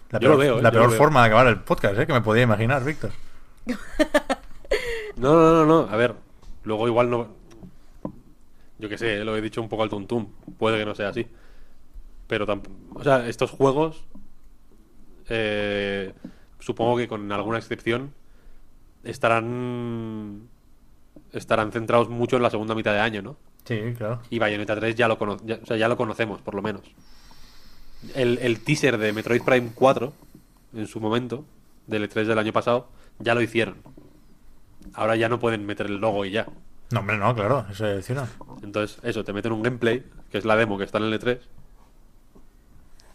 [0.09, 0.61] La Yo peor, lo veo, ¿eh?
[0.61, 0.97] la peor veo.
[0.97, 2.07] forma de acabar el podcast, ¿eh?
[2.07, 3.11] Que me podía imaginar, Víctor.
[5.17, 5.91] No, no, no, no.
[5.91, 6.15] A ver,
[6.63, 7.35] luego igual no.
[8.79, 10.27] Yo qué sé, lo he dicho un poco al tuntum.
[10.57, 11.27] Puede que no sea así.
[12.27, 12.75] Pero tampoco.
[12.99, 14.03] O sea, estos juegos.
[15.29, 16.13] eh,
[16.59, 18.13] supongo que con alguna excepción.
[19.03, 20.47] Estarán.
[21.33, 23.37] Estarán centrados mucho en la segunda mitad de año, ¿no?
[23.65, 24.21] Sí, claro.
[24.29, 26.81] Y Bayonetta 3 ya lo, cono- ya- o sea, ya lo conocemos, por lo menos.
[28.15, 30.13] El, el teaser de Metroid Prime 4,
[30.73, 31.43] en su momento,
[31.87, 32.87] del E3 del año pasado,
[33.19, 33.75] ya lo hicieron.
[34.93, 36.47] Ahora ya no pueden meter el logo y ya.
[36.91, 37.65] No, hombre, no, claro.
[37.69, 38.17] Eso es decir,
[38.63, 41.39] Entonces, eso, te meten un gameplay, que es la demo que está en el E3.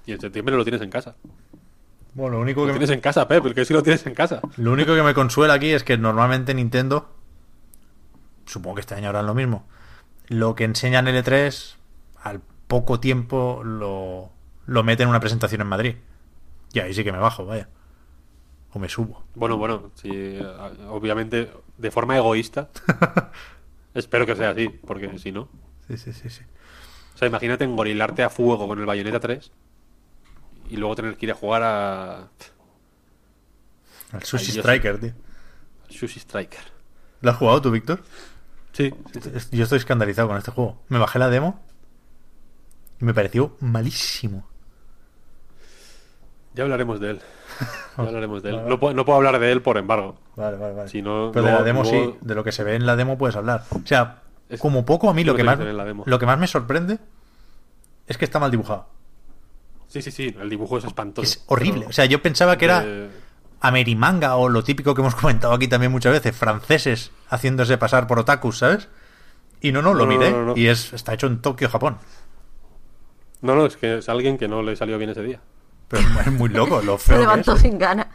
[0.06, 1.16] Y en septiembre lo tienes en casa.
[2.14, 4.14] Bueno, lo único Lo que tienes en casa, Pep, el que sí lo tienes en
[4.14, 4.40] casa.
[4.56, 7.08] Lo único que me consuela aquí es que normalmente Nintendo,
[8.44, 9.66] supongo que este año harán lo mismo,
[10.28, 11.76] lo que enseña en L3,
[12.22, 14.30] al poco tiempo lo,
[14.66, 15.96] lo mete en una presentación en Madrid.
[16.74, 17.68] Y ahí sí que me bajo, vaya.
[18.72, 19.24] o me subo.
[19.34, 20.38] Bueno, bueno, sí,
[20.88, 22.68] obviamente de forma egoísta.
[23.94, 25.48] espero que sea así, porque si no.
[25.88, 26.42] Sí, sí, sí, sí.
[27.14, 29.52] O sea, imagínate engorilarte a fuego con el Bayonetta 3
[30.70, 32.28] y luego tener que ir a jugar a
[34.12, 35.12] El Sushi Ay, Striker, tío.
[35.88, 36.62] Sushi Striker.
[37.20, 38.02] ¿Lo has jugado tú, Víctor?
[38.72, 39.30] Sí, sí, sí.
[39.34, 40.82] Es- Yo estoy escandalizado con este juego.
[40.88, 41.60] Me bajé la demo
[43.00, 44.48] y me pareció malísimo.
[46.54, 47.20] Ya hablaremos de él.
[47.98, 48.60] Ya hablaremos de él.
[48.66, 50.16] No puedo, no puedo hablar de él por embargo.
[50.36, 50.88] Vale, vale, vale.
[50.88, 52.96] Si no, Pero de la demo luego- sí, de lo que se ve en la
[52.96, 53.64] demo puedes hablar.
[53.70, 55.58] O sea, Es- como poco a mí lo lo que más
[56.06, 56.98] lo que más me sorprende
[58.06, 58.86] es que está mal dibujado.
[59.88, 60.34] Sí, sí, sí.
[60.40, 61.22] El dibujo es espantoso.
[61.26, 61.80] Es horrible.
[61.80, 63.10] Pero O sea, yo pensaba que era de-
[63.60, 68.18] Amerimanga o lo típico que hemos comentado aquí también muchas veces, franceses haciéndose pasar por
[68.18, 68.88] otakus, ¿sabes?
[69.60, 70.54] Y no, no, lo No, miré no.
[70.56, 71.98] y es está hecho en Tokio, Japón.
[73.42, 75.40] No, no, es que es alguien que no le salió bien ese día.
[75.92, 77.60] Pero es muy loco, lo Se feo que levantó es.
[77.62, 78.06] sin ganas.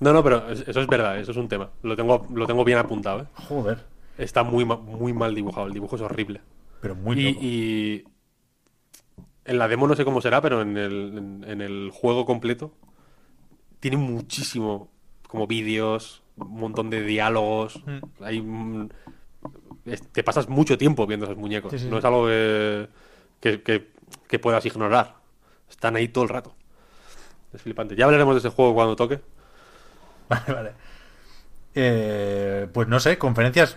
[0.00, 1.70] No, no, pero es- eso es verdad, eso es un tema.
[1.82, 3.26] Lo tengo, lo tengo bien apuntado, ¿eh?
[3.48, 3.84] Joder,
[4.18, 6.40] Está muy, muy mal dibujado, el dibujo es horrible.
[6.80, 7.40] pero muy Y, loco.
[7.44, 8.04] y
[9.44, 12.72] en la demo no sé cómo será, pero en el, en, en el juego completo
[13.80, 14.88] tiene muchísimo,
[15.28, 17.82] como vídeos, un montón de diálogos.
[17.86, 18.24] Mm.
[18.24, 18.88] Hay,
[19.84, 21.70] es- te pasas mucho tiempo viendo esos muñecos.
[21.72, 21.98] Sí, sí, no sí.
[21.98, 22.88] es algo que,
[23.40, 23.90] que, que-
[24.28, 25.16] que puedas ignorar.
[25.70, 26.54] Están ahí todo el rato.
[27.56, 27.96] Es flipante.
[27.96, 29.20] Ya hablaremos de ese juego cuando toque.
[30.28, 30.72] Vale, vale.
[31.74, 33.76] Eh, pues no sé, conferencias.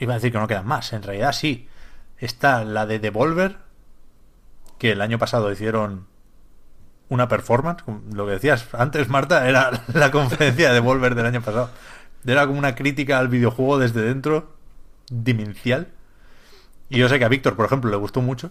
[0.00, 0.92] Iba a decir que no quedan más.
[0.92, 1.68] En realidad sí.
[2.18, 3.58] Está la de Devolver,
[4.78, 6.06] que el año pasado hicieron
[7.08, 7.84] una performance.
[8.12, 11.70] Lo que decías antes, Marta, era la conferencia de Devolver del año pasado.
[12.26, 14.56] Era como una crítica al videojuego desde dentro,
[15.08, 15.88] demencial.
[16.88, 18.50] Y yo sé que a Víctor, por ejemplo, le gustó mucho.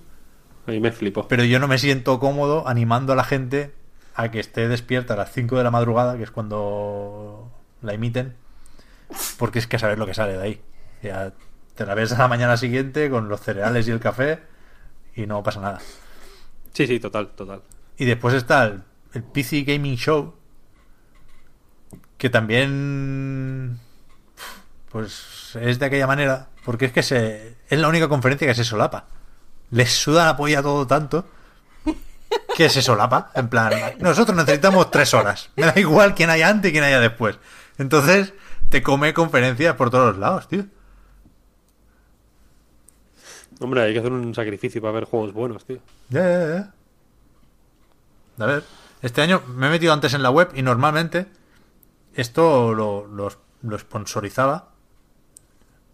[0.68, 1.28] A mí me flipó.
[1.28, 3.83] Pero yo no me siento cómodo animando a la gente
[4.16, 7.52] a que esté despierta a las 5 de la madrugada, que es cuando
[7.82, 8.36] la emiten,
[9.38, 10.62] porque es que a saber lo que sale de ahí.
[11.02, 11.34] Ya
[11.76, 14.40] te la ves a la mañana siguiente con los cereales y el café
[15.16, 15.82] y no pasa nada.
[16.74, 17.62] Sí, sí, total, total.
[17.98, 18.84] Y después está el,
[19.14, 20.34] el PC Gaming Show,
[22.18, 23.80] que también
[24.90, 28.64] pues es de aquella manera, porque es que se, es la única conferencia que se
[28.64, 29.08] solapa.
[29.72, 31.26] Les suda la polla todo tanto
[32.56, 33.32] que se solapa.
[33.36, 35.50] En plan, nosotros necesitamos tres horas.
[35.56, 37.38] Me da igual quién haya antes y quién haya después.
[37.78, 38.34] Entonces,
[38.70, 40.66] te come conferencias por todos los lados, tío.
[43.60, 45.80] Hombre, hay que hacer un sacrificio para ver juegos buenos, tío.
[46.10, 48.44] Ya, ya, ya.
[48.44, 48.64] A ver,
[49.02, 51.28] este año me he metido antes en la web y normalmente
[52.16, 53.32] esto lo, lo,
[53.62, 54.70] lo sponsorizaba.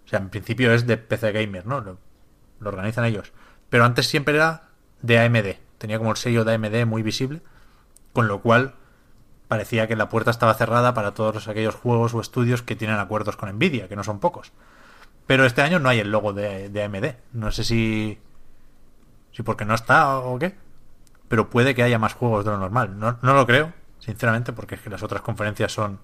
[0.05, 1.81] O sea, en principio es de PC Gamer, ¿no?
[1.81, 1.97] Lo,
[2.59, 3.31] lo organizan ellos.
[3.69, 4.69] Pero antes siempre era
[5.01, 5.68] de AMD.
[5.79, 7.41] Tenía como el sello de AMD muy visible.
[8.13, 8.75] Con lo cual
[9.47, 13.35] parecía que la puerta estaba cerrada para todos aquellos juegos o estudios que tienen acuerdos
[13.35, 14.51] con Nvidia, que no son pocos.
[15.25, 17.05] Pero este año no hay el logo de, de AMD.
[17.33, 18.19] No sé si.
[19.31, 20.55] Si porque no está o qué.
[21.27, 22.99] Pero puede que haya más juegos de lo normal.
[22.99, 25.99] No, no lo creo, sinceramente, porque es que las otras conferencias son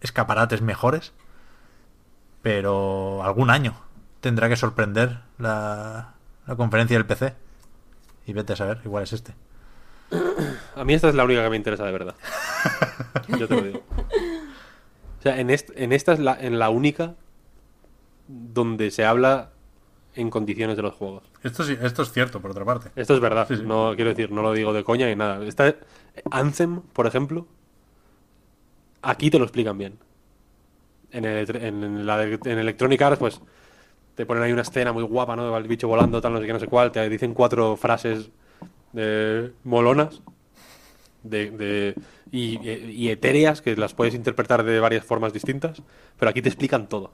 [0.00, 1.12] escaparates mejores.
[2.42, 3.74] Pero algún año
[4.20, 6.14] tendrá que sorprender la,
[6.46, 7.34] la conferencia del PC.
[8.26, 9.34] Y vete a saber, igual es este.
[10.76, 12.14] A mí esta es la única que me interesa de verdad.
[13.38, 13.82] Yo te lo digo.
[15.18, 17.14] O sea, en, est- en esta es la, en la única
[18.28, 19.50] donde se habla
[20.14, 21.22] en condiciones de los juegos.
[21.42, 22.90] Esto, sí, esto es cierto, por otra parte.
[22.96, 23.46] Esto es verdad.
[23.48, 23.62] Sí, sí.
[23.64, 25.44] No quiero decir, no lo digo de coña ni nada.
[25.46, 25.74] Esta,
[26.30, 27.46] Anthem, por ejemplo,
[29.02, 29.98] aquí te lo explican bien.
[31.12, 33.40] En, el, en, la en Electronic Arts, pues
[34.20, 35.56] te ponen ahí una escena muy guapa, ¿no?
[35.56, 36.92] El bicho volando, tal, no sé qué, no sé cuál.
[36.92, 38.28] Te dicen cuatro frases
[39.64, 40.20] molonas
[41.22, 41.94] de, de-
[42.30, 45.82] y, y etéreas que las puedes interpretar de varias formas distintas,
[46.18, 47.12] pero aquí te explican todo.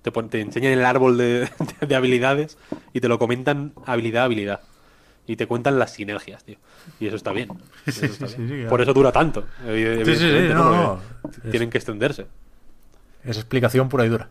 [0.00, 1.50] Te, pon- te enseñan el árbol de,
[1.86, 2.56] de habilidades
[2.94, 4.60] y te lo comentan habilidad a habilidad.
[5.26, 6.56] Y te cuentan las sinergias, tío.
[6.98, 7.50] Y eso está bien.
[7.84, 8.48] Eso Sí, está sí, bien.
[8.48, 8.70] sí, claro.
[8.70, 9.44] Por eso dura tanto.
[9.66, 11.00] evi- Sí, sí, sí, evidentemente, no, ¿no?
[11.50, 12.26] Tienen que extenderse.
[13.22, 14.30] Es explicación pura y dura.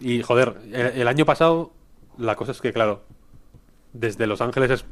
[0.00, 1.72] Y joder, el, el año pasado,
[2.18, 3.04] la cosa es que, claro,
[3.92, 4.84] desde Los Ángeles es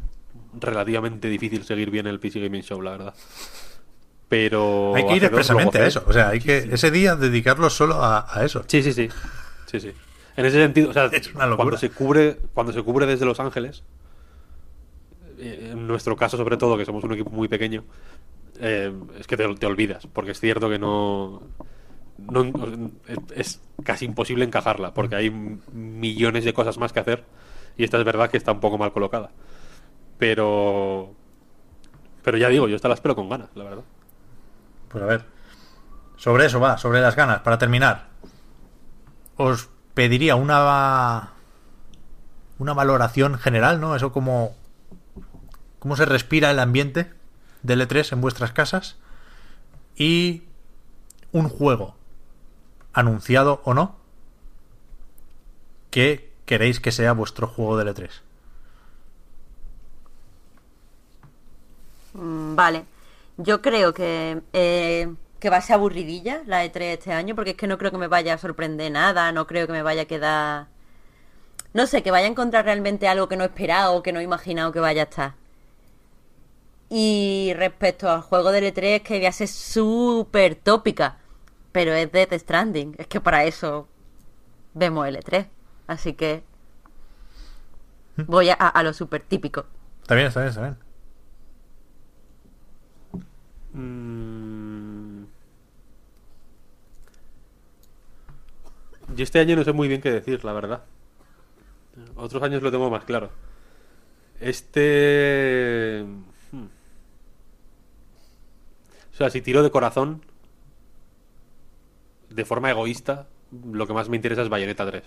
[0.60, 3.14] relativamente difícil seguir bien el PC Gaming Show, la verdad.
[4.28, 4.94] Pero.
[4.94, 6.04] hay que ir expresamente a eso.
[6.06, 8.62] O sea, hay que ese día dedicarlo solo a, a eso.
[8.66, 9.08] Sí, sí, sí.
[9.66, 9.92] Sí, sí.
[10.36, 13.40] En ese sentido, o sea, Es una cuando se cubre, cuando se cubre desde Los
[13.40, 13.82] Ángeles,
[15.38, 17.84] eh, en nuestro caso sobre todo, que somos un equipo muy pequeño,
[18.60, 21.42] eh, es que te, te olvidas, porque es cierto que no,
[23.34, 27.24] es, casi imposible encajarla, porque hay millones de cosas más que hacer
[27.76, 29.30] y esta es verdad que está un poco mal colocada.
[30.18, 31.14] Pero,
[32.22, 33.84] pero ya digo, yo esta la espero con ganas, la verdad.
[34.88, 35.24] Pues a ver.
[36.16, 37.40] Sobre eso va, sobre las ganas.
[37.40, 38.08] Para terminar,
[39.36, 41.34] os pediría una
[42.58, 43.94] una valoración general, ¿no?
[43.94, 44.56] Eso como
[45.78, 47.12] cómo se respira el ambiente
[47.62, 48.97] del E3 en vuestras casas
[49.94, 50.42] y
[51.30, 51.98] un juego
[52.92, 53.97] anunciado o no
[55.91, 58.10] que queréis que sea vuestro juego del E3.
[62.15, 62.84] Mm, Vale.
[63.36, 67.57] Yo creo que, eh, que va a ser aburridilla la E3 este año, porque es
[67.57, 70.05] que no creo que me vaya a sorprender nada, no creo que me vaya a
[70.07, 70.67] quedar...
[71.75, 74.20] No sé, que vaya a encontrar realmente algo que no he esperado o que no
[74.20, 75.34] he imaginado que vaya a estar.
[76.91, 81.18] Y respecto al juego del E3, es que voy a ser súper tópica,
[81.72, 82.94] pero es Death Stranding.
[82.98, 83.88] Es que para eso
[84.74, 85.48] vemos el E3.
[85.86, 86.42] Así que
[88.16, 89.66] voy a, a lo súper típico.
[90.02, 90.76] Está bien, está bien, está bien.
[93.72, 95.24] Mm.
[99.14, 100.84] Yo este año no sé muy bien qué decir, la verdad.
[102.16, 103.30] Otros años lo tengo más claro.
[104.40, 106.05] Este...
[106.52, 106.64] hmm.
[109.12, 110.22] O sea, si tiro de corazón,
[112.31, 113.28] de forma egoísta,
[113.73, 115.02] lo que más me interesa es Bayonetta 3.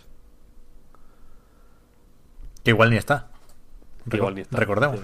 [2.63, 3.29] Que igual ni está.
[4.09, 4.99] Que igual ni está, Recordemos.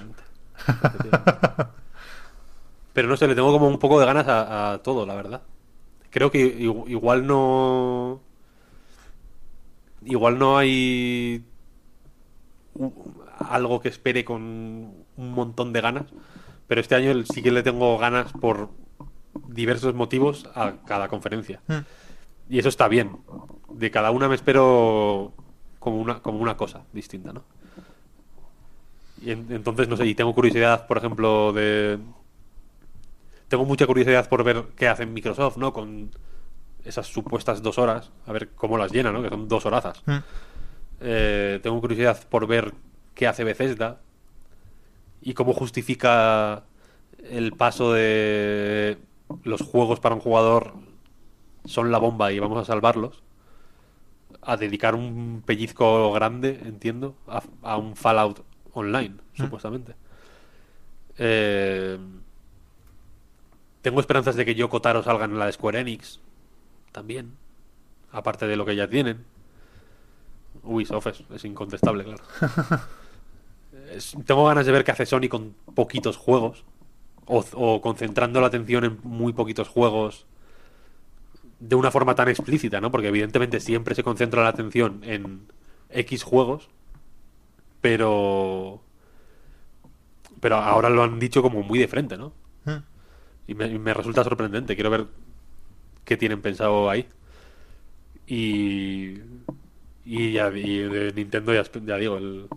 [2.94, 5.44] Pero no sé, le tengo como un poco de ganas a, a todo, la verdad.
[6.10, 8.22] Creo que igual no.
[10.04, 11.46] Igual no hay.
[13.40, 16.06] algo que espere con un montón de ganas.
[16.68, 18.70] Pero este año sí que le tengo ganas por
[19.48, 21.62] diversos motivos a cada conferencia.
[21.68, 21.82] Hmm.
[22.50, 23.18] Y eso está bien.
[23.70, 25.34] De cada una me espero
[25.80, 27.44] como una, como una cosa distinta, ¿no?
[29.22, 31.98] Y en- entonces, no sé, y tengo curiosidad, por ejemplo, de...
[33.48, 35.74] Tengo mucha curiosidad por ver qué hace Microsoft, ¿no?
[35.74, 36.12] Con
[36.84, 39.22] esas supuestas dos horas, a ver cómo las llena, ¿no?
[39.22, 40.04] Que son dos horazas.
[40.06, 40.18] Mm.
[41.02, 42.74] Eh, tengo curiosidad por ver
[43.16, 44.00] qué hace Bethesda
[45.22, 46.64] y cómo justifica
[47.30, 48.98] el paso de
[49.44, 50.74] los juegos para un jugador
[51.68, 53.24] son la bomba y vamos a salvarlos
[54.42, 59.96] a dedicar un pellizco grande, entiendo, a, a un Fallout online, supuestamente.
[61.18, 61.98] Eh,
[63.82, 66.20] tengo esperanzas de que Yoko Taro salga en la de Square Enix
[66.92, 67.34] también,
[68.12, 69.26] aparte de lo que ya tienen.
[70.64, 72.24] Ubisoft es, es incontestable, claro.
[73.92, 76.64] Es- tengo ganas de ver qué hace Sony con poquitos juegos.
[77.26, 80.26] O, o concentrando la atención en muy poquitos juegos
[81.60, 82.92] de una forma tan explícita, ¿no?
[82.92, 85.48] Porque evidentemente siempre se concentra la atención en
[85.90, 86.70] X juegos,
[87.82, 88.82] pero
[90.40, 92.34] pero ahora lo han dicho como muy de frente, ¿no?
[92.66, 92.78] Mm.
[93.48, 94.76] Y me, resulta sorprendente.
[94.76, 95.08] Quiero ver
[96.06, 97.08] qué tienen pensado ahí.
[98.28, 99.22] Y
[100.06, 102.48] y ya y de Nintendo ya, ya digo, el,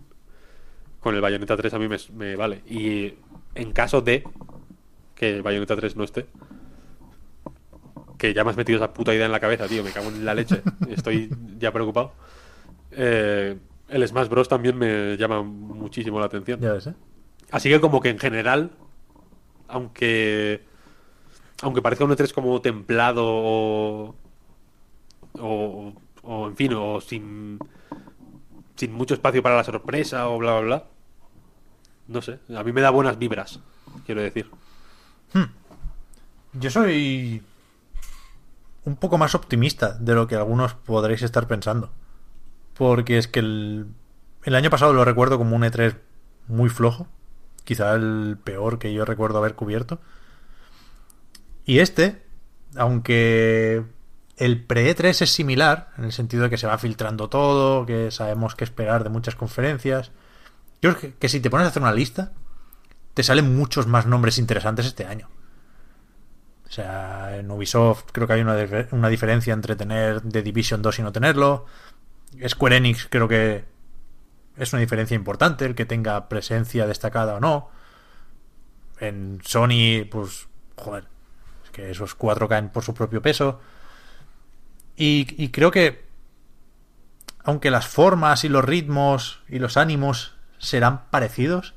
[0.99, 2.61] con el Bayonetta 3 a mí me, me vale.
[2.67, 3.13] Y
[3.55, 4.23] en caso de
[5.15, 6.27] que Bayonetta 3 no esté,
[8.21, 10.23] que ya me has metido esa puta idea en la cabeza, tío, me cago en
[10.23, 11.27] la leche, estoy
[11.57, 12.13] ya preocupado.
[12.91, 13.57] Eh,
[13.89, 16.59] el Smash Bros también me llama muchísimo la atención.
[16.59, 16.93] Ya ves, ¿eh?
[17.49, 18.69] Así que como que en general,
[19.67, 20.61] aunque
[21.63, 24.15] aunque parezca un E3 como templado o,
[25.39, 27.57] o, o, en fin, o sin
[28.75, 30.85] sin mucho espacio para la sorpresa o bla bla bla,
[32.07, 33.59] no sé, a mí me da buenas vibras,
[34.05, 34.47] quiero decir.
[36.53, 37.41] Yo soy
[38.83, 41.91] un poco más optimista de lo que algunos podréis estar pensando.
[42.73, 43.87] Porque es que el,
[44.43, 45.97] el año pasado lo recuerdo como un E3
[46.47, 47.07] muy flojo.
[47.63, 49.99] Quizá el peor que yo recuerdo haber cubierto.
[51.65, 52.23] Y este,
[52.75, 53.83] aunque
[54.37, 58.55] el pre-E3 es similar, en el sentido de que se va filtrando todo, que sabemos
[58.55, 60.11] qué esperar de muchas conferencias.
[60.81, 62.31] Yo creo que, que si te pones a hacer una lista,
[63.13, 65.29] te salen muchos más nombres interesantes este año.
[66.71, 68.55] O sea, en Ubisoft creo que hay una,
[68.91, 71.65] una diferencia entre tener The Division 2 y no tenerlo.
[72.47, 73.65] Square Enix creo que
[74.55, 77.69] es una diferencia importante el que tenga presencia destacada o no.
[79.01, 81.09] En Sony, pues, joder,
[81.65, 83.59] es que esos cuatro caen por su propio peso.
[84.95, 86.05] Y, y creo que,
[87.43, 91.73] aunque las formas y los ritmos y los ánimos serán parecidos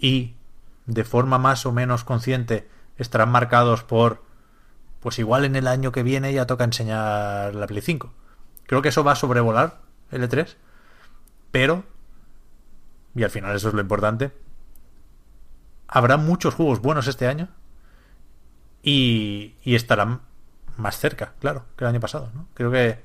[0.00, 0.34] y
[0.86, 2.68] de forma más o menos consciente
[3.00, 4.22] estarán marcados por
[5.00, 8.12] pues igual en el año que viene ya toca enseñar la Play 5.
[8.66, 9.80] Creo que eso va a sobrevolar
[10.10, 10.56] el E3,
[11.50, 11.84] pero
[13.14, 14.32] y al final eso es lo importante.
[15.88, 17.48] Habrá muchos juegos buenos este año
[18.82, 20.20] Y, y estarán
[20.76, 22.46] más cerca, claro, que el año pasado, ¿no?
[22.54, 23.02] Creo que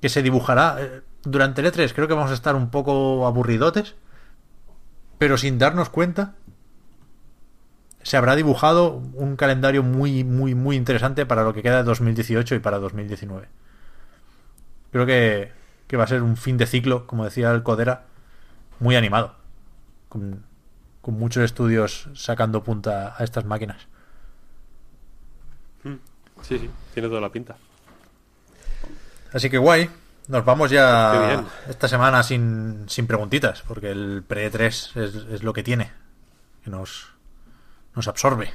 [0.00, 1.92] que se dibujará eh, durante el E3.
[1.94, 3.94] Creo que vamos a estar un poco aburridotes,
[5.18, 6.34] pero sin darnos cuenta
[8.06, 12.54] se habrá dibujado un calendario muy, muy, muy interesante para lo que queda de 2018
[12.54, 13.48] y para 2019.
[14.92, 15.50] Creo que,
[15.88, 18.04] que va a ser un fin de ciclo, como decía el Codera,
[18.78, 19.34] muy animado.
[20.08, 20.44] Con,
[21.00, 23.88] con muchos estudios sacando punta a estas máquinas.
[25.82, 27.56] Sí, sí, tiene toda la pinta.
[29.32, 29.90] Así que guay.
[30.28, 35.64] Nos vamos ya esta semana sin, sin preguntitas, porque el pre-3 es, es lo que
[35.64, 35.90] tiene,
[36.62, 37.15] que nos,
[37.96, 38.52] nos absorbe.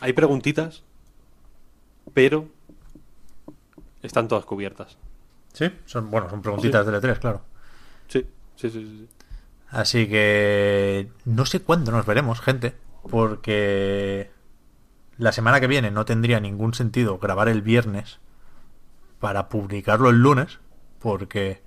[0.00, 0.82] Hay preguntitas,
[2.12, 2.48] pero
[4.02, 4.98] están todas cubiertas.
[5.52, 5.70] ¿Sí?
[5.86, 7.42] Son, bueno, son preguntitas del E3, claro.
[8.08, 8.98] Sí, sí, sí, sí.
[8.98, 9.08] sí.
[9.70, 12.74] Así que no sé cuándo nos veremos, gente,
[13.08, 14.32] porque
[15.16, 18.18] la semana que viene no tendría ningún sentido grabar el viernes
[19.20, 20.58] para publicarlo el lunes,
[20.98, 21.62] porque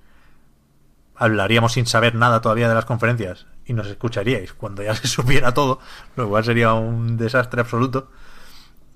[1.16, 5.54] hablaríamos sin saber nada todavía de las conferencias y nos escucharíais cuando ya se supiera
[5.54, 5.80] todo,
[6.16, 8.10] lo cual sería un desastre absoluto.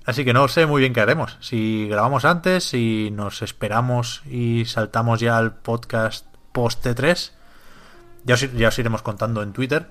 [0.05, 1.37] Así que no sé muy bien qué haremos.
[1.41, 7.31] Si grabamos antes, si nos esperamos y saltamos ya al podcast post T3,
[8.23, 9.89] ya os, ya os iremos contando en Twitter,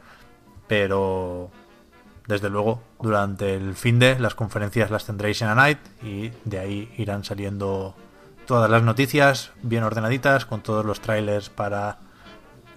[0.68, 1.50] pero
[2.26, 6.58] desde luego durante el fin de las conferencias las tendréis en a night y de
[6.58, 7.94] ahí irán saliendo
[8.46, 11.98] todas las noticias bien ordenaditas con todos los trailers para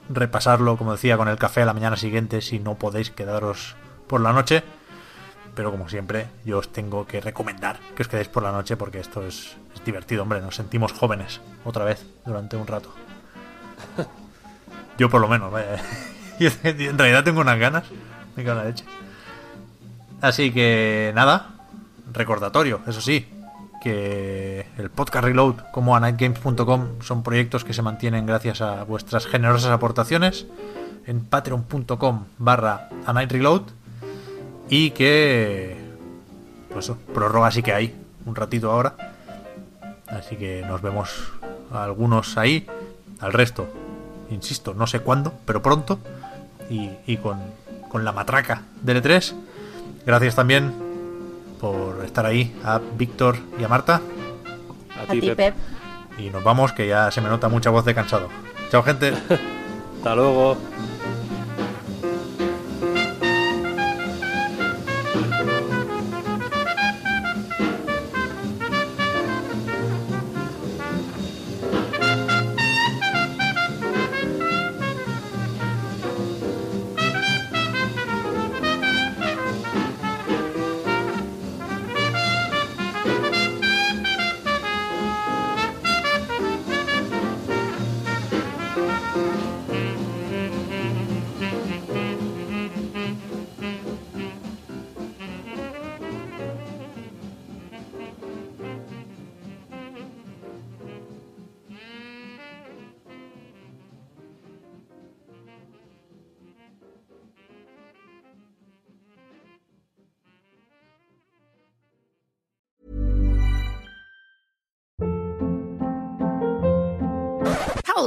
[0.10, 3.76] repasarlo, como decía, con el café a la mañana siguiente si no podéis quedaros
[4.08, 4.64] por la noche.
[5.56, 9.00] Pero como siempre, yo os tengo que recomendar que os quedéis por la noche porque
[9.00, 10.42] esto es, divertido, hombre.
[10.42, 12.94] Nos sentimos jóvenes otra vez durante un rato.
[14.98, 15.82] Yo por lo menos, vaya.
[16.40, 17.84] En realidad tengo unas ganas.
[18.36, 18.86] Me la leche.
[20.22, 21.50] Así que nada,
[22.12, 23.28] recordatorio, eso sí,
[23.82, 29.26] que el podcast Reload como a nightgames.com son proyectos que se mantienen gracias a vuestras
[29.26, 30.46] generosas aportaciones
[31.06, 33.64] en patreon.com barra a night reload
[34.70, 35.78] y que
[36.72, 38.96] pues prórroga sí que hay un ratito ahora.
[40.08, 41.32] Así que nos vemos
[41.72, 42.68] algunos ahí
[43.20, 43.68] al resto
[44.30, 46.00] insisto no sé cuándo pero pronto
[46.70, 47.40] y, con,
[47.90, 49.34] con la matraca del E3
[50.06, 50.89] gracias también
[51.60, 54.02] por estar ahí a Víctor y a Marta
[54.98, 55.36] A A ti, Pep.
[55.36, 55.56] Pep.
[56.18, 58.30] y nos vamos que ya se me nota mucha voz de cansado
[58.72, 59.14] chao gente
[60.00, 60.56] Hasta luego.